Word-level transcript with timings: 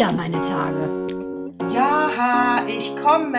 wieder 0.00 0.12
meine 0.12 0.40
Tage. 0.40 1.06
Ja, 1.70 2.64
ich 2.66 2.96
komme. 2.96 3.36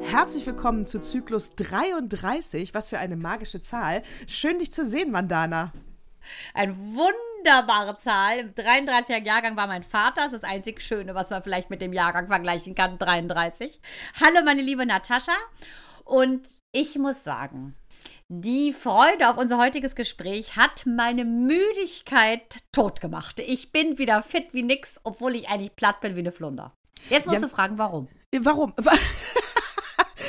Herzlich 0.00 0.46
willkommen 0.46 0.86
zu 0.86 1.02
Zyklus 1.02 1.54
33. 1.56 2.72
Was 2.72 2.88
für 2.88 2.98
eine 2.98 3.14
magische 3.18 3.60
Zahl. 3.60 4.02
Schön, 4.26 4.58
dich 4.58 4.72
zu 4.72 4.86
sehen, 4.86 5.10
Mandana. 5.10 5.74
Eine 6.54 6.78
wunderbare 6.78 7.98
Zahl. 7.98 8.38
Im 8.38 8.54
33er 8.54 9.22
Jahrgang 9.22 9.54
war 9.54 9.66
mein 9.66 9.82
Vater. 9.82 10.22
Das 10.22 10.32
ist 10.32 10.42
das 10.42 10.50
einzig 10.50 10.80
Schöne, 10.80 11.14
was 11.14 11.28
man 11.28 11.42
vielleicht 11.42 11.68
mit 11.68 11.82
dem 11.82 11.92
Jahrgang 11.92 12.28
vergleichen 12.28 12.74
kann. 12.74 12.96
33. 12.96 13.82
Hallo, 14.18 14.42
meine 14.46 14.62
liebe 14.62 14.86
Natascha. 14.86 15.36
Und 16.04 16.48
ich 16.72 16.96
muss 16.96 17.22
sagen, 17.22 17.74
die 18.28 18.72
Freude 18.72 19.30
auf 19.30 19.36
unser 19.36 19.56
heutiges 19.58 19.94
Gespräch 19.94 20.56
hat 20.56 20.84
meine 20.84 21.24
Müdigkeit 21.24 22.58
totgemacht. 22.72 23.38
Ich 23.38 23.70
bin 23.70 23.98
wieder 23.98 24.20
fit 24.22 24.48
wie 24.52 24.64
nix, 24.64 24.98
obwohl 25.04 25.36
ich 25.36 25.48
eigentlich 25.48 25.76
platt 25.76 26.00
bin 26.00 26.16
wie 26.16 26.20
eine 26.20 26.32
Flunder. 26.32 26.72
Jetzt 27.08 27.26
musst 27.26 27.40
ja, 27.40 27.46
du 27.46 27.54
fragen, 27.54 27.78
warum? 27.78 28.08
Warum? 28.36 28.74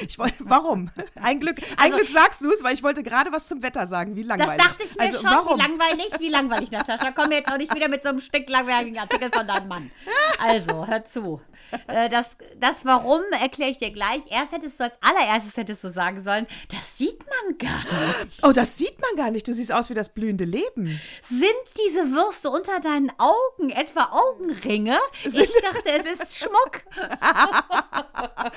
Ich 0.07 0.19
wollte, 0.19 0.35
warum? 0.39 0.89
Ein 1.15 1.39
Glück, 1.39 1.59
ein 1.59 1.77
also, 1.77 1.97
Glück 1.97 2.09
sagst 2.09 2.41
du 2.41 2.51
es, 2.51 2.63
weil 2.63 2.73
ich 2.73 2.83
wollte 2.83 3.03
gerade 3.03 3.31
was 3.31 3.47
zum 3.47 3.63
Wetter 3.63 3.87
sagen. 3.87 4.15
Wie 4.15 4.23
langweilig. 4.23 4.57
Das 4.57 4.67
dachte 4.67 4.83
ich 4.83 4.95
mir 4.95 5.03
also, 5.03 5.19
schon. 5.19 5.29
Warum? 5.29 5.57
Wie 5.57 5.61
langweilig, 5.61 6.09
wie 6.19 6.29
langweilig, 6.29 6.71
Natascha. 6.71 7.11
Komm 7.11 7.31
jetzt 7.31 7.51
auch 7.51 7.57
nicht 7.57 7.73
wieder 7.73 7.87
mit 7.87 8.03
so 8.03 8.09
einem 8.09 8.21
Stück 8.21 8.49
langweiligen 8.49 8.97
Artikel 8.97 9.31
von 9.31 9.47
deinem 9.47 9.67
Mann. 9.67 9.91
Also, 10.39 10.87
hör 10.87 11.05
zu. 11.05 11.41
Äh, 11.87 12.09
das, 12.09 12.37
das 12.59 12.85
Warum 12.85 13.21
erkläre 13.41 13.71
ich 13.71 13.77
dir 13.77 13.91
gleich. 13.91 14.21
Erst 14.29 14.51
hättest 14.51 14.79
du 14.79 14.85
als 14.85 14.97
allererstes 15.01 15.57
hättest 15.57 15.83
du 15.83 15.89
sagen 15.89 16.21
sollen, 16.21 16.47
das 16.69 16.97
sieht 16.97 17.19
man 17.19 17.57
gar 17.57 18.23
nicht. 18.23 18.43
Oh, 18.43 18.51
das 18.51 18.77
sieht 18.77 18.99
man 19.01 19.15
gar 19.15 19.31
nicht. 19.31 19.47
Du 19.47 19.53
siehst 19.53 19.71
aus 19.71 19.89
wie 19.89 19.93
das 19.93 20.09
blühende 20.09 20.45
Leben. 20.45 20.99
Sind 21.21 21.47
diese 21.87 22.11
Würste 22.11 22.49
unter 22.49 22.79
deinen 22.79 23.11
Augen 23.17 23.69
etwa 23.69 24.09
Augenringe? 24.11 24.97
Ich 25.23 25.51
dachte, 25.61 25.89
es 25.89 26.13
ist 26.13 26.37
Schmuck. 26.37 26.83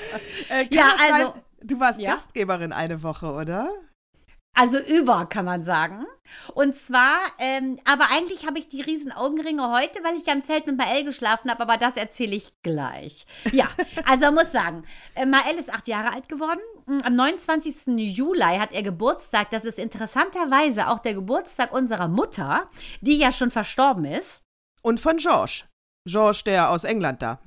äh, 0.51 0.67
ja, 0.71 0.95
also 0.99 1.35
Du 1.63 1.79
warst 1.81 2.01
ja? 2.01 2.13
Gastgeberin 2.13 2.73
eine 2.73 3.03
Woche, 3.03 3.33
oder? 3.33 3.71
Also 4.55 4.79
über, 4.79 5.27
kann 5.27 5.45
man 5.45 5.65
sagen. 5.65 6.05
Und 6.55 6.75
zwar, 6.75 7.19
ähm, 7.39 7.79
aber 7.85 8.05
eigentlich 8.13 8.47
habe 8.47 8.59
ich 8.59 8.69
die 8.69 8.81
riesen 8.81 9.13
Augenringe 9.13 9.71
heute, 9.71 10.03
weil 10.03 10.17
ich 10.17 10.29
am 10.29 10.45
Zelt 10.45 10.67
mit 10.67 10.77
Mael 10.77 11.05
geschlafen 11.05 11.51
habe, 11.51 11.63
aber 11.63 11.77
das 11.77 11.97
erzähle 11.97 12.37
ich 12.37 12.53
gleich. 12.63 13.27
Ja, 13.53 13.69
also 14.07 14.27
man 14.27 14.35
muss 14.35 14.53
sagen, 14.53 14.85
äh, 15.15 15.25
Mael 15.25 15.57
ist 15.59 15.73
acht 15.73 15.89
Jahre 15.89 16.13
alt 16.13 16.29
geworden. 16.29 16.61
Mm, 16.87 17.01
am 17.05 17.15
29. 17.15 17.87
Juli 17.97 18.59
hat 18.59 18.73
er 18.73 18.83
Geburtstag. 18.83 19.51
Das 19.51 19.65
ist 19.65 19.79
interessanterweise 19.79 20.89
auch 20.89 20.99
der 20.99 21.15
Geburtstag 21.15 21.73
unserer 21.73 22.09
Mutter, 22.09 22.69
die 23.01 23.19
ja 23.19 23.33
schon 23.33 23.51
verstorben 23.51 24.05
ist. 24.05 24.43
Und 24.83 25.01
von 25.01 25.17
George. 25.17 25.65
George, 26.07 26.43
der 26.45 26.71
aus 26.71 26.85
England 26.85 27.23
da. 27.23 27.41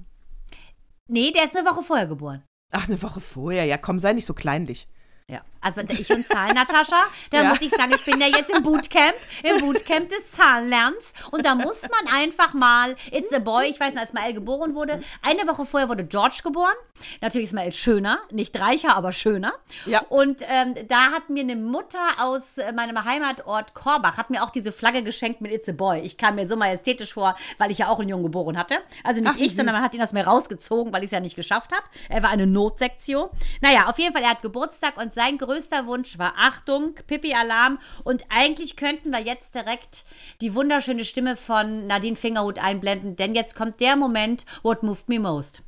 Nee, 1.09 1.31
der 1.31 1.45
ist 1.45 1.55
eine 1.55 1.67
Woche 1.69 1.83
vorher 1.83 2.07
geboren. 2.07 2.43
Ach, 2.73 2.87
eine 2.87 3.01
Woche 3.01 3.21
vorher. 3.21 3.65
Ja, 3.65 3.77
komm, 3.77 3.99
sei 3.99 4.13
nicht 4.13 4.25
so 4.25 4.33
kleinlich. 4.33 4.87
Ja, 5.29 5.41
also 5.63 5.81
ich 5.81 6.09
und 6.11 6.27
Zahlen, 6.27 6.55
Natascha, 6.55 7.05
da 7.29 7.41
ja. 7.41 7.49
muss 7.49 7.61
ich 7.61 7.71
sagen, 7.71 7.93
ich 7.95 8.03
bin 8.03 8.19
ja 8.19 8.27
jetzt 8.27 8.49
im 8.49 8.61
Bootcamp, 8.61 9.15
im 9.43 9.61
Bootcamp 9.61 10.09
des 10.09 10.31
Zahlenlernens. 10.31 11.13
Und 11.31 11.45
da 11.45 11.55
muss 11.55 11.81
man 11.83 12.13
einfach 12.13 12.53
mal, 12.53 12.95
it's 13.11 13.33
a 13.33 13.39
boy, 13.39 13.65
ich 13.69 13.79
weiß 13.79 13.93
nicht, 13.93 14.01
als 14.01 14.13
Mael 14.13 14.33
geboren 14.33 14.75
wurde, 14.75 15.01
eine 15.21 15.47
Woche 15.47 15.65
vorher 15.65 15.89
wurde 15.89 16.03
George 16.03 16.41
geboren, 16.43 16.73
natürlich 17.21 17.47
ist 17.47 17.53
Mael 17.53 17.71
schöner, 17.71 18.19
nicht 18.31 18.59
reicher, 18.59 18.95
aber 18.95 19.13
schöner. 19.13 19.53
Ja. 19.85 20.01
und 20.09 20.41
ähm, 20.49 20.75
da 20.87 21.11
hat 21.11 21.29
mir 21.29 21.41
eine 21.41 21.55
Mutter 21.55 21.99
aus 22.19 22.57
äh, 22.57 22.73
meinem 22.73 23.03
Heimatort 23.03 23.73
Korbach, 23.73 24.17
hat 24.17 24.29
mir 24.29 24.43
auch 24.43 24.49
diese 24.49 24.71
Flagge 24.71 25.03
geschenkt 25.03 25.41
mit 25.41 25.51
it's 25.51 25.69
a 25.69 25.71
boy, 25.71 25.99
ich 25.99 26.17
kam 26.17 26.35
mir 26.35 26.47
so 26.47 26.55
majestätisch 26.55 27.13
vor, 27.13 27.35
weil 27.57 27.71
ich 27.71 27.79
ja 27.79 27.87
auch 27.89 27.99
einen 27.99 28.09
Jungen 28.09 28.23
geboren 28.23 28.57
hatte, 28.57 28.75
also 29.03 29.21
nicht 29.21 29.33
Ach, 29.33 29.39
ich, 29.39 29.55
sondern 29.55 29.75
man 29.75 29.83
hat 29.83 29.93
ihn 29.93 30.01
aus 30.01 30.11
mir 30.11 30.25
rausgezogen, 30.25 30.91
weil 30.91 31.03
ich 31.03 31.07
es 31.07 31.11
ja 31.11 31.19
nicht 31.19 31.35
geschafft 31.35 31.71
habe, 31.71 31.83
er 32.09 32.23
war 32.23 32.29
eine 32.29 32.47
Notsektion, 32.47 33.29
naja, 33.61 33.87
auf 33.87 33.97
jeden 33.99 34.13
Fall, 34.13 34.23
er 34.23 34.31
hat 34.31 34.41
Geburtstag 34.41 34.97
und 34.97 35.13
sein 35.13 35.37
größter 35.53 35.85
Wunsch 35.85 36.17
war 36.17 36.33
Achtung, 36.35 36.95
Pippi-Alarm. 37.05 37.77
Und 38.03 38.25
eigentlich 38.29 38.75
könnten 38.75 39.11
wir 39.11 39.21
jetzt 39.21 39.53
direkt 39.53 40.03
die 40.41 40.55
wunderschöne 40.55 41.05
Stimme 41.05 41.35
von 41.35 41.85
Nadine 41.85 42.15
Fingerhut 42.15 42.57
einblenden, 42.57 43.15
denn 43.15 43.35
jetzt 43.35 43.55
kommt 43.55 43.79
der 43.79 43.95
Moment, 43.95 44.47
what 44.63 44.81
moved 44.81 45.09
me 45.09 45.19
most. 45.19 45.61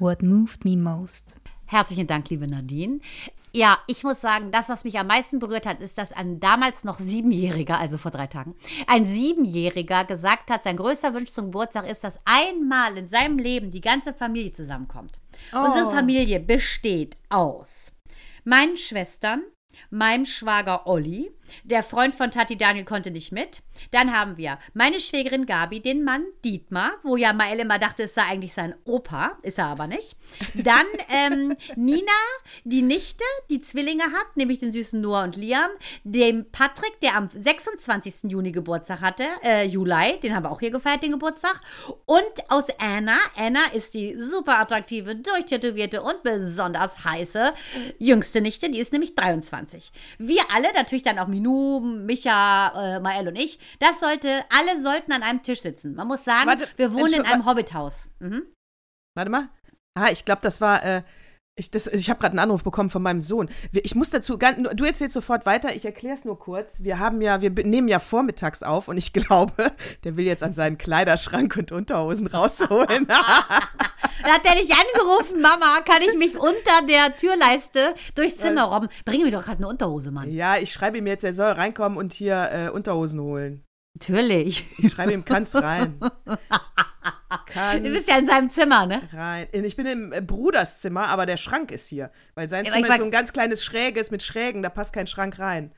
What 0.00 0.22
moved 0.22 0.64
me 0.64 0.76
most. 0.76 1.36
Herzlichen 1.66 2.08
Dank, 2.08 2.28
liebe 2.28 2.48
Nadine. 2.48 2.98
Ja, 3.54 3.78
ich 3.86 4.02
muss 4.02 4.22
sagen, 4.22 4.50
das, 4.50 4.70
was 4.70 4.82
mich 4.84 4.98
am 4.98 5.06
meisten 5.06 5.38
berührt 5.38 5.66
hat, 5.66 5.80
ist, 5.82 5.98
dass 5.98 6.12
ein 6.12 6.40
damals 6.40 6.84
noch 6.84 6.98
Siebenjähriger, 6.98 7.78
also 7.78 7.98
vor 7.98 8.10
drei 8.10 8.26
Tagen, 8.26 8.54
ein 8.86 9.04
Siebenjähriger 9.04 10.06
gesagt 10.06 10.50
hat, 10.50 10.64
sein 10.64 10.78
größter 10.78 11.12
Wunsch 11.12 11.30
zum 11.30 11.46
Geburtstag 11.46 11.86
ist, 11.86 12.02
dass 12.02 12.18
einmal 12.24 12.96
in 12.96 13.08
seinem 13.08 13.38
Leben 13.38 13.70
die 13.70 13.82
ganze 13.82 14.14
Familie 14.14 14.52
zusammenkommt. 14.52 15.20
Oh. 15.52 15.64
Unsere 15.66 15.90
Familie 15.90 16.40
besteht 16.40 17.16
aus 17.28 17.92
meinen 18.44 18.76
Schwestern, 18.76 19.42
meinem 19.90 20.24
Schwager 20.24 20.86
Olli, 20.86 21.30
der 21.64 21.82
Freund 21.82 22.14
von 22.14 22.30
Tati 22.30 22.56
Daniel 22.56 22.84
konnte 22.84 23.10
nicht 23.10 23.32
mit. 23.32 23.62
Dann 23.90 24.16
haben 24.16 24.36
wir 24.36 24.58
meine 24.74 25.00
Schwägerin 25.00 25.46
Gabi, 25.46 25.80
den 25.80 26.04
Mann 26.04 26.24
Dietmar, 26.44 26.92
wo 27.02 27.16
ja 27.16 27.32
Mael 27.32 27.60
immer 27.60 27.78
dachte, 27.78 28.04
es 28.04 28.14
sei 28.14 28.22
eigentlich 28.22 28.54
sein 28.54 28.74
Opa, 28.84 29.38
ist 29.42 29.58
er 29.58 29.66
aber 29.66 29.86
nicht. 29.86 30.16
Dann 30.54 30.86
ähm, 31.08 31.56
Nina, 31.76 32.02
die 32.64 32.82
Nichte, 32.82 33.24
die 33.50 33.60
Zwillinge 33.60 34.04
hat, 34.04 34.36
nämlich 34.36 34.58
den 34.58 34.72
süßen 34.72 35.00
Noah 35.00 35.24
und 35.24 35.36
Liam. 35.36 35.70
Dem 36.04 36.50
Patrick, 36.50 37.00
der 37.00 37.16
am 37.16 37.28
26. 37.32 38.24
Juni 38.24 38.52
Geburtstag 38.52 39.00
hatte, 39.00 39.24
äh, 39.44 39.66
Juli, 39.66 40.18
den 40.22 40.34
haben 40.34 40.44
wir 40.44 40.50
auch 40.50 40.60
hier 40.60 40.70
gefeiert, 40.70 41.02
den 41.02 41.12
Geburtstag. 41.12 41.60
Und 42.06 42.22
aus 42.48 42.66
Anna, 42.78 43.18
Anna 43.36 43.60
ist 43.74 43.94
die 43.94 44.16
super 44.16 44.60
attraktive, 44.60 45.16
durchtätowierte 45.16 46.02
und 46.02 46.22
besonders 46.22 47.04
heiße 47.04 47.52
jüngste 47.98 48.40
Nichte, 48.40 48.70
die 48.70 48.78
ist 48.78 48.92
nämlich 48.92 49.14
23. 49.14 49.92
Wir 50.18 50.42
alle, 50.52 50.72
natürlich 50.74 51.02
dann 51.02 51.18
auch 51.18 51.26
Minuten 51.26 51.41
Minu, 51.42 51.80
Micha, 51.80 52.96
äh, 52.96 53.00
Mael 53.00 53.28
und 53.28 53.36
ich, 53.36 53.58
das 53.80 54.00
sollte, 54.00 54.28
alle 54.50 54.80
sollten 54.80 55.12
an 55.12 55.22
einem 55.22 55.42
Tisch 55.42 55.60
sitzen. 55.60 55.94
Man 55.94 56.06
muss 56.06 56.24
sagen, 56.24 56.46
Warte, 56.46 56.68
wir 56.76 56.92
wohnen 56.92 57.14
in 57.14 57.26
einem 57.26 57.44
Hobbithaus. 57.46 58.06
Mhm. 58.20 58.44
Warte 59.14 59.30
mal. 59.30 59.48
Ah, 59.94 60.08
ich 60.10 60.24
glaube, 60.24 60.40
das 60.42 60.60
war, 60.60 60.82
äh, 60.84 61.02
ich, 61.54 61.70
ich 61.74 62.08
habe 62.08 62.18
gerade 62.18 62.32
einen 62.32 62.38
Anruf 62.38 62.64
bekommen 62.64 62.88
von 62.88 63.02
meinem 63.02 63.20
Sohn. 63.20 63.50
Ich 63.72 63.94
muss 63.94 64.08
dazu, 64.08 64.38
du 64.38 64.84
erzählst 64.84 65.12
sofort 65.12 65.44
weiter, 65.44 65.74
ich 65.74 65.84
erkläre 65.84 66.14
es 66.14 66.24
nur 66.24 66.38
kurz. 66.38 66.76
Wir 66.78 66.98
haben 66.98 67.20
ja, 67.20 67.42
wir 67.42 67.50
nehmen 67.50 67.88
ja 67.88 67.98
vormittags 67.98 68.62
auf 68.62 68.88
und 68.88 68.96
ich 68.96 69.12
glaube, 69.12 69.72
der 70.04 70.16
will 70.16 70.24
jetzt 70.24 70.42
an 70.42 70.54
seinen 70.54 70.78
Kleiderschrank 70.78 71.56
und 71.56 71.70
Unterhosen 71.70 72.26
rausholen. 72.26 73.06
da 73.06 74.32
hat 74.32 74.44
der 74.46 74.54
dich 74.54 74.72
angerufen, 74.72 75.42
Mama, 75.42 75.80
kann 75.84 76.00
ich 76.02 76.16
mich 76.16 76.38
unter 76.38 76.86
der 76.88 77.16
Türleiste 77.16 77.94
durchs 78.14 78.38
Zimmer 78.38 78.64
robben? 78.64 78.88
Bring 79.04 79.22
mir 79.22 79.30
doch 79.30 79.44
gerade 79.44 79.58
eine 79.58 79.68
Unterhose, 79.68 80.10
Mann. 80.10 80.30
Ja, 80.30 80.56
ich 80.56 80.72
schreibe 80.72 80.98
ihm 80.98 81.06
jetzt, 81.06 81.24
er 81.24 81.34
soll 81.34 81.52
reinkommen 81.52 81.98
und 81.98 82.14
hier 82.14 82.48
äh, 82.50 82.70
Unterhosen 82.70 83.20
holen. 83.20 83.62
Natürlich. 83.94 84.64
Ich 84.78 84.90
schreibe 84.90 85.12
ihm, 85.12 85.24
kannst 85.24 85.54
rein. 85.54 86.00
Kannst 87.46 87.86
du 87.86 87.90
bist 87.90 88.08
ja 88.08 88.18
in 88.18 88.26
seinem 88.26 88.50
Zimmer, 88.50 88.86
ne? 88.86 89.02
Rein. 89.12 89.48
Ich 89.52 89.76
bin 89.76 89.86
im 89.86 90.12
äh, 90.12 90.20
Bruderszimmer, 90.20 91.08
aber 91.08 91.26
der 91.26 91.36
Schrank 91.36 91.70
ist 91.70 91.86
hier. 91.86 92.10
Weil 92.34 92.48
sein 92.48 92.64
ja, 92.64 92.72
Zimmer 92.72 92.88
ist 92.88 92.98
so 92.98 93.04
ein 93.04 93.10
ganz 93.10 93.32
kleines 93.32 93.64
Schräges 93.64 94.10
mit 94.10 94.22
Schrägen, 94.22 94.62
da 94.62 94.68
passt 94.68 94.92
kein 94.92 95.06
Schrank 95.06 95.38
rein. 95.38 95.74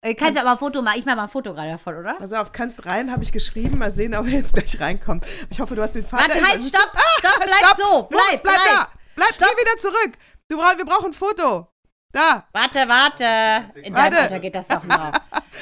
Äh, 0.00 0.14
kannst 0.14 0.36
du 0.36 0.40
aber 0.40 0.52
ein 0.52 0.58
Foto 0.58 0.80
machen? 0.80 0.98
Ich 0.98 1.04
mache 1.04 1.16
mal 1.16 1.24
ein 1.24 1.28
Foto 1.28 1.54
gerade 1.54 1.70
davon, 1.72 1.96
oder? 1.96 2.14
Pass 2.14 2.32
auf, 2.32 2.52
kannst 2.52 2.86
rein, 2.86 3.10
habe 3.10 3.24
ich 3.24 3.32
geschrieben. 3.32 3.78
Mal 3.78 3.90
sehen, 3.90 4.14
ob 4.14 4.26
er 4.26 4.32
jetzt 4.32 4.54
gleich 4.54 4.80
reinkommt. 4.80 5.26
Ich 5.50 5.60
hoffe, 5.60 5.74
du 5.74 5.82
hast 5.82 5.94
den 5.94 6.06
Vater. 6.06 6.34
Warte, 6.34 6.46
halt, 6.46 6.62
stopp, 6.62 6.92
ah, 6.94 7.00
stopp, 7.18 7.36
bleib 7.36 7.50
stopp. 7.50 7.76
so. 7.76 8.02
Bleib, 8.04 8.42
bleib, 8.42 8.42
bleib 8.42 8.56
da. 8.64 8.88
Bleib, 9.16 9.34
stopp. 9.34 9.48
geh 9.48 9.62
wieder 9.62 9.76
zurück. 9.78 10.12
Du 10.48 10.56
brauch, 10.56 10.76
wir 10.76 10.84
brauchen 10.84 11.06
ein 11.06 11.12
Foto. 11.12 11.68
Da. 12.12 12.46
Warte, 12.52 12.88
warte. 12.88 13.80
In 13.82 13.92
deinem 13.92 14.18
Alter 14.18 14.38
geht 14.38 14.54
das 14.54 14.68
doch 14.68 14.84
noch. 14.84 15.12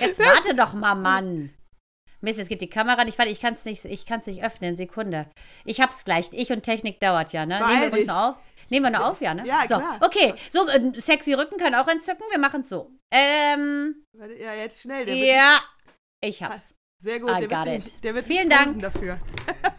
Jetzt 0.00 0.18
warte 0.20 0.54
doch 0.54 0.74
mal, 0.74 0.94
Mann. 0.94 1.50
Mist, 2.20 2.38
jetzt 2.38 2.48
geht 2.48 2.60
die 2.60 2.70
Kamera 2.70 3.04
nicht 3.04 3.18
weiter. 3.18 3.30
Ich 3.30 3.40
kann 3.40 3.54
es 3.54 3.64
nicht, 3.64 3.84
nicht 3.84 4.42
öffnen. 4.42 4.76
Sekunde. 4.76 5.26
Ich 5.64 5.80
hab's 5.80 6.04
gleich. 6.04 6.28
Ich 6.32 6.50
und 6.50 6.62
Technik 6.62 7.00
dauert 7.00 7.32
ja, 7.32 7.46
ne? 7.46 7.60
Nehmen 7.66 7.92
wir 7.92 7.98
uns 7.98 8.06
noch 8.06 8.28
auf? 8.30 8.36
Nehmen 8.68 8.86
wir 8.86 8.98
noch 8.98 9.10
auf, 9.10 9.20
ja, 9.20 9.34
ne? 9.34 9.46
Ja, 9.46 9.60
so, 9.62 9.76
klar. 9.76 9.98
Okay, 10.00 10.34
so, 10.50 10.66
äh, 10.66 10.92
sexy 10.94 11.34
Rücken 11.34 11.56
kann 11.56 11.74
auch 11.74 11.86
entzücken. 11.86 12.24
Wir 12.30 12.38
machen 12.38 12.62
es 12.62 12.68
so. 12.68 12.90
Ähm. 13.12 14.04
Ja, 14.40 14.54
jetzt 14.54 14.80
schnell. 14.82 15.06
Der 15.06 15.14
ja, 15.14 15.60
ich 16.20 16.42
hab's. 16.42 16.74
Sehr 16.98 17.20
gut, 17.20 17.30
I 17.30 17.46
der 17.46 17.48
got 17.48 17.66
wird, 17.66 17.86
it. 17.86 18.04
der 18.04 18.14
wird 18.14 18.26
Vielen 18.26 18.48
Dank 18.48 18.80
dafür. 18.80 19.20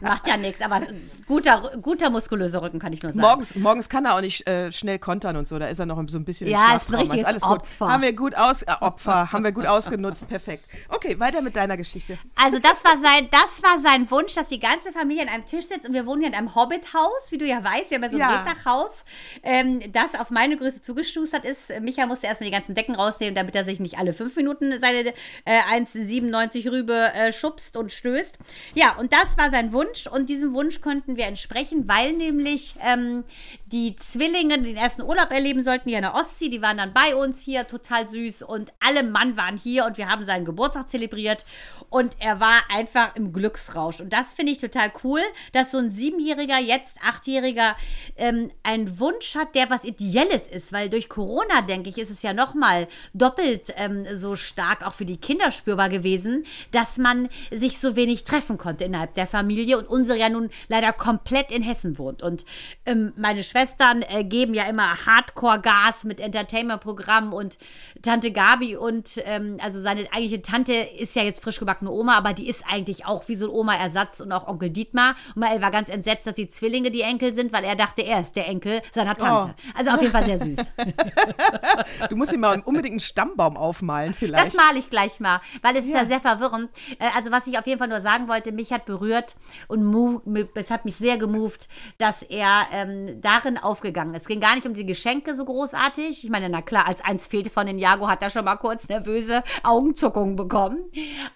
Macht 0.00 0.26
ja 0.28 0.36
nichts, 0.36 0.60
aber 0.60 0.80
guter, 1.26 1.72
guter 1.82 2.10
muskulöser 2.10 2.62
Rücken 2.62 2.78
kann 2.78 2.92
ich 2.92 3.02
nur 3.02 3.12
sagen. 3.12 3.20
Morgens, 3.20 3.54
morgens 3.56 3.88
kann 3.88 4.04
er 4.04 4.14
auch 4.14 4.20
nicht 4.20 4.46
äh, 4.48 4.70
schnell 4.72 4.98
kontern 4.98 5.36
und 5.36 5.48
so. 5.48 5.58
Da 5.58 5.66
ist 5.66 5.78
er 5.78 5.86
noch 5.86 6.02
so 6.08 6.18
ein 6.18 6.24
bisschen 6.24 6.48
Ja, 6.48 6.76
ist 6.76 6.88
ein 6.88 6.94
Schlaftraum. 6.94 7.00
richtiges 7.00 7.24
alles 7.26 7.42
Opfer. 7.42 7.84
gut. 7.86 7.92
Haben 7.92 8.02
wir 8.02 8.12
gut 8.12 8.34
aus 8.36 8.62
äh, 8.62 8.72
Opfer, 8.80 9.32
haben 9.32 9.44
wir 9.44 9.52
gut 9.52 9.66
ausgenutzt. 9.66 10.28
Perfekt. 10.28 10.64
Okay, 10.88 11.18
weiter 11.18 11.42
mit 11.42 11.56
deiner 11.56 11.76
Geschichte. 11.76 12.18
Also 12.36 12.58
das 12.58 12.84
war 12.84 12.96
sein, 13.02 13.28
das 13.30 13.62
war 13.62 13.80
sein 13.80 14.10
Wunsch, 14.10 14.34
dass 14.34 14.48
die 14.48 14.60
ganze 14.60 14.92
Familie 14.92 15.22
an 15.22 15.28
einem 15.28 15.46
Tisch 15.46 15.66
sitzt 15.66 15.86
und 15.88 15.94
wir 15.94 16.06
wohnen 16.06 16.22
ja 16.22 16.28
in 16.28 16.34
einem 16.34 16.54
Hobbit-Haus, 16.54 17.30
wie 17.30 17.38
du 17.38 17.44
ja 17.46 17.62
weißt. 17.62 17.90
Wir 17.90 17.96
haben 17.96 18.04
ja 18.04 18.10
so 18.10 18.16
ein 18.16 18.20
Ja. 18.20 18.42
Mietdachhaus, 18.44 19.04
ähm, 19.42 19.80
das 19.92 20.18
auf 20.20 20.30
meine 20.30 20.56
Größe 20.56 20.82
zugestustert 20.82 21.44
ist. 21.44 21.70
Micha 21.80 22.06
musste 22.06 22.26
erstmal 22.26 22.50
die 22.50 22.54
ganzen 22.56 22.74
Decken 22.74 22.94
rausnehmen, 22.94 23.34
damit 23.34 23.54
er 23.54 23.64
sich 23.64 23.80
nicht 23.80 23.98
alle 23.98 24.12
fünf 24.12 24.34
Minuten 24.36 24.78
seine 24.80 25.12
äh, 25.44 25.60
1,97 25.72 26.70
Rübe 26.70 26.94
äh, 27.14 27.32
schubst 27.32 27.76
und 27.76 27.92
stößt. 27.92 28.38
Ja, 28.74 28.94
und 28.98 29.12
das 29.12 29.36
war 29.38 29.50
sein 29.50 29.72
Wunsch 29.72 29.77
und 30.10 30.28
diesem 30.28 30.54
Wunsch 30.54 30.80
konnten 30.80 31.16
wir 31.16 31.26
entsprechen, 31.26 31.88
weil 31.88 32.12
nämlich 32.12 32.74
ähm, 32.84 33.24
die 33.66 33.96
Zwillinge 33.96 34.60
den 34.60 34.76
ersten 34.76 35.02
Urlaub 35.02 35.30
erleben 35.30 35.62
sollten 35.62 35.88
hier 35.88 35.98
in 35.98 36.02
der 36.02 36.14
Ostsee. 36.14 36.48
Die 36.48 36.62
waren 36.62 36.78
dann 36.78 36.92
bei 36.92 37.14
uns 37.14 37.42
hier, 37.42 37.66
total 37.66 38.08
süß 38.08 38.42
und 38.42 38.72
alle 38.80 39.02
Mann 39.02 39.36
waren 39.36 39.56
hier 39.56 39.84
und 39.84 39.98
wir 39.98 40.08
haben 40.08 40.24
seinen 40.26 40.44
Geburtstag 40.44 40.90
zelebriert 40.90 41.44
und 41.90 42.16
er 42.18 42.40
war 42.40 42.60
einfach 42.70 43.14
im 43.16 43.32
Glücksrausch. 43.32 44.00
Und 44.00 44.12
das 44.12 44.34
finde 44.34 44.52
ich 44.52 44.58
total 44.58 44.92
cool, 45.04 45.20
dass 45.52 45.70
so 45.70 45.78
ein 45.78 45.92
Siebenjähriger, 45.92 46.58
jetzt 46.58 46.98
Achtjähriger, 47.02 47.76
ähm, 48.16 48.50
einen 48.62 48.98
Wunsch 49.00 49.34
hat, 49.34 49.54
der 49.54 49.70
was 49.70 49.84
Ideelles 49.84 50.48
ist, 50.48 50.72
weil 50.72 50.88
durch 50.88 51.08
Corona, 51.08 51.62
denke 51.62 51.90
ich, 51.90 51.98
ist 51.98 52.10
es 52.10 52.22
ja 52.22 52.32
nochmal 52.32 52.88
doppelt 53.14 53.72
ähm, 53.76 54.06
so 54.12 54.36
stark 54.36 54.86
auch 54.86 54.94
für 54.94 55.04
die 55.04 55.16
Kinder 55.16 55.50
spürbar 55.50 55.88
gewesen, 55.88 56.44
dass 56.72 56.98
man 56.98 57.28
sich 57.50 57.78
so 57.78 57.96
wenig 57.96 58.24
treffen 58.24 58.58
konnte 58.58 58.84
innerhalb 58.84 59.14
der 59.14 59.26
Familie 59.26 59.57
und 59.78 59.88
unsere 59.88 60.18
ja 60.18 60.28
nun 60.28 60.50
leider 60.68 60.92
komplett 60.92 61.50
in 61.50 61.62
Hessen 61.62 61.98
wohnt. 61.98 62.22
Und 62.22 62.44
ähm, 62.86 63.12
meine 63.16 63.42
Schwestern 63.44 64.02
äh, 64.02 64.24
geben 64.24 64.54
ja 64.54 64.64
immer 64.64 65.06
Hardcore-Gas 65.06 66.04
mit 66.04 66.20
Entertainment-Programmen 66.20 67.32
und 67.32 67.58
Tante 68.02 68.30
Gabi 68.32 68.76
und 68.76 69.20
ähm, 69.24 69.58
also 69.62 69.80
seine 69.80 70.02
eigentliche 70.12 70.42
Tante 70.42 70.72
ist 70.74 71.14
ja 71.16 71.22
jetzt 71.22 71.42
frisch 71.42 71.58
gebackene 71.58 71.90
Oma, 71.90 72.16
aber 72.16 72.32
die 72.32 72.48
ist 72.48 72.64
eigentlich 72.70 73.06
auch 73.06 73.28
wie 73.28 73.34
so 73.34 73.46
ein 73.46 73.50
Oma-Ersatz 73.50 74.20
und 74.20 74.32
auch 74.32 74.46
Onkel 74.46 74.70
Dietmar. 74.70 75.14
Und 75.34 75.40
Mael 75.40 75.60
war 75.60 75.70
ganz 75.70 75.88
entsetzt, 75.88 76.26
dass 76.26 76.34
die 76.34 76.48
Zwillinge 76.48 76.90
die 76.90 77.02
Enkel 77.02 77.34
sind, 77.34 77.52
weil 77.52 77.64
er 77.64 77.76
dachte, 77.76 78.02
er 78.02 78.20
ist 78.20 78.36
der 78.36 78.46
Enkel 78.48 78.80
seiner 78.92 79.14
Tante. 79.14 79.54
Also 79.76 79.90
auf 79.90 80.00
jeden 80.00 80.12
Fall 80.12 80.24
sehr 80.24 80.38
süß. 80.38 80.72
Du 82.10 82.16
musst 82.16 82.32
ihm 82.32 82.40
mal 82.40 82.60
unbedingt 82.64 82.92
einen 82.92 83.00
Stammbaum 83.00 83.56
aufmalen, 83.56 84.10
Das 84.10 84.18
vielleicht. 84.18 84.56
male 84.56 84.78
ich 84.78 84.90
gleich 84.90 85.20
mal, 85.20 85.40
weil 85.62 85.76
es 85.76 85.84
ist 85.86 85.92
ja 85.92 86.02
Ja. 86.02 86.06
sehr 86.06 86.20
verwirrend. 86.20 86.70
Äh, 86.98 87.06
Also 87.16 87.30
was 87.32 87.46
ich 87.46 87.58
auf 87.58 87.66
jeden 87.66 87.78
Fall 87.78 87.88
nur 87.88 88.00
sagen 88.00 88.28
wollte, 88.28 88.52
mich 88.52 88.72
hat 88.72 88.86
berührt 88.86 89.36
und 89.66 90.48
es 90.54 90.70
hat 90.70 90.84
mich 90.84 90.96
sehr 90.96 91.18
gemoved, 91.18 91.68
dass 91.98 92.22
er 92.22 92.66
ähm, 92.72 93.20
darin 93.20 93.58
aufgegangen 93.58 94.14
ist. 94.14 94.22
Es 94.22 94.28
ging 94.28 94.40
gar 94.40 94.54
nicht 94.54 94.66
um 94.66 94.74
die 94.74 94.86
Geschenke 94.86 95.34
so 95.34 95.44
großartig. 95.44 96.24
Ich 96.24 96.30
meine, 96.30 96.48
na 96.48 96.62
klar, 96.62 96.86
als 96.86 97.04
eins 97.04 97.26
fehlte 97.26 97.50
von 97.50 97.66
den 97.66 97.78
Jago, 97.78 98.08
hat 98.08 98.22
er 98.22 98.30
schon 98.30 98.44
mal 98.44 98.56
kurz 98.56 98.88
nervöse 98.88 99.42
Augenzuckungen 99.62 100.36
bekommen. 100.36 100.84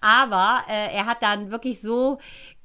Aber 0.00 0.62
äh, 0.68 0.94
er 0.94 1.06
hat 1.06 1.22
dann 1.22 1.50
wirklich 1.50 1.80
so 1.80 2.18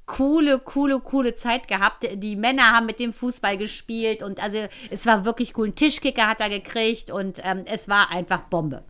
coole, 0.06 0.60
coole, 0.60 1.00
coole 1.00 1.36
Zeit 1.36 1.68
gehabt. 1.68 2.08
Die 2.14 2.36
Männer 2.36 2.72
haben 2.72 2.86
mit 2.88 3.00
dem 3.00 3.14
Fußball 3.14 3.58
gespielt 3.58 4.24
und 4.24 4.42
also 4.42 4.68
es 4.90 5.06
war 5.06 5.26
wirklich 5.26 5.58
cool. 5.58 5.68
Einen 5.68 5.76
Tischkicker 5.76 6.28
hat 6.28 6.40
er 6.40 6.50
gekriegt 6.50 7.12
und 7.12 7.42
ähm, 7.44 7.64
es 7.66 7.88
war 7.88 8.10
einfach 8.10 8.42
Bombe. 8.42 8.84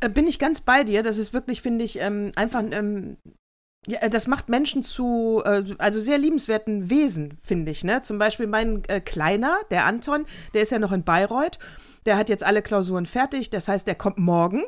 Äh, 0.00 0.08
Bin 0.08 0.26
ich 0.26 0.38
ganz 0.38 0.60
bei 0.60 0.84
dir. 0.84 1.02
Das 1.02 1.18
ist 1.18 1.34
wirklich, 1.34 1.60
finde 1.60 1.84
ich, 1.84 1.98
ähm, 1.98 2.32
einfach. 2.36 2.62
Ähm, 2.70 3.18
ja, 3.88 4.00
äh, 4.00 4.10
das 4.10 4.26
macht 4.26 4.48
Menschen 4.48 4.82
zu, 4.82 5.42
äh, 5.44 5.64
also 5.78 5.98
sehr 5.98 6.18
liebenswerten 6.18 6.90
Wesen, 6.90 7.38
finde 7.42 7.72
ich. 7.72 7.84
Ne? 7.84 8.02
Zum 8.02 8.18
Beispiel 8.18 8.46
mein 8.46 8.84
äh, 8.88 9.00
Kleiner, 9.00 9.58
der 9.70 9.86
Anton, 9.86 10.26
der 10.54 10.62
ist 10.62 10.70
ja 10.70 10.78
noch 10.78 10.92
in 10.92 11.04
Bayreuth. 11.04 11.58
Der 12.06 12.16
hat 12.16 12.28
jetzt 12.28 12.44
alle 12.44 12.62
Klausuren 12.62 13.06
fertig. 13.06 13.50
Das 13.50 13.68
heißt, 13.68 13.86
der 13.86 13.94
kommt 13.94 14.18
morgen. 14.18 14.64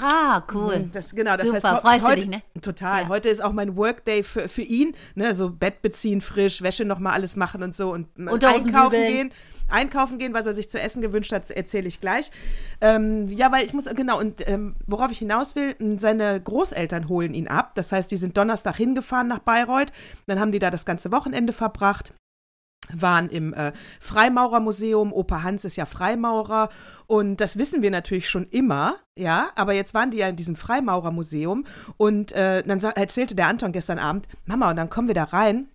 Ah, 0.00 0.42
cool. 0.52 0.88
Das, 0.92 1.14
genau, 1.14 1.36
das 1.36 1.46
Super, 1.46 1.82
heißt, 1.84 2.04
heute, 2.04 2.20
dich, 2.20 2.28
ne? 2.28 2.42
Total. 2.60 3.02
Ja. 3.02 3.08
Heute 3.08 3.28
ist 3.28 3.42
auch 3.42 3.52
mein 3.52 3.76
Workday 3.76 4.22
für, 4.22 4.48
für 4.48 4.62
ihn. 4.62 4.96
Ne? 5.14 5.34
So 5.34 5.50
Bett 5.50 5.82
beziehen, 5.82 6.20
frisch, 6.20 6.62
Wäsche 6.62 6.84
nochmal 6.84 7.12
alles 7.12 7.36
machen 7.36 7.62
und 7.62 7.74
so. 7.74 7.92
Und 7.92 8.08
Unterhosen 8.16 8.74
einkaufen 8.74 9.06
gehen. 9.06 9.32
Einkaufen 9.68 10.18
gehen, 10.18 10.34
was 10.34 10.46
er 10.46 10.54
sich 10.54 10.68
zu 10.68 10.78
essen 10.80 11.02
gewünscht 11.02 11.32
hat, 11.32 11.50
erzähle 11.50 11.88
ich 11.88 12.00
gleich. 12.00 12.30
Ähm, 12.80 13.28
ja, 13.28 13.50
weil 13.52 13.64
ich 13.64 13.72
muss, 13.72 13.86
genau, 13.86 14.18
und 14.18 14.46
ähm, 14.46 14.76
worauf 14.86 15.10
ich 15.10 15.18
hinaus 15.18 15.54
will, 15.56 15.74
seine 15.96 16.40
Großeltern 16.40 17.08
holen 17.08 17.32
ihn 17.32 17.48
ab. 17.48 17.74
Das 17.74 17.92
heißt, 17.92 18.10
die 18.10 18.16
sind 18.16 18.36
Donnerstag 18.36 18.76
hingefahren 18.76 19.28
nach 19.28 19.38
Bayreuth. 19.38 19.92
Dann 20.26 20.40
haben 20.40 20.52
die 20.52 20.58
da 20.58 20.70
das 20.70 20.84
ganze 20.84 21.10
Wochenende 21.12 21.52
verbracht 21.52 22.12
waren 22.94 23.28
im 23.28 23.54
äh, 23.54 23.72
Freimaurermuseum. 24.00 25.12
Opa 25.12 25.42
Hans 25.42 25.64
ist 25.64 25.76
ja 25.76 25.86
Freimaurer 25.86 26.68
und 27.06 27.40
das 27.40 27.58
wissen 27.58 27.82
wir 27.82 27.90
natürlich 27.90 28.28
schon 28.28 28.44
immer, 28.46 28.96
ja. 29.18 29.50
Aber 29.54 29.72
jetzt 29.72 29.94
waren 29.94 30.10
die 30.10 30.18
ja 30.18 30.28
in 30.28 30.36
diesem 30.36 30.56
Freimaurermuseum 30.56 31.64
und 31.96 32.32
äh, 32.32 32.62
dann 32.62 32.80
erzählte 32.80 33.34
der 33.34 33.48
Anton 33.48 33.72
gestern 33.72 33.98
Abend, 33.98 34.28
Mama, 34.44 34.70
und 34.70 34.76
dann 34.76 34.90
kommen 34.90 35.08
wir 35.08 35.14
da 35.14 35.24
rein, 35.24 35.68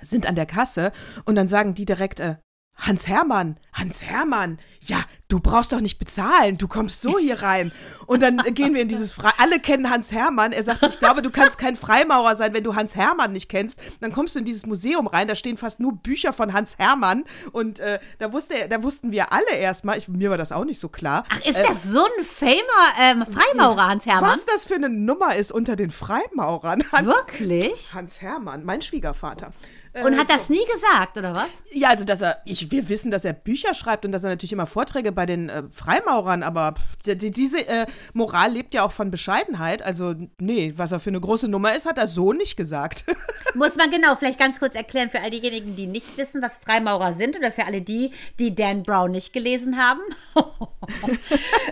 sind 0.00 0.26
an 0.26 0.34
der 0.34 0.46
Kasse 0.46 0.92
und 1.24 1.36
dann 1.36 1.48
sagen 1.48 1.74
die 1.74 1.84
direkt, 1.84 2.20
äh, 2.20 2.36
Hans 2.80 3.06
Hermann, 3.06 3.58
Hans 3.74 4.02
Hermann, 4.02 4.58
ja, 4.90 4.98
du 5.28 5.38
brauchst 5.38 5.72
doch 5.72 5.80
nicht 5.80 5.98
bezahlen, 5.98 6.58
du 6.58 6.66
kommst 6.66 7.00
so 7.00 7.16
hier 7.16 7.42
rein. 7.42 7.70
Und 8.06 8.22
dann 8.22 8.40
äh, 8.40 8.50
gehen 8.50 8.74
wir 8.74 8.82
in 8.82 8.88
dieses 8.88 9.12
Fre 9.12 9.30
alle 9.38 9.60
kennen 9.60 9.88
Hans 9.88 10.10
Hermann. 10.10 10.50
Er 10.50 10.64
sagt, 10.64 10.82
ich 10.82 10.98
glaube, 10.98 11.22
du 11.22 11.30
kannst 11.30 11.58
kein 11.58 11.76
Freimaurer 11.76 12.34
sein, 12.34 12.52
wenn 12.52 12.64
du 12.64 12.74
Hans 12.74 12.96
Hermann 12.96 13.32
nicht 13.32 13.48
kennst. 13.48 13.78
Dann 14.00 14.10
kommst 14.10 14.34
du 14.34 14.40
in 14.40 14.44
dieses 14.44 14.66
Museum 14.66 15.06
rein, 15.06 15.28
da 15.28 15.36
stehen 15.36 15.56
fast 15.56 15.78
nur 15.78 15.94
Bücher 15.94 16.32
von 16.32 16.52
Hans 16.52 16.76
Hermann. 16.76 17.24
Und 17.52 17.78
äh, 17.78 18.00
da, 18.18 18.32
wusste, 18.32 18.54
da 18.68 18.82
wussten 18.82 19.12
wir 19.12 19.32
alle 19.32 19.52
erstmal, 19.52 19.96
ich, 19.96 20.08
mir 20.08 20.30
war 20.30 20.38
das 20.38 20.50
auch 20.50 20.64
nicht 20.64 20.80
so 20.80 20.88
klar. 20.88 21.24
Ach, 21.30 21.40
ist 21.46 21.58
das 21.58 21.84
so 21.84 22.02
ein 22.02 22.24
famer 22.24 22.60
ähm, 23.00 23.24
Freimaurer, 23.26 23.86
Hans 23.86 24.06
Hermann? 24.06 24.32
Was 24.32 24.44
das 24.44 24.66
für 24.66 24.74
eine 24.74 24.88
Nummer 24.88 25.36
ist 25.36 25.52
unter 25.52 25.76
den 25.76 25.92
Freimaurern. 25.92 26.82
Hans, 26.90 27.06
Wirklich? 27.06 27.94
Hans 27.94 28.20
Hermann, 28.20 28.64
mein 28.64 28.82
Schwiegervater. 28.82 29.52
Äh, 29.92 30.04
Und 30.04 30.16
hat 30.16 30.28
so. 30.28 30.34
das 30.34 30.48
nie 30.48 30.64
gesagt, 30.72 31.18
oder 31.18 31.34
was? 31.34 31.48
Ja, 31.72 31.88
also 31.88 32.04
dass 32.04 32.20
er, 32.20 32.40
ich, 32.44 32.70
wir 32.70 32.88
wissen, 32.88 33.10
dass 33.10 33.24
er 33.24 33.32
Bücher 33.32 33.74
schreibt 33.74 34.04
und 34.04 34.12
dass 34.12 34.22
er 34.22 34.30
natürlich 34.30 34.52
immer 34.52 34.66
Vorträge 34.80 35.12
bei 35.12 35.26
den 35.26 35.50
äh, 35.50 35.64
Freimaurern, 35.70 36.42
aber 36.42 36.72
pff, 36.72 37.14
die, 37.18 37.30
diese 37.30 37.68
äh, 37.68 37.84
Moral 38.14 38.52
lebt 38.52 38.72
ja 38.72 38.82
auch 38.82 38.92
von 38.92 39.10
Bescheidenheit. 39.10 39.82
Also, 39.82 40.14
nee, 40.38 40.72
was 40.74 40.92
er 40.92 41.00
für 41.00 41.10
eine 41.10 41.20
große 41.20 41.48
Nummer 41.48 41.74
ist, 41.74 41.84
hat 41.84 41.98
er 41.98 42.08
so 42.08 42.32
nicht 42.32 42.56
gesagt. 42.56 43.04
Muss 43.54 43.76
man 43.76 43.90
genau 43.90 44.16
vielleicht 44.16 44.38
ganz 44.38 44.58
kurz 44.58 44.74
erklären 44.74 45.10
für 45.10 45.20
all 45.20 45.28
diejenigen, 45.28 45.76
die 45.76 45.86
nicht 45.86 46.16
wissen, 46.16 46.40
was 46.40 46.56
Freimaurer 46.56 47.12
sind 47.12 47.36
oder 47.36 47.52
für 47.52 47.66
alle 47.66 47.82
die, 47.82 48.12
die 48.38 48.54
Dan 48.54 48.82
Brown 48.82 49.10
nicht 49.10 49.34
gelesen 49.34 49.76
haben. 49.76 50.00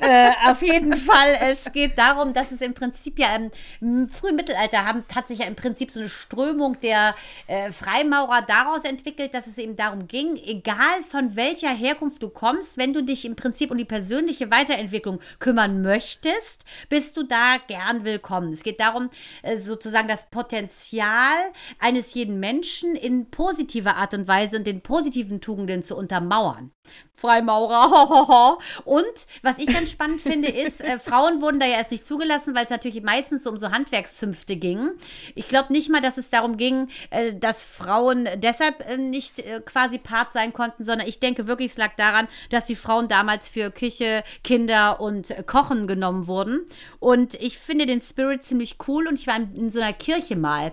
äh, 0.02 0.30
auf 0.50 0.60
jeden 0.60 0.92
Fall, 0.92 1.38
es 1.50 1.72
geht 1.72 1.96
darum, 1.96 2.34
dass 2.34 2.52
es 2.52 2.60
im 2.60 2.74
Prinzip 2.74 3.18
ja 3.18 3.34
im, 3.36 3.50
im 3.80 4.08
frühen 4.10 4.36
Mittelalter 4.36 4.84
haben, 4.84 5.02
hat 5.14 5.28
sich 5.28 5.38
ja 5.38 5.46
im 5.46 5.56
Prinzip 5.56 5.90
so 5.90 6.00
eine 6.00 6.10
Strömung 6.10 6.78
der 6.82 7.14
äh, 7.46 7.72
Freimaurer 7.72 8.42
daraus 8.42 8.84
entwickelt, 8.84 9.32
dass 9.32 9.46
es 9.46 9.56
eben 9.56 9.76
darum 9.76 10.08
ging, 10.08 10.36
egal 10.44 11.02
von 11.08 11.36
welcher 11.36 11.70
Herkunft 11.70 12.22
du 12.22 12.28
kommst, 12.28 12.76
wenn 12.76 12.87
du 12.92 13.02
dich 13.02 13.24
im 13.24 13.36
Prinzip 13.36 13.70
um 13.70 13.78
die 13.78 13.84
persönliche 13.84 14.50
Weiterentwicklung 14.50 15.20
kümmern 15.38 15.82
möchtest, 15.82 16.64
bist 16.88 17.16
du 17.16 17.22
da 17.22 17.56
gern 17.66 18.04
willkommen. 18.04 18.52
Es 18.52 18.62
geht 18.62 18.80
darum, 18.80 19.10
äh, 19.42 19.58
sozusagen 19.58 20.08
das 20.08 20.30
Potenzial 20.30 21.36
eines 21.78 22.14
jeden 22.14 22.40
Menschen 22.40 22.94
in 22.94 23.30
positiver 23.30 23.96
Art 23.96 24.14
und 24.14 24.28
Weise 24.28 24.56
und 24.56 24.66
den 24.66 24.80
positiven 24.80 25.40
Tugenden 25.40 25.82
zu 25.82 25.96
untermauern. 25.96 26.72
Freimaurer, 27.18 27.90
hohoho. 28.08 28.60
Und 28.84 29.26
was 29.42 29.58
ich 29.58 29.66
ganz 29.66 29.90
spannend 29.90 30.20
finde, 30.20 30.48
ist, 30.48 30.80
äh, 30.80 30.98
Frauen 30.98 31.42
wurden 31.42 31.58
da 31.58 31.66
ja 31.66 31.78
erst 31.78 31.90
nicht 31.90 32.06
zugelassen, 32.06 32.54
weil 32.54 32.64
es 32.64 32.70
natürlich 32.70 33.02
meistens 33.02 33.42
so 33.42 33.50
um 33.50 33.58
so 33.58 33.70
Handwerkszünfte 33.70 34.56
ging. 34.56 34.90
Ich 35.34 35.48
glaube 35.48 35.72
nicht 35.72 35.90
mal, 35.90 36.00
dass 36.00 36.16
es 36.16 36.30
darum 36.30 36.56
ging, 36.56 36.88
äh, 37.10 37.34
dass 37.34 37.64
Frauen 37.64 38.28
deshalb 38.36 38.88
äh, 38.88 38.96
nicht 38.96 39.40
äh, 39.40 39.60
quasi 39.64 39.98
Part 39.98 40.32
sein 40.32 40.52
konnten, 40.52 40.84
sondern 40.84 41.08
ich 41.08 41.18
denke 41.18 41.48
wirklich, 41.48 41.72
es 41.72 41.76
lag 41.76 41.96
daran, 41.96 42.28
dass 42.50 42.66
die 42.66 42.76
Frauen 42.76 43.08
damals 43.08 43.48
für 43.48 43.72
Küche, 43.72 44.22
Kinder 44.44 45.00
und 45.00 45.30
äh, 45.30 45.42
Kochen 45.42 45.88
genommen 45.88 46.28
wurden. 46.28 46.60
Und 47.00 47.34
ich 47.34 47.58
finde 47.58 47.86
den 47.86 48.00
Spirit 48.00 48.44
ziemlich 48.44 48.76
cool 48.86 49.08
und 49.08 49.18
ich 49.18 49.26
war 49.26 49.36
in, 49.36 49.54
in 49.56 49.70
so 49.70 49.80
einer 49.80 49.92
Kirche 49.92 50.36
mal. 50.36 50.72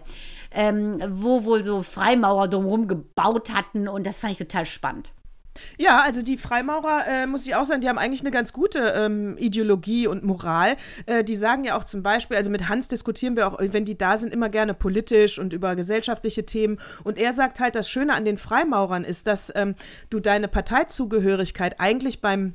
Ähm, 0.57 1.03
wo 1.09 1.43
wohl 1.43 1.63
so 1.63 1.83
Freimaurer 1.83 2.47
drumherum 2.47 2.87
gebaut 2.87 3.51
hatten 3.51 3.89
und 3.89 4.07
das 4.07 4.19
fand 4.19 4.31
ich 4.31 4.37
total 4.37 4.65
spannend. 4.65 5.11
Ja, 5.77 6.01
also 6.01 6.21
die 6.21 6.37
Freimaurer, 6.37 7.05
äh, 7.07 7.27
muss 7.27 7.45
ich 7.45 7.55
auch 7.55 7.65
sagen, 7.65 7.81
die 7.81 7.89
haben 7.89 7.97
eigentlich 7.97 8.21
eine 8.21 8.31
ganz 8.31 8.53
gute 8.53 8.79
ähm, 8.95 9.37
Ideologie 9.37 10.07
und 10.07 10.23
Moral. 10.23 10.75
Äh, 11.05 11.23
die 11.23 11.35
sagen 11.35 11.63
ja 11.63 11.77
auch 11.77 11.83
zum 11.83 12.03
Beispiel, 12.03 12.37
also 12.37 12.51
mit 12.51 12.69
Hans 12.69 12.87
diskutieren 12.87 13.35
wir 13.35 13.47
auch, 13.47 13.57
wenn 13.59 13.85
die 13.85 13.97
da 13.97 14.17
sind, 14.17 14.33
immer 14.33 14.49
gerne 14.49 14.73
politisch 14.73 15.39
und 15.39 15.53
über 15.53 15.75
gesellschaftliche 15.75 16.45
Themen. 16.45 16.79
Und 17.03 17.17
er 17.17 17.33
sagt 17.33 17.59
halt, 17.59 17.75
das 17.75 17.89
Schöne 17.89 18.13
an 18.13 18.25
den 18.25 18.37
Freimaurern 18.37 19.03
ist, 19.03 19.27
dass 19.27 19.51
ähm, 19.55 19.75
du 20.09 20.19
deine 20.19 20.47
Parteizugehörigkeit 20.47 21.79
eigentlich 21.79 22.21
beim 22.21 22.53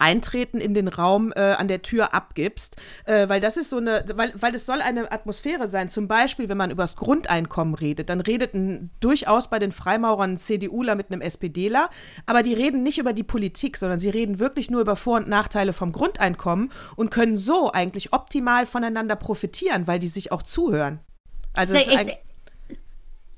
Eintreten 0.00 0.60
in 0.60 0.74
den 0.74 0.88
Raum 0.88 1.32
äh, 1.36 1.52
an 1.52 1.68
der 1.68 1.82
Tür 1.82 2.12
abgibst, 2.12 2.76
äh, 3.04 3.28
weil 3.28 3.40
das 3.40 3.56
ist 3.56 3.70
so 3.70 3.76
eine, 3.76 4.04
weil, 4.14 4.32
weil 4.34 4.54
es 4.54 4.66
soll 4.66 4.80
eine 4.80 5.12
Atmosphäre 5.12 5.68
sein. 5.68 5.88
Zum 5.88 6.08
Beispiel, 6.08 6.48
wenn 6.48 6.56
man 6.56 6.72
über 6.72 6.82
das 6.82 6.96
Grundeinkommen 6.96 7.74
redet, 7.74 8.08
dann 8.08 8.20
redet 8.20 8.54
ein, 8.54 8.90
durchaus 8.98 9.48
bei 9.48 9.60
den 9.60 9.70
Freimaurern 9.70 10.32
ein 10.32 10.38
CDUler 10.38 10.96
mit 10.96 11.12
einem 11.12 11.20
SPDler, 11.20 11.90
aber 12.26 12.42
die 12.42 12.54
reden 12.54 12.82
nicht 12.82 12.98
über 12.98 13.12
die 13.12 13.22
Politik, 13.22 13.76
sondern 13.76 14.00
sie 14.00 14.10
reden 14.10 14.40
wirklich 14.40 14.68
nur 14.68 14.80
über 14.80 14.96
Vor- 14.96 15.18
und 15.18 15.28
Nachteile 15.28 15.72
vom 15.72 15.92
Grundeinkommen 15.92 16.72
und 16.96 17.10
können 17.10 17.36
so 17.36 17.72
eigentlich 17.72 18.12
optimal 18.12 18.66
voneinander 18.66 19.14
profitieren, 19.14 19.86
weil 19.86 20.00
die 20.00 20.08
sich 20.08 20.32
auch 20.32 20.42
zuhören. 20.42 20.98
Also 21.54 21.74
es 21.74 21.86
ist 21.86 21.98
ein, 21.98 22.10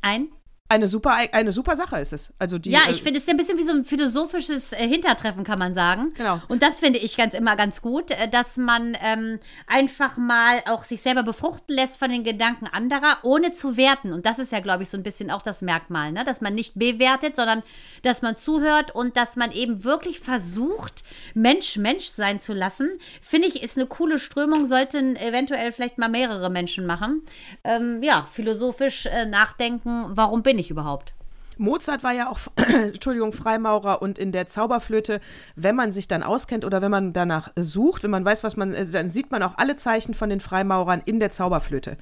ein 0.00 0.28
eine 0.70 0.86
super, 0.86 1.16
eine 1.32 1.50
super 1.50 1.74
Sache 1.74 1.98
ist 1.98 2.12
es. 2.12 2.32
Also 2.38 2.58
die, 2.58 2.70
ja, 2.70 2.82
ich 2.88 3.02
finde, 3.02 3.18
es 3.18 3.24
ist 3.24 3.30
ein 3.30 3.36
bisschen 3.36 3.58
wie 3.58 3.64
so 3.64 3.72
ein 3.72 3.82
philosophisches 3.82 4.72
äh, 4.72 4.86
Hintertreffen, 4.86 5.42
kann 5.42 5.58
man 5.58 5.74
sagen. 5.74 6.14
Genau. 6.14 6.40
Und 6.46 6.62
das 6.62 6.78
finde 6.78 7.00
ich 7.00 7.16
ganz 7.16 7.34
immer 7.34 7.56
ganz 7.56 7.82
gut, 7.82 8.12
äh, 8.12 8.28
dass 8.28 8.56
man 8.56 8.96
ähm, 9.02 9.40
einfach 9.66 10.16
mal 10.16 10.62
auch 10.66 10.84
sich 10.84 11.02
selber 11.02 11.24
befruchten 11.24 11.74
lässt 11.74 11.98
von 11.98 12.08
den 12.08 12.22
Gedanken 12.22 12.68
anderer, 12.68 13.18
ohne 13.24 13.52
zu 13.52 13.76
werten. 13.76 14.12
Und 14.12 14.26
das 14.26 14.38
ist 14.38 14.52
ja, 14.52 14.60
glaube 14.60 14.84
ich, 14.84 14.90
so 14.90 14.96
ein 14.96 15.02
bisschen 15.02 15.32
auch 15.32 15.42
das 15.42 15.60
Merkmal, 15.60 16.12
ne? 16.12 16.22
dass 16.22 16.40
man 16.40 16.54
nicht 16.54 16.74
bewertet, 16.76 17.34
sondern 17.34 17.64
dass 18.02 18.22
man 18.22 18.36
zuhört 18.36 18.94
und 18.94 19.16
dass 19.16 19.34
man 19.34 19.50
eben 19.50 19.82
wirklich 19.82 20.20
versucht, 20.20 21.02
Mensch 21.34 21.78
Mensch 21.78 22.10
sein 22.10 22.40
zu 22.40 22.52
lassen. 22.52 22.90
Finde 23.20 23.48
ich, 23.48 23.64
ist 23.64 23.76
eine 23.76 23.86
coole 23.86 24.20
Strömung, 24.20 24.66
sollten 24.66 25.16
eventuell 25.16 25.72
vielleicht 25.72 25.98
mal 25.98 26.08
mehrere 26.08 26.48
Menschen 26.48 26.86
machen. 26.86 27.22
Ähm, 27.64 28.04
ja, 28.04 28.28
philosophisch 28.30 29.06
äh, 29.06 29.26
nachdenken, 29.26 30.04
warum 30.10 30.44
bin 30.44 30.59
ich 30.59 30.59
ich 30.60 30.70
überhaupt? 30.70 31.14
Mozart 31.60 32.02
war 32.02 32.12
ja 32.12 32.30
auch, 32.30 32.38
Entschuldigung, 32.56 33.32
Freimaurer 33.32 34.00
und 34.00 34.18
in 34.18 34.32
der 34.32 34.46
Zauberflöte, 34.46 35.20
wenn 35.56 35.76
man 35.76 35.92
sich 35.92 36.08
dann 36.08 36.22
auskennt 36.22 36.64
oder 36.64 36.80
wenn 36.80 36.90
man 36.90 37.12
danach 37.12 37.50
sucht, 37.56 38.02
wenn 38.02 38.10
man 38.10 38.24
weiß, 38.24 38.42
was 38.44 38.56
man, 38.56 38.74
dann 38.92 39.08
sieht 39.08 39.30
man 39.30 39.42
auch 39.42 39.58
alle 39.58 39.76
Zeichen 39.76 40.14
von 40.14 40.30
den 40.30 40.40
Freimaurern 40.40 41.02
in 41.04 41.20
der 41.20 41.30
Zauberflöte. 41.30 41.98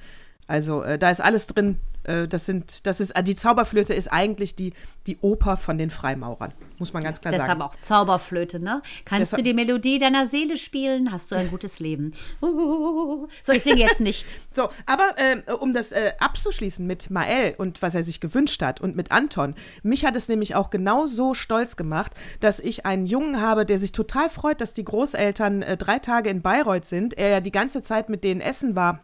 Also 0.49 0.81
äh, 0.81 0.97
da 0.97 1.11
ist 1.11 1.21
alles 1.21 1.45
drin. 1.45 1.77
Äh, 2.05 2.27
das 2.27 2.47
sind, 2.47 2.87
das 2.87 2.99
ist, 2.99 3.13
die 3.23 3.35
Zauberflöte 3.35 3.93
ist 3.93 4.07
eigentlich 4.07 4.55
die, 4.55 4.73
die 5.05 5.19
Oper 5.21 5.57
von 5.57 5.77
den 5.77 5.91
Freimaurern, 5.91 6.53
muss 6.79 6.91
man 6.91 7.03
ganz 7.03 7.21
klar 7.21 7.31
Deshalb 7.31 7.49
sagen. 7.49 7.59
Deshalb 7.59 7.79
auch 7.79 7.81
Zauberflöte, 7.81 8.59
ne? 8.59 8.81
Kannst 9.05 9.33
Deshalb, 9.33 9.43
du 9.43 9.43
die 9.43 9.53
Melodie 9.53 9.99
deiner 9.99 10.27
Seele 10.27 10.57
spielen, 10.57 11.11
hast 11.11 11.31
du 11.31 11.35
ein 11.35 11.49
gutes 11.51 11.79
Leben. 11.79 12.13
So, 12.41 13.51
ich 13.53 13.61
singe 13.61 13.77
jetzt 13.81 13.99
nicht. 13.99 14.39
so, 14.53 14.69
aber 14.87 15.13
äh, 15.17 15.51
um 15.51 15.71
das 15.71 15.91
äh, 15.91 16.13
abzuschließen 16.17 16.85
mit 16.85 17.11
Mael 17.11 17.53
und 17.59 17.83
was 17.83 17.93
er 17.93 18.01
sich 18.01 18.19
gewünscht 18.19 18.63
hat 18.63 18.81
und 18.81 18.95
mit 18.95 19.11
Anton, 19.11 19.53
mich 19.83 20.03
hat 20.03 20.15
es 20.15 20.29
nämlich 20.29 20.55
auch 20.55 20.71
genau 20.71 21.05
so 21.05 21.35
stolz 21.35 21.75
gemacht, 21.75 22.13
dass 22.39 22.59
ich 22.59 22.87
einen 22.87 23.05
Jungen 23.05 23.39
habe, 23.39 23.67
der 23.67 23.77
sich 23.77 23.91
total 23.91 24.29
freut, 24.29 24.61
dass 24.61 24.73
die 24.73 24.83
Großeltern 24.83 25.61
äh, 25.61 25.77
drei 25.77 25.99
Tage 25.99 26.31
in 26.31 26.41
Bayreuth 26.41 26.87
sind. 26.87 27.15
Er 27.15 27.29
ja 27.29 27.39
die 27.39 27.51
ganze 27.51 27.83
Zeit 27.83 28.09
mit 28.09 28.23
denen 28.23 28.41
essen 28.41 28.75
war 28.75 29.03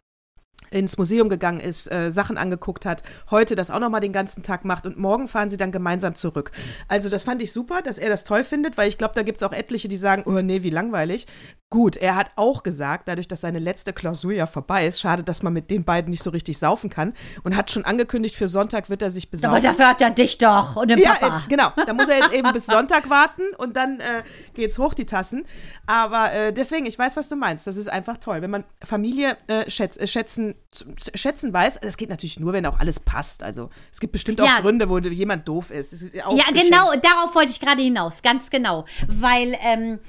ins 0.71 0.97
Museum 0.97 1.29
gegangen 1.29 1.59
ist, 1.59 1.91
äh, 1.91 2.11
Sachen 2.11 2.37
angeguckt 2.37 2.85
hat, 2.85 3.03
heute 3.31 3.55
das 3.55 3.71
auch 3.71 3.79
nochmal 3.79 4.01
den 4.01 4.13
ganzen 4.13 4.43
Tag 4.43 4.65
macht 4.65 4.85
und 4.85 4.97
morgen 4.97 5.27
fahren 5.27 5.49
sie 5.49 5.57
dann 5.57 5.71
gemeinsam 5.71 6.15
zurück. 6.15 6.51
Also 6.87 7.09
das 7.09 7.23
fand 7.23 7.41
ich 7.41 7.51
super, 7.51 7.81
dass 7.81 7.97
er 7.97 8.09
das 8.09 8.23
toll 8.23 8.43
findet, 8.43 8.77
weil 8.77 8.89
ich 8.89 8.97
glaube, 8.97 9.13
da 9.15 9.23
gibt 9.23 9.37
es 9.37 9.43
auch 9.43 9.53
etliche, 9.53 9.87
die 9.87 9.97
sagen, 9.97 10.23
oh 10.25 10.41
nee, 10.41 10.63
wie 10.63 10.69
langweilig. 10.69 11.27
Gut, 11.69 11.97
er 11.97 12.15
hat 12.15 12.31
auch 12.35 12.63
gesagt, 12.63 13.07
dadurch, 13.07 13.27
dass 13.27 13.41
seine 13.41 13.59
letzte 13.59 13.91
Klausur 13.91 14.31
ja 14.31 14.45
vorbei 14.45 14.85
ist, 14.85 14.99
schade, 14.99 15.23
dass 15.23 15.43
man 15.43 15.51
mit 15.51 15.69
den 15.69 15.83
beiden 15.83 16.11
nicht 16.11 16.23
so 16.23 16.29
richtig 16.29 16.57
saufen 16.57 16.89
kann 16.89 17.13
und 17.43 17.57
hat 17.57 17.71
schon 17.71 17.83
angekündigt, 17.83 18.35
für 18.35 18.47
Sonntag 18.47 18.89
wird 18.89 19.01
er 19.01 19.11
sich 19.11 19.29
besaufen. 19.29 19.57
Aber 19.57 19.67
dafür 19.67 19.89
hat 19.89 20.01
er 20.01 20.11
dich 20.11 20.37
doch 20.37 20.75
und 20.75 20.89
den 20.89 20.99
ja, 20.99 21.15
Papa. 21.15 21.39
Äh, 21.39 21.49
genau, 21.49 21.71
da 21.85 21.93
muss 21.93 22.07
er 22.07 22.19
jetzt 22.19 22.33
eben 22.33 22.53
bis 22.53 22.65
Sonntag 22.65 23.09
warten 23.09 23.41
und 23.57 23.75
dann 23.75 23.99
äh, 23.99 24.23
geht's 24.53 24.77
hoch, 24.77 24.93
die 24.93 25.05
Tassen. 25.05 25.45
Aber 25.85 26.31
äh, 26.31 26.53
deswegen, 26.53 26.85
ich 26.85 26.97
weiß, 26.97 27.17
was 27.17 27.29
du 27.29 27.35
meinst. 27.35 27.67
Das 27.67 27.77
ist 27.77 27.89
einfach 27.89 28.17
toll, 28.17 28.41
wenn 28.41 28.51
man 28.51 28.63
Familie 28.83 29.35
äh, 29.47 29.69
schätz, 29.69 29.97
äh, 29.97 30.54
schätzen 30.75 31.35
schätzen 31.35 31.53
weiß. 31.53 31.79
Das 31.81 31.97
geht 31.97 32.09
natürlich 32.09 32.39
nur, 32.39 32.53
wenn 32.53 32.65
auch 32.65 32.79
alles 32.79 32.99
passt. 32.99 33.43
Also 33.43 33.69
es 33.91 33.99
gibt 33.99 34.13
bestimmt 34.13 34.41
auch 34.41 34.45
ja. 34.45 34.59
Gründe, 34.59 34.89
wo 34.89 34.97
jemand 34.99 35.47
doof 35.47 35.71
ist. 35.71 35.93
ist 35.93 36.13
ja, 36.13 36.25
genau, 36.53 36.93
darauf 37.01 37.35
wollte 37.35 37.51
ich 37.51 37.59
gerade 37.59 37.81
hinaus, 37.81 38.21
ganz 38.21 38.49
genau. 38.49 38.85
Weil, 39.07 39.57
ähm, 39.61 39.99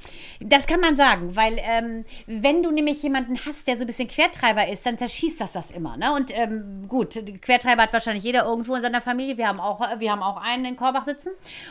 das 0.40 0.66
kann 0.66 0.80
man 0.80 0.96
sagen, 0.96 1.36
weil 1.36 1.58
ähm, 1.62 2.04
wenn 2.26 2.62
du 2.62 2.70
nämlich 2.70 3.02
jemanden 3.02 3.38
hast, 3.46 3.66
der 3.66 3.76
so 3.76 3.82
ein 3.82 3.86
bisschen 3.86 4.08
Quertreiber 4.08 4.68
ist, 4.68 4.86
dann 4.86 4.98
zerschießt 4.98 5.40
das 5.40 5.52
das 5.52 5.70
immer. 5.70 5.96
Ne? 5.96 6.12
Und 6.14 6.30
ähm, 6.34 6.86
gut, 6.88 7.20
Quertreiber 7.42 7.82
hat 7.82 7.92
wahrscheinlich 7.92 8.24
jeder 8.24 8.44
irgendwo 8.44 8.74
in 8.74 8.82
seiner 8.82 9.00
Familie. 9.00 9.36
Wir 9.36 9.48
haben 9.48 9.60
auch, 9.60 9.80
wir 9.98 10.12
haben 10.12 10.22
auch 10.22 10.42
einen 10.42 10.64
in 10.64 10.76
Korbach 10.76 11.04
sitzen 11.04 11.30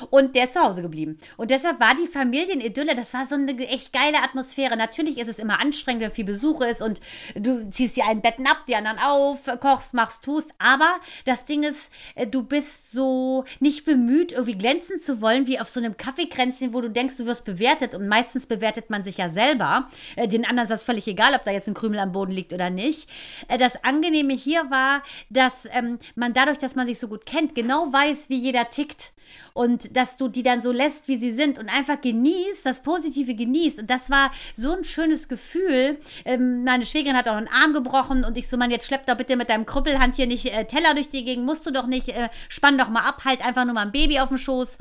und 0.09 0.35
der 0.35 0.45
ist 0.45 0.53
zu 0.53 0.61
Hause 0.61 0.81
geblieben. 0.81 1.19
Und 1.37 1.51
deshalb 1.51 1.79
war 1.79 1.95
die 1.95 2.07
Familienidylle, 2.07 2.95
das 2.95 3.13
war 3.13 3.27
so 3.27 3.35
eine 3.35 3.55
echt 3.67 3.93
geile 3.93 4.23
Atmosphäre. 4.23 4.77
Natürlich 4.77 5.17
ist 5.17 5.27
es 5.27 5.39
immer 5.39 5.59
anstrengend, 5.59 6.03
wenn 6.03 6.11
viel 6.11 6.25
Besuch 6.25 6.61
ist 6.61 6.81
und 6.81 7.01
du 7.35 7.69
ziehst 7.69 7.95
dir 7.97 8.05
ein 8.07 8.21
Betten 8.21 8.47
ab, 8.47 8.63
die 8.67 8.75
anderen 8.75 8.99
auf, 8.99 9.45
kochst, 9.59 9.93
machst, 9.93 10.23
tust. 10.23 10.51
Aber 10.57 10.95
das 11.25 11.45
Ding 11.45 11.63
ist, 11.63 11.91
äh, 12.15 12.27
du 12.27 12.43
bist 12.43 12.91
so 12.91 13.45
nicht 13.59 13.85
bemüht, 13.85 14.31
irgendwie 14.31 14.57
glänzen 14.57 14.99
zu 14.99 15.21
wollen, 15.21 15.47
wie 15.47 15.59
auf 15.59 15.69
so 15.69 15.79
einem 15.79 15.97
Kaffeekränzchen, 15.97 16.73
wo 16.73 16.81
du 16.81 16.89
denkst, 16.89 17.17
du 17.17 17.25
wirst 17.25 17.45
bewertet. 17.45 17.95
Und 17.95 18.07
meistens 18.07 18.45
bewertet 18.45 18.89
man 18.89 19.03
sich 19.03 19.17
ja 19.17 19.29
selber. 19.29 19.89
Äh, 20.15 20.27
den 20.27 20.45
anderen 20.45 20.65
ist 20.65 20.71
das 20.71 20.83
völlig 20.83 21.07
egal, 21.07 21.33
ob 21.35 21.43
da 21.43 21.51
jetzt 21.51 21.67
ein 21.67 21.73
Krümel 21.73 21.99
am 21.99 22.11
Boden 22.11 22.31
liegt 22.31 22.53
oder 22.53 22.69
nicht. 22.69 23.09
Äh, 23.47 23.57
das 23.57 23.83
Angenehme 23.83 24.33
hier 24.33 24.69
war, 24.69 25.03
dass 25.29 25.67
ähm, 25.71 25.99
man 26.15 26.33
dadurch, 26.33 26.57
dass 26.57 26.75
man 26.75 26.87
sich 26.87 26.99
so 26.99 27.07
gut 27.07 27.25
kennt, 27.25 27.55
genau 27.55 27.91
weiß, 27.91 28.29
wie 28.29 28.37
jeder 28.37 28.69
tickt 28.69 29.13
und 29.53 29.95
dass 29.95 30.17
du 30.17 30.27
die 30.27 30.43
dann 30.43 30.61
so 30.61 30.71
lässt, 30.71 31.07
wie 31.07 31.17
sie 31.17 31.33
sind 31.33 31.57
und 31.57 31.69
einfach 31.69 31.99
genießt, 32.01 32.65
das 32.65 32.81
Positive 32.81 33.35
genießt. 33.35 33.79
Und 33.79 33.89
das 33.89 34.09
war 34.09 34.31
so 34.53 34.75
ein 34.75 34.83
schönes 34.83 35.27
Gefühl. 35.27 35.97
Ähm, 36.25 36.63
meine 36.63 36.85
Schwägerin 36.85 37.17
hat 37.17 37.27
auch 37.27 37.35
einen 37.35 37.47
Arm 37.47 37.73
gebrochen 37.73 38.25
und 38.25 38.37
ich 38.37 38.47
so, 38.47 38.57
man, 38.57 38.71
jetzt 38.71 38.87
schlepp 38.87 39.05
doch 39.05 39.15
bitte 39.15 39.35
mit 39.35 39.49
deinem 39.49 39.65
Krüppelhand 39.65 40.15
hier 40.15 40.27
nicht 40.27 40.45
äh, 40.45 40.65
Teller 40.65 40.93
durch 40.93 41.09
die 41.09 41.23
Gegend, 41.23 41.45
musst 41.45 41.65
du 41.65 41.71
doch 41.71 41.87
nicht, 41.87 42.09
äh, 42.09 42.29
spann 42.49 42.77
doch 42.77 42.89
mal 42.89 43.01
ab, 43.01 43.23
halt 43.25 43.45
einfach 43.45 43.65
nur 43.65 43.73
mal 43.73 43.83
ein 43.83 43.91
Baby 43.91 44.19
auf 44.19 44.29
dem 44.29 44.37
Schoß. 44.37 44.77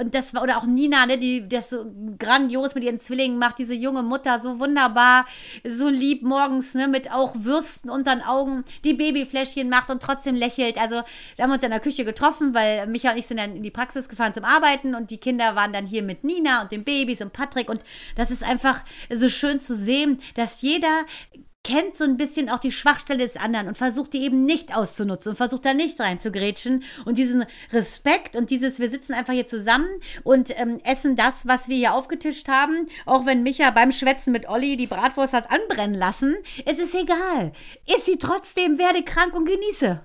Und 0.00 0.14
das 0.14 0.34
war, 0.34 0.42
oder 0.42 0.58
auch 0.58 0.66
Nina, 0.66 1.06
ne, 1.06 1.18
die 1.18 1.48
das 1.48 1.70
so 1.70 1.86
grandios 2.18 2.74
mit 2.74 2.84
ihren 2.84 3.00
Zwillingen 3.00 3.38
macht, 3.38 3.58
diese 3.58 3.74
junge 3.74 4.02
Mutter, 4.02 4.40
so 4.40 4.58
wunderbar, 4.58 5.26
so 5.64 5.88
lieb 5.88 6.22
morgens, 6.22 6.74
ne, 6.74 6.88
mit 6.88 7.12
auch 7.12 7.34
Würsten 7.36 7.90
unter 7.90 8.14
den 8.14 8.24
Augen, 8.24 8.64
die 8.84 8.94
Babyfläschchen 8.94 9.68
macht 9.68 9.90
und 9.90 10.02
trotzdem 10.02 10.34
lächelt. 10.34 10.78
Also, 10.78 11.02
da 11.36 11.42
haben 11.42 11.50
wir 11.50 11.54
uns 11.54 11.62
in 11.62 11.70
der 11.70 11.80
Küche 11.80 12.04
getroffen, 12.04 12.54
weil 12.54 12.86
Micha 12.86 13.12
und 13.12 13.18
ich 13.18 13.26
sind 13.26 13.38
dann 13.38 13.56
in 13.56 13.62
die 13.62 13.70
Praxis 13.70 13.83
Praxis 13.84 14.08
gefahren 14.08 14.32
zum 14.32 14.44
Arbeiten 14.44 14.94
und 14.94 15.10
die 15.10 15.18
Kinder 15.18 15.56
waren 15.56 15.74
dann 15.74 15.86
hier 15.86 16.02
mit 16.02 16.24
Nina 16.24 16.62
und 16.62 16.72
den 16.72 16.84
Babys 16.84 17.20
und 17.20 17.34
Patrick 17.34 17.68
und 17.68 17.80
das 18.16 18.30
ist 18.30 18.42
einfach 18.42 18.82
so 19.10 19.28
schön 19.28 19.60
zu 19.60 19.76
sehen, 19.76 20.20
dass 20.36 20.62
jeder 20.62 21.04
kennt 21.64 21.94
so 21.94 22.04
ein 22.04 22.16
bisschen 22.16 22.48
auch 22.48 22.60
die 22.60 22.72
Schwachstelle 22.72 23.24
des 23.24 23.36
anderen 23.36 23.68
und 23.68 23.76
versucht 23.76 24.14
die 24.14 24.22
eben 24.22 24.46
nicht 24.46 24.74
auszunutzen 24.74 25.30
und 25.30 25.36
versucht 25.36 25.66
da 25.66 25.74
nicht 25.74 26.00
reinzugrätschen 26.00 26.82
und 27.04 27.18
diesen 27.18 27.44
Respekt 27.72 28.36
und 28.36 28.48
dieses, 28.48 28.78
wir 28.78 28.88
sitzen 28.88 29.12
einfach 29.12 29.34
hier 29.34 29.46
zusammen 29.46 29.88
und 30.22 30.58
ähm, 30.58 30.80
essen 30.84 31.14
das, 31.14 31.46
was 31.46 31.68
wir 31.68 31.76
hier 31.76 31.92
aufgetischt 31.92 32.48
haben, 32.48 32.86
auch 33.04 33.26
wenn 33.26 33.42
Micha 33.42 33.70
beim 33.70 33.92
Schwätzen 33.92 34.32
mit 34.32 34.48
Olli 34.48 34.78
die 34.78 34.86
Bratwurst 34.86 35.34
hat 35.34 35.50
anbrennen 35.50 35.94
lassen, 35.94 36.34
es 36.64 36.78
ist 36.78 36.94
egal. 36.94 37.52
Ist 37.86 38.06
sie 38.06 38.16
trotzdem, 38.16 38.78
werde 38.78 39.02
krank 39.02 39.34
und 39.34 39.44
genieße. 39.44 40.00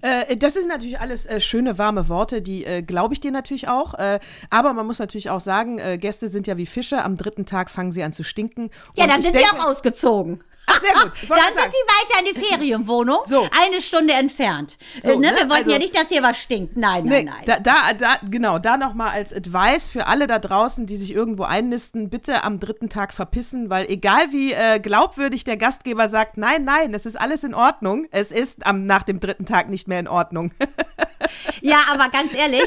Äh, 0.00 0.36
das 0.36 0.54
sind 0.54 0.68
natürlich 0.68 1.00
alles 1.00 1.26
äh, 1.26 1.40
schöne, 1.40 1.78
warme 1.78 2.08
Worte, 2.08 2.42
die 2.42 2.64
äh, 2.64 2.82
glaube 2.82 3.14
ich 3.14 3.20
dir 3.20 3.30
natürlich 3.30 3.68
auch. 3.68 3.94
Äh, 3.94 4.18
aber 4.50 4.72
man 4.72 4.86
muss 4.86 4.98
natürlich 4.98 5.30
auch 5.30 5.40
sagen, 5.40 5.78
äh, 5.78 5.98
Gäste 5.98 6.28
sind 6.28 6.46
ja 6.46 6.56
wie 6.56 6.66
Fische. 6.66 7.02
Am 7.02 7.16
dritten 7.16 7.46
Tag 7.46 7.70
fangen 7.70 7.92
sie 7.92 8.02
an 8.02 8.12
zu 8.12 8.24
stinken. 8.24 8.70
Ja, 8.94 9.06
dann 9.06 9.22
sind 9.22 9.34
denke, 9.34 9.48
sie 9.48 9.60
auch 9.60 9.66
ausgezogen. 9.66 10.40
Sehr 10.80 10.92
gut. 10.94 11.12
Dann 11.28 11.54
sind 11.54 11.72
die 11.72 11.86
weiter 11.86 12.18
in 12.18 12.34
die 12.34 12.40
Ferienwohnung, 12.46 13.20
so. 13.24 13.46
eine 13.64 13.80
Stunde 13.80 14.14
entfernt. 14.14 14.76
So, 15.00 15.18
ne? 15.18 15.28
Wir 15.28 15.48
wollten 15.48 15.52
also, 15.52 15.70
ja 15.70 15.78
nicht, 15.78 15.96
dass 15.96 16.08
hier 16.08 16.22
was 16.22 16.38
stinkt. 16.38 16.76
Nein, 16.76 17.04
nein, 17.04 17.24
nee, 17.24 17.30
nein. 17.30 17.42
Da, 17.46 17.58
da, 17.60 17.92
da, 17.92 18.18
genau, 18.28 18.58
da 18.58 18.76
nochmal 18.76 19.10
als 19.10 19.32
Advice 19.32 19.88
für 19.88 20.06
alle 20.06 20.26
da 20.26 20.38
draußen, 20.38 20.86
die 20.86 20.96
sich 20.96 21.12
irgendwo 21.12 21.44
einnisten, 21.44 22.10
bitte 22.10 22.42
am 22.42 22.60
dritten 22.60 22.88
Tag 22.88 23.12
verpissen, 23.12 23.70
weil 23.70 23.86
egal 23.90 24.32
wie 24.32 24.52
äh, 24.52 24.80
glaubwürdig 24.80 25.44
der 25.44 25.56
Gastgeber 25.56 26.08
sagt, 26.08 26.36
nein, 26.36 26.64
nein, 26.64 26.92
es 26.94 27.06
ist 27.06 27.16
alles 27.16 27.44
in 27.44 27.54
Ordnung, 27.54 28.06
es 28.10 28.32
ist 28.32 28.66
am, 28.66 28.86
nach 28.86 29.04
dem 29.04 29.20
dritten 29.20 29.46
Tag 29.46 29.68
nicht 29.68 29.88
mehr 29.88 30.00
in 30.00 30.08
Ordnung. 30.08 30.50
Ja, 31.62 31.80
aber 31.90 32.08
ganz 32.10 32.34
ehrlich, 32.34 32.62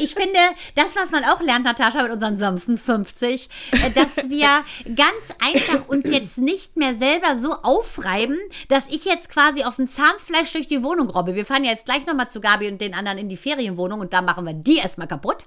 ich 0.00 0.14
finde, 0.14 0.38
das, 0.74 0.96
was 0.96 1.10
man 1.10 1.24
auch 1.24 1.40
lernt, 1.40 1.64
Natascha, 1.64 2.02
mit 2.02 2.12
unseren 2.12 2.36
sanften 2.36 2.78
50, 2.78 3.48
äh, 3.72 3.90
dass 3.90 4.28
wir 4.28 4.64
ganz 4.94 5.34
einfach 5.40 5.88
uns 5.88 6.10
jetzt 6.10 6.38
nicht 6.38 6.76
mehr 6.76 6.94
selber 6.94 7.38
so 7.38 7.52
aufreiben, 7.52 8.38
dass 8.68 8.86
ich 8.88 9.04
jetzt 9.04 9.28
quasi 9.28 9.64
auf 9.64 9.76
dem 9.76 9.88
Zahnfleisch 9.88 10.52
durch 10.52 10.68
die 10.68 10.82
Wohnung 10.82 11.10
robbe. 11.10 11.34
Wir 11.34 11.44
fahren 11.44 11.64
ja 11.64 11.70
jetzt 11.70 11.86
gleich 11.86 12.06
nochmal 12.06 12.30
zu 12.30 12.40
Gabi 12.40 12.68
und 12.68 12.80
den 12.80 12.94
anderen 12.94 13.18
in 13.18 13.28
die 13.28 13.36
Ferienwohnung 13.36 14.00
und 14.00 14.12
da 14.12 14.22
machen 14.22 14.44
wir 14.44 14.54
die 14.54 14.76
erstmal 14.76 15.08
kaputt. 15.08 15.46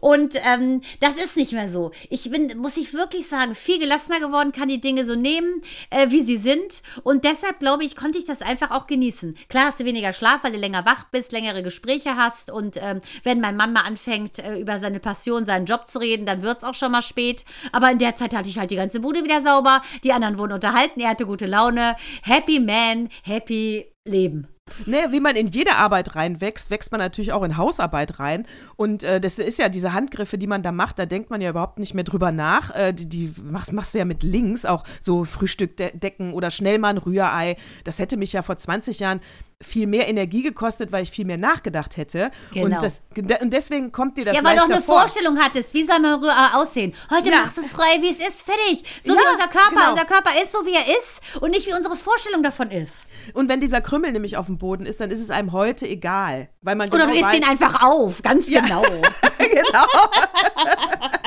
Und 0.00 0.34
ähm, 0.46 0.82
das 1.00 1.14
ist 1.16 1.36
nicht 1.36 1.52
mehr 1.52 1.70
so. 1.70 1.90
Ich 2.10 2.30
bin, 2.30 2.56
muss 2.58 2.76
ich 2.76 2.94
wirklich 2.94 3.26
sagen, 3.26 3.54
viel 3.54 3.78
gelassener 3.78 4.20
geworden, 4.20 4.52
kann 4.52 4.68
die 4.68 4.80
Dinge 4.80 5.06
so 5.06 5.14
nehmen, 5.14 5.62
äh, 5.90 6.10
wie 6.10 6.22
sie 6.22 6.38
sind. 6.38 6.82
Und 7.02 7.24
deshalb, 7.24 7.58
glaube 7.58 7.84
ich, 7.84 7.96
konnte 7.96 8.18
ich 8.18 8.24
das 8.24 8.42
einfach 8.42 8.70
auch 8.70 8.86
genießen. 8.86 9.36
Klar 9.48 9.66
hast 9.66 9.80
du 9.80 9.84
weniger 9.84 10.12
Schlaf, 10.12 10.44
weil 10.44 10.52
du 10.52 10.58
länger 10.58 10.86
wach 10.86 11.04
bist, 11.10 11.32
längere 11.32 11.62
Gespräche 11.62 11.97
hast. 12.06 12.50
Und 12.50 12.76
ähm, 12.82 13.00
wenn 13.24 13.40
mein 13.40 13.56
Mann 13.56 13.72
mal 13.72 13.82
anfängt, 13.82 14.38
äh, 14.38 14.58
über 14.58 14.80
seine 14.80 15.00
Passion, 15.00 15.46
seinen 15.46 15.66
Job 15.66 15.86
zu 15.86 15.98
reden, 15.98 16.26
dann 16.26 16.42
wird 16.42 16.58
es 16.58 16.64
auch 16.64 16.74
schon 16.74 16.92
mal 16.92 17.02
spät. 17.02 17.44
Aber 17.72 17.90
in 17.90 17.98
der 17.98 18.14
Zeit 18.14 18.34
hatte 18.34 18.48
ich 18.48 18.58
halt 18.58 18.70
die 18.70 18.76
ganze 18.76 19.00
Bude 19.00 19.24
wieder 19.24 19.42
sauber. 19.42 19.82
Die 20.04 20.12
anderen 20.12 20.38
wurden 20.38 20.52
unterhalten, 20.52 21.00
er 21.00 21.10
hatte 21.10 21.26
gute 21.26 21.46
Laune. 21.46 21.96
Happy 22.22 22.60
Man, 22.60 23.08
happy 23.22 23.86
Leben. 24.04 24.48
Ne, 24.86 25.06
wie 25.10 25.20
man 25.20 25.36
in 25.36 25.46
jede 25.46 25.76
Arbeit 25.76 26.14
reinwächst, 26.14 26.70
wächst 26.70 26.92
man 26.92 26.98
natürlich 26.98 27.32
auch 27.32 27.42
in 27.42 27.56
Hausarbeit 27.56 28.18
rein. 28.18 28.46
Und 28.76 29.02
äh, 29.02 29.20
das 29.20 29.38
ist 29.38 29.58
ja 29.58 29.68
diese 29.68 29.92
Handgriffe, 29.92 30.38
die 30.38 30.46
man 30.46 30.62
da 30.62 30.72
macht, 30.72 30.98
da 30.98 31.06
denkt 31.06 31.30
man 31.30 31.40
ja 31.40 31.50
überhaupt 31.50 31.78
nicht 31.78 31.94
mehr 31.94 32.04
drüber 32.04 32.32
nach. 32.32 32.74
Äh, 32.74 32.92
die 32.92 33.08
die 33.08 33.32
machst, 33.42 33.72
machst 33.72 33.94
du 33.94 33.98
ja 33.98 34.04
mit 34.04 34.22
links, 34.22 34.64
auch 34.64 34.84
so 35.00 35.24
Frühstückdecken 35.24 36.32
oder 36.32 36.50
schnell 36.50 36.78
mal 36.78 36.90
ein 36.90 36.98
Rührei. 36.98 37.56
Das 37.84 37.98
hätte 37.98 38.16
mich 38.16 38.32
ja 38.32 38.42
vor 38.42 38.56
20 38.56 38.98
Jahren 38.98 39.20
viel 39.60 39.88
mehr 39.88 40.06
Energie 40.08 40.42
gekostet, 40.42 40.92
weil 40.92 41.02
ich 41.02 41.10
viel 41.10 41.24
mehr 41.24 41.36
nachgedacht 41.36 41.96
hätte. 41.96 42.30
Genau. 42.52 42.66
Und, 42.76 42.82
das, 42.82 43.02
und 43.40 43.52
deswegen 43.52 43.90
kommt 43.90 44.16
dir 44.16 44.24
das 44.24 44.36
Ja, 44.36 44.44
weil 44.44 44.54
du 44.56 44.62
auch 44.62 44.66
eine 44.66 44.80
vor. 44.80 45.00
Vorstellung 45.00 45.36
hattest, 45.40 45.74
wie 45.74 45.82
soll 45.84 45.98
man 45.98 46.22
Rührei 46.22 46.54
aussehen? 46.54 46.94
Heute 47.10 47.30
Ja. 47.30 47.42
machst 47.42 47.56
du 47.56 47.62
es 47.62 47.72
frei, 47.72 48.00
wie 48.00 48.10
es 48.10 48.18
ist, 48.18 48.42
fertig. 48.42 48.84
So 49.02 49.12
Ja, 49.14 49.18
wie 49.20 49.32
unser 49.34 49.48
Körper. 49.48 49.70
genau. 49.70 49.90
Unser 49.92 50.04
Körper 50.04 50.30
ist 50.42 50.52
so, 50.52 50.64
wie 50.64 50.74
er 50.74 50.86
ist 50.86 51.42
und 51.42 51.50
nicht 51.50 51.66
wie 51.66 51.74
unsere 51.74 51.96
Vorstellung 51.96 52.44
davon 52.44 52.70
ist. 52.70 52.92
Und 53.34 53.48
wenn 53.48 53.60
dieser 53.60 53.80
Krümmel 53.80 54.12
nämlich 54.12 54.36
auf 54.36 54.46
dem 54.46 54.58
Boden 54.58 54.86
ist, 54.86 55.00
dann 55.00 55.10
ist 55.10 55.20
es 55.20 55.30
einem 55.30 55.50
heute 55.52 55.88
egal. 55.88 56.48
Weil 56.62 56.76
man 56.76 56.88
Oder 56.90 57.06
genau 57.06 57.12
du 57.14 57.18
isst 57.20 57.34
ihn 57.34 57.44
einfach 57.44 57.82
auf, 57.82 58.22
ganz 58.22 58.48
Ja. 58.48 58.60
genau. 58.60 58.82
genau. 59.38 59.86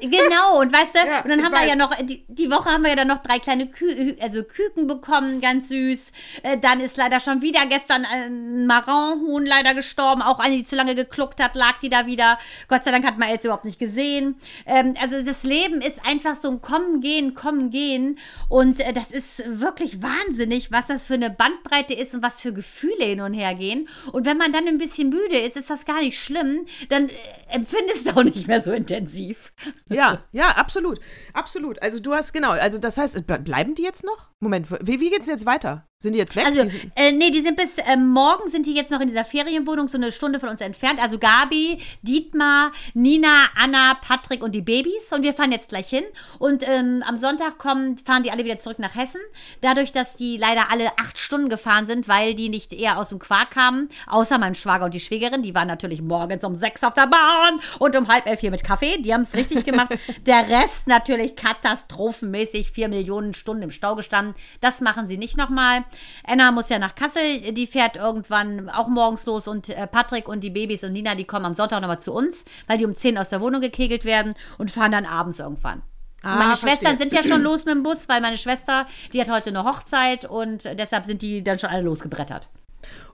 Genau, 0.00 0.60
und 0.60 0.72
weißt 0.72 0.94
du, 0.94 0.98
Ja, 1.06 1.20
und 1.22 1.30
dann 1.30 1.42
haben 1.44 1.52
wir 1.52 1.60
weiß. 1.60 1.68
ja 1.68 1.76
noch, 1.76 1.94
die, 1.96 2.24
die 2.28 2.50
Woche 2.50 2.70
haben 2.70 2.82
wir 2.82 2.90
ja 2.90 2.96
dann 2.96 3.08
noch 3.08 3.18
drei 3.22 3.38
kleine 3.38 3.66
Kü 3.68 4.16
also 4.20 4.42
Küken 4.42 4.86
bekommen, 4.86 5.40
ganz 5.40 5.68
süß. 5.68 6.12
Äh, 6.42 6.58
dann 6.58 6.80
ist 6.80 6.96
leider 6.96 7.20
schon 7.20 7.42
wieder 7.42 7.66
gestern 7.66 8.04
ein 8.04 8.66
Maranhuhn 8.66 9.44
leider 9.46 9.74
gestorben, 9.74 10.22
auch 10.22 10.38
eine, 10.38 10.56
die 10.56 10.64
zu 10.64 10.76
lange 10.76 10.94
gekluckt 10.94 11.42
hat, 11.42 11.54
lag 11.54 11.78
die 11.80 11.88
da 11.88 12.06
wieder. 12.06 12.38
Gott 12.68 12.84
sei 12.84 12.90
Dank 12.90 13.06
hat 13.06 13.18
man 13.18 13.28
Else 13.28 13.46
überhaupt 13.48 13.64
nicht 13.64 13.78
gesehen. 13.78 14.36
Ähm, 14.66 14.94
also 15.00 15.22
das 15.22 15.42
Leben 15.44 15.80
ist 15.80 16.00
einfach 16.06 16.36
so 16.36 16.50
ein 16.50 16.60
Kommen, 16.60 17.00
Gehen, 17.00 17.34
Kommen, 17.34 17.70
Gehen. 17.70 18.18
Und 18.48 18.80
äh, 18.80 18.92
das 18.92 19.10
ist 19.10 19.42
wirklich 19.60 20.02
wahnsinnig, 20.02 20.72
was 20.72 20.86
das 20.86 21.04
für 21.04 21.14
eine 21.14 21.30
Bandbreite 21.30 21.94
ist 21.94 22.14
und 22.14 22.22
was 22.22 22.40
für 22.40 22.52
Gefühle 22.52 23.04
hin 23.04 23.20
und 23.20 23.34
her 23.34 23.54
gehen. 23.54 23.88
Und 24.12 24.26
wenn 24.26 24.36
man 24.36 24.52
dann 24.52 24.66
ein 24.66 24.78
bisschen 24.78 25.10
müde 25.10 25.38
ist, 25.38 25.56
ist 25.56 25.70
das 25.70 25.84
gar 25.84 26.00
nicht 26.00 26.18
schlimm, 26.18 26.66
dann 26.88 27.08
äh, 27.08 27.12
empfindest 27.48 28.06
du 28.08 28.16
auch 28.16 28.24
nicht 28.24 28.46
mehr 28.48 28.60
so 28.60 28.72
intensiv. 28.72 29.52
Ja, 29.88 30.24
ja, 30.32 30.50
absolut. 30.56 31.00
Absolut. 31.32 31.82
Also 31.82 32.00
du 32.00 32.14
hast, 32.14 32.32
genau, 32.32 32.52
also 32.52 32.78
das 32.78 32.96
heißt, 32.96 33.16
ble- 33.18 33.38
bleiben 33.38 33.74
die 33.74 33.82
jetzt 33.82 34.04
noch? 34.04 34.30
Moment, 34.40 34.70
wie, 34.86 35.00
wie 35.00 35.10
geht's 35.10 35.26
jetzt 35.28 35.46
weiter? 35.46 35.86
Sind 36.02 36.14
die 36.14 36.18
jetzt 36.18 36.34
weg? 36.34 36.46
Also, 36.46 36.62
die 36.62 36.90
äh, 36.96 37.12
nee, 37.12 37.30
die 37.30 37.42
sind 37.42 37.58
bis 37.58 37.76
äh, 37.76 37.94
morgen 37.94 38.50
sind 38.50 38.64
die 38.64 38.72
jetzt 38.72 38.90
noch 38.90 39.02
in 39.02 39.08
dieser 39.08 39.22
Ferienwohnung, 39.22 39.86
so 39.86 39.98
eine 39.98 40.12
Stunde 40.12 40.40
von 40.40 40.48
uns 40.48 40.62
entfernt. 40.62 40.98
Also 40.98 41.18
Gabi, 41.18 41.78
Dietmar, 42.00 42.72
Nina, 42.94 43.48
Anna, 43.54 43.98
Patrick 44.00 44.42
und 44.42 44.52
die 44.52 44.62
Babys. 44.62 45.12
Und 45.12 45.22
wir 45.24 45.34
fahren 45.34 45.52
jetzt 45.52 45.68
gleich 45.68 45.90
hin. 45.90 46.04
Und 46.38 46.66
ähm, 46.66 47.04
am 47.06 47.18
Sonntag 47.18 47.58
kommen, 47.58 47.98
fahren 47.98 48.22
die 48.22 48.30
alle 48.30 48.46
wieder 48.46 48.58
zurück 48.58 48.78
nach 48.78 48.94
Hessen. 48.94 49.20
Dadurch, 49.60 49.92
dass 49.92 50.16
die 50.16 50.38
leider 50.38 50.72
alle 50.72 50.88
acht 50.98 51.18
Stunden 51.18 51.50
gefahren 51.50 51.86
sind, 51.86 52.08
weil 52.08 52.34
die 52.34 52.48
nicht 52.48 52.72
eher 52.72 52.96
aus 52.96 53.10
dem 53.10 53.18
Quark 53.18 53.50
kamen, 53.50 53.90
außer 54.06 54.38
meinem 54.38 54.54
Schwager 54.54 54.86
und 54.86 54.94
die 54.94 55.00
Schwägerin. 55.00 55.42
Die 55.42 55.54
waren 55.54 55.68
natürlich 55.68 56.00
morgens 56.00 56.44
um 56.44 56.54
sechs 56.54 56.82
auf 56.82 56.94
der 56.94 57.08
Bahn 57.08 57.60
und 57.78 57.94
um 57.94 58.08
halb 58.08 58.26
elf 58.26 58.40
hier 58.40 58.50
mit 58.50 58.64
Kaffee. 58.64 58.96
Die 59.02 59.12
haben 59.12 59.22
es 59.24 59.34
richtig 59.34 59.66
gemacht. 59.66 59.92
Der 60.24 60.48
Rest 60.48 60.86
natürlich 60.86 61.36
katastrophenmäßig, 61.36 62.70
vier 62.70 62.88
Millionen 62.88 63.34
Stunden 63.34 63.64
im 63.64 63.70
Stau 63.70 63.96
gestanden. 63.96 64.34
Das 64.62 64.80
machen 64.80 65.06
sie 65.06 65.18
nicht 65.18 65.36
nochmal. 65.36 65.84
Anna 66.26 66.52
muss 66.52 66.68
ja 66.68 66.78
nach 66.78 66.94
Kassel, 66.94 67.52
die 67.52 67.66
fährt 67.66 67.96
irgendwann 67.96 68.68
auch 68.68 68.88
morgens 68.88 69.26
los 69.26 69.48
und 69.48 69.68
äh, 69.68 69.86
Patrick 69.86 70.28
und 70.28 70.44
die 70.44 70.50
Babys 70.50 70.84
und 70.84 70.92
Nina, 70.92 71.14
die 71.14 71.24
kommen 71.24 71.44
am 71.44 71.54
Sonntag 71.54 71.80
nochmal 71.80 72.00
zu 72.00 72.12
uns, 72.12 72.44
weil 72.66 72.78
die 72.78 72.84
um 72.84 72.96
10 72.96 73.18
aus 73.18 73.30
der 73.30 73.40
Wohnung 73.40 73.60
gekegelt 73.60 74.04
werden 74.04 74.34
und 74.58 74.70
fahren 74.70 74.92
dann 74.92 75.06
abends 75.06 75.38
irgendwann. 75.38 75.82
Ah, 76.22 76.36
meine 76.36 76.56
verstehe. 76.56 76.70
Schwestern 76.70 76.98
sind 76.98 77.12
ja 77.12 77.22
schon 77.22 77.42
los 77.42 77.64
mit 77.64 77.74
dem 77.74 77.82
Bus, 77.82 78.08
weil 78.08 78.20
meine 78.20 78.36
Schwester, 78.36 78.86
die 79.12 79.20
hat 79.20 79.30
heute 79.30 79.50
eine 79.50 79.64
Hochzeit 79.64 80.24
und 80.24 80.64
deshalb 80.78 81.06
sind 81.06 81.22
die 81.22 81.42
dann 81.42 81.58
schon 81.58 81.70
alle 81.70 81.82
losgebrettert. 81.82 82.48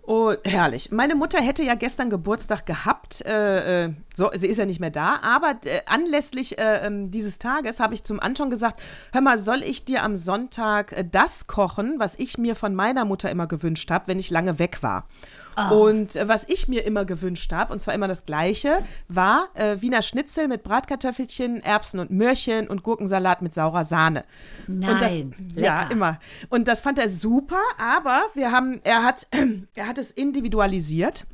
Oh, 0.09 0.35
herrlich. 0.45 0.93
Meine 0.93 1.17
Mutter 1.17 1.41
hätte 1.41 1.65
ja 1.65 1.75
gestern 1.75 2.11
Geburtstag 2.11 2.65
gehabt. 2.65 3.27
Äh, 3.27 3.87
äh, 3.87 3.93
so, 4.15 4.31
sie 4.35 4.47
ist 4.47 4.59
ja 4.59 4.65
nicht 4.65 4.79
mehr 4.79 4.93
da. 4.93 5.19
Aber 5.21 5.57
äh, 5.65 5.81
anlässlich 5.87 6.59
äh, 6.59 6.87
ähm, 6.87 7.11
dieses 7.11 7.41
Tages 7.41 7.81
habe 7.81 7.95
ich 7.95 8.05
zum 8.05 8.21
Anton 8.21 8.49
gesagt: 8.49 8.81
Hör 9.13 9.21
mal, 9.21 9.37
soll 9.41 9.65
ich 9.65 9.85
dir 9.85 10.05
am 10.05 10.17
Sonntag 10.17 10.93
äh, 10.93 11.05
das 11.05 11.49
kochen, 11.49 11.97
was 11.99 12.17
ich 12.21 12.39
mir 12.39 12.55
von 12.55 12.73
meiner 12.73 13.05
Mutter 13.05 13.33
immer 13.33 13.49
gewünscht 13.49 13.91
habe, 13.91 14.07
wenn 14.07 14.21
ich 14.21 14.31
lange 14.31 14.61
weg 14.61 14.81
war? 14.81 15.09
Und 15.71 16.17
äh, 16.17 16.29
was 16.29 16.49
ich 16.49 16.69
mir 16.69 16.85
immer 16.85 17.05
gewünscht 17.05 17.53
habe, 17.53 17.73
und 17.73 17.81
zwar 17.81 17.95
immer 17.95 18.09
das 18.09 18.27
Gleiche, 18.27 18.85
war 19.09 19.49
äh, 19.55 19.81
Wiener 19.81 20.03
Schnitzel 20.03 20.49
mit 20.49 20.63
Bratkartoffelchen, 20.63 21.63
Erbsen 21.63 21.99
und 21.99 22.11
Möhrchen 22.11 22.69
und 22.69 22.83
Gurkensalat 22.83 23.41
mit 23.41 23.55
saurer 23.55 23.85
Sahne. 23.85 24.25
und 24.67 25.01
das, 25.01 25.13
Nein, 25.13 25.35
ja, 25.57 25.89
immer. 25.89 26.21
Und 26.51 26.69
das 26.69 26.83
fand 26.83 26.99
er 26.99 27.09
super, 27.09 27.61
aber 27.79 28.23
wir 28.35 28.53
haben, 28.53 28.81
er 28.85 29.03
hat, 29.03 29.27
er 29.75 29.89
hat 29.89 29.99
es 29.99 30.11
individualisiert. 30.11 31.27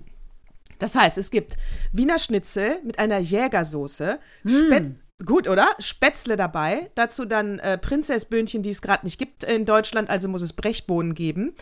Das 0.79 0.95
heißt, 0.95 1.19
es 1.19 1.31
gibt 1.31 1.57
Wiener 1.93 2.19
Schnitzel 2.19 2.79
mit 2.85 2.99
einer 2.99 3.19
Jägersoße, 3.19 4.19
Spät 4.47 4.97
Gut, 5.25 5.47
oder? 5.47 5.71
Spätzle 5.79 6.37
dabei. 6.37 6.91
Dazu 6.95 7.25
dann 7.25 7.59
äh, 7.61 7.79
Prinzessböhnchen, 7.79 8.63
die 8.63 8.71
es 8.71 8.83
gerade 8.83 9.07
nicht 9.07 9.19
gibt 9.19 9.45
in 9.45 9.65
Deutschland, 9.65 10.11
also 10.11 10.29
muss 10.29 10.43
es 10.43 10.53
Brechbohnen 10.53 11.15
geben. 11.15 11.55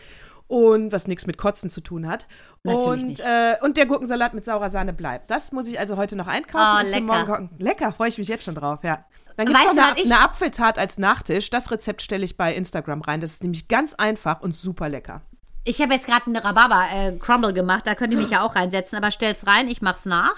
Und 0.51 0.91
was 0.91 1.07
nichts 1.07 1.25
mit 1.27 1.37
Kotzen 1.37 1.69
zu 1.69 1.79
tun 1.79 2.09
hat. 2.09 2.27
Natürlich 2.63 3.03
und. 3.03 3.19
Äh, 3.21 3.55
und 3.61 3.77
der 3.77 3.85
Gurkensalat 3.85 4.33
mit 4.33 4.43
saurer 4.43 4.69
Sahne 4.69 4.91
bleibt. 4.91 5.31
Das 5.31 5.53
muss 5.53 5.65
ich 5.69 5.79
also 5.79 5.95
heute 5.95 6.17
noch 6.17 6.27
einkaufen. 6.27 6.87
Oh, 6.87 6.91
lecker. 6.91 7.05
morgen 7.05 7.25
kochen. 7.25 7.49
Lecker, 7.57 7.93
freue 7.93 8.09
ich 8.09 8.17
mich 8.17 8.27
jetzt 8.27 8.43
schon 8.43 8.55
drauf, 8.55 8.83
ja. 8.83 9.05
Dann 9.37 9.45
gibt 9.45 9.57
es 9.57 9.73
noch 9.73 9.95
eine, 9.95 10.01
eine 10.03 10.19
Apfeltat 10.19 10.77
als 10.77 10.97
Nachtisch. 10.97 11.49
Das 11.51 11.71
Rezept 11.71 12.01
stelle 12.01 12.25
ich 12.25 12.35
bei 12.35 12.53
Instagram 12.53 13.01
rein. 13.01 13.21
Das 13.21 13.31
ist 13.31 13.43
nämlich 13.43 13.69
ganz 13.69 13.93
einfach 13.93 14.41
und 14.41 14.53
super 14.53 14.89
lecker. 14.89 15.21
Ich 15.63 15.79
habe 15.81 15.93
jetzt 15.93 16.05
gerade 16.05 16.25
eine 16.25 16.43
Rhabarber-Crumble 16.43 17.53
gemacht, 17.53 17.85
da 17.85 17.95
könnt 17.95 18.11
ihr 18.11 18.19
mich 18.19 18.31
ja 18.31 18.41
auch 18.41 18.55
reinsetzen, 18.55 18.97
aber 18.97 19.11
stell's 19.11 19.45
rein, 19.45 19.67
ich 19.67 19.81
mach's 19.81 20.05
nach. 20.05 20.35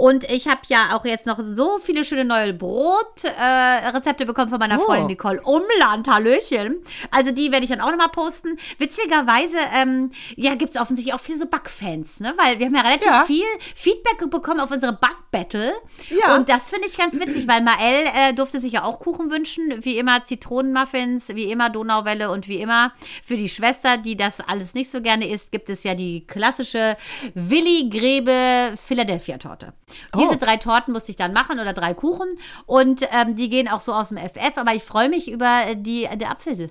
Und 0.00 0.24
ich 0.30 0.48
habe 0.48 0.60
ja 0.68 0.96
auch 0.96 1.04
jetzt 1.04 1.26
noch 1.26 1.38
so 1.42 1.78
viele 1.78 2.04
schöne 2.04 2.24
neue 2.24 2.54
Brotrezepte 2.54 4.24
äh, 4.24 4.26
bekommen 4.26 4.48
von 4.48 4.58
meiner 4.58 4.80
Oh. 4.80 4.84
Freundin 4.84 5.08
Nicole 5.08 5.40
Umland. 5.42 6.08
Hallöchen. 6.08 6.82
Also 7.10 7.32
die 7.32 7.52
werde 7.52 7.64
ich 7.64 7.70
dann 7.70 7.80
auch 7.80 7.90
nochmal 7.90 8.08
posten. 8.08 8.56
Witzigerweise, 8.78 9.56
ähm, 9.74 10.10
ja, 10.36 10.54
gibt 10.54 10.74
es 10.74 10.80
offensichtlich 10.80 11.14
auch 11.14 11.20
viele 11.20 11.38
so 11.38 11.46
Backfans, 11.46 12.20
ne? 12.20 12.34
Weil 12.36 12.58
wir 12.58 12.66
haben 12.66 12.74
ja 12.74 12.80
relativ 12.82 13.06
Ja. 13.06 13.24
viel 13.26 13.44
Feedback 13.74 14.30
bekommen 14.30 14.60
auf 14.60 14.70
unsere 14.70 14.92
Backbattle. 14.94 15.72
Ja. 16.08 16.34
Und 16.36 16.48
das 16.48 16.70
finde 16.70 16.86
ich 16.88 16.96
ganz 16.96 17.14
witzig, 17.20 17.46
weil 17.46 17.60
Mael 17.62 18.06
äh, 18.16 18.32
durfte 18.32 18.58
sich 18.60 18.72
ja 18.72 18.84
auch 18.84 19.00
Kuchen 19.00 19.30
wünschen. 19.30 19.84
Wie 19.84 19.98
immer 19.98 20.24
Zitronenmuffins, 20.24 21.28
wie 21.34 21.50
immer 21.50 21.68
Donauwelle 21.68 22.30
und 22.30 22.48
wie 22.48 22.56
immer 22.60 22.92
für 23.22 23.36
die 23.36 23.48
Schwester, 23.48 23.98
die 23.98 24.16
das 24.16 24.40
alles 24.40 24.74
nicht 24.74 24.90
so 24.90 25.00
gerne 25.02 25.28
isst, 25.28 25.52
gibt 25.52 25.68
es 25.68 25.84
ja 25.84 25.94
die 25.94 26.26
klassische 26.26 26.96
Willi 27.34 27.88
Grebe 27.90 28.72
Philadelphia 28.82 29.36
Torte. 29.38 29.72
Diese 30.14 30.34
Oh. 30.34 30.36
drei 30.36 30.56
Torten 30.56 30.92
musste 30.92 31.10
ich 31.10 31.16
dann 31.16 31.32
machen 31.32 31.58
oder 31.58 31.72
drei 31.72 31.94
Kuchen 31.94 32.28
und 32.66 33.06
ähm, 33.12 33.36
die 33.36 33.48
gehen 33.48 33.68
auch 33.68 33.80
so 33.80 33.92
aus 33.92 34.08
dem 34.10 34.18
FF, 34.18 34.56
aber 34.56 34.74
ich 34.74 34.82
freue 34.82 35.08
mich 35.08 35.30
über 35.30 35.62
äh, 35.68 35.76
die, 35.76 36.08
die 36.16 36.26
Apfel. 36.26 36.70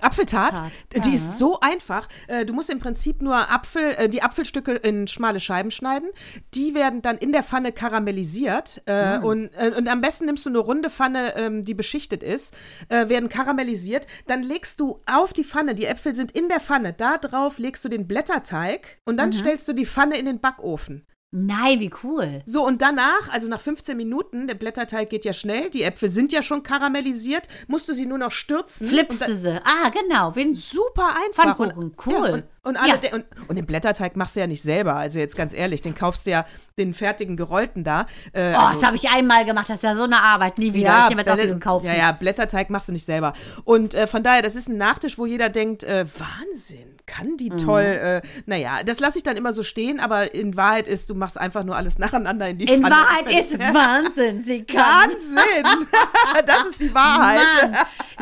Apfeltat, 0.00 0.54
Tat, 0.54 0.72
die 1.04 1.08
ja. 1.08 1.14
ist 1.14 1.38
so 1.38 1.60
einfach. 1.60 2.08
Äh, 2.28 2.44
Du 2.44 2.52
musst 2.52 2.70
im 2.70 2.78
Prinzip 2.78 3.20
nur 3.20 3.50
Apfel, 3.50 3.94
äh, 3.96 4.08
die 4.08 4.22
Apfelstücke 4.22 4.72
in 4.72 5.06
schmale 5.08 5.40
Scheiben 5.40 5.70
schneiden. 5.70 6.08
Die 6.54 6.74
werden 6.74 7.02
dann 7.02 7.18
in 7.18 7.32
der 7.32 7.42
Pfanne 7.42 7.72
karamellisiert. 7.72 8.82
Äh, 8.86 9.18
und, 9.18 9.50
und 9.56 9.88
am 9.88 10.00
besten 10.00 10.26
nimmst 10.26 10.46
du 10.46 10.50
eine 10.50 10.58
runde 10.58 10.88
Pfanne, 10.88 11.34
ähm, 11.36 11.64
die 11.64 11.74
beschichtet 11.74 12.22
ist, 12.22 12.54
werden 12.88 13.28
karamellisiert. 13.28 14.06
Dann 14.26 14.42
legst 14.42 14.80
du 14.80 15.00
auf 15.06 15.32
die 15.32 15.44
Pfanne, 15.44 15.74
die 15.74 15.86
Äpfel 15.86 16.14
sind 16.14 16.30
in 16.30 16.48
der 16.48 16.60
Pfanne, 16.60 16.92
da 16.92 17.18
drauf 17.18 17.58
legst 17.58 17.84
du 17.84 17.88
den 17.88 18.06
Blätterteig 18.06 18.98
und 19.04 19.16
dann 19.16 19.32
stellst 19.32 19.66
du 19.68 19.72
die 19.72 19.86
Pfanne 19.86 20.16
in 20.16 20.26
den 20.26 20.40
Backofen. 20.40 21.06
Nein, 21.30 21.78
wie 21.80 21.90
cool. 22.02 22.40
So, 22.46 22.64
und 22.66 22.80
danach, 22.80 23.30
also 23.30 23.48
nach 23.48 23.60
15 23.60 23.94
Minuten, 23.98 24.46
der 24.46 24.54
Blätterteig 24.54 25.10
geht 25.10 25.26
ja 25.26 25.34
schnell, 25.34 25.68
die 25.68 25.82
Äpfel 25.82 26.10
sind 26.10 26.32
ja 26.32 26.42
schon 26.42 26.62
karamellisiert, 26.62 27.48
musst 27.66 27.86
du 27.86 27.92
sie 27.92 28.06
nur 28.06 28.16
noch 28.16 28.30
stürzen. 28.30 28.88
du 29.28 29.36
sie. 29.36 29.60
Ah, 29.62 29.90
genau. 29.90 30.34
Wie 30.36 30.40
ein 30.40 30.54
super 30.54 31.14
einfach. 31.26 31.54
Pfannkuchen, 31.56 31.94
cool. 32.06 32.12
Ja, 32.14 32.32
und, 32.32 32.44
und, 32.62 32.76
Ja. 32.86 32.94
und, 33.12 33.26
und 33.48 33.56
den 33.56 33.66
Blätterteig 33.66 34.16
machst 34.16 34.36
du 34.36 34.40
ja 34.40 34.46
nicht 34.46 34.62
selber. 34.62 34.94
Also 34.94 35.18
jetzt 35.18 35.36
ganz 35.36 35.52
ehrlich, 35.52 35.82
den 35.82 35.94
kaufst 35.94 36.24
du 36.26 36.30
ja 36.30 36.46
den 36.78 36.94
fertigen 36.94 37.36
gerollten 37.36 37.84
da. 37.84 38.06
Äh, 38.32 38.54
Oh, 38.56 38.70
das 38.72 38.82
habe 38.82 38.96
ich 38.96 39.08
einmal 39.10 39.44
gemacht, 39.44 39.68
das 39.68 39.76
ist 39.76 39.82
ja 39.82 39.94
so 39.96 40.04
eine 40.04 40.20
Arbeit, 40.22 40.58
nie 40.58 40.72
wieder. 40.74 41.02
ich 41.04 41.08
nehme 41.10 41.20
jetzt 41.22 41.30
auch 41.30 41.36
den 41.36 41.48
gekauft. 41.54 41.84
Ja, 41.84 41.94
ja, 41.94 42.12
Blätterteig 42.12 42.70
machst 42.70 42.88
du 42.88 42.92
nicht 42.92 43.04
selber. 43.06 43.32
Und 43.64 43.94
äh, 43.94 44.06
von 44.06 44.22
daher, 44.22 44.42
das 44.42 44.56
ist 44.56 44.68
ein 44.68 44.76
Nachtisch, 44.78 45.18
wo 45.18 45.26
jeder 45.26 45.48
denkt, 45.48 45.84
äh, 45.84 46.04
Wahnsinn, 46.18 46.96
kann 47.06 47.36
die 47.38 47.50
Mhm. 47.50 47.58
toll. 47.58 47.82
Äh, 47.82 48.20
naja, 48.46 48.82
das 48.84 49.00
lasse 49.00 49.16
ich 49.18 49.24
dann 49.24 49.36
immer 49.38 49.52
so 49.54 49.62
stehen, 49.62 49.98
aber 49.98 50.34
in 50.34 50.56
Wahrheit 50.56 50.86
ist, 50.88 51.08
du 51.08 51.14
machst 51.14 51.38
einfach 51.38 51.64
nur 51.64 51.74
alles 51.76 51.98
nacheinander 51.98 52.48
in 52.48 52.58
die 52.58 52.64
In 52.66 52.82
Pfanne. 52.82 52.94
Wahrheit 52.96 53.30
ist 53.30 53.58
Wahnsinn, 53.74 54.44
sie 54.44 54.64
kann. 54.64 55.10
Wahnsinn! 55.10 55.86
das 56.46 56.66
ist 56.66 56.80
die 56.80 56.94
Wahrheit. 56.94 57.38
Mann. 57.62 57.76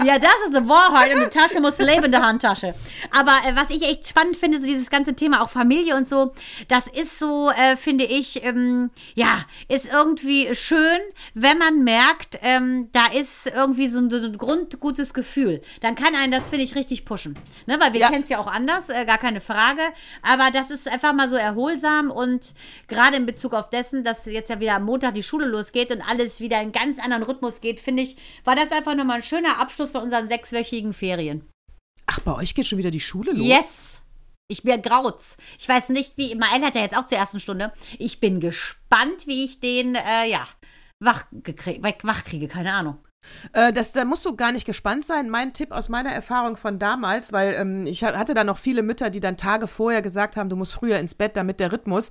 Ja, 0.05 0.19
das 0.19 0.35
ist 0.47 0.55
eine 0.55 0.69
Wahrheit 0.69 1.15
und 1.15 1.23
die 1.25 1.39
Tasche 1.39 1.61
muss 1.61 1.79
leben 1.79 2.05
in 2.05 2.11
der 2.13 2.23
Handtasche. 2.23 2.75
Aber 3.11 3.33
äh, 3.47 3.57
was 3.57 3.71
ich 3.75 3.83
echt 3.83 4.07
spannend 4.09 4.37
finde, 4.37 4.61
so 4.61 4.67
dieses 4.67 4.91
ganze 4.91 5.15
Thema 5.15 5.43
auch 5.43 5.49
Familie 5.49 5.97
und 5.97 6.09
so, 6.09 6.35
das 6.69 6.87
ist 6.87 7.19
so, 7.19 7.51
äh, 7.51 7.77
finde 7.77 8.05
ich, 8.05 8.45
ähm, 8.45 8.91
ja, 9.15 9.45
ist 9.69 9.87
irgendwie 9.91 10.55
schön, 10.55 10.99
wenn 11.35 11.59
man 11.59 11.83
merkt, 11.83 12.39
ähm, 12.43 12.91
da 12.93 13.07
ist 13.19 13.47
irgendwie 13.47 13.89
so 13.89 13.99
ein, 14.01 14.11
so 14.11 14.17
ein 14.17 14.37
grundgutes 14.37 15.15
Gefühl. 15.15 15.63
Dann 15.81 15.95
kann 15.95 16.15
einen 16.15 16.33
das, 16.33 16.49
finde 16.51 16.65
ich, 16.65 16.75
richtig 16.75 17.05
pushen. 17.05 17.37
Ne? 17.67 17.79
Weil 17.81 17.93
wir 17.93 18.01
Ja. 18.01 18.11
kennen 18.11 18.23
es 18.23 18.29
ja 18.29 18.39
auch 18.39 18.47
anders, 18.53 18.89
äh, 18.91 19.05
gar 19.07 19.19
keine 19.19 19.41
Frage. 19.41 19.81
Aber 20.23 20.51
das 20.53 20.71
ist 20.71 20.89
einfach 20.89 21.15
mal 21.15 21.31
so 21.31 21.37
erholsam 21.37 22.11
und 22.11 22.53
gerade 22.89 23.17
in 23.17 23.25
Bezug 23.27 23.55
auf 23.55 23.71
dessen, 23.71 24.05
dass 24.05 24.27
jetzt 24.27 24.51
ja 24.51 24.61
wieder 24.61 24.75
am 24.75 24.85
Montag 24.85 25.15
die 25.15 25.23
Schule 25.23 25.47
losgeht 25.47 25.91
und 25.91 26.03
alles 26.07 26.41
wieder 26.41 26.61
in 26.61 26.73
ganz 26.73 26.99
anderen 26.99 27.23
Rhythmus 27.23 27.61
geht, 27.61 27.81
finde 27.81 28.03
ich, 28.03 28.17
war 28.45 28.55
das 28.55 28.73
einfach 28.73 28.95
nochmal 28.95 29.17
ein 29.17 29.23
schöner 29.23 29.59
Abschluss 29.59 29.86
von 29.93 30.03
unseren 30.03 30.29
sechswöchigen 30.29 30.93
Ferien. 30.93 31.45
Ach, 32.07 32.21
bei 32.21 32.35
euch 32.35 32.55
geht 32.55 32.67
schon 32.67 32.79
wieder 32.79 32.91
die 32.91 33.01
Schule 33.01 33.33
los? 33.33 33.47
Yes! 33.47 34.01
Ich 34.49 34.63
bin 34.63 34.81
grauz. 34.81 35.37
Ich 35.59 35.69
weiß 35.69 35.89
nicht, 35.89 36.17
wie. 36.17 36.37
Mael 36.37 36.63
hat 36.63 36.77
ja 36.77 36.83
jetzt 36.83 36.97
auch 36.97 37.07
zur 37.07 37.19
ersten 37.19 37.41
Stunde. 37.41 37.73
Ich 37.99 38.21
bin 38.21 38.39
gespannt, 38.39 39.27
wie 39.27 39.45
ich 39.45 39.59
den, 39.59 39.97
äh, 39.97 40.29
ja, 40.31 40.47
wach, 41.01 41.25
wach 42.03 42.25
kriege. 42.25 42.47
Keine 42.47 42.73
Ahnung. 42.73 42.99
Äh, 43.53 43.73
das, 43.73 43.91
da 43.91 44.05
musst 44.05 44.25
du 44.25 44.37
gar 44.37 44.53
nicht 44.53 44.65
gespannt 44.65 45.05
sein. 45.05 45.31
Mein 45.31 45.53
Tipp 45.53 45.73
aus 45.73 45.89
meiner 45.89 46.11
Erfahrung 46.11 46.57
von 46.57 46.79
damals, 46.79 47.33
weil 47.33 47.55
ähm, 47.55 47.87
ich 47.89 48.05
ha- 48.05 48.17
hatte 48.17 48.35
da 48.35 48.45
noch 48.45 48.57
viele 48.59 48.85
Mütter, 48.85 49.11
die 49.11 49.19
dann 49.19 49.37
Tage 49.37 49.67
vorher 49.67 50.01
gesagt 50.01 50.37
haben, 50.37 50.49
du 50.49 50.55
musst 50.55 50.75
früher 50.75 51.01
ins 51.01 51.17
Bett, 51.17 51.37
damit 51.37 51.59
der 51.59 51.73
Rhythmus. 51.73 52.11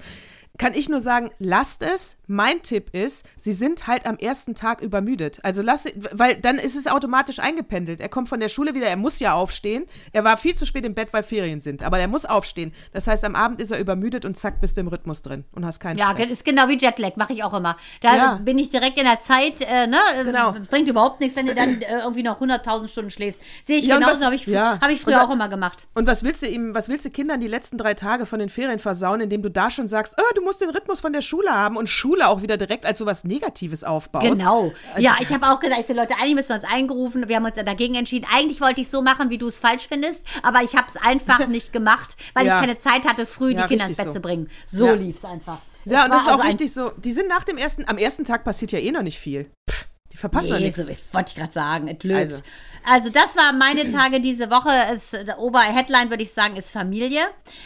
Kann 0.58 0.74
ich 0.74 0.90
nur 0.90 1.00
sagen, 1.02 1.32
lasst 1.38 1.82
es. 1.82 2.18
Mein 2.28 2.62
Tipp 2.64 2.90
ist, 2.94 3.26
sie 3.38 3.54
sind 3.54 3.88
halt 3.88 4.06
am 4.06 4.18
ersten 4.18 4.56
Tag 4.56 4.82
übermüdet. 4.82 5.40
Also 5.44 5.62
lass, 5.62 5.86
weil 6.12 6.36
dann 6.36 6.58
ist 6.58 6.76
es 6.76 6.88
automatisch 6.88 7.40
eingependelt. 7.40 8.00
Er 8.02 8.10
kommt 8.10 8.30
von 8.30 8.40
der 8.40 8.50
Schule 8.50 8.74
wieder, 8.74 8.88
er 8.88 8.96
muss 8.96 9.20
ja 9.20 9.34
aufstehen. 9.34 9.86
Er 10.14 10.24
war 10.24 10.38
viel 10.38 10.56
zu 10.56 10.66
spät 10.66 10.86
im 10.86 10.94
Bett, 10.94 11.14
weil 11.14 11.24
Ferien 11.24 11.62
sind. 11.62 11.84
Aber 11.84 12.00
er 12.00 12.08
muss 12.08 12.26
aufstehen. 12.26 12.74
Das 12.94 13.08
heißt, 13.08 13.24
am 13.26 13.36
Abend 13.36 13.60
ist 13.62 13.72
er 13.72 13.80
übermüdet 13.80 14.26
und 14.26 14.38
zack, 14.38 14.62
bist 14.62 14.78
du 14.78 14.82
im 14.82 14.88
Rhythmus 14.88 15.22
drin 15.22 15.44
und 15.52 15.66
hast 15.66 15.80
keinen 15.80 15.98
Ja, 15.98 16.12
Stress. 16.12 16.32
ist 16.32 16.46
genau 16.46 16.68
wie 16.68 16.78
Jetlag, 16.78 17.16
mache 17.18 17.34
ich 17.34 17.44
auch 17.44 17.54
immer. 17.54 17.78
Da 18.02 18.16
Ja. 18.16 18.34
bin 18.36 18.58
ich 18.58 18.70
direkt 18.70 18.98
in 18.98 19.06
der 19.06 19.20
Zeit, 19.20 19.62
äh, 19.62 19.88
ne? 19.88 19.98
Genau. 20.24 20.54
Bringt 20.70 20.88
überhaupt 20.90 21.20
nichts, 21.20 21.36
wenn 21.36 21.46
du 21.48 21.54
dann 21.56 21.82
äh, 21.82 22.00
irgendwie 22.02 22.24
noch 22.24 22.40
100.000 22.42 22.88
Stunden 22.88 23.12
schläfst. 23.12 23.42
Sehe 23.64 23.78
ich 23.78 23.86
Ja, 23.86 23.98
genauso, 23.98 24.26
habe 24.26 24.36
ich, 24.36 24.46
ja. 24.48 24.80
hab 24.82 24.90
ich 24.90 25.02
früher 25.02 25.18
wa- 25.18 25.24
auch 25.26 25.32
immer 25.32 25.50
gemacht. 25.50 25.88
Und 25.94 26.08
was 26.08 26.24
willst 26.24 26.42
du 26.44 26.48
ihm, 26.48 26.74
was 26.74 26.90
willst 26.90 27.06
du 27.06 27.10
Kindern 27.10 27.40
die 27.40 27.48
letzten 27.48 27.78
drei 27.78 27.94
Tage 27.94 28.26
von 28.26 28.40
den 28.40 28.50
Ferien 28.50 28.80
versauen, 28.80 29.22
indem 29.22 29.42
du 29.42 29.50
da 29.52 29.70
schon 29.70 29.88
sagst, 29.88 30.16
oh, 30.18 30.34
du 30.36 30.42
musst 30.46 30.62
den 30.62 30.70
Rhythmus 30.70 31.02
von 31.02 31.12
der 31.12 31.22
Schule 31.22 31.50
haben 31.52 31.76
und 31.76 31.90
Schule 31.90 32.28
auch 32.30 32.42
wieder 32.42 32.56
direkt 32.56 32.86
als 32.86 33.00
sowas 33.00 33.26
Negatives 33.26 33.84
aufbaust? 33.84 34.26
Genau. 34.26 34.72
Also, 34.92 35.02
ja, 35.02 35.16
ich 35.20 35.34
habe 35.34 35.46
auch 35.48 35.60
gesagt, 35.60 35.82
ich 35.82 35.88
so, 35.88 35.94
Leute, 35.94 36.14
eigentlich 36.16 36.36
müssen 36.36 36.50
wir 36.50 36.56
uns 36.56 36.64
eingerufen. 36.72 37.28
Wir 37.28 37.36
haben 37.36 37.46
uns 37.46 37.56
dagegen 37.56 37.96
entschieden. 37.96 38.26
Eigentlich 38.34 38.62
wollte 38.62 38.80
ich 38.80 38.90
so 38.90 39.02
machen, 39.02 39.30
wie 39.30 39.38
du 39.38 39.48
es 39.48 39.60
falsch 39.60 39.88
findest, 39.90 40.24
aber 40.44 40.62
ich 40.64 40.76
habe 40.76 40.88
es 40.88 40.96
einfach 40.96 41.46
nicht 41.48 41.74
gemacht, 41.74 42.16
weil 42.34 42.46
Ja. 42.46 42.56
ich 42.56 42.62
keine 42.62 42.78
Zeit 42.78 43.06
hatte, 43.06 43.26
früh 43.26 43.52
Ja, 43.54 43.64
die 43.64 43.68
Kinder 43.70 43.88
ins 43.88 43.98
Bett 43.98 44.06
so. 44.08 44.14
zu 44.14 44.20
bringen. 44.22 44.50
So 44.68 44.86
Ja. 44.88 44.94
lief 44.94 45.18
es 45.18 45.26
einfach. 45.26 45.58
Ja, 45.86 46.06
und 46.06 46.12
das 46.12 46.22
ist 46.24 46.28
auch 46.30 46.34
also 46.34 46.44
richtig 46.48 46.74
so. 46.74 46.92
Die 46.98 47.12
sind 47.12 47.28
nach 47.28 47.44
dem 47.44 47.58
ersten, 47.58 47.88
am 47.88 47.98
ersten 47.98 48.24
Tag 48.24 48.44
passiert 48.44 48.72
ja 48.72 48.80
eh 48.80 48.92
noch 48.92 49.04
nicht 49.04 49.20
viel. 49.20 49.52
Pff, 49.70 49.86
die 50.16 50.20
verpassen 50.20 50.54
Nee, 50.54 50.68
nichts. 50.68 50.88
so, 50.88 50.96
wollte 51.12 51.32
ich 51.32 51.36
gerade 51.36 51.52
sagen, 51.52 51.90
es 51.90 52.02
löst. 52.04 52.32
Also. 52.32 52.44
Also. 52.86 53.10
das 53.10 53.36
waren 53.36 53.58
meine 53.58 53.90
Tage 53.90 54.22
diese 54.22 54.50
Woche. 54.50 54.70
Es, 54.94 55.12
der 55.12 55.40
Oberheadline 55.40 56.10
würde 56.10 56.24
ich 56.24 56.32
sagen, 56.32 56.56
ist 56.56 56.72
Familie. 56.72 57.24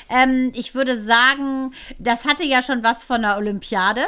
Ähm, 0.09 0.51
ich 0.55 0.73
würde 0.73 1.03
sagen, 1.03 1.73
das 1.99 2.25
hatte 2.25 2.43
ja 2.43 2.63
schon 2.63 2.83
was 2.83 3.03
von 3.03 3.21
der 3.21 3.37
Olympiade. 3.37 4.01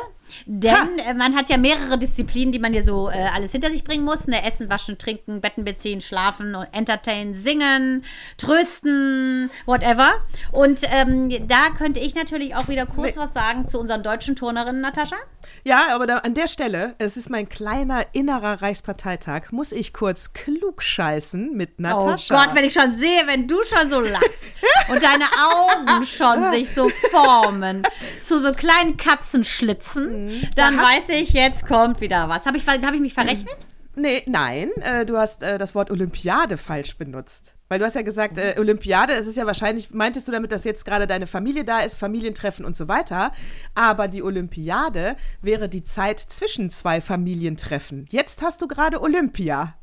Denn 0.45 0.99
äh, 1.05 1.13
man 1.13 1.35
hat 1.35 1.49
ja 1.49 1.57
mehrere 1.57 1.97
Disziplinen, 1.97 2.51
die 2.51 2.59
man 2.59 2.73
hier 2.73 2.83
so 2.83 3.09
äh, 3.09 3.27
alles 3.33 3.51
hinter 3.51 3.69
sich 3.69 3.83
bringen 3.83 4.03
muss. 4.03 4.27
Ne? 4.27 4.43
Essen, 4.45 4.69
waschen, 4.69 4.97
trinken, 4.97 5.41
Betten 5.41 5.63
beziehen, 5.63 6.01
schlafen, 6.01 6.55
entertainen, 6.71 7.33
singen, 7.33 8.03
trösten, 8.37 9.49
whatever. 9.65 10.13
Und 10.51 10.81
ähm, 10.91 11.29
da 11.47 11.69
könnte 11.77 11.99
ich 11.99 12.15
natürlich 12.15 12.55
auch 12.55 12.67
wieder 12.67 12.85
kurz 12.85 13.17
was 13.17 13.33
sagen 13.33 13.67
zu 13.67 13.79
unseren 13.79 14.03
deutschen 14.03 14.35
Turnerinnen, 14.35 14.81
Natascha. 14.81 15.17
Ja, 15.63 15.87
aber 15.93 16.07
da, 16.07 16.17
an 16.17 16.33
der 16.33 16.47
Stelle, 16.47 16.95
es 16.97 17.17
ist 17.17 17.29
mein 17.29 17.49
kleiner 17.49 18.05
innerer 18.13 18.61
Reichsparteitag, 18.61 19.51
muss 19.51 19.71
ich 19.71 19.93
kurz 19.93 20.33
klug 20.33 20.81
scheißen 20.81 21.55
mit 21.55 21.79
Natascha. 21.79 22.35
Oh 22.35 22.37
Gott, 22.37 22.55
wenn 22.55 22.65
ich 22.65 22.73
schon 22.73 22.97
sehe, 22.97 23.23
wenn 23.25 23.47
du 23.47 23.61
schon 23.63 23.89
so 23.89 23.99
lachst 23.99 24.43
und 24.89 25.01
deine 25.01 25.25
Augen 25.25 26.05
schon 26.05 26.51
sich 26.51 26.73
so 26.73 26.89
formen 26.89 27.83
zu 28.23 28.39
so 28.39 28.51
kleinen 28.51 28.97
Katzenschlitzen, 28.97 30.20
dann 30.55 30.77
Da 30.77 30.83
weiß 30.83 31.09
ich, 31.19 31.31
jetzt 31.31 31.67
kommt 31.67 32.01
wieder 32.01 32.29
was. 32.29 32.45
Habe 32.45 32.57
ich, 32.57 32.67
hab 32.67 32.93
ich 32.93 33.01
mich 33.01 33.13
verrechnet? 33.13 33.57
Nee, 33.95 34.23
nein, 34.25 34.69
äh, 34.81 35.05
du 35.05 35.17
hast 35.17 35.43
äh, 35.43 35.57
das 35.57 35.75
Wort 35.75 35.91
Olympiade 35.91 36.57
falsch 36.57 36.97
benutzt. 36.97 37.55
Weil 37.67 37.79
du 37.79 37.85
hast 37.85 37.95
ja 37.95 38.01
gesagt, 38.01 38.37
äh, 38.37 38.55
Olympiade, 38.57 39.13
es 39.13 39.27
ist 39.27 39.37
ja 39.37 39.45
wahrscheinlich, 39.45 39.91
meintest 39.91 40.27
du 40.27 40.31
damit, 40.31 40.51
dass 40.51 40.63
jetzt 40.63 40.85
gerade 40.85 41.07
deine 41.07 41.27
Familie 41.27 41.65
da 41.65 41.79
ist, 41.79 41.97
Familientreffen 41.97 42.65
und 42.65 42.75
so 42.75 42.87
weiter. 42.87 43.31
Aber 43.75 44.07
die 44.07 44.23
Olympiade 44.23 45.17
wäre 45.41 45.67
die 45.67 45.83
Zeit 45.83 46.19
zwischen 46.19 46.69
zwei 46.69 47.01
Familientreffen. 47.01 48.05
Jetzt 48.09 48.41
hast 48.41 48.61
du 48.61 48.67
gerade 48.67 49.01
Olympia. 49.01 49.75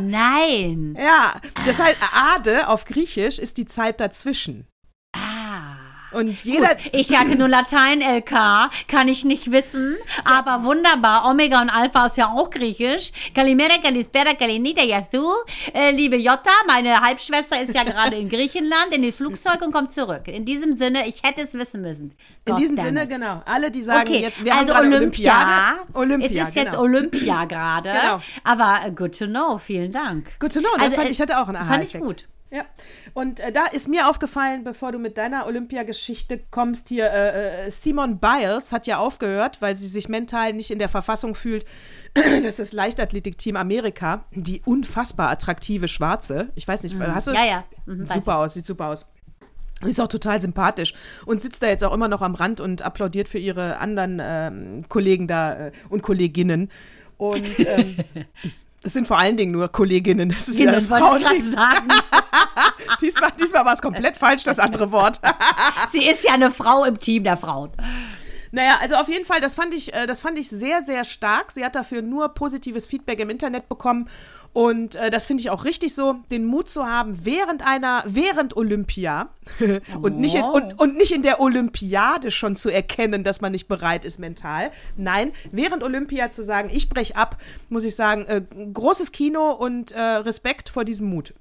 Nein. 0.00 0.96
Ja, 1.06 1.40
das 1.66 1.78
heißt, 1.78 1.98
Ade 2.12 2.68
auf 2.68 2.84
Griechisch 2.84 3.38
ist 3.38 3.58
die 3.58 3.66
Zeit 3.66 4.00
dazwischen. 4.00 4.66
Und 6.16 6.44
jeder. 6.44 6.68
Gut, 6.68 6.76
ich 6.92 7.16
hatte 7.16 7.36
nur 7.36 7.48
Latein-LK, 7.48 8.70
kann 8.88 9.08
ich 9.08 9.24
nicht 9.24 9.50
wissen, 9.52 9.96
aber 10.24 10.64
wunderbar. 10.64 11.28
Omega 11.28 11.60
und 11.60 11.68
Alpha 11.70 12.06
ist 12.06 12.16
ja 12.16 12.28
auch 12.28 12.48
griechisch. 12.50 13.12
Kalimera, 13.34 13.76
Kalispera, 13.82 14.32
Kalinita, 14.32 14.82
Yasu. 14.82 15.30
Äh, 15.74 15.90
liebe 15.90 16.16
Jota, 16.16 16.50
meine 16.66 17.00
Halbschwester 17.00 17.60
ist 17.60 17.74
ja 17.74 17.84
gerade 17.84 18.16
in 18.16 18.28
Griechenland, 18.28 18.94
in 18.94 19.02
den 19.02 19.12
Flugzeug 19.12 19.60
und 19.62 19.72
kommt 19.72 19.92
zurück. 19.92 20.26
In 20.28 20.44
diesem 20.44 20.76
Sinne, 20.76 21.06
ich 21.06 21.22
hätte 21.22 21.42
es 21.42 21.52
wissen 21.54 21.82
müssen. 21.82 22.14
in 22.46 22.52
God 22.52 22.60
diesem 22.60 22.76
damn 22.76 22.86
Sinne, 22.86 23.02
it. 23.04 23.10
genau. 23.10 23.42
Alle, 23.44 23.70
die 23.70 23.82
sagen 23.82 24.08
Okay, 24.08 24.20
jetzt, 24.22 24.44
wir 24.44 24.54
also 24.54 24.74
haben 24.74 24.86
Olympia. 24.92 25.34
Olympiade. 25.34 25.80
Olympia, 25.92 26.42
es 26.44 26.48
ist 26.48 26.56
jetzt 26.56 26.70
genau. 26.70 26.82
Olympia 26.82 27.44
gerade. 27.48 27.90
Genau. 27.92 28.20
Aber 28.44 28.80
äh, 28.86 28.90
good 28.90 29.18
to 29.18 29.26
know, 29.26 29.58
vielen 29.58 29.92
Dank. 29.92 30.38
Good 30.40 30.54
to 30.54 30.60
know. 30.60 30.70
Das 30.78 30.94
fand, 30.94 31.08
äh, 31.08 31.12
ich 31.12 31.20
hatte 31.20 31.38
auch 31.38 31.48
einen 31.48 31.56
Fand 31.58 31.84
ich 31.84 31.94
Aha-Effekt. 31.94 32.04
gut. 32.04 32.24
Ja, 32.56 32.64
und 33.12 33.40
äh, 33.40 33.52
da 33.52 33.66
ist 33.66 33.86
mir 33.86 34.08
aufgefallen, 34.08 34.64
bevor 34.64 34.90
du 34.90 34.98
mit 34.98 35.18
deiner 35.18 35.44
Olympiageschichte 35.44 36.40
kommst, 36.50 36.88
hier 36.88 37.10
äh, 37.10 37.66
äh, 37.66 37.70
Simon 37.70 38.18
Biles 38.18 38.72
hat 38.72 38.86
ja 38.86 38.96
aufgehört, 38.96 39.60
weil 39.60 39.76
sie 39.76 39.86
sich 39.86 40.08
mental 40.08 40.54
nicht 40.54 40.70
in 40.70 40.78
der 40.78 40.88
Verfassung 40.88 41.34
fühlt, 41.34 41.66
dass 42.14 42.56
das 42.56 42.72
Leichtathletikteam 42.72 43.56
Amerika, 43.56 44.24
die 44.30 44.62
unfassbar 44.64 45.28
attraktive 45.28 45.86
Schwarze, 45.86 46.48
ich 46.54 46.66
weiß 46.66 46.82
nicht, 46.84 46.98
hast 46.98 47.26
du 47.26 47.32
Ja, 47.32 47.44
ja. 47.44 47.64
Mhm, 47.84 48.06
super 48.06 48.38
aus, 48.38 48.54
sieht 48.54 48.64
super 48.64 48.86
aus. 48.86 49.04
Ist 49.82 50.00
auch 50.00 50.08
total 50.08 50.40
sympathisch 50.40 50.94
und 51.26 51.42
sitzt 51.42 51.62
da 51.62 51.66
jetzt 51.66 51.84
auch 51.84 51.92
immer 51.92 52.08
noch 52.08 52.22
am 52.22 52.34
Rand 52.34 52.62
und 52.62 52.80
applaudiert 52.80 53.28
für 53.28 53.38
ihre 53.38 53.76
anderen 53.76 54.18
ähm, 54.22 54.88
Kollegen 54.88 55.28
da 55.28 55.66
äh, 55.66 55.72
und 55.90 56.00
Kolleginnen. 56.00 56.70
Und 57.18 57.58
ähm, 57.58 57.96
es 58.86 58.92
sind 58.92 59.08
vor 59.08 59.18
allen 59.18 59.36
Dingen 59.36 59.50
nur 59.50 59.68
Kolleginnen. 59.68 60.28
Das 60.28 60.48
ist 60.48 60.60
ja 60.60 60.70
das 60.70 60.88
das 60.88 61.00
wollte 61.00 61.34
ich 61.34 61.44
sagen. 61.44 61.88
Diesmal, 63.00 63.32
diesmal 63.38 63.64
war 63.64 63.72
es 63.72 63.82
komplett 63.82 64.16
falsch, 64.16 64.44
das 64.44 64.60
andere 64.60 64.92
Wort. 64.92 65.20
Sie 65.92 66.08
ist 66.08 66.22
ja 66.24 66.34
eine 66.34 66.52
Frau 66.52 66.84
im 66.84 66.98
Team 66.98 67.24
der 67.24 67.36
Frauen. 67.36 67.70
Naja, 68.56 68.78
also 68.80 68.94
auf 68.96 69.08
jeden 69.08 69.26
Fall, 69.26 69.42
das 69.42 69.54
fand 69.54 69.74
ich, 69.74 69.92
äh, 69.92 70.06
das 70.06 70.22
fand 70.22 70.38
ich 70.38 70.48
sehr, 70.48 70.82
sehr 70.82 71.04
stark. 71.04 71.52
Sie 71.52 71.62
hat 71.62 71.74
dafür 71.74 72.00
nur 72.00 72.30
positives 72.30 72.86
Feedback 72.86 73.20
im 73.20 73.28
Internet 73.28 73.68
bekommen. 73.68 74.08
Und 74.54 74.94
äh, 74.94 75.10
das 75.10 75.26
finde 75.26 75.42
ich 75.42 75.50
auch 75.50 75.66
richtig 75.66 75.94
so, 75.94 76.16
den 76.30 76.46
Mut 76.46 76.70
zu 76.70 76.86
haben, 76.86 77.26
während 77.26 77.60
einer, 77.60 78.02
während 78.06 78.56
Olympia 78.56 79.28
und, 80.00 80.18
nicht 80.18 80.36
in, 80.36 80.42
und, 80.42 80.78
und 80.78 80.96
nicht 80.96 81.12
in 81.12 81.20
der 81.20 81.38
Olympiade 81.38 82.30
schon 82.30 82.56
zu 82.56 82.70
erkennen, 82.70 83.24
dass 83.24 83.42
man 83.42 83.52
nicht 83.52 83.68
bereit 83.68 84.06
ist 84.06 84.18
mental. 84.18 84.70
Nein, 84.96 85.32
während 85.52 85.82
Olympia 85.82 86.30
zu 86.30 86.42
sagen, 86.42 86.70
ich 86.72 86.88
brech 86.88 87.14
ab, 87.14 87.36
muss 87.68 87.84
ich 87.84 87.94
sagen, 87.94 88.24
äh, 88.24 88.40
großes 88.72 89.12
Kino 89.12 89.50
und 89.50 89.92
äh, 89.92 90.00
Respekt 90.00 90.70
vor 90.70 90.86
diesem 90.86 91.10
Mut. 91.10 91.34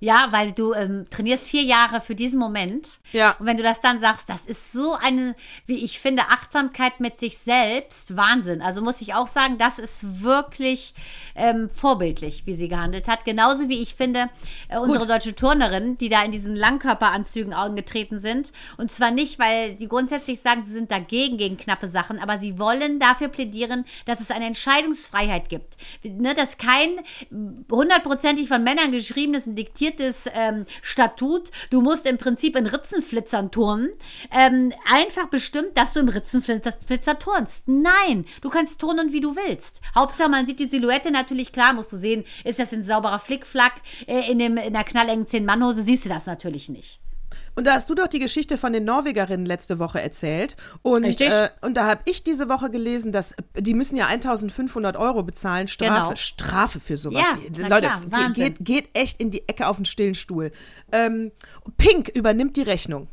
Ja, 0.00 0.28
weil 0.32 0.52
du 0.52 0.74
ähm, 0.74 1.06
trainierst 1.08 1.48
vier 1.48 1.62
Jahre 1.62 2.02
für 2.02 2.14
diesen 2.14 2.38
Moment. 2.38 2.98
Ja. 3.12 3.36
Und 3.38 3.46
wenn 3.46 3.56
du 3.56 3.62
das 3.62 3.80
dann 3.80 4.00
sagst, 4.00 4.28
das 4.28 4.44
ist 4.44 4.72
so 4.72 4.94
eine, 5.02 5.34
wie 5.64 5.82
ich 5.82 5.98
finde, 5.98 6.24
Achtsamkeit 6.24 7.00
mit 7.00 7.18
sich 7.18 7.38
selbst, 7.38 8.14
Wahnsinn. 8.14 8.60
Also 8.60 8.82
muss 8.82 9.00
ich 9.00 9.14
auch 9.14 9.28
sagen, 9.28 9.56
das 9.56 9.78
ist 9.78 10.22
wirklich 10.22 10.94
ähm, 11.36 11.70
vorbildlich, 11.70 12.42
wie 12.44 12.54
sie 12.54 12.68
gehandelt 12.68 13.08
hat. 13.08 13.24
Genauso 13.24 13.70
wie 13.70 13.80
ich 13.80 13.94
finde, 13.94 14.28
äh, 14.68 14.78
unsere 14.78 15.06
deutsche 15.06 15.34
Turnerin, 15.34 15.96
die 15.96 16.10
da 16.10 16.22
in 16.22 16.32
diesen 16.32 16.54
Langkörperanzügen 16.54 17.54
angetreten 17.54 18.20
sind. 18.20 18.52
Und 18.76 18.90
zwar 18.90 19.10
nicht, 19.10 19.38
weil 19.38 19.74
die 19.76 19.88
grundsätzlich 19.88 20.40
sagen, 20.40 20.64
sie 20.66 20.72
sind 20.72 20.90
dagegen, 20.90 21.38
gegen 21.38 21.56
knappe 21.56 21.88
Sachen, 21.88 22.18
aber 22.18 22.38
sie 22.40 22.58
wollen 22.58 22.98
dafür 22.98 23.28
plädieren, 23.28 23.86
dass 24.04 24.20
es 24.20 24.30
eine 24.30 24.46
Entscheidungsfreiheit 24.46 25.48
gibt. 25.48 25.78
Ne, 26.02 26.34
dass 26.34 26.58
kein 26.58 27.00
hundertprozentig 27.70 28.48
von 28.48 28.62
Männern 28.62 28.92
geschriebenes 28.92 29.46
und 29.46 29.56
diktiertes 29.56 29.83
ähm, 30.34 30.66
Statut, 30.82 31.50
du 31.70 31.80
musst 31.80 32.06
im 32.06 32.18
Prinzip 32.18 32.56
in 32.56 32.66
Ritzenflitzern 32.66 33.50
turnen, 33.50 33.90
ähm, 34.30 34.72
einfach 34.90 35.28
bestimmt, 35.28 35.76
dass 35.76 35.92
du 35.92 36.00
im 36.00 36.08
Ritzenflitzer 36.08 37.18
turnst. 37.18 37.62
Nein, 37.66 38.24
du 38.40 38.50
kannst 38.50 38.80
turnen, 38.80 39.12
wie 39.12 39.20
du 39.20 39.36
willst. 39.36 39.80
Hauptsache, 39.94 40.28
man 40.28 40.46
sieht 40.46 40.60
die 40.60 40.66
Silhouette 40.66 41.10
natürlich 41.10 41.52
klar, 41.52 41.72
musst 41.72 41.92
du 41.92 41.96
sehen, 41.96 42.24
ist 42.44 42.58
das 42.58 42.72
ein 42.72 42.84
sauberer 42.84 43.18
Flickflack 43.18 43.74
äh, 44.06 44.30
in, 44.30 44.38
dem, 44.38 44.56
in 44.56 44.74
einer 44.74 44.84
knallengen 44.84 45.26
Zehn-Mann-Hose, 45.26 45.82
siehst 45.82 46.04
du 46.04 46.08
das 46.08 46.26
natürlich 46.26 46.68
nicht. 46.68 47.00
Und 47.54 47.66
da 47.66 47.74
hast 47.74 47.88
du 47.90 47.94
doch 47.94 48.08
die 48.08 48.18
Geschichte 48.18 48.56
von 48.58 48.72
den 48.72 48.84
Norwegerinnen 48.84 49.46
letzte 49.46 49.78
Woche 49.78 50.00
erzählt. 50.00 50.56
Und, 50.82 51.04
Richtig. 51.04 51.30
äh, 51.30 51.50
und 51.60 51.76
da 51.76 51.86
habe 51.86 52.02
ich 52.04 52.22
diese 52.24 52.48
Woche 52.48 52.70
gelesen, 52.70 53.12
dass 53.12 53.34
die 53.56 53.74
müssen 53.74 53.96
ja 53.96 54.06
1500 54.06 54.96
Euro 54.96 55.22
bezahlen, 55.22 55.68
Strafe, 55.68 55.92
Genau. 55.94 56.16
Strafe 56.16 56.80
für 56.80 56.96
sowas. 56.96 57.24
Ja, 57.58 57.68
Leute, 57.68 57.90
klar, 58.08 58.30
geht, 58.30 58.56
geht 58.60 58.88
echt 58.94 59.20
in 59.20 59.30
die 59.30 59.48
Ecke 59.48 59.66
auf 59.66 59.76
den 59.76 59.84
stillen 59.84 60.14
Stuhl. 60.14 60.52
Ähm, 60.92 61.32
Pink 61.76 62.08
übernimmt 62.08 62.56
die 62.56 62.62
Rechnung. 62.62 63.08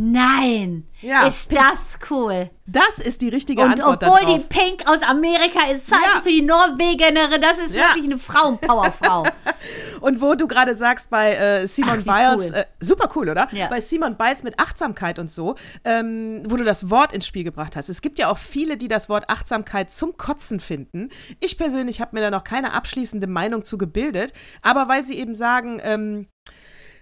Nein, 0.00 0.84
Ja, 1.00 1.26
ist 1.26 1.48
Pink. 1.48 1.60
das 1.60 1.98
cool. 2.08 2.50
Das 2.66 2.98
ist 2.98 3.20
die 3.20 3.28
richtige 3.30 3.62
Und 3.62 3.72
Antwort 3.72 4.04
obwohl 4.04 4.20
die 4.20 4.26
darauf. 4.34 4.48
Pink 4.48 4.86
aus 4.86 5.02
Amerika 5.02 5.60
ist, 5.74 5.88
Zeichen 5.88 6.02
Ja. 6.14 6.20
für 6.22 6.28
die 6.28 6.42
Norwegerin, 6.42 7.40
das 7.40 7.58
ist 7.58 7.74
Ja. 7.74 7.88
wirklich 7.88 8.04
eine 8.04 8.18
Frauenpowerfrau. 8.18 9.24
Und 10.00 10.20
wo 10.20 10.36
du 10.36 10.46
gerade 10.46 10.76
sagst, 10.76 11.10
bei 11.10 11.34
äh, 11.34 11.66
Simon 11.66 12.04
Ach, 12.06 12.30
Biles, 12.36 12.50
cool. 12.52 12.56
äh, 12.58 12.64
super 12.78 13.10
cool, 13.16 13.28
oder? 13.30 13.48
Ja. 13.50 13.66
Bei 13.68 13.80
Simon 13.80 14.16
Biles 14.16 14.44
mit 14.44 14.60
Achtsamkeit 14.60 15.18
und 15.18 15.32
so, 15.32 15.56
ähm, 15.84 16.42
wo 16.48 16.54
du 16.56 16.62
das 16.62 16.90
Wort 16.90 17.12
ins 17.12 17.26
Spiel 17.26 17.42
gebracht 17.42 17.74
hast. 17.74 17.88
Es 17.88 18.00
gibt 18.00 18.20
ja 18.20 18.30
auch 18.30 18.38
viele, 18.38 18.76
die 18.76 18.86
das 18.86 19.08
Wort 19.08 19.28
Achtsamkeit 19.28 19.90
zum 19.90 20.16
Kotzen 20.16 20.60
finden. 20.60 21.08
Ich 21.40 21.58
persönlich 21.58 22.00
habe 22.00 22.14
mir 22.14 22.20
da 22.22 22.30
noch 22.30 22.44
keine 22.44 22.72
abschließende 22.72 23.26
Meinung 23.26 23.64
zu 23.64 23.78
gebildet, 23.78 24.32
aber 24.62 24.88
weil 24.88 25.04
sie 25.04 25.18
eben 25.18 25.34
sagen, 25.34 25.80
ähm, 25.82 26.28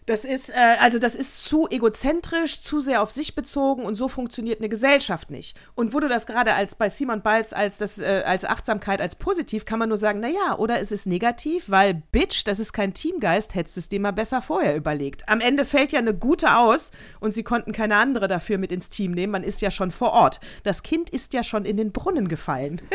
das 0.07 0.25
ist, 0.25 0.51
äh, 0.51 0.77
also 0.81 0.99
das 0.99 1.15
ist 1.17 1.45
zu 1.45 1.69
egozentrisch, 1.69 2.61
zu 2.61 2.81
sehr 2.81 3.03
auf 3.03 3.11
sich 3.11 3.35
bezogen 3.35 3.85
und 3.85 3.97
so 3.97 4.09
funktioniert 4.09 4.61
eine 4.61 4.69
Gesellschaft 4.69 5.31
nicht. 5.31 5.59
Und 5.75 5.93
du 5.93 6.09
das 6.09 6.27
gerade 6.27 6.55
als 6.55 6.77
bei 6.77 6.89
Simon 6.89 7.23
Biles 7.23 7.53
als 7.53 7.79
das, 7.79 7.99
äh, 7.99 8.23
als 8.25 8.45
Achtsamkeit, 8.45 9.01
als 9.01 9.17
positiv, 9.17 9.65
kann 9.65 9.79
man 9.79 9.89
nur 9.89 9.99
sagen, 9.99 10.21
naja, 10.21 10.57
oder 10.59 10.81
es 10.81 10.93
ist 10.93 11.07
negativ, 11.07 11.65
weil 11.69 11.95
Bitch, 11.95 12.45
das 12.47 12.61
ist 12.61 12.73
kein 12.73 12.95
Teamgeist, 12.95 13.55
hättest 13.55 13.79
es 13.79 13.89
dir 13.89 13.99
mal 13.99 14.13
besser 14.13 14.43
vorher 14.43 14.77
überlegt. 14.77 15.29
Am 15.29 15.41
Ende 15.41 15.65
fällt 15.65 15.93
ja 15.93 15.99
eine 15.99 16.15
gute 16.15 16.57
aus 16.57 16.93
und 17.19 17.33
sie 17.33 17.43
konnten 17.43 17.73
keine 17.73 17.97
andere 17.97 18.29
dafür 18.29 18.59
mit 18.59 18.71
ins 18.71 18.89
Team 18.89 19.13
nehmen. 19.13 19.33
Man 19.33 19.43
ist 19.43 19.61
ja 19.61 19.71
schon 19.71 19.91
vor 19.91 20.13
Ort. 20.13 20.41
Das 20.63 20.83
Kind 20.83 21.11
ist 21.11 21.33
ja 21.33 21.43
schon 21.43 21.65
in 21.65 21.77
den 21.77 21.93
Brunnen 21.93 22.29
gefallen. 22.29 22.81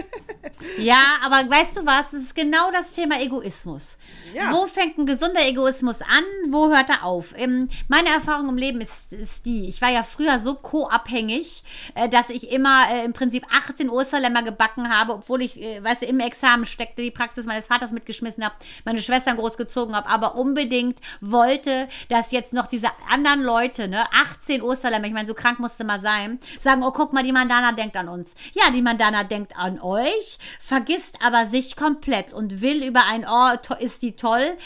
Ja, 0.77 1.17
aber 1.23 1.49
weißt 1.49 1.77
du 1.77 1.85
was? 1.85 2.13
Es 2.13 2.25
ist 2.25 2.35
genau 2.35 2.71
das 2.71 2.91
Thema 2.91 3.19
Egoismus. 3.19 3.97
Ja. 4.33 4.51
Wo 4.51 4.67
fängt 4.67 4.97
ein 4.97 5.05
gesunder 5.05 5.45
Egoismus 5.47 6.01
an? 6.01 6.23
Wo 6.49 6.69
hört 6.69 6.89
er 6.89 7.00
auf? 7.03 7.33
Ähm, 7.37 7.69
meine 7.87 8.09
Erfahrung 8.09 8.49
im 8.49 8.57
Leben 8.57 8.81
ist, 8.81 9.13
ist 9.13 9.45
die. 9.45 9.67
Ich 9.67 9.81
war 9.81 9.89
ja 9.89 10.03
früher 10.03 10.39
so 10.39 10.55
co-abhängig, 10.55 11.63
äh, 11.95 12.09
dass 12.09 12.29
ich 12.29 12.51
immer 12.51 12.85
äh, 12.91 13.05
im 13.05 13.13
Prinzip 13.13 13.45
18 13.49 13.89
Osterlämmer 13.89 14.43
gebacken 14.43 14.89
habe, 14.89 15.13
obwohl 15.13 15.41
ich, 15.41 15.61
äh, 15.61 15.83
weißt 15.83 16.03
du, 16.03 16.05
im 16.05 16.19
Examen 16.19 16.65
steckte, 16.65 17.01
die 17.01 17.11
Praxis 17.11 17.45
meines 17.45 17.67
Vaters 17.67 17.91
mitgeschmissen 17.91 18.43
habe, 18.43 18.55
meine 18.85 19.01
Schwestern 19.01 19.37
großgezogen 19.37 19.95
habe, 19.95 20.09
aber 20.09 20.35
unbedingt 20.35 20.99
wollte, 21.19 21.87
dass 22.09 22.31
jetzt 22.31 22.53
noch 22.53 22.67
diese 22.67 22.87
anderen 23.09 23.43
Leute, 23.43 23.87
ne, 23.87 24.03
18 24.13 24.61
Osterlämmer, 24.61 25.07
ich 25.07 25.13
meine, 25.13 25.27
so 25.27 25.33
krank 25.33 25.59
musste 25.59 25.83
mal 25.83 26.01
sein, 26.01 26.39
sagen, 26.59 26.83
oh, 26.83 26.91
guck 26.91 27.13
mal, 27.13 27.23
die 27.23 27.31
Mandana 27.31 27.71
denkt 27.71 27.95
an 27.95 28.09
uns. 28.09 28.35
Ja, 28.53 28.71
die 28.71 28.81
Mandana 28.81 29.23
denkt 29.23 29.55
an 29.57 29.79
euch, 29.79 30.37
vergisst 30.59 31.15
aber 31.21 31.47
sich 31.47 31.75
komplett 31.75 32.33
und 32.33 32.61
will 32.61 32.83
über 32.83 33.05
ein, 33.05 33.25
oh, 33.27 33.75
ist 33.79 34.01
die 34.01 34.15
toll, 34.15 34.57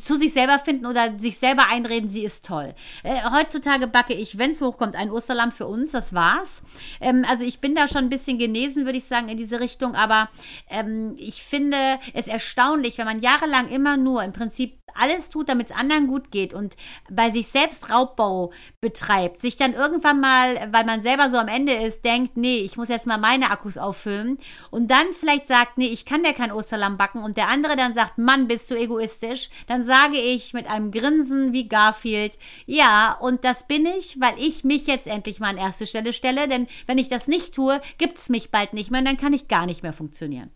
zu 0.00 0.16
sich 0.16 0.32
selber 0.32 0.58
finden 0.58 0.86
oder 0.86 1.18
sich 1.18 1.38
selber 1.38 1.66
einreden, 1.82 2.08
sie 2.08 2.24
ist 2.24 2.44
toll. 2.44 2.74
Äh, 3.02 3.16
heutzutage 3.30 3.86
backe 3.86 4.14
ich, 4.14 4.38
wenn 4.38 4.52
es 4.52 4.60
hochkommt, 4.60 4.96
ein 4.96 5.10
Osterlamm 5.10 5.52
für 5.52 5.66
uns, 5.66 5.92
das 5.92 6.14
war's. 6.14 6.62
Ähm, 7.00 7.24
also 7.28 7.44
ich 7.44 7.60
bin 7.60 7.74
da 7.74 7.88
schon 7.88 8.04
ein 8.04 8.08
bisschen 8.08 8.38
genesen, 8.38 8.84
würde 8.84 8.98
ich 8.98 9.04
sagen, 9.04 9.28
in 9.28 9.36
diese 9.36 9.60
Richtung, 9.60 9.94
aber 9.94 10.28
ähm, 10.70 11.14
ich 11.18 11.42
finde 11.42 11.76
es 12.14 12.28
erstaunlich, 12.28 12.98
wenn 12.98 13.06
man 13.06 13.20
jahrelang 13.20 13.68
immer 13.68 13.96
nur 13.96 14.22
im 14.22 14.32
Prinzip 14.32 14.78
alles 14.94 15.28
tut, 15.28 15.48
damit 15.48 15.70
es 15.70 15.76
anderen 15.76 16.06
gut 16.06 16.30
geht 16.30 16.54
und 16.54 16.76
bei 17.10 17.30
sich 17.30 17.48
selbst 17.48 17.90
Raubbau 17.90 18.52
betreibt, 18.80 19.40
sich 19.40 19.56
dann 19.56 19.74
irgendwann 19.74 20.20
mal, 20.20 20.68
weil 20.70 20.84
man 20.84 21.02
selber 21.02 21.30
so 21.30 21.38
am 21.38 21.48
Ende 21.48 21.72
ist, 21.72 22.04
denkt, 22.04 22.36
nee, 22.36 22.58
ich 22.58 22.76
muss 22.76 22.88
jetzt 22.88 23.06
mal 23.06 23.18
meine 23.18 23.50
Akkus 23.50 23.78
auffüllen 23.78 24.38
und 24.70 24.90
dann 24.90 25.06
vielleicht 25.12 25.46
sagt, 25.46 25.78
nee, 25.78 25.88
ich 25.88 26.04
kann 26.04 26.24
ja 26.24 26.32
kein 26.32 26.52
Osterlamm 26.52 26.96
backen 26.96 27.22
und 27.22 27.36
der 27.36 27.48
andere 27.48 27.76
dann 27.76 27.94
sagt, 27.94 28.18
Mann, 28.18 28.48
bist 28.48 28.70
du 28.70 28.74
egoistisch, 28.74 29.50
dann 29.66 29.84
sage 29.84 30.18
ich 30.18 30.52
mit 30.52 30.66
einem 30.66 30.90
Grinsen 30.90 31.52
wie 31.52 31.68
Garfield, 31.72 32.38
ja, 32.66 33.16
und 33.20 33.44
das 33.44 33.66
bin 33.66 33.86
ich, 33.86 34.20
weil 34.20 34.34
ich 34.38 34.62
mich 34.62 34.86
jetzt 34.86 35.08
endlich 35.08 35.40
mal 35.40 35.48
an 35.48 35.56
erste 35.56 35.86
Stelle 35.86 36.12
stelle, 36.12 36.46
denn 36.46 36.68
wenn 36.86 36.98
ich 36.98 37.08
das 37.08 37.26
nicht 37.26 37.54
tue, 37.54 37.80
gibt 37.98 38.18
es 38.18 38.28
mich 38.28 38.50
bald 38.50 38.74
nicht 38.74 38.90
mehr 38.90 39.00
und 39.00 39.06
dann 39.06 39.16
kann 39.16 39.32
ich 39.32 39.48
gar 39.48 39.66
nicht 39.66 39.82
mehr 39.82 39.94
funktionieren. 39.94 40.50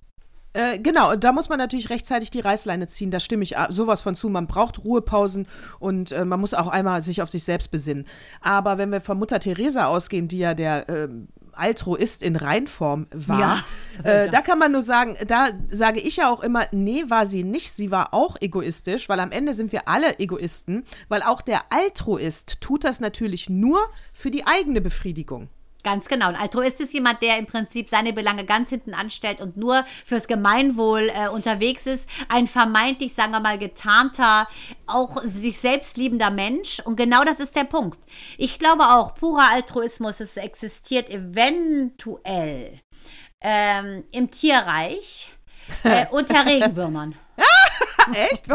Äh, 0.57 0.79
genau, 0.79 1.15
da 1.17 1.33
muss 1.33 1.51
man 1.51 1.59
natürlich 1.59 1.91
rechtzeitig 1.91 2.31
die 2.31 2.41
Reißleine 2.41 2.87
ziehen. 2.87 3.11
Da 3.11 3.21
stimme 3.21 3.43
ich 3.43 3.55
sowas 3.69 4.01
von 4.01 4.15
zu. 4.15 4.31
Man 4.31 4.47
braucht 4.47 4.83
Ruhepausen 4.85 5.47
und 5.81 6.13
äh, 6.13 6.25
man 6.25 6.41
muss 6.41 6.55
auch 6.55 6.69
einmal 6.69 7.03
sich 7.03 7.21
auf 7.21 7.29
sich 7.29 7.45
selbst 7.45 7.71
besinnen. 7.71 8.07
Aber 8.41 8.79
wenn 8.79 8.91
wir 8.91 9.03
von 9.03 9.19
Mutter 9.19 9.39
Teresa 9.39 9.85
ausgehen, 9.87 10.29
die 10.29 10.39
ja 10.39 10.55
der 10.55 10.89
ähm, 10.89 11.29
Altruist 11.53 12.23
in 12.23 12.37
Reinform 12.37 13.07
war, 13.13 13.63
Ja. 14.03 14.11
äh, 14.11 14.31
da 14.31 14.41
kann 14.41 14.59
man 14.59 14.73
nur 14.73 14.81
sagen, 14.83 15.17
da 15.27 15.49
sage 15.69 16.01
ich 16.01 16.17
ja 16.17 16.31
auch 16.31 16.43
immer, 16.43 16.65
nee, 16.73 17.05
war 17.09 17.27
sie 17.27 17.45
nicht. 17.45 17.73
Sie 17.73 17.91
war 17.91 18.15
auch 18.15 18.37
egoistisch, 18.41 19.11
weil 19.11 19.21
am 19.21 19.33
Ende 19.33 19.53
sind 19.53 19.73
wir 19.73 19.89
alle 19.89 20.19
Egoisten, 20.19 20.85
weil 21.09 21.21
auch 21.23 21.43
der 21.43 21.65
Altruist 21.71 22.63
tut 22.63 22.85
das 22.85 23.01
natürlich 23.01 23.51
nur 23.51 23.79
für 24.15 24.31
die 24.31 24.47
eigene 24.47 24.81
Befriedigung. 24.81 25.51
Ganz 25.87 26.09
genau. 26.09 26.27
Ein 26.27 26.35
Altruist 26.35 26.81
ist 26.81 26.95
jemand, 26.95 27.23
der 27.23 27.39
im 27.39 27.47
Prinzip 27.47 27.89
seine 27.89 28.13
Belange 28.13 28.45
ganz 28.45 28.71
hinten 28.71 28.93
anstellt 28.93 29.41
und 29.41 29.57
nur 29.57 29.85
fürs 30.05 30.27
Gemeinwohl 30.27 31.13
äh, 31.15 31.29
unterwegs 31.29 31.87
ist. 31.87 32.11
Ein 32.29 32.49
vermeintlich, 32.49 33.15
sagen 33.15 33.31
wir 33.31 33.39
mal, 33.39 33.57
getarnter, 33.57 34.49
auch 34.89 35.23
sich 35.23 35.61
selbst 35.61 35.97
liebender 35.97 36.33
Mensch. 36.33 36.81
Und 36.81 36.97
genau 36.97 37.23
das 37.23 37.39
ist 37.39 37.55
der 37.55 37.63
Punkt. 37.63 38.01
Ich 38.37 38.59
glaube 38.59 38.83
auch, 38.83 39.15
purer 39.15 39.53
Altruismus, 39.53 40.19
es 40.19 40.37
existiert 40.37 41.09
eventuell 41.09 42.81
ähm, 43.41 44.03
im 44.11 44.29
Tierreich 44.33 45.29
äh, 45.85 46.07
unter 46.11 46.45
Regenwürmern. 46.47 47.15
Echt? 48.33 48.47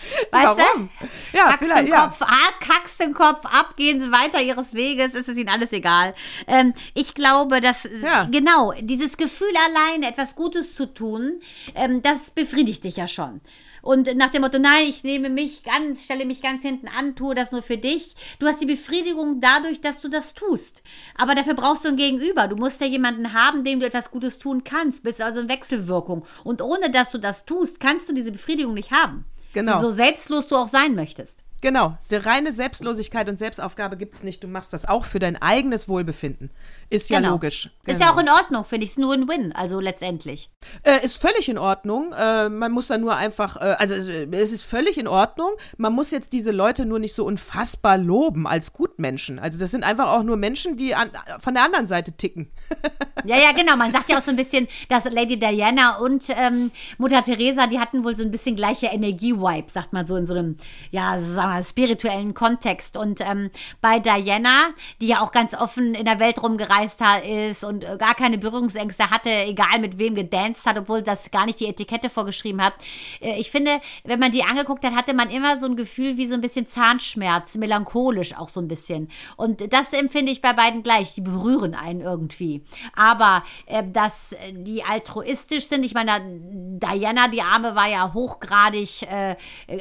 Weißt 0.30 0.46
Warum? 0.58 0.90
du? 1.00 1.08
Ja, 1.36 1.48
Kackst 1.50 1.76
den 1.76 1.86
ja. 1.86 2.06
Kopf 2.06 2.22
ab, 2.22 2.54
kackst 2.60 3.00
den 3.00 3.14
Kopf 3.14 3.44
ab, 3.44 3.74
gehen 3.76 4.00
sie 4.00 4.12
weiter 4.12 4.40
ihres 4.40 4.74
Weges, 4.74 5.14
ist 5.14 5.28
es 5.28 5.36
ihnen 5.36 5.48
alles 5.48 5.72
egal. 5.72 6.14
Ähm, 6.46 6.74
ich 6.94 7.14
glaube, 7.14 7.60
dass, 7.60 7.84
äh, 7.84 7.98
Ja. 8.02 8.24
genau, 8.30 8.72
dieses 8.80 9.16
Gefühl 9.16 9.52
allein, 9.68 10.02
etwas 10.02 10.34
Gutes 10.34 10.74
zu 10.74 10.86
tun, 10.86 11.40
ähm, 11.74 12.02
das 12.02 12.30
befriedigt 12.30 12.84
dich 12.84 12.96
ja 12.96 13.08
schon. 13.08 13.40
Und 13.80 14.14
nach 14.16 14.30
dem 14.30 14.42
Motto, 14.42 14.58
nein, 14.58 14.86
ich 14.88 15.04
nehme 15.04 15.30
mich 15.30 15.62
ganz, 15.62 16.04
stelle 16.04 16.26
mich 16.26 16.42
ganz 16.42 16.62
hinten 16.62 16.88
an, 16.88 17.14
tue 17.14 17.34
das 17.34 17.52
nur 17.52 17.62
für 17.62 17.76
dich. 17.78 18.16
Du 18.40 18.46
hast 18.46 18.60
die 18.60 18.66
Befriedigung 18.66 19.40
dadurch, 19.40 19.80
dass 19.80 20.00
du 20.00 20.08
das 20.08 20.34
tust. 20.34 20.82
Aber 21.16 21.34
dafür 21.36 21.54
brauchst 21.54 21.84
du 21.84 21.88
ein 21.88 21.96
Gegenüber. 21.96 22.48
Du 22.48 22.56
musst 22.56 22.80
ja 22.80 22.88
jemanden 22.88 23.32
haben, 23.32 23.62
dem 23.64 23.78
du 23.78 23.86
etwas 23.86 24.10
Gutes 24.10 24.40
tun 24.40 24.64
kannst. 24.64 25.04
Bist 25.04 25.22
also 25.22 25.40
in 25.40 25.48
Wechselwirkung. 25.48 26.26
Und 26.42 26.60
ohne 26.60 26.90
dass 26.90 27.12
du 27.12 27.18
das 27.18 27.44
tust, 27.44 27.78
kannst 27.78 28.08
du 28.08 28.12
diese 28.12 28.32
Befriedigung 28.32 28.74
nicht 28.74 28.90
haben. 28.90 29.24
Genau. 29.58 29.80
So 29.80 29.90
selbstlos 29.90 30.46
du 30.46 30.56
auch 30.56 30.68
sein 30.68 30.94
möchtest. 30.94 31.42
Genau, 31.60 31.96
reine 32.12 32.52
Selbstlosigkeit 32.52 33.28
und 33.28 33.36
Selbstaufgabe 33.36 33.96
gibt 33.96 34.14
es 34.14 34.22
nicht. 34.22 34.44
Du 34.44 34.48
machst 34.48 34.72
das 34.72 34.86
auch 34.86 35.04
für 35.04 35.18
dein 35.18 35.40
eigenes 35.40 35.88
Wohlbefinden. 35.88 36.50
Ist 36.88 37.10
ja 37.10 37.18
Genau. 37.18 37.32
logisch. 37.32 37.66
Ist 37.84 37.98
Genau. 37.98 37.98
ja 38.06 38.12
auch 38.12 38.18
in 38.18 38.28
Ordnung, 38.28 38.64
finde 38.64 38.84
ich. 38.84 38.90
Ist 38.90 38.98
nur 38.98 39.12
ein 39.12 39.28
Win, 39.28 39.52
also 39.52 39.80
letztendlich. 39.80 40.50
Äh, 40.84 41.04
ist 41.04 41.20
völlig 41.20 41.48
in 41.48 41.58
Ordnung. 41.58 42.12
Äh, 42.12 42.48
man 42.48 42.70
muss 42.72 42.86
da 42.86 42.96
nur 42.98 43.16
einfach, 43.16 43.56
äh, 43.56 43.74
also 43.78 43.94
es, 43.94 44.08
es 44.08 44.52
ist 44.52 44.62
völlig 44.62 44.98
in 44.98 45.08
Ordnung. 45.08 45.50
Man 45.76 45.92
muss 45.92 46.10
jetzt 46.12 46.32
diese 46.32 46.52
Leute 46.52 46.86
nur 46.86 46.98
nicht 47.00 47.14
so 47.14 47.24
unfassbar 47.24 47.98
loben 47.98 48.46
als 48.46 48.72
Gutmenschen. 48.72 49.38
Also 49.38 49.58
das 49.58 49.70
sind 49.72 49.82
einfach 49.84 50.08
auch 50.12 50.22
nur 50.22 50.36
Menschen, 50.36 50.76
die 50.76 50.94
an, 50.94 51.10
von 51.38 51.54
der 51.54 51.64
anderen 51.64 51.86
Seite 51.86 52.12
ticken. 52.12 52.50
Ja, 53.24 53.36
ja, 53.36 53.52
genau. 53.52 53.76
Man 53.76 53.92
sagt 53.92 54.10
ja 54.10 54.18
auch 54.18 54.22
so 54.28 54.30
ein 54.30 54.36
bisschen, 54.36 54.68
dass 54.88 55.04
Lady 55.10 55.38
Diana 55.38 55.96
und 55.98 56.24
ähm, 56.30 56.70
Mutter 56.98 57.20
Teresa, 57.22 57.66
die 57.66 57.80
hatten 57.80 58.04
wohl 58.04 58.14
so 58.14 58.22
ein 58.22 58.30
bisschen 58.30 58.54
gleiche 58.54 58.86
Energie-Vibe, 58.86 59.70
sagt 59.70 59.92
man 59.92 60.06
so 60.06 60.14
in 60.16 60.26
so 60.26 60.34
einem, 60.34 60.56
ja, 60.90 61.18
sagen 61.20 61.47
wir, 61.48 61.64
spirituellen 61.64 62.34
Kontext. 62.34 62.96
Und 62.96 63.20
ähm, 63.20 63.50
bei 63.80 63.98
Diana, 63.98 64.70
die 65.00 65.08
ja 65.08 65.20
auch 65.20 65.32
ganz 65.32 65.54
offen 65.54 65.94
in 65.94 66.04
der 66.04 66.20
Welt 66.20 66.42
rumgereist 66.42 67.00
ist 67.46 67.64
und 67.64 67.84
äh, 67.84 67.96
gar 67.98 68.14
keine 68.14 68.38
Berührungsängste 68.38 69.10
hatte, 69.10 69.30
egal 69.30 69.78
mit 69.80 69.98
wem 69.98 70.14
gedanced 70.14 70.66
hat, 70.66 70.78
obwohl 70.78 71.02
das 71.02 71.30
gar 71.30 71.46
nicht 71.46 71.60
die 71.60 71.66
Etikette 71.66 72.10
vorgeschrieben 72.10 72.62
hat. 72.62 72.74
Äh, 73.20 73.38
ich 73.38 73.50
finde, 73.50 73.80
wenn 74.04 74.20
man 74.20 74.32
die 74.32 74.44
angeguckt 74.44 74.84
hat, 74.84 74.94
hatte 74.94 75.14
man 75.14 75.30
immer 75.30 75.60
so 75.60 75.66
ein 75.66 75.76
Gefühl 75.76 76.16
wie 76.16 76.26
so 76.26 76.34
ein 76.34 76.40
bisschen 76.40 76.66
Zahnschmerz, 76.66 77.56
melancholisch 77.56 78.36
auch 78.36 78.48
so 78.48 78.60
ein 78.60 78.68
bisschen. 78.68 79.10
Und 79.36 79.72
das 79.72 79.92
empfinde 79.92 80.32
ich 80.32 80.42
bei 80.42 80.52
beiden 80.52 80.82
gleich. 80.82 81.14
Die 81.14 81.20
berühren 81.20 81.74
einen 81.74 82.00
irgendwie. 82.00 82.64
Aber 82.94 83.42
äh, 83.66 83.82
dass 83.86 84.34
die 84.52 84.82
altruistisch 84.84 85.68
sind, 85.68 85.84
ich 85.84 85.94
meine, 85.94 86.20
Diana, 86.22 87.28
die 87.28 87.42
Arme, 87.42 87.74
war 87.74 87.88
ja 87.88 88.12
hochgradig 88.12 89.02
äh, 89.02 89.36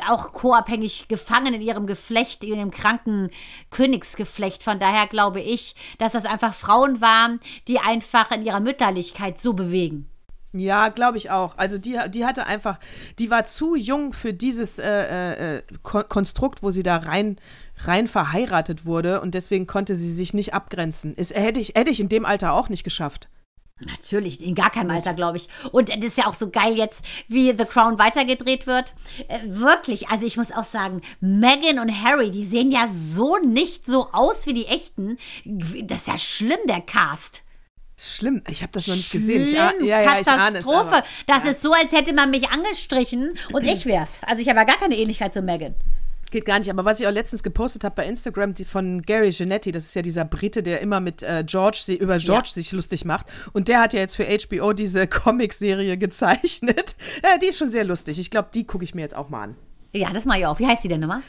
auch 0.07 0.31
co-abhängig 0.31 1.07
gefangen 1.07 1.53
in 1.57 1.61
ihrem 1.61 1.87
Geflecht, 1.87 2.43
in 2.43 2.55
ihrem 2.55 2.71
kranken 2.71 3.29
Königsgeflecht. 3.69 4.63
Von 4.63 4.79
daher 4.79 5.07
glaube 5.07 5.41
ich, 5.41 5.75
dass 5.97 6.13
das 6.13 6.25
einfach 6.25 6.53
Frauen 6.53 7.01
waren, 7.01 7.39
die 7.67 7.79
einfach 7.79 8.31
in 8.31 8.45
ihrer 8.45 8.59
Mütterlichkeit 8.59 9.41
so 9.41 9.53
bewegen. 9.53 10.09
Ja, 10.53 10.89
glaube 10.89 11.17
ich 11.17 11.29
auch. 11.29 11.57
Also 11.57 11.77
die, 11.77 11.99
die 12.09 12.25
hatte 12.25 12.45
einfach, 12.45 12.79
die 13.19 13.29
war 13.29 13.43
zu 13.43 13.75
jung 13.75 14.13
für 14.13 14.33
dieses 14.33 14.79
äh, 14.79 15.57
äh, 15.57 15.61
Konstrukt, 15.83 16.63
wo 16.63 16.71
sie 16.71 16.83
da 16.83 16.97
rein, 16.97 17.37
rein 17.79 18.07
verheiratet 18.07 18.85
wurde 18.85 19.21
und 19.21 19.35
deswegen 19.35 19.67
konnte 19.67 19.95
sie 19.95 20.11
sich 20.11 20.33
nicht 20.33 20.53
abgrenzen. 20.53 21.13
Ist, 21.15 21.35
hätte, 21.35 21.59
ich, 21.59 21.73
hätte 21.75 21.91
ich 21.91 21.99
in 21.99 22.09
dem 22.09 22.25
Alter 22.25 22.53
auch 22.53 22.69
nicht 22.69 22.83
geschafft. 22.83 23.27
Natürlich, 23.85 24.41
in 24.41 24.55
gar 24.55 24.71
keinem 24.71 24.89
Alter, 24.89 25.13
glaube 25.13 25.37
ich. 25.37 25.49
Und 25.71 25.89
das 25.89 25.97
ist 26.03 26.17
ja 26.17 26.25
auch 26.25 26.33
so 26.33 26.49
geil 26.49 26.75
jetzt, 26.75 27.05
wie 27.27 27.51
The 27.55 27.65
Crown 27.65 27.99
weitergedreht 27.99 28.65
wird. 28.65 28.93
Äh, 29.27 29.39
wirklich, 29.45 30.09
also 30.09 30.25
ich 30.25 30.35
muss 30.35 30.51
auch 30.51 30.63
sagen, 30.63 31.01
Meghan 31.19 31.77
und 31.79 31.91
Harry, 32.03 32.31
die 32.31 32.45
sehen 32.45 32.71
ja 32.71 32.87
so 33.13 33.37
nicht 33.37 33.85
so 33.85 34.09
aus 34.13 34.47
wie 34.47 34.53
die 34.55 34.65
echten. 34.65 35.17
Das 35.45 35.99
ist 35.99 36.07
ja 36.07 36.17
schlimm, 36.17 36.59
der 36.67 36.81
Cast. 36.81 37.43
Schlimm, 37.99 38.41
ich 38.49 38.61
habe 38.61 38.71
das 38.71 38.87
noch 38.87 38.95
nicht 38.95 39.11
gesehen. 39.11 39.43
Ich, 39.43 39.51
ja, 39.51 39.71
ja, 39.79 40.01
ich 40.19 40.27
ahne 40.27 40.59
es, 40.59 40.65
Katastrophe. 40.65 40.97
aber- 40.97 41.03
das 41.27 41.45
ist 41.45 41.61
so, 41.61 41.71
als 41.71 41.91
hätte 41.91 42.13
man 42.13 42.29
mich 42.31 42.49
angestrichen 42.49 43.37
und 43.53 43.63
ich 43.63 43.85
wär's. 43.85 44.21
Also 44.25 44.41
ich 44.41 44.49
habe 44.49 44.59
ja 44.59 44.65
gar 44.65 44.77
keine 44.77 44.95
Ähnlichkeit 44.97 45.33
zu 45.33 45.41
Megan. 45.41 45.75
Geht 46.29 46.43
gar 46.45 46.59
nicht. 46.59 46.69
Aber 46.69 46.83
was 46.83 46.99
ich 46.99 47.07
auch 47.07 47.11
letztens 47.11 47.41
gepostet 47.41 47.83
habe 47.85 47.95
bei 47.95 48.05
Instagram, 48.05 48.53
die 48.53 48.65
von 48.65 49.01
Gary 49.01 49.29
Genetti, 49.31 49.71
das 49.71 49.85
ist 49.85 49.95
ja 49.95 50.01
dieser 50.01 50.25
Brite, 50.25 50.61
der 50.61 50.81
immer 50.81 50.99
mit 50.99 51.23
äh, 51.23 51.43
George 51.45 51.79
sie- 51.83 51.95
über 51.95 52.17
George 52.17 52.47
Ja. 52.49 52.53
sich 52.53 52.71
lustig 52.73 53.05
macht. 53.05 53.27
Und 53.53 53.69
der 53.69 53.79
hat 53.79 53.93
ja 53.93 53.99
jetzt 54.01 54.15
für 54.17 54.25
HBO 54.27 54.73
diese 54.73 55.07
Comicserie 55.07 55.97
gezeichnet. 55.97 56.95
Ja, 57.23 57.37
die 57.37 57.45
ist 57.47 57.57
schon 57.57 57.69
sehr 57.69 57.85
lustig. 57.85 58.19
Ich 58.19 58.29
glaube, 58.29 58.49
die 58.53 58.65
gucke 58.65 58.83
ich 58.83 58.93
mir 58.93 59.01
jetzt 59.01 59.15
auch 59.15 59.29
mal 59.29 59.43
an. 59.43 59.55
Ja, 59.93 60.11
das 60.11 60.25
mache 60.25 60.39
ich 60.39 60.45
auch. 60.45 60.59
Wie 60.59 60.67
heißt 60.67 60.83
die 60.83 60.89
denn 60.89 60.99
nochmal? 60.99 61.21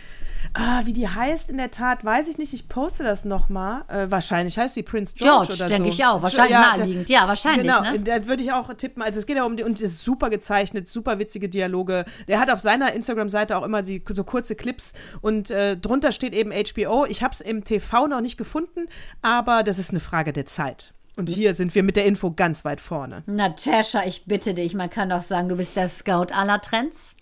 Ah, 0.54 0.82
wie 0.84 0.92
die 0.92 1.08
heißt 1.08 1.50
in 1.50 1.58
der 1.58 1.70
Tat, 1.70 2.04
weiß 2.04 2.28
ich 2.28 2.38
nicht. 2.38 2.54
Ich 2.54 2.68
poste 2.68 3.02
das 3.04 3.24
nochmal. 3.24 3.82
Äh, 3.88 4.10
wahrscheinlich 4.10 4.58
heißt 4.58 4.74
sie 4.74 4.82
Prince 4.82 5.14
George, 5.14 5.48
George, 5.48 5.54
oder 5.54 5.68
denke 5.68 5.84
so. 5.84 5.88
ich 5.90 6.04
auch. 6.04 6.22
Wahrscheinlich 6.22 6.52
Ja, 6.52 6.76
naheliegend. 6.76 7.08
Ja, 7.10 7.28
wahrscheinlich, 7.28 7.62
Genau, 7.66 7.80
ne? 7.80 8.00
da 8.00 8.26
würde 8.26 8.42
ich 8.42 8.52
auch 8.52 8.72
tippen. 8.74 9.02
Also 9.02 9.20
es 9.20 9.26
geht 9.26 9.36
ja 9.36 9.44
um 9.44 9.56
die, 9.56 9.62
und 9.64 9.76
es 9.76 9.82
ist 9.82 10.04
super 10.04 10.30
gezeichnet, 10.30 10.88
super 10.88 11.18
witzige 11.18 11.48
Dialoge. 11.48 12.04
Der 12.28 12.40
hat 12.40 12.50
auf 12.50 12.60
seiner 12.60 12.92
Instagram-Seite 12.92 13.56
auch 13.56 13.62
immer 13.64 13.82
die, 13.82 14.02
so 14.08 14.24
kurze 14.24 14.54
Clips 14.56 14.94
und 15.20 15.50
äh, 15.50 15.76
drunter 15.76 16.12
steht 16.12 16.32
eben 16.34 16.52
HBO. 16.52 17.04
Ich 17.06 17.22
habe 17.22 17.34
es 17.34 17.40
im 17.40 17.64
TV 17.64 18.06
noch 18.06 18.20
nicht 18.20 18.36
gefunden, 18.36 18.86
aber 19.22 19.62
das 19.62 19.78
ist 19.78 19.90
eine 19.90 20.00
Frage 20.00 20.32
der 20.32 20.46
Zeit. 20.46 20.94
Und 21.18 21.28
hier 21.28 21.56
sind 21.56 21.74
wir 21.74 21.82
mit 21.82 21.96
der 21.96 22.06
Info 22.06 22.30
ganz 22.30 22.64
weit 22.64 22.80
vorne. 22.80 23.24
Natascha, 23.26 24.04
ich 24.06 24.26
bitte 24.26 24.54
dich, 24.54 24.74
man 24.74 24.88
kann 24.88 25.08
doch 25.08 25.22
sagen, 25.22 25.48
du 25.48 25.56
bist 25.56 25.74
der 25.74 25.88
Scout 25.88 26.32
aller 26.32 26.60
Trends. 26.60 27.12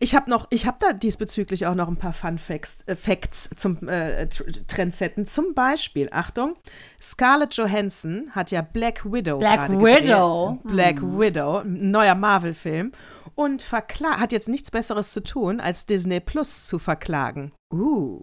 Ich 0.00 0.14
habe 0.14 0.30
noch, 0.30 0.46
ich 0.48 0.66
habe 0.66 0.78
da 0.80 0.94
diesbezüglich 0.94 1.66
auch 1.66 1.74
noch 1.74 1.88
ein 1.88 1.98
paar 1.98 2.14
Fun 2.14 2.38
Facts, 2.38 2.82
äh, 2.86 2.96
Facts 2.96 3.50
zum 3.54 3.86
äh, 3.88 4.22
Tr- 4.22 4.66
Trendsetten. 4.66 5.26
Zum 5.26 5.52
Beispiel, 5.52 6.08
Achtung, 6.12 6.56
Scarlett 6.98 7.52
Johansson 7.54 8.30
hat 8.30 8.50
ja 8.52 8.62
Black 8.62 9.04
Widow 9.04 9.36
Black 9.38 9.66
gerade 9.68 9.76
gedreht. 9.76 10.04
Widow. 10.04 10.58
Black 10.64 11.02
Widow, 11.02 11.58
ein 11.58 11.90
neuer 11.90 12.14
Marvel-Film. 12.14 12.92
Und 13.34 13.70
hat 13.70 14.32
jetzt 14.32 14.48
nichts 14.48 14.70
Besseres 14.70 15.12
zu 15.12 15.22
tun, 15.22 15.60
als 15.60 15.84
Disney 15.84 16.20
Plus 16.20 16.66
zu 16.66 16.78
verklagen. 16.78 17.52
Uh. 17.70 18.22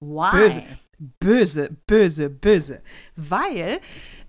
Why? 0.00 0.30
Böse. 0.32 0.62
Böse, 1.18 1.76
böse, 1.86 2.30
böse. 2.30 2.80
Weil, 3.16 3.80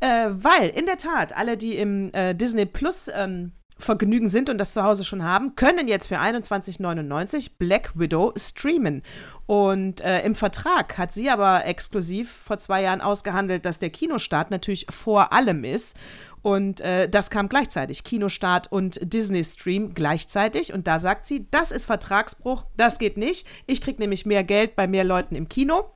äh, 0.04 0.30
weil 0.34 0.68
in 0.68 0.86
der 0.86 0.98
Tat 0.98 1.36
alle, 1.36 1.56
die 1.56 1.78
im 1.78 2.14
äh, 2.14 2.36
Disney 2.36 2.66
Plus 2.66 3.10
ähm, 3.14 3.54
Vergnügen 3.78 4.28
sind 4.28 4.50
und 4.50 4.58
das 4.58 4.74
zu 4.74 4.84
Hause 4.84 5.06
schon 5.06 5.24
haben, 5.24 5.56
können 5.56 5.88
jetzt 5.88 6.08
für 6.08 6.20
21,99 6.20 7.52
Black 7.58 7.92
Widow 7.96 8.34
streamen. 8.36 9.02
Und 9.46 10.02
äh, 10.02 10.22
im 10.24 10.36
Vertrag 10.36 10.98
hat 10.98 11.14
sie 11.14 11.30
aber 11.30 11.66
exklusiv 11.66 12.30
vor 12.30 12.58
zwei 12.58 12.84
Jahren 12.84 13.02
ausgehandelt, 13.02 13.66
dass 13.66 13.80
der 13.80 13.90
Kinostart 13.90 14.52
natürlich 14.52 14.88
vor 14.90 15.32
allem 15.32 15.64
ist. 15.64 15.96
Und 16.42 16.82
äh, 16.82 17.08
das 17.08 17.30
kam 17.30 17.48
gleichzeitig, 17.48 18.04
Kinostart 18.04 18.70
und 18.70 19.00
Disney-Stream 19.02 19.94
gleichzeitig. 19.94 20.74
Und 20.74 20.86
da 20.88 21.00
sagt 21.00 21.26
sie, 21.26 21.48
das 21.50 21.72
ist 21.72 21.86
Vertragsbruch, 21.86 22.66
das 22.76 23.00
geht 23.00 23.16
nicht. 23.16 23.48
Ich 23.68 23.80
kriege 23.80 24.02
nämlich 24.02 24.26
mehr 24.26 24.44
Geld 24.44 24.76
bei 24.76 24.86
mehr 24.86 25.06
Leuten 25.06 25.36
im 25.36 25.48
Kino. 25.48 25.94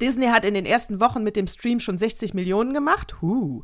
Disney 0.00 0.26
hat 0.26 0.44
in 0.44 0.54
den 0.54 0.66
ersten 0.66 1.00
Wochen 1.00 1.22
mit 1.22 1.36
dem 1.36 1.46
Stream 1.46 1.80
schon 1.80 1.98
60 1.98 2.34
Millionen 2.34 2.74
gemacht. 2.74 3.20
Huh. 3.20 3.62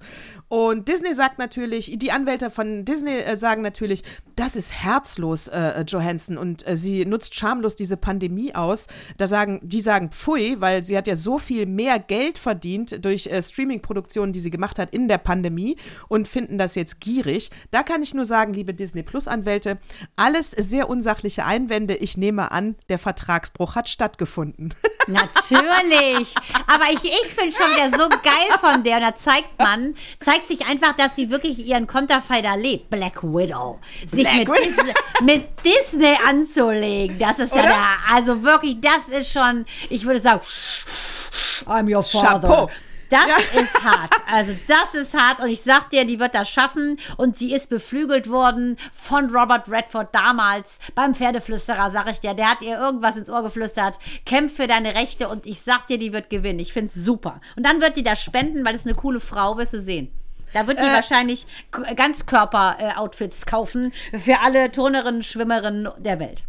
Und 0.49 0.89
Disney 0.89 1.15
sagt 1.15 1.39
natürlich, 1.39 1.93
die 1.97 2.13
Anwälte 2.13 2.51
von 2.51 2.85
Disney 2.85 3.19
äh, 3.19 3.37
sagen 3.37 3.63
natürlich, 3.63 4.03
das 4.37 4.57
ist 4.57 4.73
herzlos, 4.73 5.49
äh, 5.49 5.85
Johansson. 5.87 6.39
Und 6.39 6.67
äh, 6.67 6.77
sie 6.77 7.05
nutzt 7.05 7.35
schamlos 7.35 7.77
diese 7.77 7.97
Pandemie 7.97 8.55
aus. 8.55 8.89
Da 9.19 9.27
sagen, 9.27 9.61
die 9.63 9.81
sagen 9.81 10.11
pfui, 10.11 10.61
weil 10.61 10.85
sie 10.85 10.97
hat 10.97 11.07
ja 11.07 11.17
so 11.17 11.39
viel 11.39 11.67
mehr 11.67 11.99
Geld 11.99 12.39
verdient 12.39 13.05
durch 13.05 13.27
äh, 13.27 13.43
Streaming-Produktionen, 13.43 14.33
die 14.33 14.41
sie 14.41 14.51
gemacht 14.51 14.79
hat 14.79 14.93
in 14.93 15.09
der 15.09 15.19
Pandemie 15.19 15.77
und 16.09 16.29
finden 16.29 16.59
das 16.59 16.75
jetzt 16.75 17.01
gierig. 17.01 17.51
Da 17.71 17.83
kann 17.83 18.03
ich 18.03 18.15
nur 18.15 18.25
sagen, 18.25 18.53
liebe 18.53 18.75
Disney 18.75 19.03
Plus-Anwälte, 19.03 19.79
alles 20.17 20.51
sehr 20.51 20.89
unsachliche 20.89 21.45
Einwände. 21.45 21.95
Ich 21.95 22.17
nehme 22.17 22.51
an, 22.53 22.77
der 22.89 22.99
Vertragsbruch 22.99 23.75
hat 23.75 23.89
stattgefunden. 23.89 24.75
Natürlich. 25.07 25.90
Aber 26.67 26.85
ich, 26.91 27.05
ich 27.05 27.27
finde 27.29 27.53
schon 27.53 27.71
wieder 27.71 27.99
so 27.99 28.09
geil 28.09 28.59
von 28.61 28.83
der. 28.83 28.97
Und 28.97 29.03
da 29.03 29.15
zeigt 29.15 29.59
man, 29.59 29.95
zeigt 30.19 30.49
sich 30.49 30.67
einfach, 30.67 30.95
dass 30.97 31.17
sie 31.17 31.31
wirklich 31.31 31.59
ihren 31.59 31.87
Konterfei 31.87 32.43
da 32.43 32.55
lebt. 32.55 32.91
Black 32.91 33.23
Widow. 33.23 33.79
Sich 34.11 34.23
Black 34.23 34.37
mit, 34.37 34.49
Widow. 34.49 34.65
Disney, 34.65 34.93
mit 35.23 35.49
Disney 35.65 36.19
anzulegen. 36.29 37.19
Das 37.19 37.39
ist 37.39 37.55
ja 37.55 37.63
Oder? 37.63 37.69
der, 37.71 38.15
also 38.15 38.43
wirklich, 38.43 38.81
das 38.81 39.19
ist 39.19 39.33
schon, 39.33 39.65
ich 39.89 40.05
würde 40.05 40.21
sagen, 40.21 40.41
I'm 41.67 41.95
your 41.95 42.03
father. 42.03 42.49
Chapeau. 42.49 42.71
Das 43.11 43.27
Ja. 43.27 43.61
ist 43.61 43.83
hart. 43.85 44.11
Also 44.33 44.57
das 44.69 44.95
ist 44.95 45.15
hart 45.15 45.41
und 45.41 45.49
ich 45.49 45.63
sag 45.63 45.91
dir, 45.91 46.05
die 46.05 46.19
wird 46.21 46.35
das 46.35 46.49
schaffen 46.49 46.99
und 47.17 47.37
sie 47.37 47.53
ist 47.55 47.69
beflügelt 47.69 48.31
worden 48.31 48.79
von 48.95 49.29
Robert 49.35 49.69
Redford 49.71 50.15
damals 50.15 50.79
beim 50.95 51.15
Pferdeflüsterer, 51.15 51.91
sag 51.91 52.09
ich 52.11 52.21
dir. 52.21 52.35
Der 52.35 52.51
hat 52.53 52.63
ihr 52.63 52.79
irgendwas 52.79 53.17
ins 53.17 53.29
Ohr 53.29 53.43
geflüstert. 53.43 53.99
Kämpf 54.25 54.57
für 54.57 54.67
deine 54.67 54.95
Rechte 54.95 55.29
und 55.29 55.47
ich 55.47 55.61
sag 55.61 55.87
dir, 55.89 55.99
die 55.99 56.13
wird 56.13 56.31
gewinnen. 56.31 56.61
Ich 56.61 56.73
find's 56.73 56.95
super. 56.95 57.41
Und 57.57 57.67
dann 57.67 57.81
wird 57.83 57.97
die 57.97 58.05
das 58.05 58.23
spenden, 58.23 58.65
weil 58.65 58.75
es 58.75 58.87
eine 58.87 58.95
coole 58.95 59.21
Frau, 59.21 59.57
wirst 59.59 59.73
du 59.75 59.81
sehen. 59.83 60.11
Da 60.53 60.67
wird 60.67 60.79
die 60.81 60.85
Äh. 60.85 60.93
wahrscheinlich 60.93 61.47
Ganzkörper-Outfits 61.71 63.47
kaufen 63.47 63.93
für 64.17 64.41
alle 64.41 64.71
Turnerinnen, 64.73 65.23
Schwimmerinnen 65.23 65.89
der 65.99 66.19
Welt. 66.21 66.43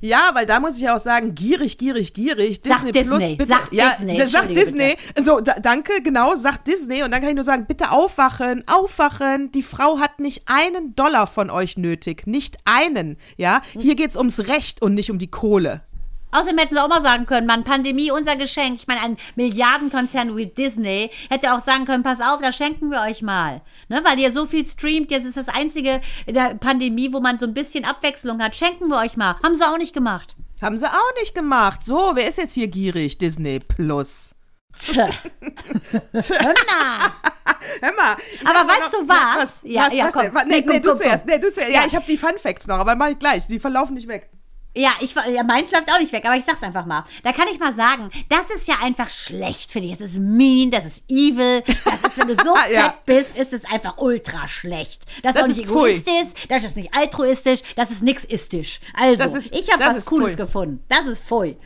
Ja, 0.00 0.30
weil 0.34 0.46
da 0.46 0.60
muss 0.60 0.78
ich 0.78 0.88
auch 0.88 0.98
sagen, 0.98 1.34
gierig, 1.34 1.78
gierig, 1.78 2.14
gierig. 2.14 2.60
Sag 2.64 2.84
Disney, 2.84 2.92
Disney, 2.92 3.18
Plus, 3.18 3.36
bitte. 3.36 3.50
sag 3.50 3.72
ja, 3.72 3.90
Disney, 3.90 4.18
entschuldige 4.18 4.60
Disney. 4.60 4.96
So, 5.16 5.40
da, 5.40 5.54
danke, 5.54 6.02
genau, 6.02 6.36
sagt 6.36 6.66
Disney. 6.66 7.02
Und 7.02 7.10
dann 7.10 7.20
kann 7.20 7.30
ich 7.30 7.34
nur 7.34 7.44
sagen, 7.44 7.66
bitte 7.66 7.90
aufwachen, 7.90 8.64
aufwachen. 8.66 9.52
Die 9.52 9.62
Frau 9.62 9.98
hat 9.98 10.20
nicht 10.20 10.42
einen 10.46 10.94
Dollar 10.94 11.26
von 11.26 11.50
euch 11.50 11.76
nötig. 11.76 12.26
Nicht 12.26 12.58
einen. 12.64 13.16
Ja, 13.36 13.62
hier 13.78 13.94
geht's 13.94 14.16
ums 14.16 14.46
Recht 14.46 14.82
und 14.82 14.94
nicht 14.94 15.10
um 15.10 15.18
die 15.18 15.30
Kohle. 15.30 15.82
Außerdem 16.30 16.58
hätten 16.58 16.74
sie 16.74 16.80
auch 16.82 16.88
mal 16.88 17.02
sagen 17.02 17.26
können, 17.26 17.46
Mann, 17.46 17.64
Pandemie, 17.64 18.10
unser 18.10 18.36
Geschenk. 18.36 18.76
Ich 18.80 18.86
meine, 18.86 19.00
ein 19.00 19.16
Milliardenkonzern 19.36 20.36
wie 20.36 20.46
Disney 20.46 21.10
hätte 21.30 21.54
auch 21.54 21.60
sagen 21.60 21.84
können, 21.84 22.02
pass 22.02 22.20
auf, 22.20 22.40
das 22.42 22.56
schenken 22.56 22.90
wir 22.90 23.00
euch 23.02 23.22
mal. 23.22 23.62
Ne, 23.88 24.00
weil 24.04 24.18
ihr 24.18 24.30
so 24.32 24.44
viel 24.46 24.66
streamt, 24.66 25.10
jetzt 25.10 25.24
ist 25.24 25.36
das 25.36 25.48
einzige 25.48 26.00
in 26.26 26.34
der 26.34 26.54
Pandemie, 26.54 27.12
wo 27.12 27.20
man 27.20 27.38
so 27.38 27.46
ein 27.46 27.54
bisschen 27.54 27.84
Abwechslung 27.84 28.42
hat. 28.42 28.56
Schenken 28.56 28.88
wir 28.88 28.98
euch 28.98 29.16
mal. 29.16 29.36
Haben 29.42 29.56
sie 29.56 29.64
auch 29.66 29.78
nicht 29.78 29.94
gemacht. 29.94 30.36
Haben 30.60 30.76
sie 30.76 30.86
auch 30.88 31.14
nicht 31.18 31.34
gemacht. 31.34 31.84
So, 31.84 32.10
wer 32.14 32.28
ist 32.28 32.38
jetzt 32.38 32.54
hier 32.54 32.68
gierig? 32.68 33.18
Disney 33.18 33.60
Plus. 33.60 34.34
Tja. 34.78 35.08
Hör 36.12 36.54
mal. 36.54 37.12
Hör 37.80 37.92
mal. 37.94 38.16
Aber 38.44 38.64
noch- 38.64 38.68
weißt 38.78 38.94
du 38.94 39.08
was? 39.08 39.36
Was, 39.36 39.60
Ja, 39.62 39.86
was, 39.86 39.94
ja, 39.94 40.04
was 40.06 40.12
komm. 40.12 40.22
denn? 40.22 40.32
Nee, 40.34 40.42
Nee, 40.44 40.56
nee, 40.60 40.62
komm, 40.62 40.82
du 40.82 40.88
komm, 40.90 40.98
zuerst. 40.98 41.24
komm. 41.26 41.34
Nee, 41.34 41.38
du 41.40 41.52
zuerst. 41.52 41.72
Ja, 41.72 41.80
Ja. 41.80 41.86
ich 41.86 41.94
habe 41.94 42.04
die 42.06 42.16
Fun 42.16 42.38
Facts 42.40 42.66
noch, 42.66 42.78
aber 42.78 42.94
mach 42.96 43.08
ich 43.08 43.18
gleich. 43.18 43.46
Die 43.46 43.58
verlaufen 43.58 43.94
nicht 43.94 44.08
weg. 44.08 44.30
Ja, 44.74 44.90
ich, 45.00 45.12
ja, 45.14 45.42
meins 45.42 45.72
läuft 45.72 45.90
auch 45.92 45.98
nicht 45.98 46.12
weg, 46.12 46.24
aber 46.24 46.36
ich 46.36 46.44
sag's 46.44 46.62
einfach 46.62 46.86
mal. 46.86 47.02
Da 47.24 47.32
kann 47.32 47.48
ich 47.52 47.58
mal 47.58 47.74
sagen, 47.74 48.10
das 48.28 48.48
ist 48.54 48.68
ja 48.68 48.76
einfach 48.82 49.08
schlecht, 49.08 49.72
finde 49.72 49.88
ich. 49.88 49.94
Es 49.94 50.00
ist 50.00 50.18
mean, 50.18 50.70
das 50.70 50.84
ist 50.84 51.04
evil, 51.08 51.62
das 51.84 52.02
ist, 52.02 52.18
wenn 52.18 52.28
du 52.28 52.34
so 52.36 52.54
Ja. 52.72 52.90
fett 52.90 53.06
bist, 53.06 53.36
ist 53.36 53.52
es 53.52 53.64
einfach 53.64 53.96
ultra 53.98 54.46
schlecht. 54.46 55.02
Das, 55.22 55.34
Das 55.34 55.48
ist 55.48 55.56
nicht 55.56 55.68
pfui. 55.68 55.90
egoistisch, 55.92 56.46
das 56.48 56.62
ist 56.64 56.76
nicht 56.76 56.94
altruistisch, 56.94 57.60
das 57.76 57.90
ist 57.90 58.02
nix 58.02 58.24
istisch. 58.24 58.78
Also, 58.94 59.36
ist- 59.36 59.52
ich 59.58 59.72
habe 59.72 59.82
was 59.84 60.04
Cooles 60.06 60.28
pfui. 60.34 60.36
gefunden. 60.36 60.84
Das 60.88 61.06
ist 61.06 61.22
pfui. 61.24 61.56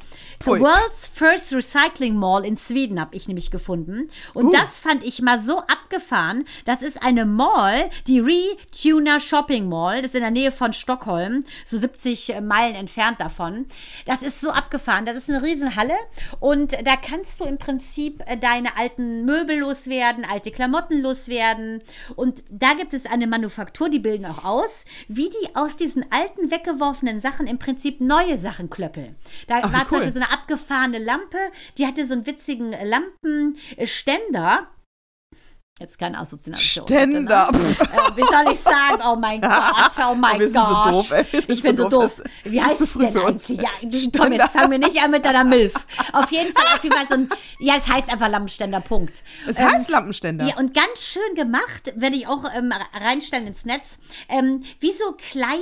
Pfui. 0.42 0.60
World's 0.60 1.06
First 1.06 1.52
Recycling 1.52 2.16
Mall 2.16 2.44
in 2.44 2.56
Sweden 2.56 3.00
habe 3.00 3.14
ich 3.16 3.28
nämlich 3.28 3.50
gefunden. 3.50 4.10
Und 4.34 4.46
Uh. 4.46 4.52
das 4.52 4.78
fand 4.78 5.04
ich 5.04 5.22
mal 5.22 5.42
so 5.42 5.58
abgefahren. 5.60 6.44
Das 6.64 6.82
ist 6.82 7.02
eine 7.02 7.24
Mall, 7.26 7.90
die 8.06 8.20
Retuna 8.20 9.20
Shopping 9.20 9.68
Mall. 9.68 9.98
Das 10.02 10.08
ist 10.10 10.14
in 10.14 10.22
der 10.22 10.30
Nähe 10.30 10.52
von 10.52 10.72
Stockholm, 10.72 11.44
so 11.64 11.78
70 11.78 12.34
Meilen 12.42 12.74
entfernt 12.74 13.20
davon. 13.20 13.66
Das 14.06 14.22
ist 14.22 14.40
so 14.40 14.50
abgefahren. 14.50 15.06
Das 15.06 15.16
ist 15.16 15.28
eine 15.28 15.42
Riesenhalle. 15.42 15.94
Und 16.40 16.72
da 16.84 16.96
kannst 16.96 17.40
du 17.40 17.44
im 17.44 17.58
Prinzip 17.58 18.22
äh, 18.26 18.36
deine 18.36 18.76
alten 18.76 19.24
Möbel 19.24 19.58
loswerden, 19.60 20.24
alte 20.24 20.50
Klamotten 20.50 21.00
loswerden. 21.02 21.82
Und 22.16 22.42
da 22.50 22.72
gibt 22.78 22.94
es 22.94 23.06
eine 23.06 23.26
Manufaktur, 23.26 23.88
die 23.88 23.98
bilden 23.98 24.26
auch 24.26 24.44
aus, 24.44 24.84
wie 25.08 25.30
die 25.30 25.54
aus 25.54 25.76
diesen 25.76 26.04
alten 26.10 26.50
weggeworfenen 26.50 27.20
Sachen 27.20 27.46
im 27.46 27.58
Prinzip 27.58 28.00
neue 28.00 28.38
Sachen 28.38 28.70
klöppeln. 28.70 29.16
Da 29.46 29.60
Ach, 29.62 29.72
war 29.72 29.80
zum 29.86 29.92
cool. 29.92 29.98
Beispiel 29.98 30.12
so 30.14 30.20
eine 30.20 30.31
abgefahrene 30.32 30.98
Lampe, 30.98 31.38
die 31.78 31.86
hatte 31.86 32.06
so 32.06 32.14
einen 32.14 32.26
witzigen 32.26 32.72
Lampenständer. 32.72 34.68
Jetzt 35.80 35.98
keine 35.98 36.18
Assoziation. 36.18 36.86
Ständer. 36.86 37.48
bitte, 37.50 37.62
Ne? 37.64 37.70
Äh, 37.80 38.16
wie 38.16 38.20
soll 38.20 38.52
ich 38.52 38.60
sagen? 38.60 39.02
Oh 39.06 39.16
mein 39.16 39.40
Gott, 39.40 39.92
oh 40.06 40.14
mein 40.14 40.46
so 40.46 40.60
Gott. 40.60 40.92
doof, 40.92 41.10
ey. 41.12 41.24
Wir 41.30 41.40
sind 41.40 41.54
Ich 41.56 41.62
bin 41.62 41.76
so 41.78 41.84
so 41.84 41.88
doof. 41.88 42.16
doof. 42.18 42.22
Wie 42.44 42.62
heißt 42.62 42.80
es 42.82 42.90
früh 42.90 43.04
denn 43.04 43.12
für 43.12 43.22
uns. 43.22 43.48
Ja, 43.48 43.70
komm, 44.16 44.32
jetzt 44.34 44.52
fangen 44.52 44.70
wir 44.70 44.78
nicht 44.78 45.02
an 45.02 45.10
mit 45.10 45.24
deiner 45.24 45.44
Milf. 45.44 45.72
Auf 46.12 46.30
jeden 46.30 46.52
Fall, 46.52 46.64
auf 46.76 46.84
jeden 46.84 46.94
Fall 46.94 47.06
so 47.08 47.14
ein, 47.14 47.30
ja, 47.58 47.74
es 47.78 47.88
heißt 47.88 48.10
einfach 48.12 48.28
Lampenständer, 48.28 48.80
Punkt. 48.80 49.22
Es 49.46 49.58
Ähm, 49.58 49.72
heißt 49.72 49.88
Lampenständer. 49.88 50.44
ja, 50.46 50.56
und 50.58 50.74
ganz 50.74 51.00
schön 51.00 51.34
gemacht, 51.36 51.90
werde 51.96 52.16
ich 52.16 52.26
auch 52.26 52.44
ähm, 52.54 52.70
reinstellen 52.92 53.46
ins 53.46 53.64
Netz. 53.64 53.96
Ähm, 54.28 54.64
wie 54.80 54.92
so 54.92 55.12
kleine, 55.12 55.56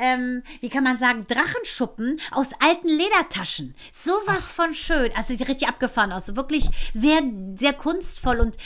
ähm, 0.00 0.42
wie 0.60 0.68
kann 0.68 0.84
man 0.84 0.96
sagen, 0.96 1.26
Drachenschuppen 1.28 2.20
aus 2.30 2.50
alten 2.64 2.88
Ledertaschen. 2.88 3.74
Sowas 3.92 4.52
von 4.52 4.72
schön. 4.74 5.10
Also 5.16 5.34
sieht 5.34 5.48
richtig 5.48 5.66
abgefahren 5.66 6.12
aus. 6.12 6.36
Wirklich 6.36 6.64
sehr, 6.94 7.20
sehr 7.56 7.72
kunstvoll 7.72 8.38
und 8.38 8.56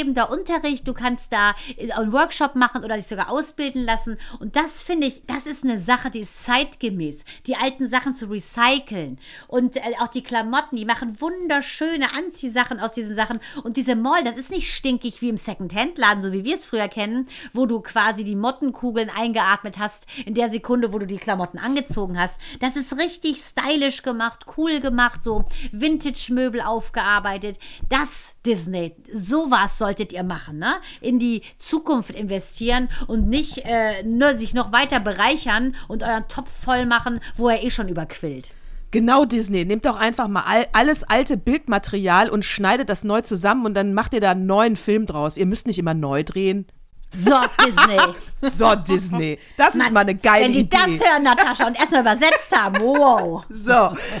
designergebender 0.00 0.30
Unterricht. 0.30 0.86
Du 0.86 0.94
kannst 0.94 1.32
da 1.32 1.54
einen 1.96 2.12
Workshop 2.12 2.54
machen 2.54 2.84
oder 2.84 2.96
dich 2.96 3.06
sogar 3.06 3.30
ausbilden 3.30 3.84
lassen. 3.84 4.18
Und 4.38 4.56
das 4.56 4.82
finde 4.82 5.06
ich, 5.06 5.22
das 5.26 5.46
ist 5.46 5.64
eine 5.64 5.78
Sache, 5.78 6.10
die 6.10 6.20
ist 6.20 6.44
zeitgemäß. 6.44 7.24
Die 7.46 7.56
alten 7.56 7.88
Sachen 7.88 8.14
zu 8.14 8.26
recyceln. 8.26 9.18
Und 9.48 9.76
äh, 9.76 9.80
auch 10.00 10.08
die 10.08 10.22
Klamotten, 10.22 10.76
die 10.76 10.84
machen 10.84 11.20
wunderschöne 11.20 12.12
Anziehsachen 12.14 12.80
aus 12.80 12.92
diesen 12.92 13.14
Sachen. 13.14 13.40
Und 13.62 13.76
diese 13.76 13.96
Mall, 13.96 14.24
das 14.24 14.36
ist 14.36 14.50
nicht 14.50 14.72
stinkig 14.72 15.20
wie 15.20 15.28
im 15.28 15.36
Second-Hand-Laden, 15.36 16.22
so 16.22 16.32
wie 16.32 16.44
wir 16.44 16.56
es 16.56 16.66
früher 16.66 16.88
kennen, 16.88 17.28
wo 17.52 17.66
du 17.66 17.80
quasi 17.80 18.24
die 18.24 18.36
Mottenkugeln 18.36 19.10
eingeatmet 19.10 19.78
hast 19.78 20.06
in 20.26 20.34
der 20.34 20.50
Sekunde, 20.50 20.92
wo 20.92 20.98
du 20.98 21.06
die 21.06 21.18
Klamotten 21.18 21.58
angezogen 21.58 22.18
hast. 22.18 22.38
Das 22.60 22.76
ist 22.76 22.98
richtig 22.98 23.42
stylisch 23.42 24.02
gemacht, 24.02 24.46
cool 24.56 24.80
gemacht, 24.80 25.24
so 25.24 25.44
Vintage-Möbel 25.72 26.60
aufgearbeitet. 26.60 27.58
Das 27.88 28.36
Disney, 28.44 28.94
sowas 29.12 29.78
solltet 29.90 30.12
ihr 30.12 30.22
machen, 30.22 30.58
ne? 30.58 30.74
In 31.00 31.18
die 31.18 31.42
Zukunft 31.56 32.10
investieren 32.10 32.88
und 33.08 33.28
nicht 33.28 33.58
äh, 33.64 34.04
nur 34.04 34.38
sich 34.38 34.54
noch 34.54 34.70
weiter 34.70 35.00
bereichern 35.00 35.74
und 35.88 36.04
euren 36.04 36.28
Topf 36.28 36.52
voll 36.52 36.86
machen, 36.86 37.18
wo 37.36 37.48
er 37.48 37.64
eh 37.64 37.70
schon 37.70 37.88
überquillt. 37.88 38.50
Genau 38.92 39.24
Disney. 39.24 39.64
Nehmt 39.64 39.86
doch 39.86 39.96
einfach 39.96 40.28
mal 40.28 40.44
all, 40.46 40.66
alles 40.72 41.02
alte 41.02 41.36
Bildmaterial 41.36 42.30
und 42.30 42.44
schneidet 42.44 42.88
das 42.88 43.02
neu 43.02 43.22
zusammen 43.22 43.66
und 43.66 43.74
dann 43.74 43.92
macht 43.92 44.14
ihr 44.14 44.20
da 44.20 44.30
einen 44.30 44.46
neuen 44.46 44.76
Film 44.76 45.06
draus. 45.06 45.36
Ihr 45.36 45.46
müsst 45.46 45.66
nicht 45.66 45.78
immer 45.80 45.94
neu 45.94 46.22
drehen. 46.22 46.66
So, 47.12 47.40
Disney. 47.64 47.98
So, 48.40 48.74
Disney. 48.76 49.38
Das 49.56 49.74
ist 49.74 49.82
Mann, 49.84 49.92
mal 49.92 50.00
eine 50.00 50.14
geile 50.14 50.44
Wenn 50.44 50.52
die 50.52 50.60
Idee. 50.60 50.76
das 50.76 51.08
hören, 51.08 51.22
Natascha, 51.24 51.66
und 51.66 51.78
erstmal 51.78 52.02
übersetzt 52.02 52.56
haben, 52.56 52.76
wow. 52.78 53.44
So, 53.50 53.72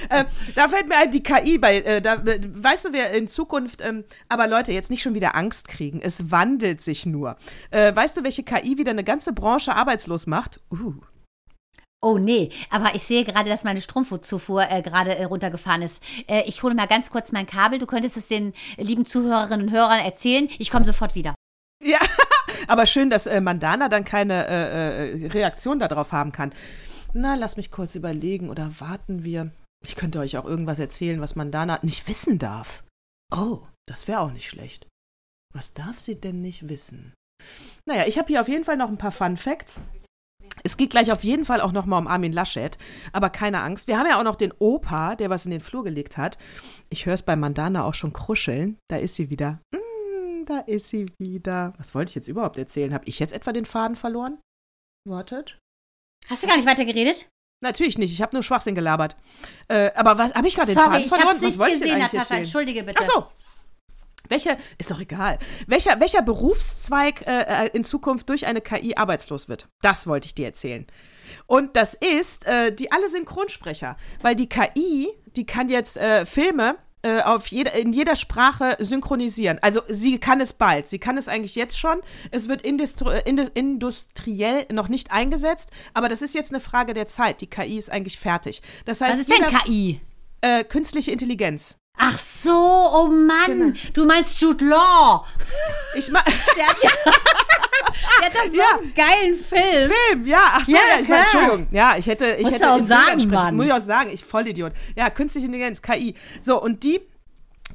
äh, 0.08 0.24
da 0.54 0.68
fällt 0.68 0.88
mir 0.88 0.96
ein, 0.96 1.10
die 1.10 1.22
KI 1.22 1.58
bei, 1.58 1.76
äh, 1.80 2.02
da, 2.02 2.14
äh, 2.14 2.40
weißt 2.42 2.86
du, 2.86 2.92
wer 2.92 3.12
in 3.12 3.28
Zukunft, 3.28 3.80
ähm, 3.80 4.04
aber 4.28 4.46
Leute, 4.46 4.72
jetzt 4.72 4.90
nicht 4.90 5.02
schon 5.02 5.14
wieder 5.14 5.36
Angst 5.36 5.68
kriegen, 5.68 6.00
es 6.02 6.30
wandelt 6.30 6.80
sich 6.80 7.06
nur. 7.06 7.36
Äh, 7.70 7.94
weißt 7.94 8.16
du, 8.16 8.24
welche 8.24 8.42
KI 8.42 8.76
wieder 8.76 8.90
eine 8.90 9.04
ganze 9.04 9.32
Branche 9.32 9.74
arbeitslos 9.74 10.26
macht? 10.26 10.60
Uh. 10.70 10.94
Oh 12.02 12.16
nee, 12.16 12.50
aber 12.70 12.94
ich 12.94 13.02
sehe 13.02 13.24
gerade, 13.24 13.50
dass 13.50 13.62
meine 13.62 13.82
Stromzufuhr 13.82 14.70
äh, 14.70 14.80
gerade 14.80 15.16
äh, 15.16 15.24
runtergefahren 15.24 15.82
ist. 15.82 16.02
Äh, 16.26 16.44
ich 16.46 16.62
hole 16.62 16.74
mal 16.74 16.86
ganz 16.86 17.10
kurz 17.10 17.30
mein 17.30 17.46
Kabel. 17.46 17.78
Du 17.78 17.84
könntest 17.84 18.16
es 18.16 18.28
den 18.28 18.54
lieben 18.78 19.04
Zuhörerinnen 19.04 19.68
und 19.68 19.72
Hörern 19.72 20.00
erzählen. 20.00 20.48
Ich 20.58 20.70
komme 20.70 20.86
sofort 20.86 21.14
wieder. 21.14 21.34
Ja, 21.82 21.98
aber 22.68 22.86
schön, 22.86 23.10
dass 23.10 23.26
äh, 23.26 23.40
Mandana 23.40 23.88
dann 23.88 24.04
keine 24.04 24.46
äh, 24.46 25.24
äh, 25.24 25.26
Reaktion 25.28 25.78
darauf 25.78 26.12
haben 26.12 26.32
kann. 26.32 26.52
Na, 27.12 27.34
lass 27.34 27.56
mich 27.56 27.70
kurz 27.70 27.94
überlegen 27.94 28.50
oder 28.50 28.70
warten 28.80 29.24
wir. 29.24 29.50
Ich 29.86 29.96
könnte 29.96 30.18
euch 30.18 30.36
auch 30.36 30.44
irgendwas 30.44 30.78
erzählen, 30.78 31.20
was 31.20 31.36
Mandana 31.36 31.78
nicht 31.82 32.06
wissen 32.06 32.38
darf. 32.38 32.84
Oh, 33.34 33.60
das 33.88 34.06
wäre 34.08 34.20
auch 34.20 34.32
nicht 34.32 34.48
schlecht. 34.48 34.86
Was 35.54 35.74
darf 35.74 35.98
sie 35.98 36.20
denn 36.20 36.40
nicht 36.40 36.68
wissen? 36.68 37.14
Naja, 37.86 38.06
ich 38.06 38.18
habe 38.18 38.28
hier 38.28 38.40
auf 38.40 38.48
jeden 38.48 38.64
Fall 38.64 38.76
noch 38.76 38.88
ein 38.88 38.98
paar 38.98 39.12
Fun 39.12 39.36
Facts. 39.36 39.80
Es 40.62 40.76
geht 40.76 40.90
gleich 40.90 41.10
auf 41.10 41.24
jeden 41.24 41.44
Fall 41.44 41.60
auch 41.60 41.72
nochmal 41.72 42.00
um 42.00 42.06
Armin 42.06 42.32
Laschet. 42.32 42.76
Aber 43.12 43.30
keine 43.30 43.62
Angst. 43.62 43.88
Wir 43.88 43.98
haben 43.98 44.06
ja 44.06 44.18
auch 44.18 44.24
noch 44.24 44.36
den 44.36 44.52
Opa, 44.58 45.16
der 45.16 45.30
was 45.30 45.46
in 45.46 45.50
den 45.50 45.60
Flur 45.60 45.84
gelegt 45.84 46.16
hat. 46.16 46.38
Ich 46.90 47.06
höre 47.06 47.14
es 47.14 47.22
bei 47.22 47.36
Mandana 47.36 47.84
auch 47.84 47.94
schon 47.94 48.12
kruscheln. 48.12 48.78
Da 48.88 48.96
ist 48.96 49.14
sie 49.14 49.30
wieder. 49.30 49.60
Mm, 49.72 49.78
da 50.50 50.58
ist 50.60 50.88
sie 50.88 51.06
wieder. 51.18 51.72
Was 51.78 51.94
wollte 51.94 52.10
ich 52.10 52.14
jetzt 52.14 52.28
überhaupt 52.28 52.58
erzählen? 52.58 52.92
Habe 52.92 53.04
ich 53.06 53.18
jetzt 53.18 53.32
etwa 53.32 53.52
den 53.52 53.64
Faden 53.64 53.96
verloren? 53.96 54.38
Wartet. 55.08 55.58
Hast 56.28 56.42
du 56.42 56.46
gar 56.46 56.56
nicht 56.56 56.66
weiter 56.66 56.84
geredet? 56.84 57.28
Natürlich 57.62 57.98
nicht. 57.98 58.12
Ich 58.12 58.22
habe 58.22 58.34
nur 58.34 58.42
Schwachsinn 58.42 58.74
gelabert. 58.74 59.16
Äh, 59.68 59.92
aber 59.94 60.18
was 60.18 60.34
habe 60.34 60.48
ich 60.48 60.54
gerade 60.54 60.72
den 60.72 60.76
Sorry, 60.76 60.88
Faden 60.88 61.02
ich 61.04 61.08
verloren? 61.08 61.40
nicht 61.40 61.58
wollte 61.58 61.74
ich 61.74 61.78
denn 61.78 61.88
gesehen, 61.88 62.02
eigentlich 62.02 62.12
Natascha. 62.12 62.18
erzählen? 62.20 62.40
Entschuldige 62.40 62.82
bitte. 62.82 62.98
Ach 63.00 63.10
so. 63.10 63.26
Welcher, 64.28 64.56
ist 64.78 64.90
doch 64.90 65.00
egal. 65.00 65.38
Welcher, 65.66 65.98
welcher 66.00 66.22
Berufszweig 66.22 67.26
äh, 67.26 67.66
äh, 67.66 67.70
in 67.72 67.84
Zukunft 67.84 68.28
durch 68.28 68.46
eine 68.46 68.60
KI 68.60 68.94
arbeitslos 68.96 69.48
wird? 69.48 69.68
Das 69.82 70.06
wollte 70.06 70.26
ich 70.26 70.34
dir 70.34 70.46
erzählen. 70.46 70.86
Und 71.46 71.76
das 71.76 71.94
ist, 71.94 72.46
äh, 72.46 72.72
die 72.72 72.92
alle 72.92 73.08
Synchronsprecher. 73.08 73.96
Weil 74.22 74.36
die 74.36 74.48
KI, 74.48 75.08
die 75.36 75.46
kann 75.46 75.68
jetzt 75.68 75.96
äh, 75.96 76.24
Filme 76.26 76.76
äh, 77.02 77.22
auf 77.22 77.46
jeder, 77.46 77.72
in 77.72 77.92
jeder 77.92 78.14
Sprache 78.16 78.76
synchronisieren. 78.78 79.58
Also 79.62 79.80
sie 79.88 80.18
kann 80.18 80.40
es 80.40 80.52
bald. 80.52 80.88
Sie 80.88 80.98
kann 80.98 81.16
es 81.16 81.28
eigentlich 81.28 81.54
jetzt 81.54 81.78
schon. 81.78 82.00
Es 82.30 82.48
wird 82.48 82.62
industri 82.62 83.18
indu- 83.20 83.50
industriell 83.54 84.66
noch 84.70 84.88
nicht 84.88 85.10
eingesetzt, 85.10 85.70
aber 85.94 86.08
das 86.08 86.22
ist 86.22 86.34
jetzt 86.34 86.52
eine 86.52 86.60
Frage 86.60 86.92
der 86.94 87.06
Zeit. 87.06 87.40
Die 87.40 87.46
KI 87.48 87.78
ist 87.78 87.90
eigentlich 87.90 88.18
fertig. 88.18 88.62
Das 88.84 89.00
heißt, 89.00 89.12
Was 89.12 89.18
ist 89.20 89.30
denn 89.30 89.36
jeder- 89.48 89.58
KI? 89.64 90.00
äh, 90.42 90.64
künstliche 90.64 91.10
Intelligenz. 91.10 91.76
Ach 92.02 92.18
so, 92.18 92.50
oh 92.50 93.08
Mann. 93.08 93.46
Genau. 93.74 93.78
Du 93.92 94.06
meinst 94.06 94.40
Jude 94.40 94.64
Law. 94.64 95.26
Ich 95.94 96.10
ma 96.10 96.22
Der 96.56 96.66
hat 96.66 96.82
ja, 96.82 96.90
hat 98.22 98.34
doch 98.34 98.46
so 98.50 98.56
Ja. 98.56 98.78
einen 98.78 98.94
geilen 98.94 99.38
Film. 99.38 99.90
Film, 99.90 100.26
ja, 100.26 100.42
ach 100.44 100.64
so, 100.64 100.72
Ja, 100.72 100.78
ja, 100.94 101.00
ich 101.02 101.08
meine. 101.08 101.22
Entschuldigung. 101.22 101.66
Ja, 101.70 101.94
ich 101.98 102.06
hätte, 102.06 102.26
ich 102.38 102.42
Musst 102.44 102.54
hätte 102.56 102.70
auch 102.70 102.80
sagen. 102.80 103.28
Mann. 103.30 103.56
Muss 103.56 103.66
ich 103.66 103.72
auch 103.72 103.80
sagen, 103.80 104.10
ich 104.12 104.24
Vollidiot. 104.24 104.72
Ja, 104.96 105.10
künstliche 105.10 105.46
Intelligenz, 105.46 105.82
KI. 105.82 106.14
So, 106.40 106.60
und 106.60 106.82
die 106.82 107.00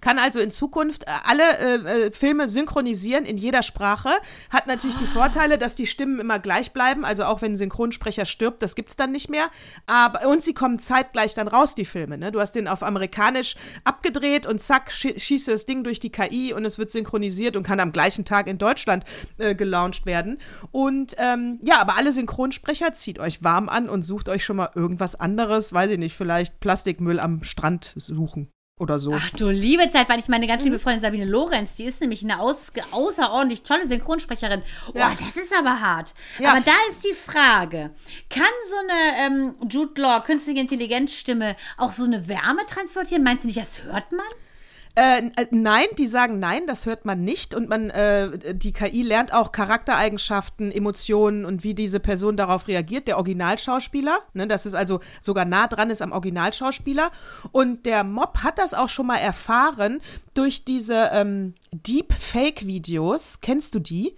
kann 0.05 0.19
also 0.19 0.39
in 0.39 0.51
Zukunft 0.51 1.05
äh, 1.05 1.11
alle 1.23 1.57
äh, 1.57 2.05
äh, 2.05 2.11
Filme 2.11 2.47
synchronisieren 2.47 3.25
in 3.25 3.37
jeder 3.37 3.63
Sprache. 3.63 4.09
Hat 4.51 4.67
natürlich 4.67 4.97
die 4.97 5.07
Vorteile, 5.07 5.57
dass 5.57 5.73
die 5.73 5.87
Stimmen 5.87 6.19
immer 6.19 6.37
gleich 6.37 6.73
bleiben. 6.73 7.03
Also 7.03 7.23
auch 7.23 7.41
wenn 7.41 7.53
ein 7.53 7.57
Synchronsprecher 7.57 8.25
stirbt, 8.25 8.61
das 8.61 8.75
gibt's 8.75 8.95
dann 8.95 9.11
nicht 9.11 9.31
mehr. 9.31 9.49
Aber, 9.87 10.27
und 10.27 10.43
sie 10.43 10.53
kommen 10.53 10.77
zeitgleich 10.77 11.33
dann 11.33 11.47
raus, 11.47 11.73
die 11.73 11.85
Filme. 11.85 12.19
Ne? 12.19 12.31
Du 12.31 12.39
hast 12.39 12.51
den 12.51 12.67
auf 12.67 12.83
amerikanisch 12.83 13.55
abgedreht 13.83 14.45
und 14.45 14.61
zack, 14.61 14.91
schi 14.91 15.19
schießt 15.19 15.47
das 15.47 15.65
Ding 15.65 15.83
durch 15.83 15.99
die 15.99 16.11
KI 16.11 16.53
und 16.53 16.65
es 16.65 16.77
wird 16.77 16.91
synchronisiert 16.91 17.55
und 17.55 17.63
kann 17.63 17.79
am 17.79 17.91
gleichen 17.91 18.25
Tag 18.25 18.45
in 18.45 18.59
Deutschland 18.59 19.05
äh, 19.39 19.55
gelauncht 19.55 20.05
werden. 20.05 20.37
Und 20.69 21.15
ähm, 21.17 21.59
ja, 21.63 21.81
aber 21.81 21.97
alle 21.97 22.11
Synchronsprecher, 22.11 22.93
zieht 22.93 23.17
euch 23.17 23.43
warm 23.43 23.69
an 23.69 23.89
und 23.89 24.03
sucht 24.03 24.29
euch 24.29 24.45
schon 24.45 24.57
mal 24.57 24.69
irgendwas 24.75 25.15
anderes. 25.15 25.73
Weiß 25.73 25.89
ich 25.89 25.97
nicht, 25.97 26.15
vielleicht 26.15 26.59
Plastikmüll 26.59 27.19
am 27.19 27.41
Strand 27.41 27.95
suchen 27.95 28.51
oder 28.77 28.99
so. 28.99 29.13
Ach 29.13 29.29
du 29.31 29.49
liebe 29.49 29.89
Zeit, 29.89 30.09
weil 30.09 30.19
ich 30.19 30.27
meine 30.27 30.47
ganz 30.47 30.59
Mhm. 30.61 30.65
liebe 30.65 30.79
Freundin 30.79 31.01
Sabine 31.01 31.25
Lorenz, 31.25 31.75
die 31.75 31.85
ist 31.85 32.01
nämlich 32.01 32.23
eine 32.23 32.39
aus, 32.41 32.71
außerordentlich 32.91 33.63
tolle 33.63 33.87
Synchronsprecherin. 33.87 34.61
Oh, 34.93 34.97
Ja. 34.97 35.13
das 35.17 35.41
ist 35.41 35.53
aber 35.57 35.79
hart. 35.79 36.13
Ja. 36.39 36.51
Aber 36.51 36.59
da 36.61 36.73
ist 36.89 37.03
die 37.05 37.13
Frage, 37.13 37.91
kann 38.29 38.43
so 38.69 38.75
eine 38.75 39.27
ähm, 39.35 39.55
Jude 39.69 40.01
Law, 40.01 40.19
künstliche 40.19 40.59
Intelligenzstimme, 40.59 41.55
auch 41.77 41.93
so 41.93 42.03
eine 42.03 42.27
Wärme 42.27 42.65
transportieren? 42.67 43.23
Meinst 43.23 43.45
du 43.45 43.47
nicht, 43.47 43.59
das 43.59 43.83
hört 43.83 44.11
man? 44.11 44.25
Äh, 44.95 45.27
äh, 45.35 45.47
nein, 45.51 45.87
die 45.97 46.07
sagen 46.07 46.39
nein, 46.39 46.67
das 46.67 46.85
hört 46.85 47.03
man 47.03 47.23
nicht. 47.23 47.53
Und 47.53 47.67
man, 47.67 47.89
äh, 47.89 48.55
die 48.55 48.71
KI 48.71 49.03
lernt 49.03 49.33
auch 49.33 49.51
Charaktereigenschaften, 49.51 50.71
Emotionen 50.71 51.45
und 51.45 51.63
wie 51.65 51.73
diese 51.73 51.99
Person 51.99 52.37
darauf 52.37 52.67
reagiert, 52.69 53.07
der 53.07 53.17
Originalschauspieler. 53.17 54.19
Ne, 54.33 54.47
das 54.47 54.65
ist 54.65 54.73
also 54.73 55.01
sogar 55.21 55.43
nah 55.43 55.67
dran 55.67 55.89
ist 55.89 56.01
am 56.01 56.13
Originalschauspieler. 56.13 57.11
Und 57.51 57.85
der 57.85 58.05
Mob 58.05 58.39
hat 58.43 58.57
das 58.57 58.73
auch 58.73 58.89
schon 58.89 59.07
mal 59.07 59.17
erfahren 59.17 60.01
durch 60.33 60.63
diese 60.63 61.09
ähm, 61.11 61.55
Deepfake-Videos. 61.73 63.41
Kennst 63.41 63.75
du 63.75 63.79
die? 63.79 64.15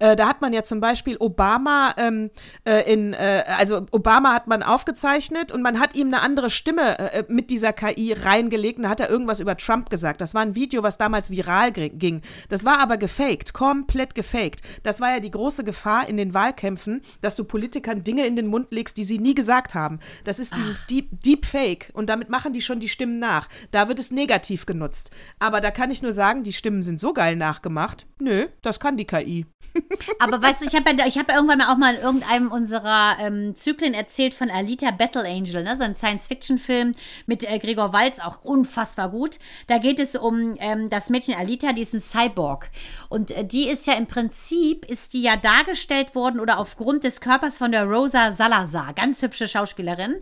Äh, 0.00 0.16
da 0.16 0.28
hat 0.28 0.40
man 0.40 0.52
ja 0.52 0.64
zum 0.64 0.80
Beispiel 0.80 1.16
Obama 1.20 1.94
ähm, 1.96 2.30
äh, 2.64 2.92
in, 2.92 3.12
äh, 3.12 3.44
also 3.46 3.86
Obama 3.92 4.32
hat 4.32 4.46
man 4.46 4.62
aufgezeichnet 4.62 5.52
und 5.52 5.62
man 5.62 5.78
hat 5.78 5.94
ihm 5.94 6.08
eine 6.08 6.22
andere 6.22 6.50
Stimme 6.50 6.98
äh, 6.98 7.24
mit 7.28 7.50
dieser 7.50 7.72
KI 7.72 8.14
reingelegt 8.14 8.78
und 8.78 8.84
da 8.84 8.88
hat 8.88 9.00
er 9.00 9.10
irgendwas 9.10 9.40
über 9.40 9.56
Trump 9.56 9.90
gesagt. 9.90 10.20
Das 10.20 10.34
war 10.34 10.42
ein 10.42 10.54
Video, 10.54 10.82
was 10.82 10.98
damals 10.98 11.30
viral 11.30 11.70
ging. 11.70 12.22
Das 12.48 12.64
war 12.64 12.78
aber 12.80 12.96
gefaked, 12.96 13.52
komplett 13.52 14.14
gefaked. 14.14 14.62
Das 14.82 15.00
war 15.00 15.10
ja 15.10 15.20
die 15.20 15.30
große 15.30 15.62
Gefahr 15.62 16.08
in 16.08 16.16
den 16.16 16.32
Wahlkämpfen, 16.32 17.02
dass 17.20 17.36
du 17.36 17.44
Politikern 17.44 18.02
Dinge 18.02 18.26
in 18.26 18.36
den 18.36 18.46
Mund 18.46 18.68
legst, 18.72 18.96
die 18.96 19.04
sie 19.04 19.18
nie 19.18 19.34
gesagt 19.34 19.74
haben. 19.74 20.00
Das 20.24 20.38
ist 20.38 20.56
dieses 20.56 20.86
Deep, 20.86 21.08
Deepfake 21.22 21.90
und 21.92 22.08
damit 22.08 22.30
machen 22.30 22.54
die 22.54 22.62
schon 22.62 22.80
die 22.80 22.88
Stimmen 22.88 23.18
nach. 23.18 23.48
Da 23.70 23.88
wird 23.88 23.98
es 23.98 24.10
negativ 24.10 24.64
genutzt. 24.64 25.10
Aber 25.38 25.60
da 25.60 25.70
kann 25.70 25.90
ich 25.90 26.02
nur 26.02 26.14
sagen, 26.14 26.42
die 26.42 26.54
Stimmen 26.54 26.82
sind 26.82 26.98
so 26.98 27.12
geil 27.12 27.36
nachgemacht. 27.36 28.06
Nö, 28.18 28.46
das 28.62 28.80
kann 28.80 28.96
die 28.96 29.06
KI. 29.06 29.46
Aber 30.18 30.40
weißt 30.40 30.60
du, 30.60 30.66
ich 30.66 30.74
habe 30.74 30.90
ja, 30.96 31.06
ich 31.06 31.18
hab 31.18 31.28
ja 31.28 31.36
irgendwann 31.36 31.62
auch 31.62 31.76
mal 31.76 31.94
in 31.94 32.00
irgendeinem 32.00 32.52
unserer 32.52 33.16
ähm, 33.20 33.54
Zyklen 33.54 33.94
erzählt 33.94 34.34
von 34.34 34.50
Alita 34.50 34.90
Battle 34.90 35.24
Angel, 35.24 35.62
ne? 35.62 35.76
so 35.76 35.82
ein 35.82 35.94
Science-Fiction-Film 35.94 36.94
mit 37.26 37.48
äh, 37.48 37.58
Gregor 37.58 37.92
Walz, 37.92 38.20
auch 38.20 38.44
unfassbar 38.44 39.10
gut. 39.10 39.38
Da 39.66 39.78
geht 39.78 39.98
es 39.98 40.16
um 40.16 40.56
ähm, 40.58 40.90
das 40.90 41.10
Mädchen 41.10 41.34
Alita, 41.34 41.72
die 41.72 41.82
ist 41.82 41.94
ein 41.94 42.00
Cyborg. 42.00 42.70
Und 43.08 43.30
äh, 43.32 43.44
die 43.44 43.68
ist 43.68 43.86
ja 43.86 43.94
im 43.94 44.06
Prinzip, 44.06 44.84
ist 44.84 45.12
die 45.12 45.22
ja 45.22 45.36
dargestellt 45.36 46.14
worden 46.14 46.40
oder 46.40 46.58
aufgrund 46.58 47.04
des 47.04 47.20
Körpers 47.20 47.58
von 47.58 47.72
der 47.72 47.84
Rosa 47.84 48.32
Salazar, 48.32 48.94
ganz 48.94 49.22
hübsche 49.22 49.48
Schauspielerin. 49.48 50.20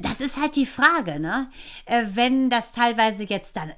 Das 0.00 0.20
ist 0.20 0.38
halt 0.40 0.56
die 0.56 0.66
Frage, 0.66 1.20
ne? 1.20 1.50
Äh, 1.86 2.04
wenn 2.14 2.50
das 2.50 2.72
teilweise 2.72 3.24
jetzt 3.24 3.56
dann 3.56 3.72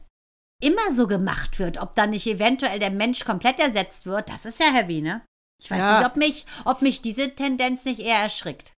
immer 0.60 0.94
so 0.94 1.06
gemacht 1.06 1.58
wird, 1.58 1.78
ob 1.78 1.94
dann 1.94 2.10
nicht 2.10 2.26
eventuell 2.26 2.78
der 2.78 2.90
Mensch 2.90 3.24
komplett 3.24 3.60
ersetzt 3.60 4.06
wird, 4.06 4.28
das 4.28 4.44
ist 4.44 4.58
ja 4.60 4.66
heavy, 4.72 5.00
ne? 5.00 5.22
Ich 5.60 5.70
weiß 5.70 5.78
Ja. 5.78 5.98
nicht, 5.98 6.08
ob 6.08 6.16
mich, 6.16 6.46
ob 6.64 6.82
mich 6.82 7.02
diese 7.02 7.34
Tendenz 7.34 7.84
nicht 7.84 8.00
eher 8.00 8.18
erschrickt. 8.18 8.72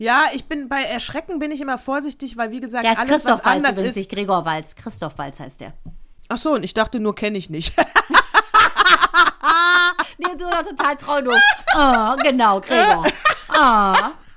Ja, 0.00 0.26
ich 0.32 0.44
bin 0.44 0.68
bei 0.68 0.82
Erschrecken 0.82 1.40
bin 1.40 1.50
ich 1.50 1.60
immer 1.60 1.76
vorsichtig, 1.78 2.36
weil 2.36 2.52
wie 2.52 2.60
gesagt, 2.60 2.84
Der 2.84 2.92
ist 2.92 2.98
alles 2.98 3.10
was 3.10 3.22
Christoph 3.22 3.44
Walz 3.44 3.56
anders 3.56 3.72
übrigens, 3.76 3.90
ist. 3.90 3.96
nicht 3.96 4.10
Gregor 4.10 4.44
Walz. 4.44 4.76
Christoph 4.76 5.18
Walz 5.18 5.40
heißt 5.40 5.60
der. 5.60 5.72
Ach 6.28 6.36
so, 6.36 6.52
und 6.54 6.62
ich 6.62 6.74
dachte 6.74 7.00
nur 7.00 7.14
kenne 7.14 7.38
ich 7.38 7.50
nicht. 7.50 7.74
Nee, 10.20 10.34
du 10.36 10.44
doch 10.50 10.62
total 10.62 10.96
treu, 10.96 11.22
du. 11.22 11.30
Oh, 11.76 12.16
genau, 12.22 12.60
Gregor. 12.60 13.04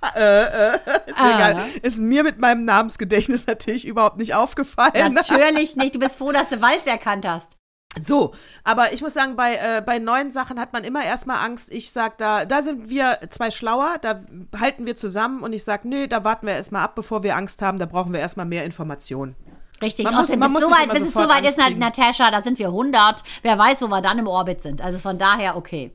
Ah. 0.01 0.73
ist, 1.05 1.19
mir 1.19 1.35
egal. 1.35 1.69
ist 1.81 1.99
mir 1.99 2.23
mit 2.23 2.39
meinem 2.39 2.65
Namensgedächtnis 2.65 3.47
natürlich 3.47 3.85
überhaupt 3.85 4.17
nicht 4.17 4.33
aufgefallen. 4.33 5.13
Natürlich 5.13 5.75
nicht. 5.75 5.95
Du 5.95 5.99
bist 5.99 6.17
froh, 6.17 6.31
dass 6.31 6.49
du 6.49 6.61
Walz 6.61 6.85
erkannt 6.87 7.27
hast. 7.27 7.57
So, 7.99 8.33
aber 8.63 8.93
ich 8.93 9.01
muss 9.01 9.13
sagen, 9.13 9.35
bei, 9.35 9.55
äh, 9.55 9.83
bei 9.85 9.99
neuen 9.99 10.31
Sachen 10.31 10.59
hat 10.59 10.71
man 10.71 10.85
immer 10.85 11.03
erstmal 11.03 11.45
Angst. 11.45 11.71
Ich 11.71 11.91
sag 11.91 12.17
da, 12.17 12.45
da 12.45 12.61
sind 12.61 12.89
wir 12.89 13.19
zwei 13.29 13.51
schlauer, 13.51 13.97
da 14.01 14.21
halten 14.57 14.85
wir 14.85 14.95
zusammen 14.95 15.43
und 15.43 15.51
ich 15.51 15.65
sag, 15.65 15.83
nö, 15.83 16.07
da 16.07 16.23
warten 16.23 16.47
wir 16.47 16.53
erstmal 16.53 16.83
ab, 16.83 16.95
bevor 16.95 17.23
wir 17.23 17.35
Angst 17.35 17.61
haben, 17.61 17.79
da 17.79 17.85
brauchen 17.85 18.13
wir 18.13 18.21
erstmal 18.21 18.45
mehr 18.45 18.63
Informationen. 18.63 19.35
Richtig, 19.81 20.05
Man 20.05 20.15
außerdem, 20.15 20.39
bis, 20.39 20.49
muss 20.49 20.61
so 20.61 20.69
nicht 20.69 20.77
weit, 20.77 20.85
immer 20.85 20.93
bis 20.93 21.03
es 21.03 21.13
so 21.13 21.27
weit 21.27 21.45
ist. 21.45 21.57
Natascha, 21.57 22.31
da 22.31 22.41
sind 22.41 22.59
wir 22.59 22.67
100. 22.67 23.23
Wer 23.41 23.57
weiß, 23.57 23.81
wo 23.81 23.87
wir 23.87 24.01
dann 24.01 24.19
im 24.19 24.27
Orbit 24.27 24.61
sind. 24.61 24.81
Also 24.81 24.99
von 24.99 25.17
daher, 25.17 25.57
okay. 25.57 25.91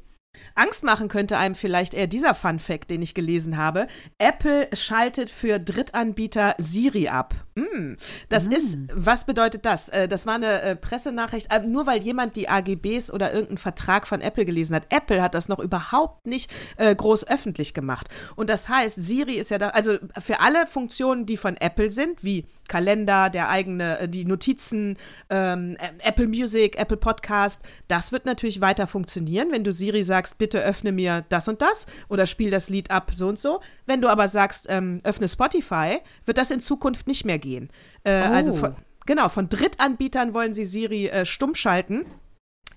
Angst 0.54 0.84
machen 0.84 1.08
könnte 1.08 1.36
einem 1.36 1.54
vielleicht 1.54 1.94
eher 1.94 2.06
dieser 2.06 2.34
Fun 2.34 2.58
Fact, 2.58 2.90
den 2.90 3.02
ich 3.02 3.14
gelesen 3.14 3.56
habe. 3.56 3.86
Apple 4.18 4.68
schaltet 4.74 5.30
für 5.30 5.58
Drittanbieter 5.58 6.54
Siri 6.58 7.08
ab. 7.08 7.34
Mm, 7.54 7.94
das 8.28 8.46
ist, 8.46 8.78
was 8.92 9.24
bedeutet 9.24 9.64
das? 9.64 9.88
Äh, 9.88 10.08
Das 10.08 10.26
war 10.26 10.34
eine 10.34 10.62
äh, 10.62 10.76
Pressenachricht, 10.76 11.50
äh, 11.50 11.60
nur 11.60 11.86
weil 11.86 12.02
jemand 12.02 12.36
die 12.36 12.48
AGBs 12.48 13.10
oder 13.10 13.32
irgendeinen 13.32 13.58
Vertrag 13.58 14.06
von 14.06 14.20
Apple 14.20 14.44
gelesen 14.44 14.74
hat. 14.76 14.86
Apple 14.90 15.22
hat 15.22 15.34
das 15.34 15.48
noch 15.48 15.58
überhaupt 15.58 16.26
nicht 16.26 16.50
groß 16.78 17.28
öffentlich 17.28 17.74
gemacht. 17.74 18.08
Und 18.36 18.50
das 18.50 18.68
heißt, 18.68 18.96
Siri 18.96 19.34
ist 19.34 19.50
ja 19.50 19.58
da, 19.58 19.70
also 19.70 19.98
für 20.18 20.40
alle 20.40 20.66
Funktionen, 20.66 21.26
die 21.26 21.36
von 21.36 21.56
Apple 21.56 21.90
sind, 21.90 22.22
wie 22.22 22.46
Kalender, 22.68 23.30
der 23.30 23.48
eigene, 23.48 24.08
die 24.08 24.24
Notizen, 24.24 24.96
ähm, 25.30 25.76
äh, 25.78 26.08
Apple 26.08 26.26
Music, 26.26 26.76
Apple 26.78 26.96
Podcast, 26.96 27.62
das 27.88 28.12
wird 28.12 28.26
natürlich 28.26 28.60
weiter 28.60 28.86
funktionieren, 28.86 29.52
wenn 29.52 29.64
du 29.64 29.72
Siri 29.72 30.04
sagst, 30.04 30.25
bitte 30.34 30.62
öffne 30.62 30.92
mir 30.92 31.24
das 31.28 31.48
und 31.48 31.62
das 31.62 31.86
oder 32.08 32.26
spiel 32.26 32.50
das 32.50 32.68
Lied 32.68 32.90
ab 32.90 33.10
so 33.14 33.28
und 33.28 33.38
so. 33.38 33.60
Wenn 33.86 34.00
du 34.00 34.08
aber 34.08 34.28
sagst, 34.28 34.66
ähm, 34.68 35.00
öffne 35.04 35.28
Spotify, 35.28 36.00
wird 36.24 36.38
das 36.38 36.50
in 36.50 36.60
Zukunft 36.60 37.06
nicht 37.06 37.24
mehr 37.24 37.38
gehen. 37.38 37.70
Äh, 38.04 38.12
Also 38.12 38.52
von, 38.54 38.76
genau, 39.06 39.28
von 39.28 39.48
Drittanbietern 39.48 40.34
wollen 40.34 40.54
sie 40.54 40.64
Siri 40.64 41.08
äh, 41.08 41.24
stumm 41.26 41.54
schalten. 41.54 42.06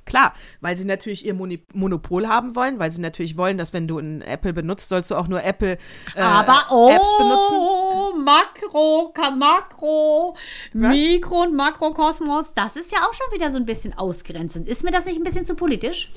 Klar, 0.05 0.33
weil 0.59 0.75
sie 0.75 0.85
natürlich 0.85 1.23
ihr 1.23 1.35
Moni 1.35 1.63
Monopol 1.71 2.27
haben 2.27 2.55
wollen, 2.55 2.79
weil 2.79 2.89
sie 2.89 2.99
natürlich 2.99 3.37
wollen, 3.37 3.59
dass 3.59 3.73
wenn 3.73 3.87
du 3.87 3.99
ein 3.99 4.21
Apple 4.23 4.53
benutzt, 4.53 4.89
sollst 4.89 5.11
du 5.11 5.15
auch 5.15 5.27
nur 5.27 5.43
Apple 5.43 5.77
äh, 6.15 6.19
Aber 6.21 6.65
oh, 6.71 6.89
Apps 6.89 7.17
benutzen. 7.19 8.23
Makro, 8.25 9.11
Ka- 9.13 9.29
Makro, 9.29 10.35
Mikro 10.73 11.43
und 11.43 11.55
Makrokosmos, 11.55 12.53
das 12.55 12.75
ist 12.75 12.91
ja 12.91 12.99
auch 13.07 13.13
schon 13.13 13.27
wieder 13.39 13.51
so 13.51 13.57
ein 13.57 13.65
bisschen 13.67 13.95
ausgrenzend. 13.95 14.67
Ist 14.67 14.83
mir 14.83 14.89
das 14.91 15.05
nicht 15.05 15.17
ein 15.19 15.23
bisschen 15.23 15.45
zu 15.45 15.53
politisch? 15.55 16.09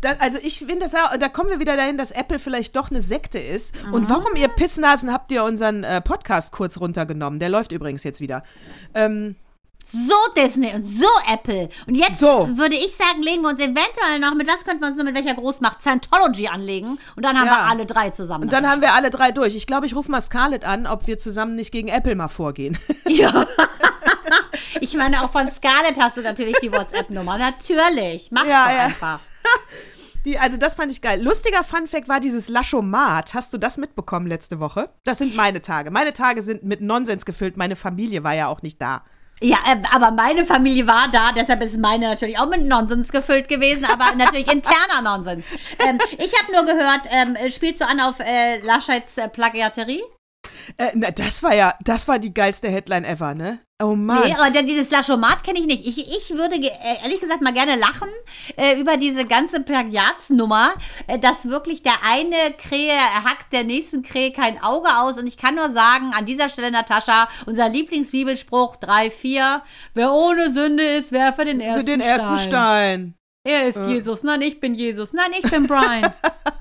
Da, 0.00 0.12
also 0.18 0.38
ich 0.42 0.58
finde 0.58 0.78
das 0.80 0.94
auch, 0.94 1.16
da 1.18 1.28
kommen 1.28 1.50
wir 1.50 1.60
wieder 1.60 1.76
dahin, 1.76 1.98
dass 1.98 2.10
Apple 2.10 2.38
vielleicht 2.38 2.74
doch 2.76 2.90
eine 2.90 3.02
Sekte 3.02 3.38
ist. 3.38 3.74
Und 3.92 4.08
warum, 4.08 4.34
ihr 4.34 4.48
Pissnasen, 4.48 5.12
habt 5.12 5.30
ihr 5.30 5.44
unseren 5.44 5.84
äh, 5.84 6.00
Podcast 6.00 6.52
kurz 6.52 6.78
runtergenommen? 6.80 7.38
Der 7.38 7.48
läuft 7.50 7.70
übrigens 7.72 8.02
jetzt 8.04 8.20
wieder. 8.20 8.42
Ähm, 8.94 9.36
So 9.92 10.14
Disney 10.36 10.72
und 10.74 10.86
so 10.86 11.06
Apple. 11.30 11.68
Und 11.86 11.96
jetzt 11.96 12.18
So. 12.20 12.48
würde 12.56 12.76
ich 12.76 12.94
sagen, 12.96 13.22
legen 13.22 13.42
wir 13.42 13.48
uns 13.50 13.60
eventuell 13.60 14.18
noch, 14.20 14.34
mit 14.34 14.46
was 14.48 14.64
könnten 14.64 14.80
wir 14.82 14.88
uns 14.88 14.96
noch 14.96 15.04
mit 15.04 15.14
welcher 15.14 15.34
Großmacht 15.34 15.82
Scientology 15.82 16.48
anlegen. 16.48 16.98
Und 17.16 17.24
dann 17.24 17.38
haben 17.38 17.46
Ja. 17.46 17.52
wir 17.66 17.70
alle 17.70 17.84
drei 17.86 18.08
zusammen. 18.10 18.44
und 18.44 18.52
dann 18.52 18.68
haben 18.70 18.80
wir 18.80 18.94
alle 18.94 19.10
drei 19.10 19.32
durch. 19.32 19.54
Ich 19.54 19.66
glaube, 19.66 19.86
ich 19.86 19.94
rufe 19.94 20.10
mal 20.10 20.20
Scarlett 20.22 20.64
an, 20.64 20.86
ob 20.86 21.06
wir 21.08 21.18
zusammen 21.18 21.56
nicht 21.56 21.72
gegen 21.72 21.88
Apple 21.88 22.14
mal 22.14 22.28
vorgehen. 22.28 22.78
Ja. 23.06 23.44
ich 24.80 24.94
meine, 24.96 25.22
auch 25.24 25.30
von 25.32 25.50
Scarlett 25.50 25.98
hast 25.98 26.16
du 26.16 26.22
natürlich 26.22 26.56
die 26.62 26.70
WhatsApp-Nummer. 26.72 27.36
Natürlich. 27.38 28.30
Mach's 28.30 28.48
Ja, 28.48 28.64
doch 28.66 28.72
ja. 28.72 28.84
einfach. 28.84 29.20
Die, 30.24 30.38
also 30.38 30.58
das 30.58 30.74
fand 30.74 30.92
ich 30.92 31.00
geil. 31.00 31.22
Lustiger 31.22 31.64
Funfact 31.64 32.08
war 32.08 32.20
dieses 32.20 32.48
Laschomat. 32.48 33.32
Hast 33.34 33.52
du 33.52 33.58
das 33.58 33.78
mitbekommen 33.78 34.26
letzte 34.26 34.60
Woche? 34.60 34.90
Das 35.04 35.18
sind 35.18 35.34
meine 35.34 35.62
Tage. 35.62 35.90
Meine 35.90 36.12
Tage 36.12 36.42
sind 36.42 36.62
mit 36.62 36.80
Nonsens 36.80 37.24
gefüllt. 37.24 37.56
Meine 37.56 37.76
Familie 37.76 38.22
war 38.22 38.34
ja 38.34 38.48
auch 38.48 38.62
nicht 38.62 38.80
da. 38.80 39.02
Ja, 39.42 39.56
äh, 39.66 39.76
aber 39.94 40.10
meine 40.10 40.44
Familie 40.44 40.86
war 40.86 41.08
da, 41.10 41.32
deshalb 41.32 41.62
ist 41.62 41.78
meine 41.78 42.10
natürlich 42.10 42.38
auch 42.38 42.48
mit 42.48 42.66
Nonsens 42.66 43.10
gefüllt 43.10 43.48
gewesen, 43.48 43.86
aber 43.86 44.14
natürlich 44.16 44.52
interner 44.52 45.00
Nonsens. 45.02 45.46
Ähm, 45.78 45.98
ich 46.18 46.34
habe 46.38 46.52
nur 46.52 46.64
gehört, 46.66 47.08
ähm, 47.10 47.36
spielst 47.50 47.80
du 47.80 47.86
an 47.86 48.00
auf 48.00 48.20
äh, 48.20 48.58
Laschets 48.58 49.16
äh, 49.16 49.28
Plagiaterie? 49.28 50.02
Äh, 50.76 50.90
na, 50.94 51.10
das 51.10 51.42
war 51.42 51.54
ja, 51.54 51.74
das 51.80 52.08
war 52.08 52.18
die 52.18 52.32
geilste 52.32 52.68
Headline 52.68 53.04
ever, 53.04 53.34
ne? 53.34 53.60
Oh 53.82 53.94
Mann. 53.94 54.24
Nee, 54.24 54.34
aber 54.34 54.50
dieses 54.62 54.90
Laschomat 54.90 55.42
kenne 55.42 55.58
ich 55.58 55.66
nicht. 55.66 55.86
Ich, 55.86 55.98
ich 55.98 56.36
würde 56.36 56.56
äh, 56.56 57.02
ehrlich 57.02 57.20
gesagt 57.20 57.40
mal 57.40 57.52
gerne 57.52 57.76
lachen 57.76 58.10
äh, 58.56 58.78
über 58.78 58.98
diese 58.98 59.24
ganze 59.24 59.62
Plagiatsnummer, 59.62 60.74
äh, 61.06 61.18
dass 61.18 61.48
wirklich 61.48 61.82
der 61.82 61.94
eine 62.04 62.36
Krähe 62.58 62.92
hackt 63.24 63.52
der 63.54 63.64
nächsten 63.64 64.02
Krähe 64.02 64.32
kein 64.32 64.62
Auge 64.62 64.88
aus. 64.98 65.18
Und 65.18 65.26
ich 65.26 65.38
kann 65.38 65.54
nur 65.54 65.72
sagen, 65.72 66.12
an 66.14 66.26
dieser 66.26 66.50
Stelle, 66.50 66.70
Natascha, 66.70 67.28
unser 67.46 67.70
Lieblingsbibelspruch 67.70 68.76
3, 68.76 69.10
4, 69.10 69.62
wer 69.94 70.12
ohne 70.12 70.52
Sünde 70.52 70.84
ist, 70.84 71.10
werfe 71.10 71.46
den 71.46 71.60
ersten 71.60 71.80
Für 71.80 71.86
den 71.86 72.00
ersten 72.00 72.36
Stein. 72.36 73.14
Er 73.50 73.68
ist 73.68 73.78
Jesus. 73.88 74.22
Nein, 74.22 74.42
ich 74.42 74.60
bin 74.60 74.76
Jesus. 74.76 75.12
Nein, 75.12 75.32
ich 75.32 75.50
bin 75.50 75.66
Brian. 75.66 76.12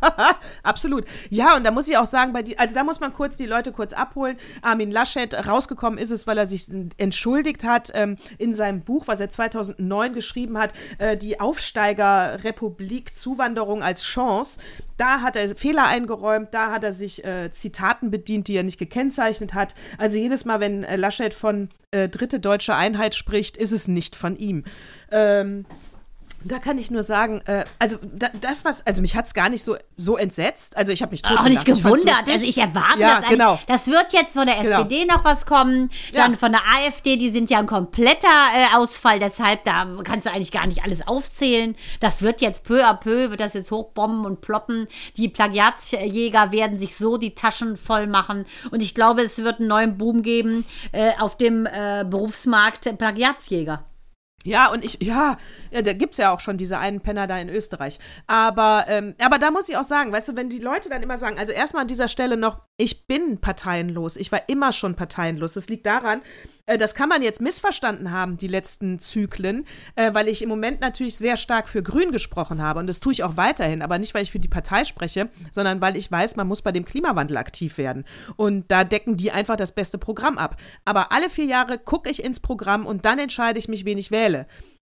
Absolut. 0.63 1.05
Ja, 1.29 1.55
und 1.55 1.63
da 1.63 1.69
muss 1.69 1.87
ich 1.87 1.97
auch 1.97 2.07
sagen, 2.07 2.33
bei 2.33 2.41
die, 2.41 2.57
also 2.57 2.73
da 2.73 2.83
muss 2.83 2.99
man 2.99 3.13
kurz 3.13 3.37
die 3.37 3.45
Leute 3.45 3.71
kurz 3.71 3.93
abholen. 3.93 4.37
Armin 4.63 4.89
Laschet, 4.89 5.35
rausgekommen 5.47 5.99
ist 5.99 6.09
es, 6.09 6.25
weil 6.25 6.39
er 6.39 6.47
sich 6.47 6.65
entschuldigt 6.97 7.63
hat 7.63 7.91
ähm, 7.93 8.17
in 8.39 8.55
seinem 8.55 8.81
Buch, 8.81 9.07
was 9.07 9.19
er 9.19 9.29
2009 9.29 10.13
geschrieben 10.13 10.57
hat, 10.57 10.73
äh, 10.97 11.15
die 11.15 11.39
Aufsteigerrepublik 11.39 13.15
Zuwanderung 13.15 13.83
als 13.83 14.03
Chance. 14.03 14.59
Da 14.97 15.21
hat 15.21 15.35
er 15.35 15.55
Fehler 15.55 15.85
eingeräumt, 15.85 16.49
da 16.53 16.71
hat 16.71 16.83
er 16.83 16.93
sich 16.93 17.23
äh, 17.23 17.51
Zitaten 17.51 18.09
bedient, 18.09 18.47
die 18.47 18.55
er 18.55 18.63
nicht 18.63 18.79
gekennzeichnet 18.79 19.53
hat. 19.53 19.75
Also 19.99 20.17
jedes 20.17 20.43
Mal, 20.43 20.59
wenn 20.59 20.83
äh, 20.83 20.95
Laschet 20.95 21.35
von 21.35 21.69
äh, 21.91 22.09
dritte 22.09 22.39
deutsche 22.39 22.75
Einheit 22.75 23.15
spricht, 23.15 23.57
ist 23.57 23.73
es 23.73 23.87
nicht 23.87 24.15
von 24.15 24.37
ihm. 24.37 24.63
Ähm, 25.11 25.65
Da 26.43 26.59
kann 26.59 26.77
ich 26.77 26.89
nur 26.89 27.03
sagen, 27.03 27.41
äh, 27.47 27.65
also 27.79 27.97
da, 28.01 28.29
das 28.39 28.63
was, 28.63 28.85
also 28.87 29.01
mich 29.01 29.15
hat 29.15 29.25
es 29.27 29.33
gar 29.33 29.49
nicht 29.49 29.63
so, 29.63 29.75
so 29.97 30.15
entsetzt. 30.17 30.77
Also 30.77 30.91
ich 30.93 31.01
habe 31.01 31.11
mich 31.11 31.25
auch 31.25 31.43
nicht. 31.43 31.57
Ich 31.59 31.65
gewundert. 31.65 32.05
lustig. 32.15 32.33
Also 32.33 32.45
ich 32.45 32.57
erwarte 32.57 32.99
Ja, 32.99 33.07
das 33.07 33.15
eigentlich. 33.17 33.29
genau. 33.31 33.59
Das 33.67 33.87
wird 33.87 34.05
jetzt 34.13 34.33
von 34.33 34.45
der 34.45 34.55
Genau. 34.55 34.81
SPD 34.81 35.05
noch 35.05 35.25
was 35.25 35.45
kommen, 35.45 35.89
dann 36.13 36.31
Ja. 36.31 36.37
von 36.37 36.51
der 36.51 36.61
AfD, 36.85 37.17
die 37.17 37.29
sind 37.29 37.49
ja 37.49 37.59
ein 37.59 37.65
kompletter 37.67 38.27
äh, 38.55 38.77
Ausfall, 38.77 39.19
deshalb 39.19 39.65
da 39.65 39.85
kannst 40.03 40.27
du 40.27 40.31
eigentlich 40.31 40.51
gar 40.51 40.65
nicht 40.65 40.83
alles 40.83 41.05
aufzählen. 41.07 41.75
Das 41.99 42.21
wird 42.21 42.39
jetzt 42.41 42.63
peu 42.63 42.85
à 42.85 42.93
peu, 42.93 43.29
wird 43.31 43.39
das 43.41 43.53
jetzt 43.53 43.71
hochbomben 43.71 44.25
und 44.25 44.41
ploppen. 44.41 44.87
Die 45.17 45.27
Plagiatsjäger 45.27 46.51
werden 46.51 46.79
sich 46.79 46.95
so 46.95 47.17
die 47.17 47.35
Taschen 47.35 47.77
voll 47.77 48.07
machen 48.07 48.45
und 48.71 48.81
ich 48.81 48.95
glaube, 48.95 49.23
es 49.23 49.37
wird 49.39 49.59
einen 49.59 49.67
neuen 49.67 49.97
Boom 49.97 50.21
geben 50.23 50.65
äh, 50.93 51.11
auf 51.19 51.37
dem 51.37 51.65
äh, 51.65 52.05
Berufsmarkt 52.09 52.97
Plagiatsjäger. 52.97 53.83
Ja, 54.49 54.71
und 54.71 54.83
ich, 54.83 54.97
ja, 55.01 55.37
ja 55.69 55.83
da 55.83 55.93
gibt 55.93 56.13
es 56.13 56.17
ja 56.17 56.33
auch 56.33 56.39
schon 56.39 56.57
diese 56.57 56.79
einen 56.79 57.01
Penner 57.01 57.27
da 57.27 57.37
in 57.37 57.49
Österreich. 57.49 57.99
Aber, 58.25 58.85
ähm, 58.87 59.13
aber 59.23 59.37
da 59.37 59.51
muss 59.51 59.69
ich 59.69 59.77
auch 59.77 59.83
sagen, 59.83 60.11
weißt 60.11 60.29
du, 60.29 60.35
wenn 60.35 60.49
die 60.49 60.57
Leute 60.57 60.89
dann 60.89 61.03
immer 61.03 61.19
sagen, 61.19 61.37
also 61.37 61.51
erstmal 61.51 61.83
an 61.83 61.87
dieser 61.87 62.07
Stelle 62.07 62.35
noch, 62.35 62.59
ich 62.75 63.05
bin 63.05 63.39
parteienlos. 63.39 64.17
Ich 64.17 64.31
war 64.31 64.49
immer 64.49 64.71
schon 64.71 64.95
parteienlos. 64.95 65.53
Das 65.53 65.69
liegt 65.69 65.85
daran, 65.85 66.21
äh, 66.69 66.77
das 66.77 66.93
kann 66.95 67.09
man 67.09 67.21
jetzt 67.21 67.41
missverstanden 67.41 68.11
haben, 68.11 68.37
die 68.37 68.47
letzten 68.47 68.99
Zyklen, 68.99 69.65
äh, 69.95 70.13
weil 70.13 70.27
ich 70.27 70.41
im 70.41 70.49
Moment 70.49 70.81
natürlich 70.81 71.17
sehr 71.17 71.35
stark 71.35 71.67
für 71.67 71.81
Grün 71.81 72.11
gesprochen 72.11 72.61
habe. 72.61 72.79
Und 72.79 72.87
das 72.87 72.99
tue 72.99 73.11
ich 73.11 73.23
auch 73.23 73.37
weiterhin. 73.37 73.81
Aber 73.81 73.97
nicht, 73.97 74.13
weil 74.13 74.23
ich 74.23 74.31
für 74.31 74.39
die 74.39 74.47
Partei 74.47 74.85
spreche, 74.85 75.29
sondern 75.51 75.81
weil 75.81 75.97
ich 75.97 76.11
weiß, 76.11 76.35
man 76.35 76.47
muss 76.47 76.61
bei 76.61 76.71
dem 76.71 76.85
Klimawandel 76.85 77.37
aktiv 77.37 77.77
werden. 77.77 78.05
Und 78.35 78.71
da 78.71 78.83
decken 78.83 79.17
die 79.17 79.31
einfach 79.31 79.55
das 79.55 79.73
beste 79.73 79.97
Programm 79.97 80.37
ab. 80.37 80.57
Aber 80.85 81.11
alle 81.11 81.29
vier 81.29 81.45
Jahre 81.45 81.79
gucke 81.79 82.09
ich 82.09 82.23
ins 82.23 82.39
Programm 82.39 82.85
und 82.85 83.05
dann 83.05 83.19
entscheide 83.19 83.57
ich 83.57 83.67
mich, 83.67 83.85
wen 83.85 83.97
ich 83.97 84.11
wähle. 84.11 84.45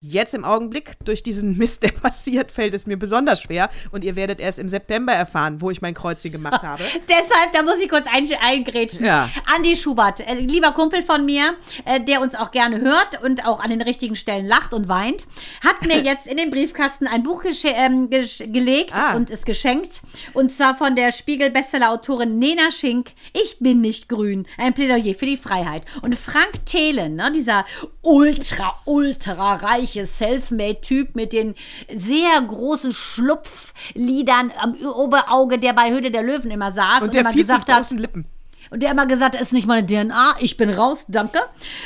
Jetzt 0.06 0.34
im 0.34 0.44
Augenblick, 0.44 0.92
durch 1.02 1.22
diesen 1.22 1.56
Mist, 1.58 1.82
der 1.82 1.92
passiert, 1.92 2.52
fällt 2.52 2.74
es 2.74 2.86
mir 2.86 2.98
besonders 2.98 3.40
schwer. 3.40 3.70
Und 3.90 4.04
ihr 4.04 4.16
werdet 4.16 4.38
erst 4.38 4.58
im 4.58 4.68
September 4.68 5.14
erfahren, 5.14 5.62
wo 5.62 5.70
ich 5.70 5.80
mein 5.80 5.94
Kreuzchen 5.94 6.30
gemacht 6.30 6.62
habe. 6.62 6.82
Deshalb, 7.08 7.52
da 7.54 7.62
muss 7.62 7.80
ich 7.80 7.88
kurz 7.88 8.04
ein, 8.12 8.28
eingrätschen. 8.42 9.06
Ja. 9.06 9.30
Andi 9.56 9.74
Schubert, 9.76 10.20
äh, 10.20 10.34
lieber 10.34 10.72
Kumpel 10.72 11.02
von 11.02 11.24
mir, 11.24 11.54
äh, 11.86 12.00
der 12.02 12.20
uns 12.20 12.34
auch 12.34 12.50
gerne 12.50 12.82
hört 12.82 13.22
und 13.22 13.46
auch 13.46 13.60
an 13.60 13.70
den 13.70 13.80
richtigen 13.80 14.14
Stellen 14.14 14.46
lacht 14.46 14.74
und 14.74 14.88
weint, 14.88 15.26
hat 15.64 15.86
mir 15.86 15.98
jetzt 16.04 16.26
in 16.26 16.36
den 16.36 16.50
Briefkasten 16.50 17.06
ein 17.06 17.22
Buch 17.22 17.42
ähm, 17.64 18.10
gelegt 18.10 18.92
Ah. 18.94 19.14
und 19.14 19.30
es 19.30 19.46
geschenkt. 19.46 20.02
Und 20.34 20.52
zwar 20.52 20.76
von 20.76 20.96
der 20.96 21.12
Spiegel-Bestseller-Autorin 21.12 22.38
Nena 22.38 22.70
Schink. 22.70 23.12
Ich 23.32 23.58
bin 23.58 23.80
nicht 23.80 24.10
grün. 24.10 24.46
Ein 24.58 24.74
Plädoyer 24.74 25.14
für 25.14 25.24
die 25.26 25.38
Freiheit. 25.38 25.82
Und 26.02 26.14
Frank 26.14 26.66
Thelen, 26.66 27.16
ne, 27.16 27.32
dieser 27.32 27.64
ultra, 28.02 28.74
ultra 28.84 29.54
reiche 29.54 29.93
Selfmade-Typ 30.06 31.14
mit 31.14 31.32
den 31.32 31.54
sehr 31.94 32.40
großen 32.46 32.92
Schlupflidern 32.92 34.52
am 34.58 34.74
Oberauge, 34.74 35.58
der 35.58 35.72
bei 35.72 35.90
Höhle 35.90 36.10
der 36.10 36.22
Löwen 36.22 36.50
immer 36.50 36.72
saß 36.72 37.02
Und 37.02 37.14
der 37.14 37.22
immer 37.22 37.30
viel 37.30 37.46
zu 37.46 37.54
gesagt 37.54 37.70
hat, 37.70 37.78
großen 37.78 37.98
Lippen. 37.98 38.26
Und 38.74 38.82
der 38.82 38.90
immer 38.90 39.06
gesagt 39.06 39.36
hat, 39.36 39.40
ist 39.40 39.52
nicht 39.52 39.68
meine 39.68 39.86
DNA, 39.86 40.34
ich 40.40 40.56
bin 40.56 40.68
raus, 40.68 41.04
danke. 41.06 41.38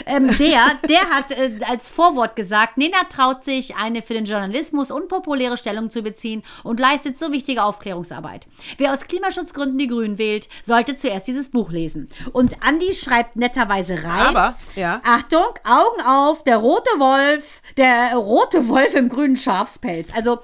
Ähm, 0.07 0.27
der, 0.39 0.63
der 0.89 1.11
hat 1.11 1.31
äh, 1.33 1.59
als 1.69 1.91
Vorwort 1.91 2.35
gesagt, 2.35 2.79
Nena 2.79 3.05
traut 3.11 3.45
sich, 3.45 3.77
eine 3.77 4.01
für 4.01 4.15
den 4.15 4.25
Journalismus 4.25 4.91
unpopuläre 4.91 5.59
Stellung 5.59 5.91
zu 5.91 6.01
beziehen 6.01 6.43
und 6.65 6.81
leistet 6.81 7.19
so 7.19 7.31
wichtige 7.31 7.63
Aufklärungsarbeit. 7.63 8.47
Wer 8.79 8.95
aus 8.95 9.03
Klimaschutzgründen 9.03 9.77
die 9.77 9.87
Grünen 9.87 10.17
wählt, 10.17 10.49
sollte 10.65 10.97
zuerst 10.97 11.27
dieses 11.27 11.51
Buch 11.51 11.71
lesen. 11.71 12.09
Und 12.33 12.57
Andi 12.63 12.95
schreibt 12.95 13.37
netterweise 13.37 14.03
rein. 14.05 14.35
Aber, 14.35 14.57
ja. 14.75 15.03
Achtung, 15.05 15.45
Augen 15.65 16.03
auf, 16.07 16.43
der 16.45 16.57
rote 16.57 16.89
Wolf, 16.97 17.61
der 17.77 18.15
rote 18.15 18.67
Wolf 18.67 18.95
im 18.95 19.11
grünen 19.11 19.37
Schafspelz. 19.37 20.09
Also, 20.15 20.39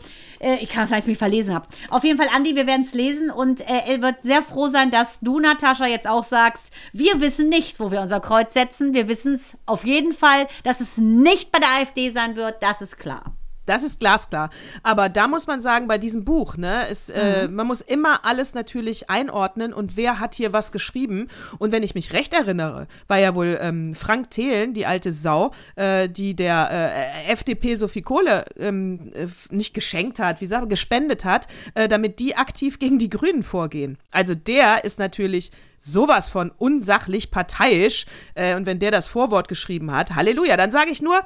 äh, 0.44 0.56
ich 0.56 0.70
kann 0.70 0.84
es 0.84 0.90
ich 0.92 1.06
mich 1.06 1.18
verlesen 1.18 1.54
habe. 1.54 1.66
Auf 1.90 2.04
jeden 2.04 2.18
Fall, 2.18 2.28
Andi, 2.34 2.54
wir 2.54 2.66
werden 2.66 2.82
es 2.82 2.94
lesen 2.94 3.30
und 3.30 3.60
äh, 3.62 3.82
er 3.86 4.02
wird 4.02 4.16
sehr 4.22 4.42
froh 4.42 4.68
sein, 4.68 4.90
dass 4.90 5.18
du, 5.20 5.40
Natascha, 5.40 5.86
jetzt 5.86 6.06
auch 6.06 6.24
sagst, 6.24 6.70
wir 6.92 7.20
wissen 7.20 7.48
nicht, 7.48 7.80
wo 7.80 7.90
wir 7.90 8.00
unser 8.00 8.20
Kreuz 8.20 8.54
setzen. 8.54 8.94
Wir 8.94 9.08
wissen 9.08 9.34
es 9.34 9.56
auf 9.66 9.84
jeden 9.84 10.12
Fall, 10.12 10.46
dass 10.62 10.80
es 10.80 10.98
nicht 10.98 11.50
bei 11.50 11.58
der 11.58 11.68
AfD 11.80 12.10
sein 12.10 12.36
wird, 12.36 12.62
das 12.62 12.82
ist 12.82 12.98
klar. 12.98 13.34
Das 13.66 13.82
ist 13.82 14.00
glasklar. 14.00 14.50
Aber 14.82 15.08
da 15.08 15.26
muss 15.26 15.46
man 15.46 15.60
sagen, 15.60 15.86
bei 15.88 15.98
diesem 15.98 16.24
Buch, 16.24 16.56
ne, 16.56 16.86
ist, 16.88 17.10
äh, 17.10 17.48
man 17.48 17.66
muss 17.66 17.80
immer 17.80 18.24
alles 18.24 18.54
natürlich 18.54 19.08
einordnen 19.10 19.72
und 19.72 19.96
wer 19.96 20.20
hat 20.20 20.34
hier 20.34 20.52
was 20.52 20.72
geschrieben. 20.72 21.28
Und 21.58 21.72
wenn 21.72 21.82
ich 21.82 21.94
mich 21.94 22.12
recht 22.12 22.34
erinnere, 22.34 22.86
war 23.08 23.18
ja 23.18 23.34
wohl 23.34 23.58
ähm, 23.60 23.94
Frank 23.94 24.30
Thelen, 24.30 24.74
die 24.74 24.86
alte 24.86 25.12
Sau, 25.12 25.52
äh, 25.76 26.08
die 26.08 26.34
der 26.34 26.68
äh, 26.70 27.32
FDP 27.32 27.74
so 27.76 27.88
viel 27.88 28.02
Kohle 28.02 28.44
ähm, 28.58 29.10
äh, 29.14 29.26
nicht 29.50 29.74
geschenkt 29.74 30.18
hat, 30.18 30.40
wie 30.40 30.46
sage 30.46 30.66
gespendet 30.66 31.24
hat, 31.24 31.48
äh, 31.74 31.88
damit 31.88 32.18
die 32.18 32.36
aktiv 32.36 32.78
gegen 32.78 32.98
die 32.98 33.10
Grünen 33.10 33.42
vorgehen. 33.42 33.98
Also 34.10 34.34
der 34.34 34.84
ist 34.84 34.98
natürlich 34.98 35.50
sowas 35.84 36.28
von 36.28 36.50
unsachlich 36.56 37.30
parteiisch. 37.30 38.06
Äh, 38.34 38.56
und 38.56 38.66
wenn 38.66 38.78
der 38.78 38.90
das 38.90 39.06
Vorwort 39.06 39.48
geschrieben 39.48 39.92
hat, 39.92 40.14
Halleluja, 40.14 40.56
dann 40.56 40.70
sage 40.70 40.90
ich 40.90 41.02
nur, 41.02 41.20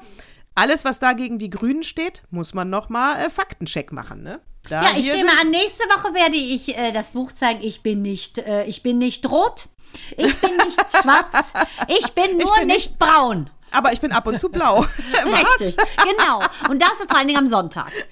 alles, 0.59 0.85
was 0.85 0.99
da 0.99 1.13
gegen 1.13 1.39
die 1.39 1.51
Grünen 1.51 1.83
steht, 1.83 2.23
muss 2.31 2.53
man 2.53 2.69
nochmal 2.69 3.21
äh, 3.25 3.31
Faktencheck 3.31 3.93
machen, 3.93 4.23
ne? 4.23 4.41
Da 4.69 4.83
Ja, 4.83 4.91
ich 4.99 5.11
nehme 5.11 5.31
an, 5.41 5.51
nächste 5.51 5.85
Woche 5.85 6.13
werde 6.15 6.37
ich 6.37 6.77
äh, 6.77 6.93
das 6.93 7.11
Buch 7.11 7.33
zeigen. 7.33 7.61
Ich 7.63 7.83
bin 7.83 8.03
nicht, 8.03 8.39
äh, 8.39 8.65
ich 8.65 8.83
bin 8.83 8.99
nicht 8.99 9.25
rot. 9.31 9.69
Ich 10.17 10.35
bin 10.41 10.57
nicht 10.57 10.81
schwarz. 11.03 11.53
Ich 11.87 12.13
bin 12.13 12.37
nur 12.37 12.55
bin 12.59 12.67
nicht 12.67 12.99
braun. 12.99 13.51
Aber 13.71 13.93
ich 13.93 14.01
bin 14.01 14.13
ab 14.13 14.27
und 14.27 14.39
zu 14.39 14.51
blau. 14.51 14.81
Was? 15.25 15.61
Richtig, 15.61 15.77
genau. 15.97 16.41
Und 16.69 16.83
das 16.83 16.91
vor 17.07 17.17
allen 17.17 17.29
Dingen 17.29 17.39
am 17.39 17.49
Sonntag. 17.49 17.91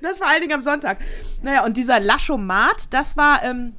Das 0.00 0.16
vor 0.18 0.26
allen 0.26 0.40
Dingen 0.40 0.54
am 0.54 0.62
Sonntag. 0.62 0.98
Naja, 1.42 1.64
und 1.64 1.76
dieser 1.76 2.00
Laschomat, 2.00 2.86
das 2.90 3.16
war, 3.18 3.42
ähm, 3.42 3.74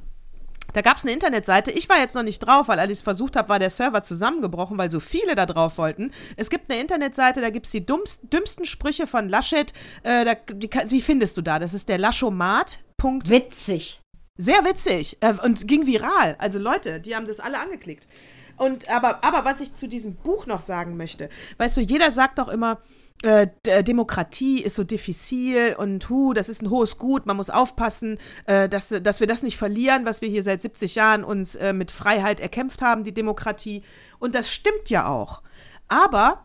da 0.76 0.82
gab 0.82 0.98
es 0.98 1.04
eine 1.04 1.14
Internetseite. 1.14 1.70
Ich 1.70 1.88
war 1.88 1.98
jetzt 1.98 2.14
noch 2.14 2.22
nicht 2.22 2.40
drauf, 2.40 2.68
weil 2.68 2.78
als 2.78 2.92
ich 2.92 2.98
es 2.98 3.02
versucht 3.02 3.34
habe, 3.36 3.48
war 3.48 3.58
der 3.58 3.70
Server 3.70 4.02
zusammengebrochen, 4.02 4.76
weil 4.76 4.90
so 4.90 5.00
viele 5.00 5.34
da 5.34 5.46
drauf 5.46 5.78
wollten. 5.78 6.12
Es 6.36 6.50
gibt 6.50 6.70
eine 6.70 6.78
Internetseite, 6.78 7.40
da 7.40 7.48
gibt 7.48 7.64
es 7.64 7.72
die 7.72 7.86
dummsten, 7.86 8.28
dümmsten 8.28 8.66
Sprüche 8.66 9.06
von 9.06 9.30
Laschet. 9.30 9.72
Äh, 10.02 10.26
da, 10.26 10.34
die, 10.34 10.68
die 10.68 11.00
findest 11.00 11.38
du 11.38 11.40
da. 11.40 11.58
Das 11.58 11.72
ist 11.72 11.88
der 11.88 11.96
Laschomat. 11.96 12.80
Punkt. 12.98 13.30
Witzig. 13.30 14.02
Sehr 14.36 14.66
witzig 14.66 15.16
äh, 15.20 15.32
und 15.42 15.66
ging 15.66 15.86
viral. 15.86 16.36
Also 16.38 16.58
Leute, 16.58 17.00
die 17.00 17.16
haben 17.16 17.26
das 17.26 17.40
alle 17.40 17.58
angeklickt. 17.58 18.06
Und 18.58 18.90
aber, 18.90 19.24
aber 19.24 19.46
was 19.46 19.62
ich 19.62 19.72
zu 19.72 19.88
diesem 19.88 20.16
Buch 20.16 20.44
noch 20.44 20.60
sagen 20.60 20.98
möchte, 20.98 21.30
weißt 21.56 21.78
du, 21.78 21.80
jeder 21.80 22.10
sagt 22.10 22.38
doch 22.38 22.48
immer, 22.48 22.82
äh, 23.22 23.48
D- 23.64 23.82
Demokratie 23.82 24.62
ist 24.62 24.74
so 24.74 24.84
diffizil 24.84 25.74
und 25.78 26.08
hu, 26.10 26.32
das 26.32 26.48
ist 26.48 26.62
ein 26.62 26.70
hohes 26.70 26.98
Gut, 26.98 27.26
man 27.26 27.36
muss 27.36 27.50
aufpassen, 27.50 28.18
äh, 28.46 28.68
dass, 28.68 28.88
dass 28.88 29.20
wir 29.20 29.26
das 29.26 29.42
nicht 29.42 29.56
verlieren, 29.56 30.04
was 30.04 30.20
wir 30.22 30.28
hier 30.28 30.42
seit 30.42 30.60
70 30.62 30.94
Jahren 30.94 31.24
uns 31.24 31.54
äh, 31.54 31.72
mit 31.72 31.90
Freiheit 31.90 32.40
erkämpft 32.40 32.82
haben, 32.82 33.04
die 33.04 33.14
Demokratie. 33.14 33.82
Und 34.18 34.34
das 34.34 34.52
stimmt 34.52 34.90
ja 34.90 35.08
auch. 35.08 35.42
Aber 35.88 36.44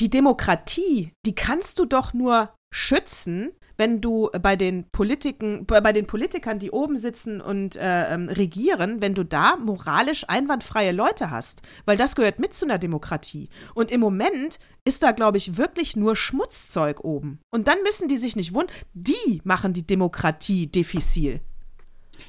die 0.00 0.10
Demokratie, 0.10 1.12
die 1.26 1.34
kannst 1.34 1.78
du 1.78 1.84
doch 1.84 2.12
nur 2.12 2.54
schützen, 2.70 3.50
wenn 3.78 4.00
du 4.00 4.28
bei 4.42 4.56
den 4.56 4.90
Politiken, 4.90 5.64
bei 5.64 5.92
den 5.92 6.06
Politikern, 6.06 6.58
die 6.58 6.72
oben 6.72 6.98
sitzen 6.98 7.40
und 7.40 7.76
äh, 7.76 8.12
ähm, 8.12 8.28
regieren, 8.28 9.00
wenn 9.00 9.14
du 9.14 9.24
da 9.24 9.56
moralisch 9.56 10.24
einwandfreie 10.28 10.92
Leute 10.92 11.30
hast, 11.30 11.62
weil 11.86 11.96
das 11.96 12.16
gehört 12.16 12.40
mit 12.40 12.52
zu 12.52 12.66
einer 12.66 12.78
Demokratie. 12.78 13.48
Und 13.74 13.90
im 13.90 14.00
Moment 14.00 14.58
ist 14.84 15.02
da, 15.02 15.12
glaube 15.12 15.38
ich, 15.38 15.56
wirklich 15.56 15.96
nur 15.96 16.16
Schmutzzeug 16.16 17.04
oben. 17.04 17.40
Und 17.50 17.68
dann 17.68 17.78
müssen 17.84 18.08
die 18.08 18.18
sich 18.18 18.36
nicht 18.36 18.52
wundern, 18.52 18.74
die 18.94 19.40
machen 19.44 19.72
die 19.72 19.86
Demokratie 19.86 20.66
diffizil. 20.66 21.40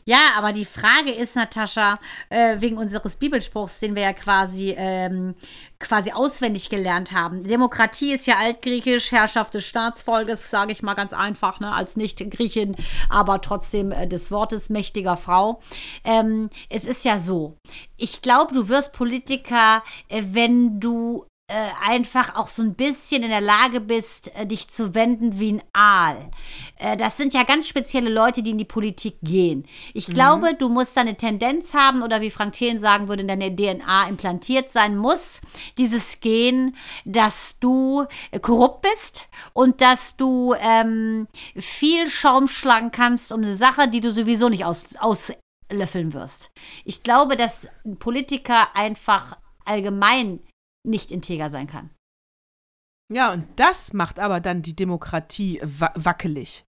Ja, 0.06 0.34
aber 0.38 0.52
die 0.52 0.66
Frage 0.66 1.12
ist, 1.12 1.36
Natascha, 1.36 2.00
äh, 2.30 2.58
wegen 2.60 2.78
unseres 2.78 3.16
Bibelspruchs, 3.16 3.80
den 3.80 3.96
wir 3.96 4.04
ja 4.04 4.14
quasi, 4.14 4.76
ähm, 4.78 5.36
quasi 5.80 6.12
auswendig 6.12 6.70
gelernt 6.70 7.12
haben. 7.12 7.44
Demokratie 7.44 8.14
ist 8.14 8.28
ja 8.28 8.38
altgriechisch, 8.38 9.12
Herrschaft 9.12 9.54
des 9.54 9.66
Staatsvolkes, 9.66 10.50
sage 10.50 10.72
ich 10.72 10.82
mal 10.82 10.94
ganz 10.94 11.14
einfach, 11.14 11.60
ne, 11.60 11.74
als 11.74 11.96
Nicht-Griechin, 11.96 12.76
aber 13.10 13.42
trotzdem 13.42 13.92
äh, 13.92 14.08
des 14.08 14.32
Wortes 14.32 14.70
mächtiger 14.70 15.18
Frau. 15.18 15.62
Ähm, 16.04 16.50
es 16.70 16.86
ist 16.86 17.06
ja 17.06 17.20
so, 17.20 17.58
ich 17.98 18.22
glaube, 18.22 18.54
du 18.54 18.68
wirst 18.68 18.94
Politiker, 18.94 19.84
äh, 20.08 20.24
wenn 20.32 20.80
du 20.80 21.26
äh, 21.50 21.90
einfach 21.90 22.36
auch 22.36 22.48
so 22.48 22.62
ein 22.62 22.76
bisschen 22.76 23.24
in 23.24 23.30
der 23.30 23.42
Lage 23.42 23.82
bist, 23.82 24.32
äh, 24.36 24.46
dich 24.46 24.68
zu 24.70 24.94
wenden 24.94 25.40
wie 25.40 25.54
ein 25.54 25.64
Aal. 25.74 26.30
Äh, 26.78 26.96
das 26.96 27.18
sind 27.18 27.34
ja 27.34 27.44
ganz 27.44 27.68
spezielle 27.68 28.12
Leute, 28.12 28.44
die 28.44 28.52
in 28.52 28.60
die 28.60 28.66
Politik 28.66 29.16
gehen. 29.24 29.66
Ich 29.96 30.06
glaube, 30.06 30.54
du 30.54 30.70
musst 30.70 30.96
da 30.96 31.02
eine 31.02 31.18
Tendenz 31.18 31.74
haben 31.74 32.04
oder 32.04 32.22
wie 32.22 32.30
Frank 32.30 32.54
Thelen 32.54 32.80
sagen 32.80 33.08
würde, 33.08 33.24
in 33.24 33.28
deiner 33.28 33.50
DNA 33.50 34.08
implantiert 34.10 34.70
sein 34.70 34.96
muss, 34.96 35.42
dieses 35.80 36.20
Gen, 36.20 36.76
dass 37.04 37.58
du 37.60 38.06
äh, 38.30 38.40
korrupt 38.40 38.84
bist 38.84 39.28
und 39.54 39.82
dass 39.82 40.18
du 40.18 40.54
ähm, 40.62 41.28
viel 41.56 42.10
Schaum 42.12 42.48
schlagen 42.48 42.92
kannst 42.92 43.32
um 43.32 43.42
eine 43.42 43.58
Sache, 43.58 43.88
die 43.88 44.02
du 44.02 44.12
sowieso 44.12 44.50
nicht 44.50 44.66
aus, 44.66 44.84
auslöffeln 45.00 46.14
wirst. 46.14 46.52
Ich 46.86 47.02
glaube, 47.02 47.36
dass 47.36 47.68
Politiker 47.98 48.76
einfach 48.76 49.36
allgemein 49.66 50.40
nicht 50.84 51.12
integer 51.12 51.50
sein 51.50 51.68
kann. 51.68 51.90
Ja, 53.12 53.34
und 53.34 53.48
das 53.60 53.94
macht 53.94 54.20
aber 54.20 54.40
dann 54.40 54.62
die 54.62 54.76
Demokratie 54.76 55.60
wa 55.64 55.92
wackelig. 55.96 56.66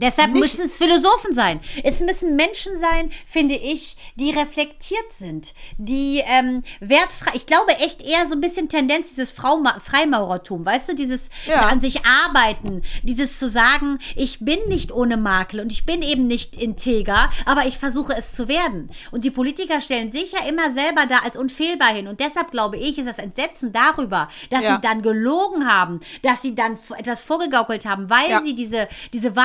Deshalb 0.00 0.32
Nicht- 0.32 0.40
müssen 0.40 0.66
es 0.66 0.76
Philosophen 0.76 1.34
sein. 1.34 1.60
Es 1.84 2.00
müssen 2.00 2.36
Menschen 2.36 2.78
sein, 2.78 3.10
finde 3.26 3.54
ich, 3.54 3.96
die 4.16 4.30
reflektiert 4.30 5.12
sind, 5.12 5.52
die 5.78 6.22
ähm, 6.26 6.62
wertfrei. 6.80 7.32
Ich 7.34 7.46
glaube 7.46 7.72
echt 7.78 8.02
eher 8.02 8.26
so 8.26 8.34
ein 8.34 8.40
bisschen 8.40 8.68
Tendenz 8.68 9.10
dieses 9.10 9.30
Frauma 9.30 9.78
Freimaurertum, 9.80 10.64
weißt 10.64 10.88
du, 10.90 10.94
dieses 10.94 11.28
Ja. 11.46 11.66
an 11.68 11.80
sich 11.80 12.04
arbeiten, 12.04 12.82
dieses 13.02 13.38
zu 13.38 13.48
sagen, 13.48 13.98
ich 14.16 14.40
bin 14.40 14.58
nicht 14.68 14.92
ohne 14.92 15.16
Makel 15.16 15.60
und 15.60 15.70
ich 15.72 15.84
bin 15.84 16.02
eben 16.02 16.26
nicht 16.26 16.56
integer, 16.60 17.30
aber 17.46 17.66
ich 17.66 17.78
versuche 17.78 18.14
es 18.16 18.32
zu 18.34 18.48
werden. 18.48 18.90
Und 19.10 19.24
die 19.24 19.30
Politiker 19.30 19.80
stellen 19.80 20.12
sich 20.12 20.32
ja 20.32 20.46
immer 20.48 20.72
selber 20.72 21.06
da 21.06 21.18
als 21.18 21.36
unfehlbar 21.36 21.88
hin. 21.94 22.08
Und 22.08 22.20
deshalb 22.20 22.50
glaube 22.50 22.76
ich, 22.76 22.98
ist 22.98 23.06
das 23.08 23.18
Entsetzen 23.18 23.72
darüber, 23.72 24.28
dass 24.50 24.62
Ja. 24.64 24.76
sie 24.76 24.80
dann 24.80 25.02
gelogen 25.02 25.68
haben, 25.68 26.00
dass 26.22 26.42
sie 26.42 26.54
dann 26.54 26.78
etwas 26.96 27.22
vorgegaukelt 27.22 27.84
haben, 27.86 28.08
weil 28.10 28.30
Ja. 28.30 28.40
sie 28.42 28.54
diese, 28.54 28.88
diese 29.12 29.36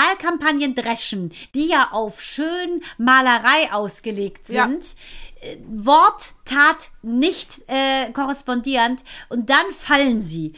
Wahlkampagnen 0.45 0.75
dreschen, 0.75 1.31
die 1.53 1.67
ja 1.69 1.89
auf 1.91 2.21
schön 2.21 2.81
Malerei 2.97 3.71
ausgelegt 3.71 4.49
Ja. 4.49 4.67
sind. 4.67 4.95
äh, 5.41 5.57
Wort, 5.67 6.33
Tat 6.45 6.89
nicht 7.01 7.61
äh, 7.67 8.11
korrespondierend 8.13 9.03
und 9.29 9.49
dann 9.49 9.65
fallen 9.77 10.21
sie. 10.21 10.53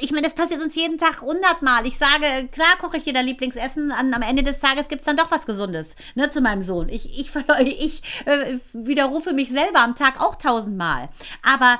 Ich 0.00 0.10
meine, 0.12 0.22
das 0.22 0.34
passiert 0.34 0.62
uns 0.62 0.74
jeden 0.74 0.98
Tag 0.98 1.20
hundertmal. 1.22 1.86
Ich 1.86 1.98
sage, 1.98 2.48
klar 2.52 2.76
koche 2.80 2.98
ich 2.98 3.04
dir 3.04 3.12
dein 3.12 3.26
Lieblingsessen, 3.26 3.92
am 3.92 4.22
Ende 4.22 4.42
des 4.42 4.58
Tages 4.58 4.88
gibt 4.88 5.00
es 5.00 5.06
dann 5.06 5.16
doch 5.16 5.30
was 5.30 5.46
Gesundes 5.46 5.96
ne, 6.14 6.30
zu 6.30 6.40
meinem 6.40 6.62
Sohn. 6.62 6.88
Ich, 6.88 7.18
ich, 7.18 7.30
ich 7.60 8.02
äh, 8.26 8.58
widerrufe 8.72 9.32
mich 9.32 9.50
selber 9.50 9.80
am 9.80 9.94
Tag 9.94 10.20
auch 10.20 10.36
tausendmal. 10.36 11.08
Aber 11.42 11.78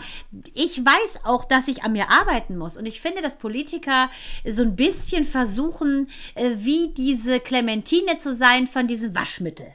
ich 0.55 0.85
weiß 0.85 1.25
auch, 1.25 1.45
dass 1.45 1.69
ich 1.69 1.83
an 1.83 1.93
mir 1.93 2.11
arbeiten 2.11 2.57
muss. 2.57 2.77
Und 2.77 2.87
ich 2.87 3.01
finde, 3.01 3.23
dass 3.23 3.37
Politiker 3.37 4.11
so 4.45 4.63
ein 4.63 4.77
bisschen 4.77 5.25
versuchen, 5.25 6.09
äh, 6.35 6.51
wie 6.57 6.89
diese 6.89 7.41
Clementine 7.41 8.19
zu 8.19 8.37
sein 8.37 8.67
von 8.67 8.87
diesem 8.87 9.15
Waschmittel. 9.15 9.75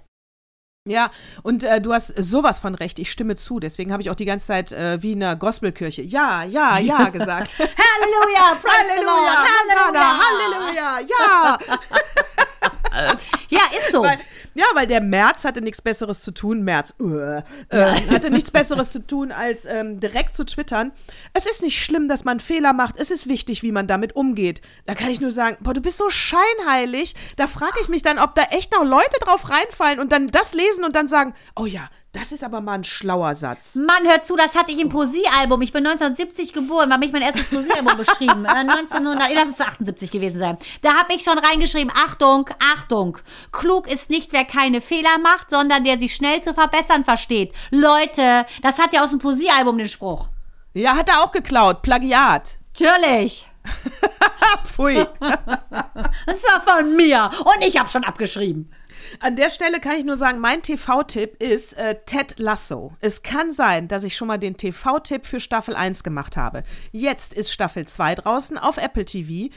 Ja, 0.87 1.09
und 1.41 1.63
äh, 1.63 1.81
du 1.81 1.93
hast 1.93 2.13
sowas 2.15 2.59
von 2.59 2.75
recht, 2.75 2.99
ich 2.99 3.09
stimme 3.09 3.35
zu. 3.35 3.59
Deswegen 3.59 3.91
habe 3.91 4.03
ich 4.03 4.11
auch 4.11 4.15
die 4.15 4.25
ganze 4.25 4.45
Zeit 4.45 4.71
äh, 4.71 5.01
wie 5.01 5.13
in 5.13 5.23
einer 5.23 5.35
Gospelkirche 5.35 6.03
Ja, 6.03 6.43
ja, 6.43 6.77
ja 6.77 7.09
gesagt. 7.09 7.57
Halleluja, 7.57 8.55
Halleluja, 8.63 9.45
Halleluja. 9.81 10.19
Halleluja, 10.21 10.99
ja. 11.09 11.57
Ja, 13.49 13.61
ist 13.77 13.91
so. 13.91 14.03
Weil, 14.03 14.19
ja, 14.55 14.65
weil 14.73 14.87
der 14.87 15.01
März 15.01 15.43
hatte 15.43 15.61
nichts 15.61 15.81
Besseres 15.81 16.21
zu 16.21 16.31
tun, 16.31 16.63
März, 16.63 16.95
äh, 17.01 17.39
äh, 17.69 18.09
hatte 18.09 18.31
nichts 18.31 18.51
Besseres 18.55 18.91
zu 18.91 19.05
tun, 19.05 19.31
als 19.31 19.65
ähm, 19.65 19.99
direkt 19.99 20.35
zu 20.35 20.45
twittern. 20.45 20.93
Es 21.33 21.45
ist 21.45 21.61
nicht 21.61 21.83
schlimm, 21.83 22.07
dass 22.07 22.23
man 22.23 22.39
Fehler 22.39 22.73
macht, 22.73 22.97
es 22.97 23.11
ist 23.11 23.27
wichtig, 23.27 23.63
wie 23.63 23.71
man 23.71 23.85
damit 23.85 24.15
umgeht. 24.15 24.61
Da 24.85 24.95
kann 24.95 25.09
ich 25.09 25.21
nur 25.21 25.31
sagen, 25.31 25.57
boah, 25.59 25.73
du 25.73 25.81
bist 25.81 25.97
so 25.97 26.09
scheinheilig. 26.09 27.15
Da 27.35 27.47
frage 27.47 27.79
ich 27.81 27.89
mich 27.89 28.01
dann, 28.01 28.17
ob 28.17 28.33
da 28.35 28.43
echt 28.51 28.71
noch 28.71 28.83
Leute 28.83 29.19
drauf 29.19 29.49
reinfallen 29.49 29.99
und 29.99 30.11
dann 30.11 30.27
das 30.27 30.53
lesen 30.53 30.85
und 30.85 30.95
dann 30.95 31.07
sagen, 31.07 31.35
oh 31.55 31.65
ja, 31.65 31.89
das 32.15 32.31
ist 32.31 32.43
aber 32.43 32.61
mal 32.61 32.75
ein 32.75 32.83
schlauer 32.83 33.35
Satz. 33.35 33.75
Mann, 33.75 34.07
hör 34.07 34.23
zu, 34.23 34.37
das 34.37 34.55
hatte 34.55 34.71
ich 34.71 34.79
im 34.79 34.89
Poesiealbum. 34.89 35.61
Ich 35.61 35.73
bin 35.73 35.85
1970 35.85 36.53
geboren, 36.53 36.89
da 36.89 36.95
habe 36.95 37.05
ich 37.05 37.11
mein 37.11 37.21
erstes 37.21 37.49
Poesiealbum 37.49 37.97
beschrieben. 37.97 38.45
Äh, 38.45 38.49
1900, 38.49 39.33
lass 39.33 39.49
es 39.49 39.61
78 39.61 40.11
gewesen 40.11 40.39
sein. 40.39 40.57
Da 40.81 40.93
habe 40.93 41.13
ich 41.13 41.23
schon 41.23 41.37
reingeschrieben, 41.37 41.91
Achtung, 41.93 42.49
Achtung. 42.73 43.17
Klug 43.51 43.91
ist 43.91 44.09
nicht, 44.09 44.31
wer 44.31 44.45
keine 44.45 44.79
Fehler 44.79 45.17
macht, 45.21 45.49
sondern 45.49 45.83
der 45.83 45.99
sie 45.99 46.09
schnell 46.09 46.41
zu 46.41 46.53
verbessern 46.53 47.03
versteht. 47.03 47.53
Leute, 47.71 48.45
das 48.61 48.79
hat 48.79 48.93
ja 48.93 49.03
aus 49.03 49.09
dem 49.09 49.19
Poesiealbum 49.19 49.77
den 49.77 49.89
Spruch. 49.89 50.29
Ja, 50.73 50.95
hat 50.95 51.09
er 51.09 51.21
auch 51.21 51.31
geklaut, 51.31 51.81
Plagiat. 51.81 52.57
Natürlich. 52.79 53.47
Pfui. 54.63 54.97
Und 55.19 56.39
zwar 56.39 56.61
von 56.61 56.95
mir. 56.95 57.29
Und 57.39 57.61
ich 57.65 57.77
habe 57.77 57.89
schon 57.89 58.03
abgeschrieben. 58.03 58.71
An 59.19 59.35
der 59.35 59.49
Stelle 59.49 59.79
kann 59.79 59.97
ich 59.97 60.05
nur 60.05 60.17
sagen, 60.17 60.39
mein 60.39 60.61
TV-Tipp 60.61 61.41
ist 61.41 61.77
äh, 61.77 61.95
Ted 62.05 62.35
Lasso. 62.37 62.93
Es 62.99 63.23
kann 63.23 63.51
sein, 63.51 63.87
dass 63.87 64.03
ich 64.03 64.17
schon 64.17 64.27
mal 64.27 64.37
den 64.37 64.57
TV-Tipp 64.57 65.25
für 65.25 65.39
Staffel 65.39 65.75
1 65.75 66.03
gemacht 66.03 66.37
habe. 66.37 66.63
Jetzt 66.91 67.33
ist 67.33 67.51
Staffel 67.51 67.87
2 67.87 68.15
draußen 68.15 68.57
auf 68.57 68.77
Apple 68.77 69.05
TV. 69.05 69.53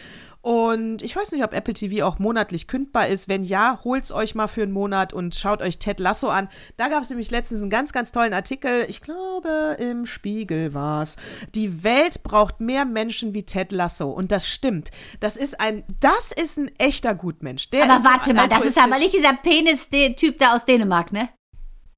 Und 0.48 1.02
ich 1.02 1.14
weiß 1.14 1.32
nicht, 1.32 1.44
ob 1.44 1.52
Apple 1.52 1.74
TV 1.74 2.06
auch 2.06 2.18
monatlich 2.18 2.68
kündbar 2.68 3.08
ist. 3.08 3.28
Wenn 3.28 3.44
ja, 3.44 3.80
holt's 3.84 4.10
euch 4.10 4.34
mal 4.34 4.46
für 4.46 4.62
einen 4.62 4.72
Monat 4.72 5.12
und 5.12 5.34
schaut 5.34 5.60
euch 5.60 5.78
Ted 5.78 6.00
Lasso 6.00 6.28
an. 6.28 6.48
Da 6.78 6.88
gab 6.88 7.02
es 7.02 7.10
nämlich 7.10 7.30
letztens 7.30 7.60
einen 7.60 7.68
ganz, 7.68 7.92
ganz 7.92 8.12
tollen 8.12 8.32
Artikel. 8.32 8.86
Ich 8.88 9.02
glaube, 9.02 9.76
im 9.78 10.06
Spiegel 10.06 10.72
war's. 10.72 11.18
Die 11.54 11.84
Welt 11.84 12.22
braucht 12.22 12.60
mehr 12.60 12.86
Menschen 12.86 13.34
wie 13.34 13.42
Ted 13.42 13.72
Lasso. 13.72 14.08
Und 14.08 14.32
das 14.32 14.48
stimmt. 14.48 14.90
Das 15.20 15.36
ist 15.36 15.60
ein, 15.60 15.84
das 16.00 16.32
ist 16.32 16.56
ein 16.56 16.70
echter 16.78 17.14
Gutmensch. 17.14 17.68
Der 17.68 17.84
Aber 17.84 18.02
warte 18.02 18.32
mal, 18.32 18.48
das 18.48 18.64
ist 18.64 18.78
aber 18.78 18.98
nicht 18.98 19.12
dieser 19.12 19.34
Penis-Typ 19.34 20.38
da 20.38 20.54
aus 20.54 20.64
Dänemark, 20.64 21.12
ne? 21.12 21.28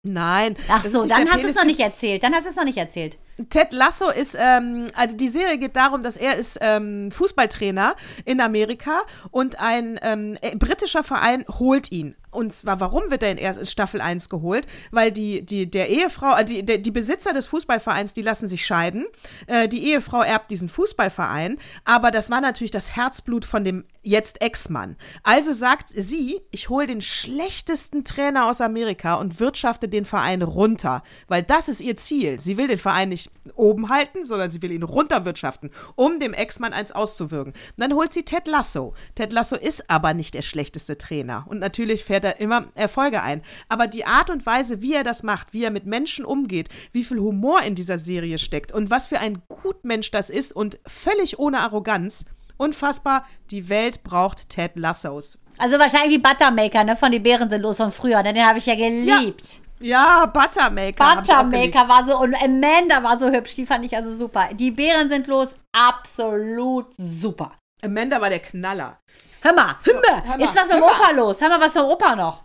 Nein. 0.03 0.57
Ach 0.69 0.85
so, 0.85 1.07
dann 1.07 1.31
hast 1.31 1.45
du 1.45 1.49
es 1.49 1.55
noch 1.55 1.65
nicht 1.65 1.79
erzählt. 1.79 2.25
Dann 2.25 2.35
hast 2.35 2.47
du 2.47 2.51
es 2.51 2.57
noch 2.57 2.65
nicht 2.65 2.79
erzählt. 2.79 3.17
Ted 3.49 3.73
Lasso 3.73 4.11
ist, 4.11 4.37
ähm, 4.39 4.87
also 4.95 5.17
die 5.17 5.29
Serie 5.29 5.59
geht 5.59 5.77
darum, 5.77 6.03
dass 6.03 6.17
er 6.17 6.37
ist 6.37 6.59
ähm, 6.61 7.11
Fußballtrainer 7.11 7.97
in 8.25 8.41
Amerika 8.41 9.03
und 9.31 9.61
ein 9.61 9.99
ähm, 10.03 10.37
äh, 10.41 10.57
britischer 10.57 11.03
Verein 11.03 11.45
holt 11.49 11.91
ihn. 11.93 12.17
Und 12.31 12.53
zwar, 12.53 12.81
warum 12.81 13.11
wird 13.11 13.23
er 13.23 13.59
in 13.59 13.67
Staffel 13.67 14.01
1 14.01 14.29
geholt? 14.29 14.67
Weil 14.91 15.13
die, 15.13 15.45
die, 15.45 15.71
der 15.71 15.89
Ehefrau, 15.89 16.37
äh, 16.37 16.45
die, 16.45 16.65
der, 16.65 16.79
die 16.79 16.91
Besitzer 16.91 17.33
des 17.33 17.49
Fußballvereins, 17.49 18.13
die 18.13 18.23
lassen 18.23 18.49
sich 18.49 18.65
scheiden. 18.65 19.07
Äh, 19.47 19.69
die 19.69 19.87
Ehefrau 19.89 20.23
erbt 20.23 20.51
diesen 20.51 20.69
Fußballverein, 20.69 21.59
aber 21.85 22.11
das 22.11 22.31
war 22.31 22.41
natürlich 22.41 22.71
das 22.71 22.95
Herzblut 22.97 23.45
von 23.45 23.65
dem 23.65 23.85
jetzt 24.03 24.41
Ex-Mann. 24.41 24.97
Also 25.23 25.53
sagt 25.53 25.91
sie, 25.91 26.41
ich 26.51 26.69
hole 26.69 26.87
den 26.87 27.03
schlechtesten 27.03 28.05
Trainer 28.05 28.47
aus 28.47 28.61
Amerika 28.61 29.15
und 29.15 29.41
wirtschafte 29.41 29.89
den 29.89 30.05
Verein 30.05 30.43
runter, 30.43 31.03
weil 31.29 31.43
das 31.43 31.69
ist 31.69 31.81
ihr 31.81 31.97
Ziel. 31.97 32.41
Sie 32.41 32.57
will 32.57 32.69
den 32.69 32.79
Verein 32.79 33.11
nicht 33.11 33.31
oben 33.55 33.91
halten, 33.91 34.25
sondern 34.25 34.51
sie 34.51 34.63
will 34.63 34.73
ihn 34.73 34.83
runterwirtschaften, 34.83 35.71
um 35.97 36.19
dem 36.19 36.33
Ex-Mann 36.33 36.73
eins 36.73 36.93
auszuwirken. 36.93 37.53
Und 37.53 37.75
dann 37.77 37.95
holt 37.95 38.13
sie 38.13 38.23
Ted 38.23 38.47
Lasso. 38.47 38.95
Ted 39.15 39.33
Lasso 39.33 39.57
ist 39.57 39.91
aber 39.91 40.15
nicht 40.15 40.35
der 40.35 40.43
schlechteste 40.43 40.97
Trainer 40.97 41.45
und 41.49 41.59
natürlich 41.59 42.05
fährt 42.05 42.20
er 42.25 42.41
immer 42.41 42.67
Erfolge 42.75 43.23
ein. 43.23 43.43
Aber 43.69 43.87
die 43.87 44.05
Art 44.05 44.31
und 44.31 44.47
Weise, 44.47 44.83
wie 44.83 44.95
er 44.95 45.05
das 45.05 45.23
macht, 45.23 45.53
wie 45.53 45.65
er 45.65 45.71
mit 45.71 45.87
Menschen 45.87 46.25
umgeht, 46.25 46.69
wie 46.93 47.05
viel 47.05 47.19
Humor 47.19 47.63
in 47.63 47.75
dieser 47.75 47.99
Serie 47.99 48.39
steckt 48.39 48.73
und 48.73 48.91
was 48.91 49.07
für 49.07 49.19
ein 49.19 49.43
Gutmensch 49.49 50.11
das 50.11 50.31
ist 50.31 50.53
und 50.53 50.79
völlig 50.87 51.39
ohne 51.39 51.61
Arroganz, 51.61 52.27
unfassbar, 52.57 53.27
die 53.51 53.69
Welt 53.69 54.03
braucht 54.03 54.49
Ted 54.49 54.77
Lassos. 54.77 55.39
Also 55.59 55.79
wahrscheinlich 55.79 56.19
wie 56.19 56.23
Buttermaker, 56.23 56.85
ne? 56.85 56.97
Von 56.97 57.13
die 57.13 57.19
Bären 57.19 57.49
sind 57.51 57.63
los 57.63 57.77
von 57.77 57.91
früher. 57.91 58.23
Ne? 58.23 58.33
Den 58.33 58.47
habe 58.47 58.59
ich 58.59 58.67
ja 58.67 58.75
geliebt. 58.75 59.61
Ja, 59.83 60.27
Buttermaker. 60.27 61.05
auch 61.05 61.23
geliebt. 61.23 61.27
Buttermaker 61.27 61.89
war 61.89 62.07
so 62.07 62.19
und 62.19 62.35
Amanda 62.35 63.03
war 63.03 63.19
so 63.19 63.31
hübsch. 63.31 63.55
Die 63.57 63.67
fand 63.67 63.85
ich 63.85 63.97
also 63.97 64.15
super. 64.15 64.49
Die 64.53 64.71
Bären 64.71 65.11
sind 65.11 65.27
los. 65.27 65.49
Absolut 65.73 66.87
super. 66.97 67.53
Amanda 67.83 68.21
war 68.21 68.31
der 68.31 68.41
Knaller. 68.41 69.01
Hör 69.43 69.55
mal, 69.55 69.67
mal. 69.67 70.25
hör 70.25 70.37
mal, 70.37 70.45
ist 70.45 70.57
was 70.57 70.67
mit 70.67 70.77
dem. 70.77 70.83
Opa 70.83 71.11
los? 71.13 71.41
Haben 71.41 71.51
wir 71.51 71.61
was 71.61 71.73
vom 71.73 71.87
Opa 71.87 72.17
noch? 72.17 72.45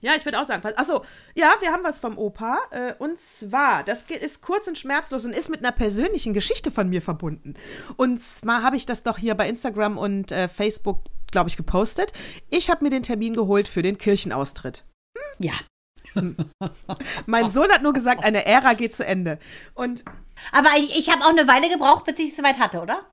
Ja, 0.00 0.14
ich 0.14 0.24
würde 0.24 0.40
auch 0.40 0.44
sagen. 0.44 0.62
Achso, 0.76 1.04
ja, 1.34 1.54
wir 1.60 1.72
haben 1.72 1.82
was 1.82 1.98
vom 1.98 2.16
Opa. 2.18 2.58
Äh, 2.70 2.94
und 2.98 3.18
zwar, 3.18 3.82
das 3.82 4.04
ist 4.04 4.42
kurz 4.42 4.68
und 4.68 4.78
schmerzlos 4.78 5.24
und 5.24 5.32
ist 5.32 5.48
mit 5.48 5.60
einer 5.60 5.72
persönlichen 5.72 6.34
Geschichte 6.34 6.70
von 6.70 6.88
mir 6.88 7.02
verbunden. 7.02 7.54
Und 7.96 8.20
zwar 8.20 8.62
habe 8.62 8.76
ich 8.76 8.86
das 8.86 9.02
doch 9.02 9.18
hier 9.18 9.34
bei 9.34 9.48
Instagram 9.48 9.98
und 9.98 10.30
äh, 10.30 10.46
Facebook, 10.46 11.00
glaube 11.32 11.48
ich, 11.48 11.56
gepostet. 11.56 12.12
Ich 12.48 12.70
habe 12.70 12.84
mir 12.84 12.90
den 12.90 13.02
Termin 13.02 13.34
geholt 13.34 13.66
für 13.66 13.82
den 13.82 13.98
Kirchenaustritt. 13.98 14.84
Ja. 15.38 15.52
Mein 17.26 17.50
Sohn 17.50 17.70
hat 17.70 17.82
nur 17.82 17.92
gesagt, 17.92 18.24
eine 18.24 18.46
Ära 18.46 18.74
geht 18.74 18.94
zu 18.94 19.04
Ende. 19.04 19.38
Und 19.74 20.04
Aber 20.52 20.70
ich, 20.78 20.96
ich 20.98 21.10
habe 21.10 21.24
auch 21.24 21.30
eine 21.30 21.48
Weile 21.48 21.68
gebraucht, 21.68 22.04
bis 22.04 22.18
ich 22.18 22.30
es 22.30 22.36
soweit 22.36 22.58
hatte, 22.58 22.80
oder? 22.80 23.10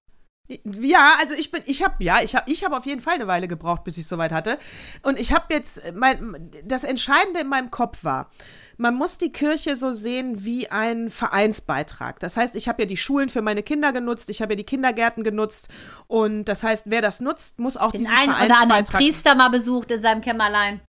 Ja, 0.48 1.16
also 1.20 1.34
ich 1.34 1.50
bin, 1.50 1.64
ich 1.66 1.84
habe, 1.84 2.04
ja, 2.04 2.22
ich 2.22 2.36
habe, 2.36 2.52
ich 2.52 2.64
habe 2.64 2.78
auf 2.78 2.86
jeden 2.86 3.02
Fall 3.02 3.16
eine 3.16 3.28
Weile 3.28 3.48
gebraucht, 3.48 3.84
bis 3.84 3.98
ich 3.98 4.08
soweit 4.08 4.32
hatte. 4.32 4.60
Und 5.02 5.20
ich 5.20 5.34
habe 5.34 5.46
jetzt, 5.50 5.82
mein, 5.93 6.52
das 6.64 6.84
Entscheidende 6.84 7.39
in 7.39 7.48
meinem 7.48 7.72
Kopf 7.72 8.04
war, 8.04 8.30
man 8.78 8.93
muss 8.93 9.18
die 9.18 9.32
Kirche 9.32 9.76
so 9.76 9.91
sehen 9.91 10.43
wie 10.43 10.70
ein 10.70 11.10
Vereinsbeitrag. 11.10 12.20
Das 12.20 12.38
heißt, 12.38 12.56
ich 12.56 12.68
habe 12.68 12.84
ja 12.84 12.86
die 12.88 12.98
Schulen 12.98 13.30
für 13.30 13.41
meine 13.41 13.64
Kinder 13.64 13.91
genutzt, 13.91 14.30
ich 14.30 14.41
habe 14.41 14.54
ja 14.54 14.58
die 14.58 14.66
Kindergärten 14.66 15.24
genutzt. 15.24 15.70
Und 16.08 16.46
das 16.46 16.64
heißt, 16.64 16.84
wer 16.88 17.02
das 17.02 17.22
nutzt, 17.22 17.58
muss 17.60 17.78
auch 17.78 17.91
Den 17.91 18.02
diesen 18.02 18.16
einen 18.16 18.30
oder 18.30 18.41
anderen 18.41 18.56
Vereinsbeitrag 18.58 19.02
Priester 19.02 19.36
mal 19.36 19.50
besucht 19.50 19.91
in 19.91 20.02
seinem 20.02 20.22
Kämmerlein. 20.22 20.82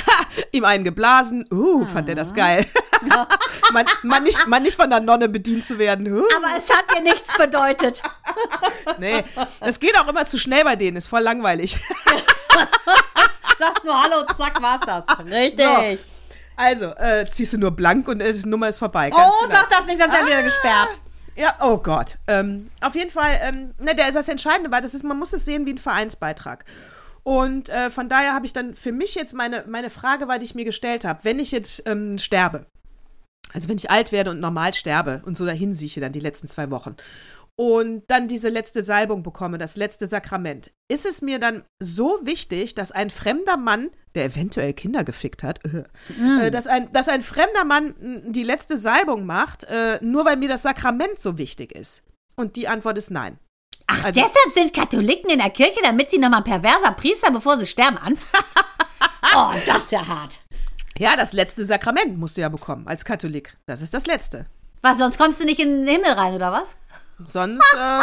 ihm 0.52 0.64
einen 0.64 0.84
geblasen. 0.84 1.46
Uh, 1.50 1.86
fand 1.86 2.08
er 2.08 2.14
das 2.14 2.34
geil. 2.34 2.66
man, 3.72 3.86
man, 4.02 4.22
nicht, 4.22 4.46
man 4.46 4.62
nicht 4.62 4.76
von 4.76 4.90
der 4.90 5.00
Nonne 5.00 5.28
bedient 5.28 5.64
zu 5.64 5.78
werden. 5.78 6.10
Uh. 6.12 6.24
Aber 6.36 6.48
es 6.56 6.68
hat 6.70 6.84
dir 6.96 7.02
nichts 7.02 7.36
bedeutet. 7.36 8.02
Nee, 8.98 9.24
es 9.60 9.78
geht 9.78 9.96
auch 9.98 10.08
immer 10.08 10.24
zu 10.26 10.38
schnell 10.38 10.64
bei 10.64 10.76
denen, 10.76 10.96
ist 10.96 11.08
voll 11.08 11.20
langweilig. 11.20 11.76
Sagst 13.58 13.84
nur 13.84 14.02
Hallo, 14.02 14.24
zack, 14.36 14.60
war's 14.62 14.80
das. 14.86 15.04
Richtig. 15.30 16.00
Also, 16.56 16.86
äh, 16.96 17.26
ziehst 17.26 17.52
du 17.52 17.58
nur 17.58 17.70
blank 17.70 18.08
und 18.08 18.20
äh, 18.20 18.32
die 18.32 18.48
Nummer 18.48 18.68
ist 18.68 18.78
vorbei. 18.78 19.10
Oh, 19.12 19.16
genau. 19.16 19.54
sag 19.54 19.70
das 19.70 19.86
nicht, 19.86 20.00
sonst 20.00 20.12
werden 20.12 20.26
wir 20.26 20.36
wieder 20.36 20.42
gesperrt. 20.42 21.00
Ja, 21.34 21.56
oh 21.60 21.78
Gott. 21.78 22.18
Ähm, 22.26 22.70
auf 22.80 22.94
jeden 22.94 23.10
Fall, 23.10 23.40
ähm, 23.42 23.74
ne, 23.78 23.94
der, 23.94 24.12
das 24.12 24.28
Entscheidende 24.28 24.70
war, 24.70 24.80
das 24.80 24.94
ist, 24.94 25.02
man 25.02 25.18
muss 25.18 25.32
es 25.32 25.44
sehen 25.44 25.64
wie 25.66 25.72
ein 25.72 25.78
Vereinsbeitrag. 25.78 26.64
Und 27.24 27.68
äh, 27.68 27.90
von 27.90 28.08
daher 28.08 28.34
habe 28.34 28.46
ich 28.46 28.52
dann 28.52 28.74
für 28.74 28.92
mich 28.92 29.14
jetzt 29.14 29.34
meine, 29.34 29.64
meine 29.68 29.90
Frage, 29.90 30.28
weil 30.28 30.38
die 30.38 30.44
ich 30.44 30.54
mir 30.54 30.64
gestellt 30.64 31.04
habe, 31.04 31.20
wenn 31.22 31.38
ich 31.38 31.52
jetzt 31.52 31.84
ähm, 31.86 32.18
sterbe, 32.18 32.66
also 33.52 33.68
wenn 33.68 33.76
ich 33.76 33.90
alt 33.90 34.12
werde 34.12 34.30
und 34.30 34.40
normal 34.40 34.74
sterbe 34.74 35.22
und 35.24 35.36
so 35.36 35.46
dahin 35.46 35.74
sieche 35.74 36.00
dann 36.00 36.12
die 36.12 36.20
letzten 36.20 36.48
zwei 36.48 36.70
Wochen 36.70 36.96
und 37.56 38.04
dann 38.08 38.28
diese 38.28 38.48
letzte 38.48 38.82
Salbung 38.82 39.22
bekomme, 39.22 39.58
das 39.58 39.76
letzte 39.76 40.06
Sakrament, 40.06 40.70
ist 40.90 41.06
es 41.06 41.22
mir 41.22 41.38
dann 41.38 41.62
so 41.80 42.18
wichtig, 42.22 42.74
dass 42.74 42.92
ein 42.92 43.10
fremder 43.10 43.56
Mann, 43.56 43.90
der 44.14 44.24
eventuell 44.24 44.72
Kinder 44.72 45.04
gefickt 45.04 45.42
hat, 45.42 45.60
äh, 45.64 46.46
äh, 46.46 46.50
dass, 46.50 46.66
ein, 46.66 46.90
dass 46.92 47.08
ein 47.08 47.22
fremder 47.22 47.64
Mann 47.64 47.94
die 48.26 48.42
letzte 48.42 48.76
Salbung 48.76 49.26
macht, 49.26 49.64
äh, 49.64 49.98
nur 50.00 50.24
weil 50.24 50.36
mir 50.36 50.48
das 50.48 50.62
Sakrament 50.62 51.18
so 51.18 51.38
wichtig 51.38 51.72
ist? 51.72 52.04
Und 52.34 52.56
die 52.56 52.68
Antwort 52.68 52.96
ist 52.96 53.10
nein. 53.10 53.38
Ach, 54.00 54.04
Also- 54.04 54.20
deshalb 54.20 54.50
sind 54.52 54.72
Katholiken 54.74 55.30
in 55.30 55.38
der 55.38 55.50
Kirche, 55.50 55.80
damit 55.82 56.10
sie 56.10 56.18
nochmal 56.18 56.42
perverser 56.42 56.92
Priester, 56.92 57.30
bevor 57.30 57.58
sie 57.58 57.66
sterben, 57.66 57.98
anfassen. 57.98 58.46
oh, 59.36 59.50
das 59.66 59.78
ist 59.78 59.92
ja 59.92 60.06
hart. 60.06 60.38
Ja, 60.98 61.16
das 61.16 61.32
letzte 61.32 61.64
Sakrament 61.64 62.18
musst 62.18 62.36
du 62.36 62.42
ja 62.42 62.48
bekommen 62.48 62.86
als 62.86 63.04
Katholik. 63.04 63.54
Das 63.66 63.80
ist 63.80 63.94
das 63.94 64.06
letzte. 64.06 64.46
Was, 64.82 64.98
sonst 64.98 65.16
kommst 65.18 65.40
du 65.40 65.44
nicht 65.44 65.60
in 65.60 65.84
den 65.84 65.88
Himmel 65.88 66.12
rein, 66.12 66.34
oder 66.34 66.52
was? 66.52 66.68
Sonst, 67.28 67.62
äh, 67.78 68.00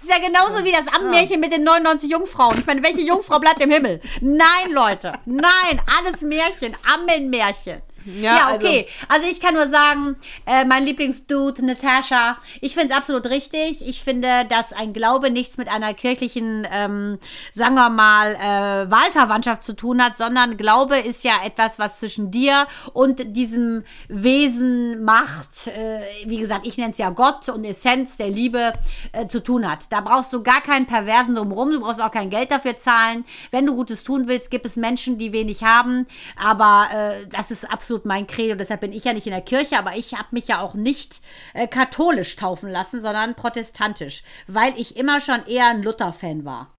Ist 0.00 0.08
ja 0.10 0.18
genauso 0.24 0.64
wie 0.64 0.72
das 0.72 0.86
Ammenmärchen 0.94 1.40
mit 1.40 1.52
den 1.52 1.64
99 1.64 2.10
Jungfrauen. 2.10 2.58
Ich 2.58 2.66
meine, 2.66 2.82
welche 2.82 3.00
Jungfrau 3.00 3.38
bleibt 3.40 3.60
im 3.62 3.70
Himmel? 3.70 4.00
Nein, 4.20 4.70
Leute. 4.72 5.12
Nein, 5.24 5.80
alles 5.98 6.22
Märchen. 6.22 6.76
Ammenmärchen. 6.94 7.82
Ja, 8.16 8.36
Ja, 8.36 8.46
also- 8.48 8.66
okay. 8.66 8.86
Also, 9.08 9.26
ich 9.30 9.40
kann 9.40 9.54
nur 9.54 9.68
sagen, 9.68 10.16
äh, 10.46 10.64
mein 10.64 10.84
Lieblingsdude, 10.84 11.64
Natascha, 11.64 12.38
ich 12.60 12.74
finde 12.74 12.92
es 12.92 12.98
absolut 12.98 13.26
richtig. 13.26 13.86
Ich 13.86 14.02
finde, 14.02 14.44
dass 14.48 14.72
ein 14.72 14.92
Glaube 14.92 15.30
nichts 15.30 15.56
mit 15.58 15.68
einer 15.68 15.94
kirchlichen, 15.94 16.66
ähm, 16.72 17.18
sagen 17.54 17.74
wir 17.74 17.90
mal, 17.90 18.34
äh, 18.34 18.90
Wahlverwandtschaft 18.90 19.62
zu 19.62 19.74
tun 19.74 20.02
hat, 20.02 20.16
sondern 20.16 20.56
Glaube 20.56 20.96
ist 20.98 21.24
ja 21.24 21.34
etwas, 21.44 21.78
was 21.78 21.98
zwischen 21.98 22.30
dir 22.30 22.66
und 22.92 23.36
diesem 23.36 23.84
Wesen, 24.08 25.04
Macht, 25.04 25.66
äh, 25.68 26.00
wie 26.26 26.38
gesagt, 26.38 26.66
ich 26.66 26.76
nenne 26.76 26.90
es 26.92 26.98
ja 26.98 27.10
Gott 27.10 27.48
und 27.48 27.64
Essenz 27.64 28.16
der 28.16 28.28
Liebe 28.30 28.72
äh, 29.12 29.26
zu 29.26 29.42
tun 29.42 29.70
hat. 29.70 29.90
Da 29.92 30.00
brauchst 30.00 30.32
du 30.32 30.42
gar 30.42 30.60
keinen 30.60 30.86
Perversen 30.86 31.34
drumherum, 31.34 31.70
du 31.72 31.80
brauchst 31.80 32.02
auch 32.02 32.10
kein 32.10 32.30
Geld 32.30 32.50
dafür 32.50 32.78
zahlen. 32.78 33.24
Wenn 33.50 33.66
du 33.66 33.74
Gutes 33.74 34.04
tun 34.04 34.28
willst, 34.28 34.50
gibt 34.50 34.66
es 34.66 34.76
Menschen, 34.76 35.18
die 35.18 35.32
wenig 35.32 35.62
haben, 35.62 36.06
aber 36.42 36.88
äh, 36.92 37.26
das 37.28 37.50
ist 37.50 37.70
absolut 37.70 37.97
mein 38.04 38.26
Credo, 38.26 38.54
deshalb 38.54 38.80
bin 38.80 38.92
ich 38.92 39.04
ja 39.04 39.12
nicht 39.12 39.26
in 39.26 39.32
der 39.32 39.42
Kirche, 39.42 39.78
aber 39.78 39.96
ich 39.96 40.14
habe 40.14 40.28
mich 40.32 40.48
ja 40.48 40.60
auch 40.60 40.74
nicht 40.74 41.20
äh, 41.54 41.66
katholisch 41.66 42.36
taufen 42.36 42.68
lassen, 42.70 43.00
sondern 43.02 43.34
protestantisch, 43.34 44.22
weil 44.46 44.72
ich 44.76 44.96
immer 44.96 45.20
schon 45.20 45.44
eher 45.46 45.66
ein 45.68 45.82
Luther-Fan 45.82 46.44
war. 46.44 46.74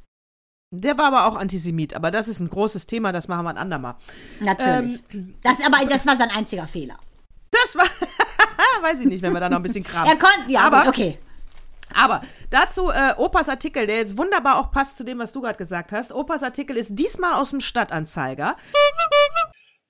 der 0.71 0.97
war 0.97 1.05
aber 1.05 1.25
auch 1.25 1.35
Antisemit. 1.35 1.93
Aber 1.95 2.11
das 2.11 2.27
ist 2.27 2.39
ein 2.39 2.49
großes 2.49 2.85
Thema, 2.87 3.11
das 3.11 3.27
machen 3.27 3.43
wir 3.45 3.49
ein 3.49 3.57
andermal. 3.57 3.95
Natürlich. 4.39 5.01
das, 5.41 5.57
aber 5.65 5.85
das 5.85 6.05
war 6.05 6.15
sein 6.17 6.29
einziger 6.29 6.67
Fehler. 6.67 6.97
Das 7.51 7.75
war, 7.75 7.85
weiß 8.81 8.99
ich 8.99 9.07
nicht, 9.07 9.21
wenn 9.23 9.33
wir 9.33 9.39
da 9.39 9.49
noch 9.49 9.57
ein 9.57 9.63
bisschen 9.63 9.83
kramen. 9.83 10.11
Er 10.11 10.17
konnte, 10.17 10.51
ja, 10.51 10.61
aber, 10.61 10.81
gut, 10.81 10.89
okay. 10.89 11.17
Aber 11.95 12.21
dazu 12.51 12.89
äh, 12.91 13.15
Opas 13.17 13.49
Artikel, 13.49 13.87
der 13.87 13.97
jetzt 13.97 14.15
wunderbar 14.15 14.59
auch 14.59 14.69
passt 14.71 14.97
zu 14.97 15.03
dem, 15.03 15.17
was 15.17 15.31
du 15.31 15.41
gerade 15.41 15.57
gesagt 15.57 15.91
hast. 15.91 16.11
Opas 16.11 16.43
Artikel 16.43 16.77
ist 16.77 16.91
diesmal 16.99 17.33
aus 17.33 17.49
dem 17.49 17.61
Stadtanzeiger. 17.61 18.55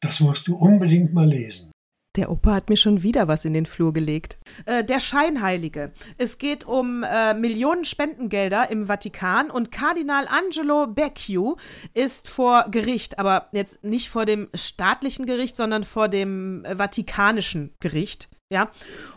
Das 0.01 0.19
musst 0.21 0.47
du 0.47 0.55
unbedingt 0.55 1.13
mal 1.13 1.27
lesen. 1.27 1.71
Der 2.15 2.31
Opa 2.31 2.55
hat 2.55 2.69
mir 2.69 2.77
schon 2.77 3.03
wieder 3.03 3.27
was 3.27 3.45
in 3.45 3.53
den 3.53 3.67
Flur 3.67 3.93
gelegt. 3.93 4.39
Äh, 4.65 4.83
der 4.83 4.99
Scheinheilige. 4.99 5.91
Es 6.17 6.39
geht 6.39 6.65
um 6.65 7.03
äh, 7.03 7.35
Millionen 7.35 7.85
Spendengelder 7.85 8.71
im 8.71 8.87
Vatikan 8.87 9.51
und 9.51 9.71
Kardinal 9.71 10.27
Angelo 10.27 10.87
Becciu 10.87 11.55
ist 11.93 12.27
vor 12.27 12.65
Gericht, 12.71 13.19
aber 13.19 13.49
jetzt 13.51 13.83
nicht 13.83 14.09
vor 14.09 14.25
dem 14.25 14.49
staatlichen 14.55 15.27
Gericht, 15.27 15.55
sondern 15.55 15.83
vor 15.83 16.07
dem 16.07 16.65
äh, 16.65 16.77
vatikanischen 16.77 17.75
Gericht. 17.79 18.27
Ja. 18.51 18.71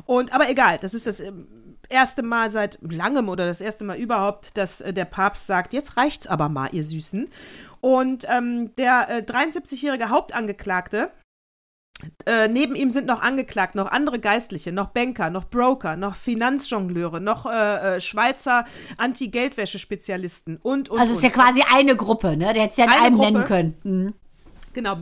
Und 0.05 0.35
aber 0.35 0.51
egal, 0.51 0.79
das 0.79 0.93
ist 0.93 1.07
das 1.07 1.21
ähm, 1.21 1.72
erste 1.93 2.23
Mal 2.23 2.51
seit 2.51 2.79
langem 2.83 3.29
oder 3.29 3.47
das 3.47 3.61
erste 3.61 3.85
Mal 3.85 3.97
überhaupt, 3.97 4.57
dass 4.57 4.81
äh, 4.81 4.93
der 4.93 5.05
Papst 5.05 5.47
sagt, 5.47 5.73
jetzt 5.73 5.97
reicht's 5.97 6.27
aber 6.27 6.49
mal, 6.49 6.69
ihr 6.73 6.85
Süßen. 6.85 7.29
Und 7.81 8.27
ähm, 8.29 8.75
der 8.77 9.09
äh, 9.09 9.19
73-jährige 9.23 10.09
Hauptangeklagte, 10.09 11.11
äh, 12.27 12.49
neben 12.49 12.75
ihm 12.75 12.91
sind 12.91 13.07
noch 13.07 13.23
angeklagt, 13.23 13.75
noch 13.75 13.91
andere 13.91 14.19
Geistliche, 14.19 14.73
noch 14.73 14.89
Banker, 14.89 15.31
noch 15.31 15.45
Broker, 15.45 15.97
noch 15.97 16.15
Finanzjongleure, 16.15 17.21
noch 17.21 17.47
äh, 17.47 17.97
äh, 17.97 18.01
Schweizer 18.01 18.65
Anti-Geldwäsche-Spezialisten 18.97 20.59
und, 20.63 20.89
und, 20.89 20.99
Also 20.99 21.13
es 21.13 21.19
ist 21.19 21.25
ja 21.25 21.31
quasi 21.31 21.63
eine 21.73 21.97
Gruppe, 21.97 22.37
ne? 22.37 22.53
Der 22.53 22.65
hätte 22.65 22.73
es 22.73 22.77
ja 22.77 22.85
in 22.85 22.91
Eine 22.91 23.03
einem 23.03 23.17
Gruppe. 23.17 23.33
nennen 23.33 23.45
können. 23.45 23.75
Mhm. 23.83 24.15
Genau, 24.75 24.97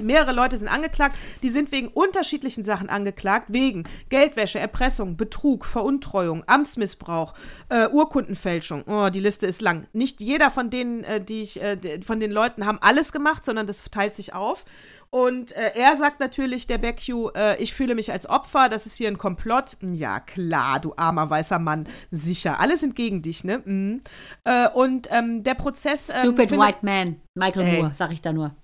mehrere 0.00 0.32
Leute 0.32 0.56
sind 0.56 0.68
angeklagt. 0.68 1.16
Die 1.42 1.50
sind 1.50 1.72
wegen 1.72 1.88
unterschiedlichen 1.88 2.64
Sachen 2.64 2.88
angeklagt. 2.88 3.46
Wegen 3.48 3.84
Geldwäsche, 4.08 4.58
Erpressung, 4.58 5.16
Betrug, 5.16 5.64
Veruntreuung, 5.64 6.44
Amtsmissbrauch, 6.46 7.34
äh, 7.68 7.88
Urkundenfälschung. 7.88 8.84
Oh, 8.86 9.08
die 9.10 9.20
Liste 9.20 9.46
ist 9.46 9.60
lang. 9.60 9.86
Nicht 9.92 10.20
jeder 10.20 10.50
von 10.50 10.70
denen, 10.70 11.04
äh, 11.04 11.20
die 11.22 11.42
ich, 11.42 11.60
äh, 11.62 11.78
von 12.02 12.20
den 12.20 12.30
Leuten 12.32 12.66
haben 12.66 12.78
alles 12.80 13.12
gemacht, 13.12 13.44
sondern 13.44 13.66
das 13.66 13.82
teilt 13.90 14.14
sich 14.16 14.34
auf. 14.34 14.64
Und 15.10 15.52
äh, 15.52 15.72
er 15.74 15.94
sagt 15.98 16.20
natürlich, 16.20 16.66
der 16.66 16.78
Beccu, 16.78 17.28
äh, 17.36 17.62
ich 17.62 17.74
fühle 17.74 17.94
mich 17.94 18.10
als 18.10 18.26
Opfer, 18.26 18.70
das 18.70 18.86
ist 18.86 18.96
hier 18.96 19.08
ein 19.08 19.18
Komplott. 19.18 19.76
Ja, 19.82 20.20
klar, 20.20 20.80
du 20.80 20.94
armer 20.96 21.28
weißer 21.28 21.58
Mann, 21.58 21.86
sicher. 22.10 22.58
Alle 22.60 22.78
sind 22.78 22.96
gegen 22.96 23.20
dich, 23.20 23.44
ne? 23.44 23.60
Mhm. 23.62 24.00
Äh, 24.44 24.70
und 24.70 25.08
ähm, 25.10 25.42
der 25.42 25.52
Prozess. 25.52 26.08
Ähm, 26.08 26.16
Stupid 26.20 26.48
findet- 26.48 26.66
White 26.66 26.78
Man. 26.80 27.20
Michael 27.34 27.66
Ey. 27.66 27.76
Moore, 27.82 27.92
sag 27.94 28.10
ich 28.10 28.22
da 28.22 28.32
nur. 28.32 28.54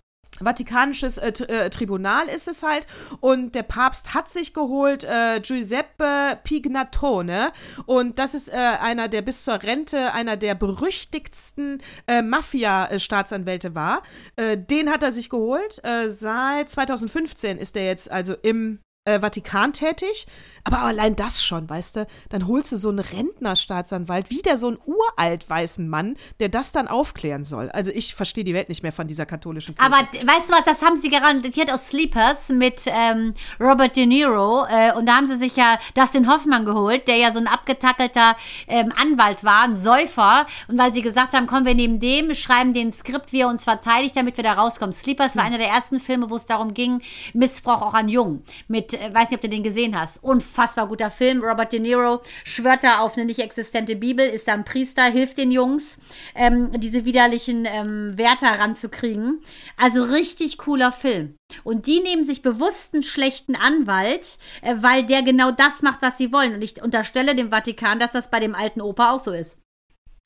Vatikanisches 0.41 1.18
äh, 1.18 1.32
äh, 1.49 1.70
Tribunal 1.70 2.28
ist 2.28 2.49
es 2.49 2.62
halt. 2.62 2.86
Und 3.20 3.55
der 3.55 3.62
Papst 3.62 4.14
hat 4.14 4.28
sich 4.28 4.55
geholt 4.55 5.05
äh, 5.05 5.41
Giuseppe 5.41 6.39
Pignatone. 6.45 7.53
Und 7.86 8.18
das 8.18 8.34
ist 8.34 8.49
äh, 8.49 8.57
einer, 8.57 9.09
der 9.09 9.22
bis 9.22 9.45
zur 9.45 9.62
Rente 9.62 10.12
einer 10.12 10.36
der 10.36 10.55
berüchtigsten 10.55 11.82
äh, 12.07 12.22
Mafia-Staatsanwälte 12.22 13.74
war. 13.74 14.03
Äh, 14.36 14.57
den 14.57 14.91
hat 14.91 15.03
er 15.03 15.12
sich 15.12 15.30
geholt. 15.30 15.80
Seit 16.07 16.70
2015 16.70 17.59
ist 17.59 17.76
er 17.76 17.86
jetzt 17.86 18.11
also 18.11 18.34
im 18.43 18.80
Vatikan 19.05 19.72
tätig. 19.72 20.26
Aber 20.64 20.82
allein 20.82 21.16
das 21.16 21.42
schon, 21.42 21.68
weißt 21.68 21.96
du, 21.96 22.06
dann 22.28 22.46
holst 22.46 22.72
du 22.72 22.76
so 22.76 22.88
einen 22.88 22.98
Rentnerstaatsanwalt, 22.98 24.30
wieder 24.30 24.59
so 24.59 24.68
einen 24.68 24.78
uralt 24.86 25.48
weißen 25.48 25.88
Mann, 25.88 26.16
der 26.40 26.48
das 26.48 26.72
dann 26.72 26.88
aufklären 26.88 27.44
soll. 27.44 27.70
Also 27.70 27.90
ich 27.90 28.14
verstehe 28.14 28.44
die 28.44 28.54
Welt 28.54 28.68
nicht 28.68 28.82
mehr 28.82 28.92
von 28.92 29.06
dieser 29.06 29.26
katholischen 29.26 29.74
Kirche. 29.74 29.92
Aber 29.92 30.06
weißt 30.06 30.48
du 30.48 30.52
was, 30.52 30.64
das 30.64 30.82
haben 30.82 30.96
sie 30.96 31.11
garantiert 31.11 31.72
aus 31.72 31.88
Sleepers 31.88 32.48
mit 32.50 32.82
ähm, 32.86 33.34
Robert 33.61 33.96
De 33.96 34.06
Niro. 34.06 34.66
Äh, 34.68 34.92
und 34.92 35.06
da 35.06 35.16
haben 35.16 35.26
sie 35.26 35.38
sich 35.38 35.56
ja 35.56 35.78
Dustin 35.94 36.30
Hoffmann 36.30 36.64
geholt, 36.64 37.09
der 37.09 37.16
ja 37.16 37.32
so 37.32 37.38
ein 37.38 37.46
abgetackelter 37.46 38.36
ähm, 38.66 38.92
Anwalt 39.00 39.44
war, 39.44 39.64
ein 39.64 39.76
Säufer. 39.76 40.46
Und 40.68 40.78
weil 40.78 40.92
sie 40.92 41.02
gesagt 41.02 41.34
haben, 41.34 41.46
komm, 41.46 41.64
wir 41.64 41.74
nehmen 41.74 42.00
dem, 42.00 42.34
schreiben 42.34 42.72
den 42.72 42.92
Skript, 42.92 43.32
wie 43.32 43.40
er 43.40 43.48
uns 43.48 43.64
verteidigt, 43.64 44.16
damit 44.16 44.36
wir 44.36 44.44
da 44.44 44.54
rauskommen. 44.54 44.92
Sleepers 44.92 45.36
war 45.36 45.44
einer 45.44 45.59
der 45.59 45.68
ersten 45.68 45.98
Filme, 45.98 46.30
wo 46.30 46.36
es 46.36 46.46
darum 46.46 46.74
ging, 46.74 47.00
Missbrauch 47.32 47.82
auch 47.82 47.94
an 47.94 48.09
Jungen. 48.09 48.44
Mit, 48.68 48.94
äh, 48.94 49.14
weiß 49.14 49.30
nicht, 49.30 49.38
ob 49.38 49.42
du 49.42 49.48
den 49.48 49.62
gesehen 49.62 49.98
hast. 49.98 50.22
Unfassbar 50.49 50.88
guter 50.88 51.11
Film. 51.11 51.44
Robert 51.44 51.72
De 51.72 51.78
Niro 51.78 52.22
schwört 52.42 52.82
da 52.82 53.01
auf 53.01 53.16
eine 53.16 53.26
nicht 53.26 53.38
existente 53.38 53.96
Bibel, 53.96 54.26
ist 54.26 54.49
da 54.49 54.55
ein 54.55 54.64
Priester, 54.64 55.05
hilft 55.05 55.36
den 55.36 55.51
Jungs, 55.53 55.99
ähm, 56.34 56.72
diese 56.80 57.05
widerlichen 57.05 57.66
ähm, 57.66 58.16
Wärter 58.16 58.59
ranzukriegen. 58.59 59.42
Also 59.76 60.03
richtig 60.03 60.57
cooler 60.59 60.90
Film. 60.90 61.36
Und 61.64 61.86
die 61.86 62.01
nehmen 62.01 62.24
sich 62.24 62.42
bewusst 62.42 62.94
einen 62.94 63.03
schlechten 63.03 63.57
Anwalt, 63.57 64.38
äh, 64.62 64.74
weil 64.80 65.05
der 65.05 65.22
genau 65.22 65.51
das 65.51 65.82
macht, 65.82 66.01
was 66.01 66.16
sie 66.16 66.32
wollen. 66.32 66.55
Und 66.55 66.64
ich 66.64 66.82
unterstelle 66.82 67.34
dem 67.34 67.51
Vatikan, 67.51 67.99
dass 67.99 68.12
das 68.12 68.30
bei 68.30 68.40
dem 68.40 68.55
alten 68.55 68.80
Opa 68.80 69.12
auch 69.12 69.20
so 69.20 69.32
ist. 69.32 69.59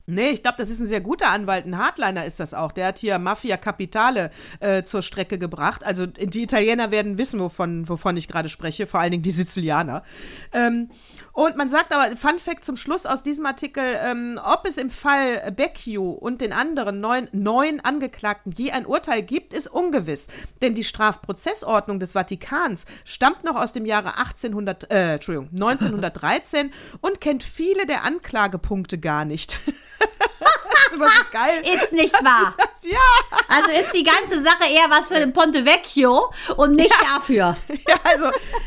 Nee, 0.05 0.31
ich 0.31 0.41
glaube, 0.41 0.57
das 0.57 0.69
ist 0.69 0.81
ein 0.81 0.87
sehr 0.87 0.99
guter 0.99 1.29
Anwalt. 1.29 1.65
Ein 1.65 1.77
Hardliner 1.77 2.25
ist 2.25 2.39
das 2.41 2.53
auch. 2.53 2.73
Der 2.73 2.87
hat 2.87 2.99
hier 2.99 3.17
Mafia 3.19 3.55
Capitale 3.55 4.31
äh, 4.59 4.83
zur 4.83 5.01
Strecke 5.01 5.37
gebracht. 5.37 5.85
Also 5.85 6.05
die 6.05 6.43
Italiener 6.43 6.91
werden 6.91 7.17
wissen, 7.17 7.39
wovon, 7.39 7.87
wovon 7.87 8.17
ich 8.17 8.27
gerade 8.27 8.49
spreche, 8.49 8.85
vor 8.85 8.99
allen 8.99 9.11
Dingen 9.11 9.23
die 9.23 9.31
Sizilianer. 9.31 10.03
Ähm, 10.51 10.89
und 11.31 11.55
man 11.55 11.69
sagt 11.69 11.93
aber, 11.93 12.13
Fun 12.17 12.37
Fact 12.37 12.65
zum 12.65 12.75
Schluss 12.75 13.05
aus 13.05 13.23
diesem 13.23 13.45
Artikel, 13.45 13.83
ähm, 14.03 14.39
ob 14.43 14.67
es 14.67 14.75
im 14.75 14.89
Fall 14.89 15.53
Becchio 15.53 16.11
und 16.11 16.41
den 16.41 16.51
anderen 16.51 16.99
neun, 16.99 17.29
neun 17.31 17.79
Angeklagten 17.79 18.51
je 18.51 18.71
ein 18.71 18.85
Urteil 18.85 19.23
gibt, 19.23 19.53
ist 19.53 19.67
ungewiss. 19.67 20.27
Denn 20.61 20.75
die 20.75 20.83
Strafprozessordnung 20.83 22.01
des 22.01 22.11
Vatikans 22.11 22.85
stammt 23.05 23.45
noch 23.45 23.55
aus 23.55 23.71
dem 23.71 23.85
Jahre 23.85 24.17
1800, 24.17 24.91
äh, 24.91 25.13
Entschuldigung, 25.13 25.49
1913 25.53 26.71
und 26.99 27.21
kennt 27.21 27.43
viele 27.43 27.85
der 27.85 28.03
Anklagepunkte 28.03 28.97
gar 28.97 29.23
nicht. 29.23 29.59
ist 30.03 30.93
immer 30.93 31.07
so 31.07 31.23
geil. 31.31 31.63
Ist 31.63 31.93
nicht 31.93 32.13
wahr. 32.23 32.53
Das, 32.57 32.91
ja, 32.91 32.99
Also 33.47 33.69
ist 33.71 33.93
die 33.93 34.03
ganze 34.03 34.43
Sache 34.43 34.69
eher 34.69 34.89
was 34.89 35.07
für 35.07 35.15
den 35.15 35.33
Ponte 35.33 35.65
Vecchio 35.65 36.31
und 36.57 36.75
nicht 36.75 36.93
dafür. 37.01 37.57
ja, 37.87 37.95
also, 38.03 38.25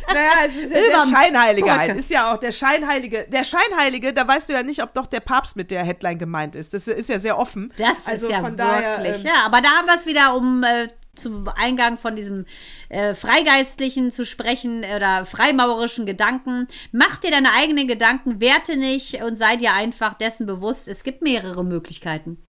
naja, 0.09 0.30
es 0.47 0.57
ist 0.57 0.72
ja 0.72 0.80
der 0.80 0.89
Überm 0.89 1.11
Scheinheilige 1.11 1.66
Brücke. 1.66 1.78
halt. 1.78 1.97
Ist 1.97 2.11
ja 2.11 2.32
auch 2.32 2.39
der 2.39 2.53
Scheinheilige. 2.53 3.26
Der 3.28 3.45
Scheinheilige, 3.45 4.12
da 4.12 4.26
weißt 4.26 4.49
du 4.49 4.53
ja 4.55 4.62
nicht, 4.62 4.82
ob 4.82 4.95
doch 4.95 5.07
der 5.07 5.20
Papst 5.20 5.57
mit 5.57 5.70
der 5.70 5.84
Headline 5.84 6.18
gemeint 6.18 6.57
ist. 6.57 6.74
Das 6.74 6.89
ist 6.89 7.09
ja 7.09 7.18
sehr 7.18 7.39
offen. 7.39 7.72
Das 7.78 7.89
also 8.05 8.26
ist 8.26 8.32
ja 8.32 8.43
wirklich. 8.43 8.57
daher, 8.57 9.05
ähm, 9.05 9.20
ja, 9.22 9.45
aber 9.45 9.61
da 9.61 9.68
haben 9.70 9.87
wir 9.87 9.97
es 9.97 10.07
wieder, 10.07 10.34
um 10.34 10.62
äh, 10.62 10.89
zum 11.16 11.48
Eingang 11.48 11.98
von 11.98 12.16
diesem 12.16 12.46
äh, 12.88 13.14
Freigeistlichen 13.14 14.12
zu 14.12 14.24
sprechen 14.24 14.84
oder 14.96 15.26
freimaurerischen 15.26 16.06
Gedanken. 16.06 16.68
Mach 16.92 17.16
dir 17.18 17.30
deine 17.30 17.52
eigenen 17.52 17.88
Gedanken, 17.88 18.40
werte 18.40 18.76
nicht 18.76 19.22
und 19.22 19.36
sei 19.36 19.56
dir 19.56 19.74
einfach 19.74 20.14
dessen 20.14 20.46
bewusst, 20.46 20.88
es 20.88 21.04
gibt 21.04 21.22
mehrere 21.22 21.64
Möglichkeiten. 21.64 22.42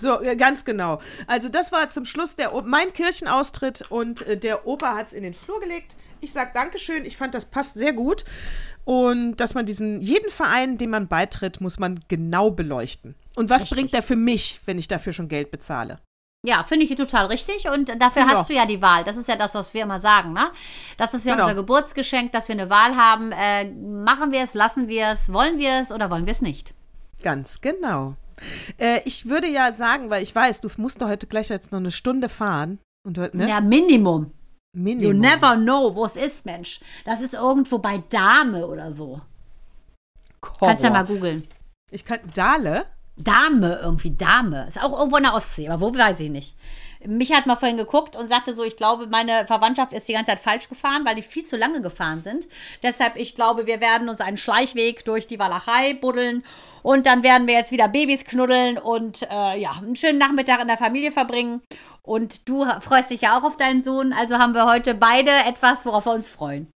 So, 0.00 0.18
ganz 0.36 0.64
genau. 0.64 1.00
Also 1.26 1.48
das 1.48 1.72
war 1.72 1.90
zum 1.90 2.04
Schluss 2.04 2.36
der, 2.36 2.52
mein 2.62 2.92
Kirchenaustritt 2.92 3.90
und 3.90 4.22
äh, 4.22 4.36
der 4.36 4.66
Opa 4.66 4.96
hat 4.96 5.08
es 5.08 5.12
in 5.12 5.24
den 5.24 5.34
Flur 5.34 5.60
gelegt. 5.60 5.96
Ich 6.20 6.32
sag 6.32 6.54
Dankeschön, 6.54 7.04
ich 7.04 7.16
fand, 7.16 7.34
das 7.34 7.46
passt 7.46 7.74
sehr 7.74 7.92
gut. 7.92 8.24
Und 8.84 9.36
dass 9.36 9.54
man 9.54 9.66
diesen, 9.66 10.00
jeden 10.00 10.30
Verein, 10.30 10.78
dem 10.78 10.90
man 10.90 11.08
beitritt, 11.08 11.60
muss 11.60 11.78
man 11.78 12.00
genau 12.08 12.50
beleuchten. 12.50 13.16
Und 13.36 13.50
was 13.50 13.62
Richtig. 13.62 13.76
bringt 13.76 13.92
der 13.92 14.02
für 14.02 14.16
mich, 14.16 14.60
wenn 14.66 14.78
ich 14.78 14.88
dafür 14.88 15.12
schon 15.12 15.28
Geld 15.28 15.50
bezahle? 15.50 16.00
Ja, 16.48 16.62
finde 16.62 16.86
ich 16.86 16.96
total 16.96 17.26
richtig. 17.26 17.68
Und 17.68 17.90
dafür 18.00 18.22
Genau. 18.22 18.36
hast 18.36 18.48
du 18.48 18.54
ja 18.54 18.64
die 18.64 18.80
Wahl. 18.80 19.04
Das 19.04 19.18
ist 19.18 19.28
ja 19.28 19.36
das, 19.36 19.54
was 19.54 19.74
wir 19.74 19.82
immer 19.82 20.00
sagen, 20.00 20.32
ne? 20.32 20.50
Das 20.96 21.12
ist 21.12 21.26
ja 21.26 21.32
Genau. 21.34 21.44
unser 21.44 21.54
Geburtsgeschenk, 21.54 22.32
dass 22.32 22.48
wir 22.48 22.54
eine 22.54 22.70
Wahl 22.70 22.96
haben. 22.96 23.32
Äh, 23.32 23.66
machen 23.70 24.32
wir 24.32 24.42
es, 24.42 24.54
lassen 24.54 24.88
wir 24.88 25.08
es, 25.08 25.30
wollen 25.30 25.58
wir 25.58 25.80
es 25.82 25.92
oder 25.92 26.10
wollen 26.10 26.24
wir 26.24 26.32
es 26.32 26.40
nicht? 26.40 26.72
Ganz 27.22 27.60
genau. 27.60 28.14
Äh, 28.78 29.00
ich 29.04 29.26
würde 29.28 29.46
ja 29.46 29.72
sagen, 29.72 30.08
weil 30.08 30.22
ich 30.22 30.34
weiß, 30.34 30.62
du 30.62 30.70
musst 30.78 31.02
doch 31.02 31.08
heute 31.08 31.26
gleich 31.26 31.50
jetzt 31.50 31.70
noch 31.70 31.80
eine 31.80 31.90
Stunde 31.90 32.30
fahren. 32.30 32.78
Und, 33.06 33.18
ne? 33.34 33.46
Ja, 33.46 33.60
Minimum. 33.60 34.32
You 34.74 34.82
Minimum. 34.82 35.18
never 35.18 35.54
know, 35.56 35.94
wo 35.94 36.06
es 36.06 36.16
ist, 36.16 36.46
Mensch. 36.46 36.80
Das 37.04 37.20
ist 37.20 37.34
irgendwo 37.34 37.76
bei 37.76 38.02
Dame 38.08 38.66
oder 38.66 38.94
so. 38.94 39.20
Kannst 40.60 40.82
ja 40.82 40.88
mal 40.88 41.04
googeln. 41.04 41.46
Ich 41.90 42.06
kann, 42.06 42.20
Dale? 42.32 42.86
Dame, 43.18 43.80
irgendwie 43.82 44.14
Dame. 44.16 44.66
Ist 44.68 44.82
auch 44.82 44.98
irgendwo 44.98 45.16
in 45.16 45.24
der 45.24 45.34
Ostsee, 45.34 45.68
aber 45.68 45.80
wo 45.80 45.94
weiß 45.94 46.20
ich 46.20 46.30
nicht. 46.30 46.56
Mich 47.04 47.32
hat 47.32 47.46
mal 47.46 47.56
vorhin 47.56 47.76
geguckt 47.76 48.16
und 48.16 48.28
sagte 48.28 48.54
so, 48.54 48.64
ich 48.64 48.76
glaube, 48.76 49.06
meine 49.06 49.46
Verwandtschaft 49.46 49.92
ist 49.92 50.08
die 50.08 50.14
ganze 50.14 50.32
Zeit 50.32 50.40
falsch 50.40 50.68
gefahren, 50.68 51.04
weil 51.04 51.14
die 51.14 51.22
viel 51.22 51.44
zu 51.44 51.56
lange 51.56 51.80
gefahren 51.80 52.24
sind. 52.24 52.46
Deshalb, 52.82 53.16
ich 53.16 53.36
glaube, 53.36 53.66
wir 53.66 53.80
werden 53.80 54.08
uns 54.08 54.20
einen 54.20 54.36
Schleichweg 54.36 55.04
durch 55.04 55.28
die 55.28 55.38
Walachei 55.38 55.94
buddeln 55.94 56.44
und 56.82 57.06
dann 57.06 57.22
werden 57.22 57.46
wir 57.46 57.54
jetzt 57.54 57.70
wieder 57.70 57.88
Babys 57.88 58.24
knuddeln 58.24 58.78
und 58.78 59.22
äh, 59.30 59.60
ja, 59.60 59.72
einen 59.78 59.94
schönen 59.94 60.18
Nachmittag 60.18 60.60
in 60.60 60.68
der 60.68 60.76
Familie 60.76 61.12
verbringen. 61.12 61.62
Und 62.02 62.48
du 62.48 62.64
freust 62.80 63.10
dich 63.10 63.20
ja 63.20 63.38
auch 63.38 63.44
auf 63.44 63.56
deinen 63.56 63.82
Sohn, 63.84 64.12
also 64.12 64.38
haben 64.38 64.54
wir 64.54 64.64
heute 64.64 64.94
beide 64.94 65.30
etwas, 65.46 65.86
worauf 65.86 66.06
wir 66.06 66.14
uns 66.14 66.28
freuen. 66.28 66.68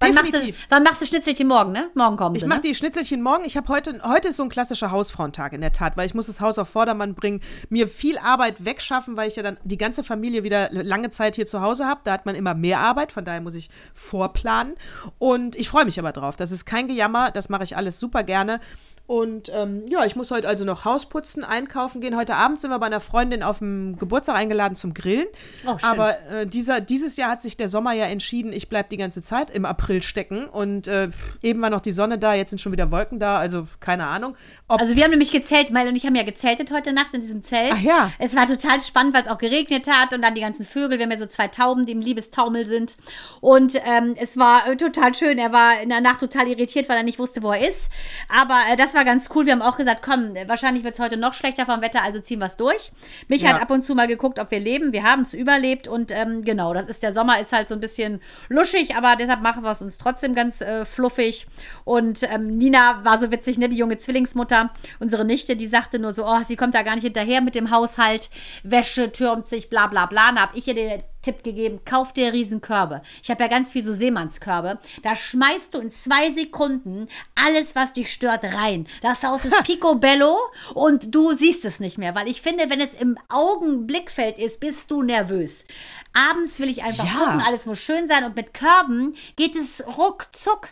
Wann 0.00 0.14
machst, 0.14 0.34
du, 0.34 0.52
wann 0.68 0.82
machst 0.82 1.02
du 1.02 1.06
Schnitzelchen 1.06 1.46
morgen, 1.46 1.72
ne? 1.72 1.90
Morgen 1.94 2.16
kommen 2.16 2.34
Ich 2.34 2.42
sie, 2.42 2.48
mache 2.48 2.60
ne? 2.60 2.68
die 2.68 2.74
Schnitzelchen 2.74 3.22
morgen. 3.22 3.44
Ich 3.44 3.56
habe 3.56 3.68
heute, 3.68 4.00
heute 4.02 4.28
ist 4.28 4.36
so 4.36 4.42
ein 4.42 4.48
klassischer 4.48 4.90
Hausfrauentag 4.90 5.52
in 5.52 5.60
der 5.60 5.72
Tat, 5.72 5.96
weil 5.96 6.06
ich 6.06 6.14
muss 6.14 6.26
das 6.26 6.40
Haus 6.40 6.58
auf 6.58 6.68
Vordermann 6.68 7.14
bringen, 7.14 7.40
mir 7.68 7.88
viel 7.88 8.18
Arbeit 8.18 8.64
wegschaffen, 8.64 9.16
weil 9.16 9.28
ich 9.28 9.36
ja 9.36 9.42
dann 9.42 9.58
die 9.64 9.78
ganze 9.78 10.02
Familie 10.02 10.42
wieder 10.42 10.68
lange 10.70 11.10
Zeit 11.10 11.36
hier 11.36 11.46
zu 11.46 11.60
Hause 11.60 11.86
habe. 11.86 12.00
Da 12.04 12.12
hat 12.12 12.26
man 12.26 12.34
immer 12.34 12.54
mehr 12.54 12.80
Arbeit, 12.80 13.12
von 13.12 13.24
daher 13.24 13.40
muss 13.40 13.54
ich 13.54 13.70
vorplanen. 13.94 14.74
Und 15.18 15.56
ich 15.56 15.68
freue 15.68 15.84
mich 15.84 15.98
aber 15.98 16.12
drauf. 16.12 16.36
Das 16.36 16.50
ist 16.50 16.64
kein 16.66 16.88
Gejammer, 16.88 17.30
das 17.30 17.48
mache 17.48 17.64
ich 17.64 17.76
alles 17.76 17.98
super 17.98 18.24
gerne. 18.24 18.60
Und 19.06 19.52
ähm, 19.54 19.84
ja, 19.86 20.06
ich 20.06 20.16
muss 20.16 20.30
heute 20.30 20.48
also 20.48 20.64
noch 20.64 20.86
Haus 20.86 21.06
putzen, 21.06 21.44
einkaufen 21.44 22.00
gehen. 22.00 22.16
Heute 22.16 22.36
Abend 22.36 22.58
sind 22.58 22.70
wir 22.70 22.78
bei 22.78 22.86
einer 22.86 23.00
Freundin 23.00 23.42
auf 23.42 23.58
dem 23.58 23.98
Geburtstag 23.98 24.34
eingeladen 24.34 24.76
zum 24.76 24.94
Grillen. 24.94 25.26
Oh. 25.66 25.76
Aber 25.82 26.18
äh, 26.30 26.46
dieser, 26.46 26.80
dieses 26.80 27.18
Jahr 27.18 27.32
hat 27.32 27.42
sich 27.42 27.58
der 27.58 27.68
Sommer 27.68 27.92
ja 27.92 28.06
entschieden, 28.06 28.50
ich 28.50 28.70
bleibe 28.70 28.88
die 28.88 28.96
ganze 28.96 29.20
Zeit 29.20 29.50
im 29.50 29.66
April 29.66 30.02
stecken. 30.02 30.46
Und 30.46 30.88
äh, 30.88 31.10
eben 31.42 31.60
war 31.60 31.68
noch 31.68 31.82
die 31.82 31.92
Sonne 31.92 32.18
da, 32.18 32.32
jetzt 32.32 32.48
sind 32.48 32.60
schon 32.60 32.72
wieder 32.72 32.90
Wolken 32.90 33.18
da. 33.18 33.36
Also 33.36 33.68
keine 33.78 34.06
Ahnung. 34.06 34.38
Also 34.68 34.96
wir 34.96 35.04
haben 35.04 35.10
nämlich 35.10 35.32
gezählt, 35.32 35.70
Mel 35.70 35.86
und 35.86 35.96
ich 35.96 36.06
haben 36.06 36.14
ja 36.14 36.22
gezeltet 36.22 36.72
heute 36.72 36.94
Nacht 36.94 37.12
in 37.12 37.20
diesem 37.20 37.42
Zelt. 37.44 37.72
Ach 37.74 37.82
ja. 37.82 38.10
Es 38.18 38.34
war 38.34 38.46
total 38.46 38.80
spannend, 38.80 39.14
weil 39.14 39.22
es 39.22 39.28
auch 39.28 39.38
geregnet 39.38 39.86
hat 39.86 40.14
und 40.14 40.22
dann 40.22 40.34
die 40.34 40.40
ganzen 40.40 40.64
Vögel. 40.64 40.96
Wir 40.98 41.04
haben 41.04 41.12
ja 41.12 41.18
so 41.18 41.26
zwei 41.26 41.48
Tauben, 41.48 41.84
die 41.84 41.92
im 41.92 42.00
Liebestaumel 42.00 42.66
sind. 42.66 42.96
Und 43.42 43.76
ähm, 43.84 44.14
es 44.18 44.38
war 44.38 44.66
äh, 44.66 44.76
total 44.76 45.14
schön. 45.14 45.36
Er 45.36 45.52
war 45.52 45.78
in 45.82 45.90
der 45.90 46.00
Nacht 46.00 46.20
total 46.20 46.48
irritiert, 46.48 46.88
weil 46.88 46.96
er 46.96 47.02
nicht 47.02 47.18
wusste, 47.18 47.42
wo 47.42 47.52
er 47.52 47.68
ist. 47.68 47.90
Aber 48.30 48.58
äh, 48.72 48.76
das 48.94 49.00
war 49.00 49.04
ganz 49.04 49.28
cool. 49.34 49.44
Wir 49.44 49.52
haben 49.52 49.62
auch 49.62 49.76
gesagt, 49.76 50.02
komm, 50.02 50.34
wahrscheinlich 50.46 50.84
wird 50.84 50.94
es 50.94 51.00
heute 51.00 51.16
noch 51.16 51.34
schlechter 51.34 51.66
vom 51.66 51.80
Wetter, 51.80 52.02
also 52.02 52.20
ziehen 52.20 52.38
wir 52.38 52.46
es 52.46 52.56
durch. 52.56 52.92
Mich 53.28 53.42
Ja. 53.42 53.52
hat 53.54 53.62
ab 53.62 53.70
und 53.70 53.82
zu 53.82 53.94
mal 53.94 54.06
geguckt, 54.06 54.38
ob 54.38 54.50
wir 54.52 54.60
leben. 54.60 54.92
Wir 54.92 55.02
haben 55.02 55.22
es 55.22 55.34
überlebt 55.34 55.88
und 55.88 56.12
ähm, 56.12 56.44
genau, 56.44 56.72
das 56.74 56.86
ist 56.86 57.02
der 57.02 57.12
Sommer, 57.12 57.40
ist 57.40 57.52
halt 57.52 57.66
so 57.68 57.74
ein 57.74 57.80
bisschen 57.80 58.20
luschig, 58.48 58.94
aber 58.94 59.16
deshalb 59.16 59.42
machen 59.42 59.64
wir 59.64 59.72
es 59.72 59.82
uns 59.82 59.98
trotzdem 59.98 60.34
ganz 60.34 60.60
äh, 60.60 60.84
fluffig. 60.84 61.46
Und 61.84 62.22
ähm, 62.32 62.56
Nina 62.56 63.00
war 63.04 63.18
so 63.18 63.30
witzig, 63.32 63.58
ne, 63.58 63.68
die 63.68 63.76
junge 63.76 63.98
Zwillingsmutter, 63.98 64.70
unsere 65.00 65.24
Nichte, 65.24 65.56
die 65.56 65.66
sagte 65.66 65.98
nur 65.98 66.12
so, 66.12 66.24
oh, 66.26 66.38
sie 66.46 66.56
kommt 66.56 66.74
da 66.76 66.82
gar 66.82 66.94
nicht 66.94 67.04
hinterher 67.04 67.40
mit 67.40 67.54
dem 67.56 67.70
Haushalt, 67.70 68.30
Wäsche 68.62 69.10
türmt 69.10 69.48
sich, 69.48 69.68
bla 69.70 69.88
bla 69.88 70.06
bla. 70.06 70.30
Da 70.32 70.42
habe 70.42 70.56
ich 70.56 70.68
ihr 70.68 70.74
den 70.74 71.02
Tipp 71.24 71.42
gegeben, 71.42 71.80
kauf 71.84 72.12
dir 72.12 72.32
Riesenkörbe. 72.32 73.02
Ich 73.22 73.30
habe 73.30 73.42
ja 73.42 73.48
ganz 73.48 73.72
viel 73.72 73.84
so 73.84 73.92
Seemannskörbe. 73.94 74.78
Da 75.02 75.16
schmeißt 75.16 75.74
du 75.74 75.78
in 75.80 75.90
zwei 75.90 76.30
Sekunden 76.32 77.06
alles, 77.34 77.74
was 77.74 77.92
dich 77.92 78.12
stört, 78.12 78.44
rein. 78.44 78.86
Das 79.02 79.22
Haus 79.22 79.44
ist 79.44 79.54
picobello 79.64 80.36
und 80.74 81.14
du 81.14 81.32
siehst 81.32 81.64
es 81.64 81.80
nicht 81.80 81.98
mehr, 81.98 82.14
weil 82.14 82.28
ich 82.28 82.40
finde, 82.42 82.70
wenn 82.70 82.80
es 82.80 82.94
im 82.94 83.18
Augenblickfeld 83.28 84.38
ist, 84.38 84.60
bist 84.60 84.90
du 84.90 85.02
nervös. 85.02 85.64
Abends 86.12 86.58
will 86.58 86.68
ich 86.68 86.82
einfach 86.84 87.04
Ja. 87.06 87.12
gucken, 87.24 87.42
alles 87.46 87.66
muss 87.66 87.78
schön 87.80 88.06
sein 88.06 88.24
und 88.24 88.36
mit 88.36 88.54
Körben 88.54 89.16
geht 89.36 89.56
es 89.56 89.82
ruckzuck. 89.96 90.68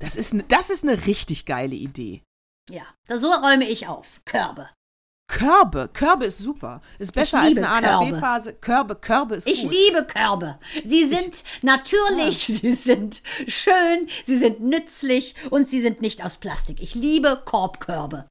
das, 0.00 0.16
ist, 0.16 0.34
ne- 0.34 0.44
das 0.48 0.70
ist 0.70 0.82
eine 0.82 1.06
richtig 1.06 1.44
geile 1.46 1.74
Idee. 1.74 2.22
Ja, 2.70 2.82
so 3.08 3.30
räume 3.30 3.68
ich 3.68 3.86
auf. 3.88 4.20
Körbe. 4.24 4.68
Körbe, 5.26 5.88
Körbe 5.92 6.26
ist 6.26 6.38
super. 6.38 6.80
Ist 6.98 7.12
besser 7.14 7.40
als 7.40 7.56
eine. 7.56 7.68
A-B-Phase. 7.90 8.52
Körbe, 8.54 8.94
Körbe 8.94 9.36
ist 9.36 9.48
Ich 9.48 9.62
gut. 9.62 9.72
liebe 9.72 10.04
Körbe. 10.04 10.58
Sie 10.84 11.08
sind 11.08 11.42
natürlich, 11.62 12.38
sie 12.44 12.74
sind 12.74 13.22
schön, 13.46 14.08
sie 14.26 14.38
sind 14.38 14.60
nützlich 14.60 15.34
und 15.50 15.68
sie 15.68 15.80
sind 15.80 16.02
nicht 16.02 16.24
aus 16.24 16.36
Plastik. 16.36 16.80
Ich 16.80 16.94
liebe 16.94 17.40
Korbkörbe. 17.44 18.26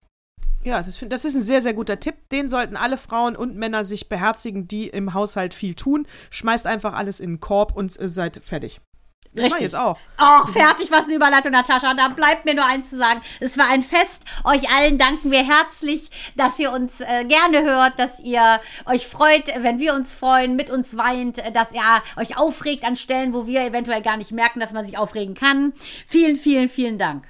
Ja, 0.63 0.81
das, 0.81 0.95
find- 0.97 1.11
das 1.11 1.25
ist 1.25 1.35
ein 1.35 1.41
sehr, 1.41 1.61
sehr 1.61 1.73
guter 1.73 1.99
Tipp. 1.99 2.15
Den 2.31 2.47
sollten 2.47 2.77
alle 2.77 2.97
Frauen 2.97 3.35
und 3.35 3.55
Männer 3.57 3.83
sich 3.83 4.07
beherzigen, 4.07 4.67
die 4.67 4.87
im 4.87 5.13
Haushalt 5.13 5.53
viel 5.53 5.73
tun. 5.75 6.07
Schmeißt 6.29 6.65
einfach 6.67 6.93
alles 6.93 7.19
in 7.19 7.31
den 7.31 7.39
Korb 7.41 7.75
und 7.75 7.99
äh, 7.99 8.07
seid 8.07 8.39
fertig. 8.41 8.79
Das 9.35 9.55
ich 9.55 9.61
jetzt 9.61 9.75
auch. 9.75 9.97
Ach, 10.17 10.47
fertig, 10.49 10.91
was 10.91 11.05
eine 11.05 11.15
Überleitung, 11.15 11.51
Natascha. 11.51 11.93
Da 11.93 12.09
bleibt 12.09 12.45
mir 12.45 12.53
nur 12.53 12.65
eins 12.65 12.89
zu 12.89 12.97
sagen. 12.97 13.21
Es 13.39 13.57
war 13.57 13.67
ein 13.69 13.81
Fest. 13.81 14.23
Euch 14.43 14.69
allen 14.69 14.97
danken 14.97 15.31
wir 15.31 15.43
herzlich, 15.43 16.09
dass 16.35 16.59
ihr 16.59 16.71
uns 16.71 17.01
äh, 17.01 17.25
gerne 17.25 17.63
hört, 17.63 17.97
dass 17.97 18.19
ihr 18.19 18.59
euch 18.85 19.07
freut, 19.07 19.47
wenn 19.63 19.79
wir 19.79 19.95
uns 19.95 20.13
freuen, 20.13 20.55
mit 20.55 20.69
uns 20.69 20.97
weint, 20.97 21.41
dass 21.53 21.73
ihr 21.73 21.81
euch 22.17 22.37
aufregt 22.37 22.85
an 22.85 22.95
Stellen, 22.95 23.33
wo 23.33 23.47
wir 23.47 23.65
eventuell 23.65 24.01
gar 24.01 24.17
nicht 24.17 24.31
merken, 24.31 24.59
dass 24.59 24.71
man 24.71 24.85
sich 24.85 24.97
aufregen 24.97 25.33
kann. 25.33 25.73
Vielen, 26.07 26.37
vielen, 26.37 26.69
vielen 26.69 26.99
Dank. 26.99 27.27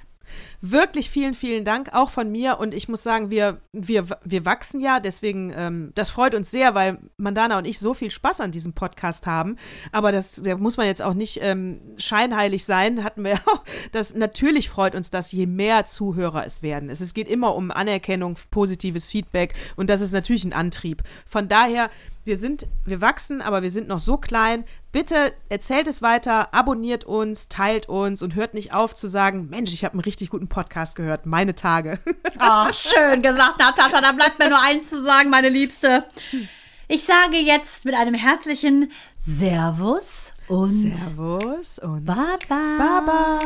Wirklich 0.66 1.10
vielen, 1.10 1.34
vielen 1.34 1.66
Dank, 1.66 1.90
auch 1.92 2.08
von 2.08 2.32
mir. 2.32 2.58
Und 2.58 2.72
ich 2.72 2.88
muss 2.88 3.02
sagen, 3.02 3.28
wir, 3.28 3.60
wir, 3.72 4.06
wir 4.24 4.46
wachsen 4.46 4.80
ja, 4.80 4.98
deswegen, 4.98 5.52
ähm, 5.54 5.92
das 5.94 6.08
freut 6.08 6.34
uns 6.34 6.50
sehr, 6.50 6.74
weil 6.74 6.96
Mandana 7.18 7.58
und 7.58 7.66
ich 7.66 7.78
so 7.78 7.92
viel 7.92 8.10
Spaß 8.10 8.40
an 8.40 8.50
diesem 8.50 8.72
Podcast 8.72 9.26
haben. 9.26 9.56
Aber 9.92 10.10
das, 10.10 10.36
da 10.36 10.56
muss 10.56 10.78
man 10.78 10.86
jetzt 10.86 11.02
auch 11.02 11.12
nicht 11.12 11.40
ähm, 11.42 11.82
scheinheilig 11.98 12.64
sein, 12.64 13.04
hatten 13.04 13.24
wir 13.24 13.34
auch. 13.46 13.62
Das, 13.92 14.14
natürlich 14.14 14.70
freut 14.70 14.94
uns 14.94 15.10
das, 15.10 15.32
je 15.32 15.44
mehr 15.44 15.84
Zuhörer 15.84 16.46
es 16.46 16.62
werden. 16.62 16.88
Es, 16.88 17.02
es 17.02 17.12
geht 17.12 17.28
immer 17.28 17.54
um 17.56 17.70
Anerkennung, 17.70 18.38
positives 18.50 19.04
Feedback 19.04 19.52
und 19.76 19.90
das 19.90 20.00
ist 20.00 20.12
natürlich 20.12 20.46
ein 20.46 20.54
Antrieb. 20.54 21.02
Von 21.26 21.46
daher, 21.46 21.90
wir 22.24 22.38
sind, 22.38 22.66
wir 22.84 23.00
wachsen, 23.00 23.42
aber 23.42 23.62
wir 23.62 23.70
sind 23.70 23.88
noch 23.88 23.98
so 23.98 24.16
klein. 24.16 24.64
Bitte 24.92 25.32
erzählt 25.48 25.86
es 25.86 26.02
weiter, 26.02 26.54
abonniert 26.54 27.04
uns, 27.04 27.48
teilt 27.48 27.88
uns 27.88 28.22
und 28.22 28.34
hört 28.34 28.54
nicht 28.54 28.72
auf 28.72 28.94
zu 28.94 29.06
sagen, 29.06 29.48
Mensch, 29.50 29.72
ich 29.72 29.84
habe 29.84 29.92
einen 29.92 30.00
richtig 30.00 30.30
guten 30.30 30.48
Podcast 30.48 30.96
gehört, 30.96 31.26
meine 31.26 31.54
Tage. 31.54 31.98
Ach, 32.38 32.72
schön 32.74 33.22
gesagt, 33.22 33.58
Natascha. 33.58 34.00
Da 34.00 34.12
bleibt 34.12 34.38
mir 34.38 34.48
nur 34.48 34.62
eins 34.62 34.88
zu 34.88 35.02
sagen, 35.02 35.30
meine 35.30 35.48
Liebste. 35.48 36.04
Ich 36.88 37.04
sage 37.04 37.36
jetzt 37.36 37.84
mit 37.84 37.94
einem 37.94 38.14
herzlichen 38.14 38.90
Servus 39.18 40.32
und 40.48 40.96
Servus 40.96 41.78
und 41.78 42.04
Baba. 42.04 42.38
Baba. 42.78 43.38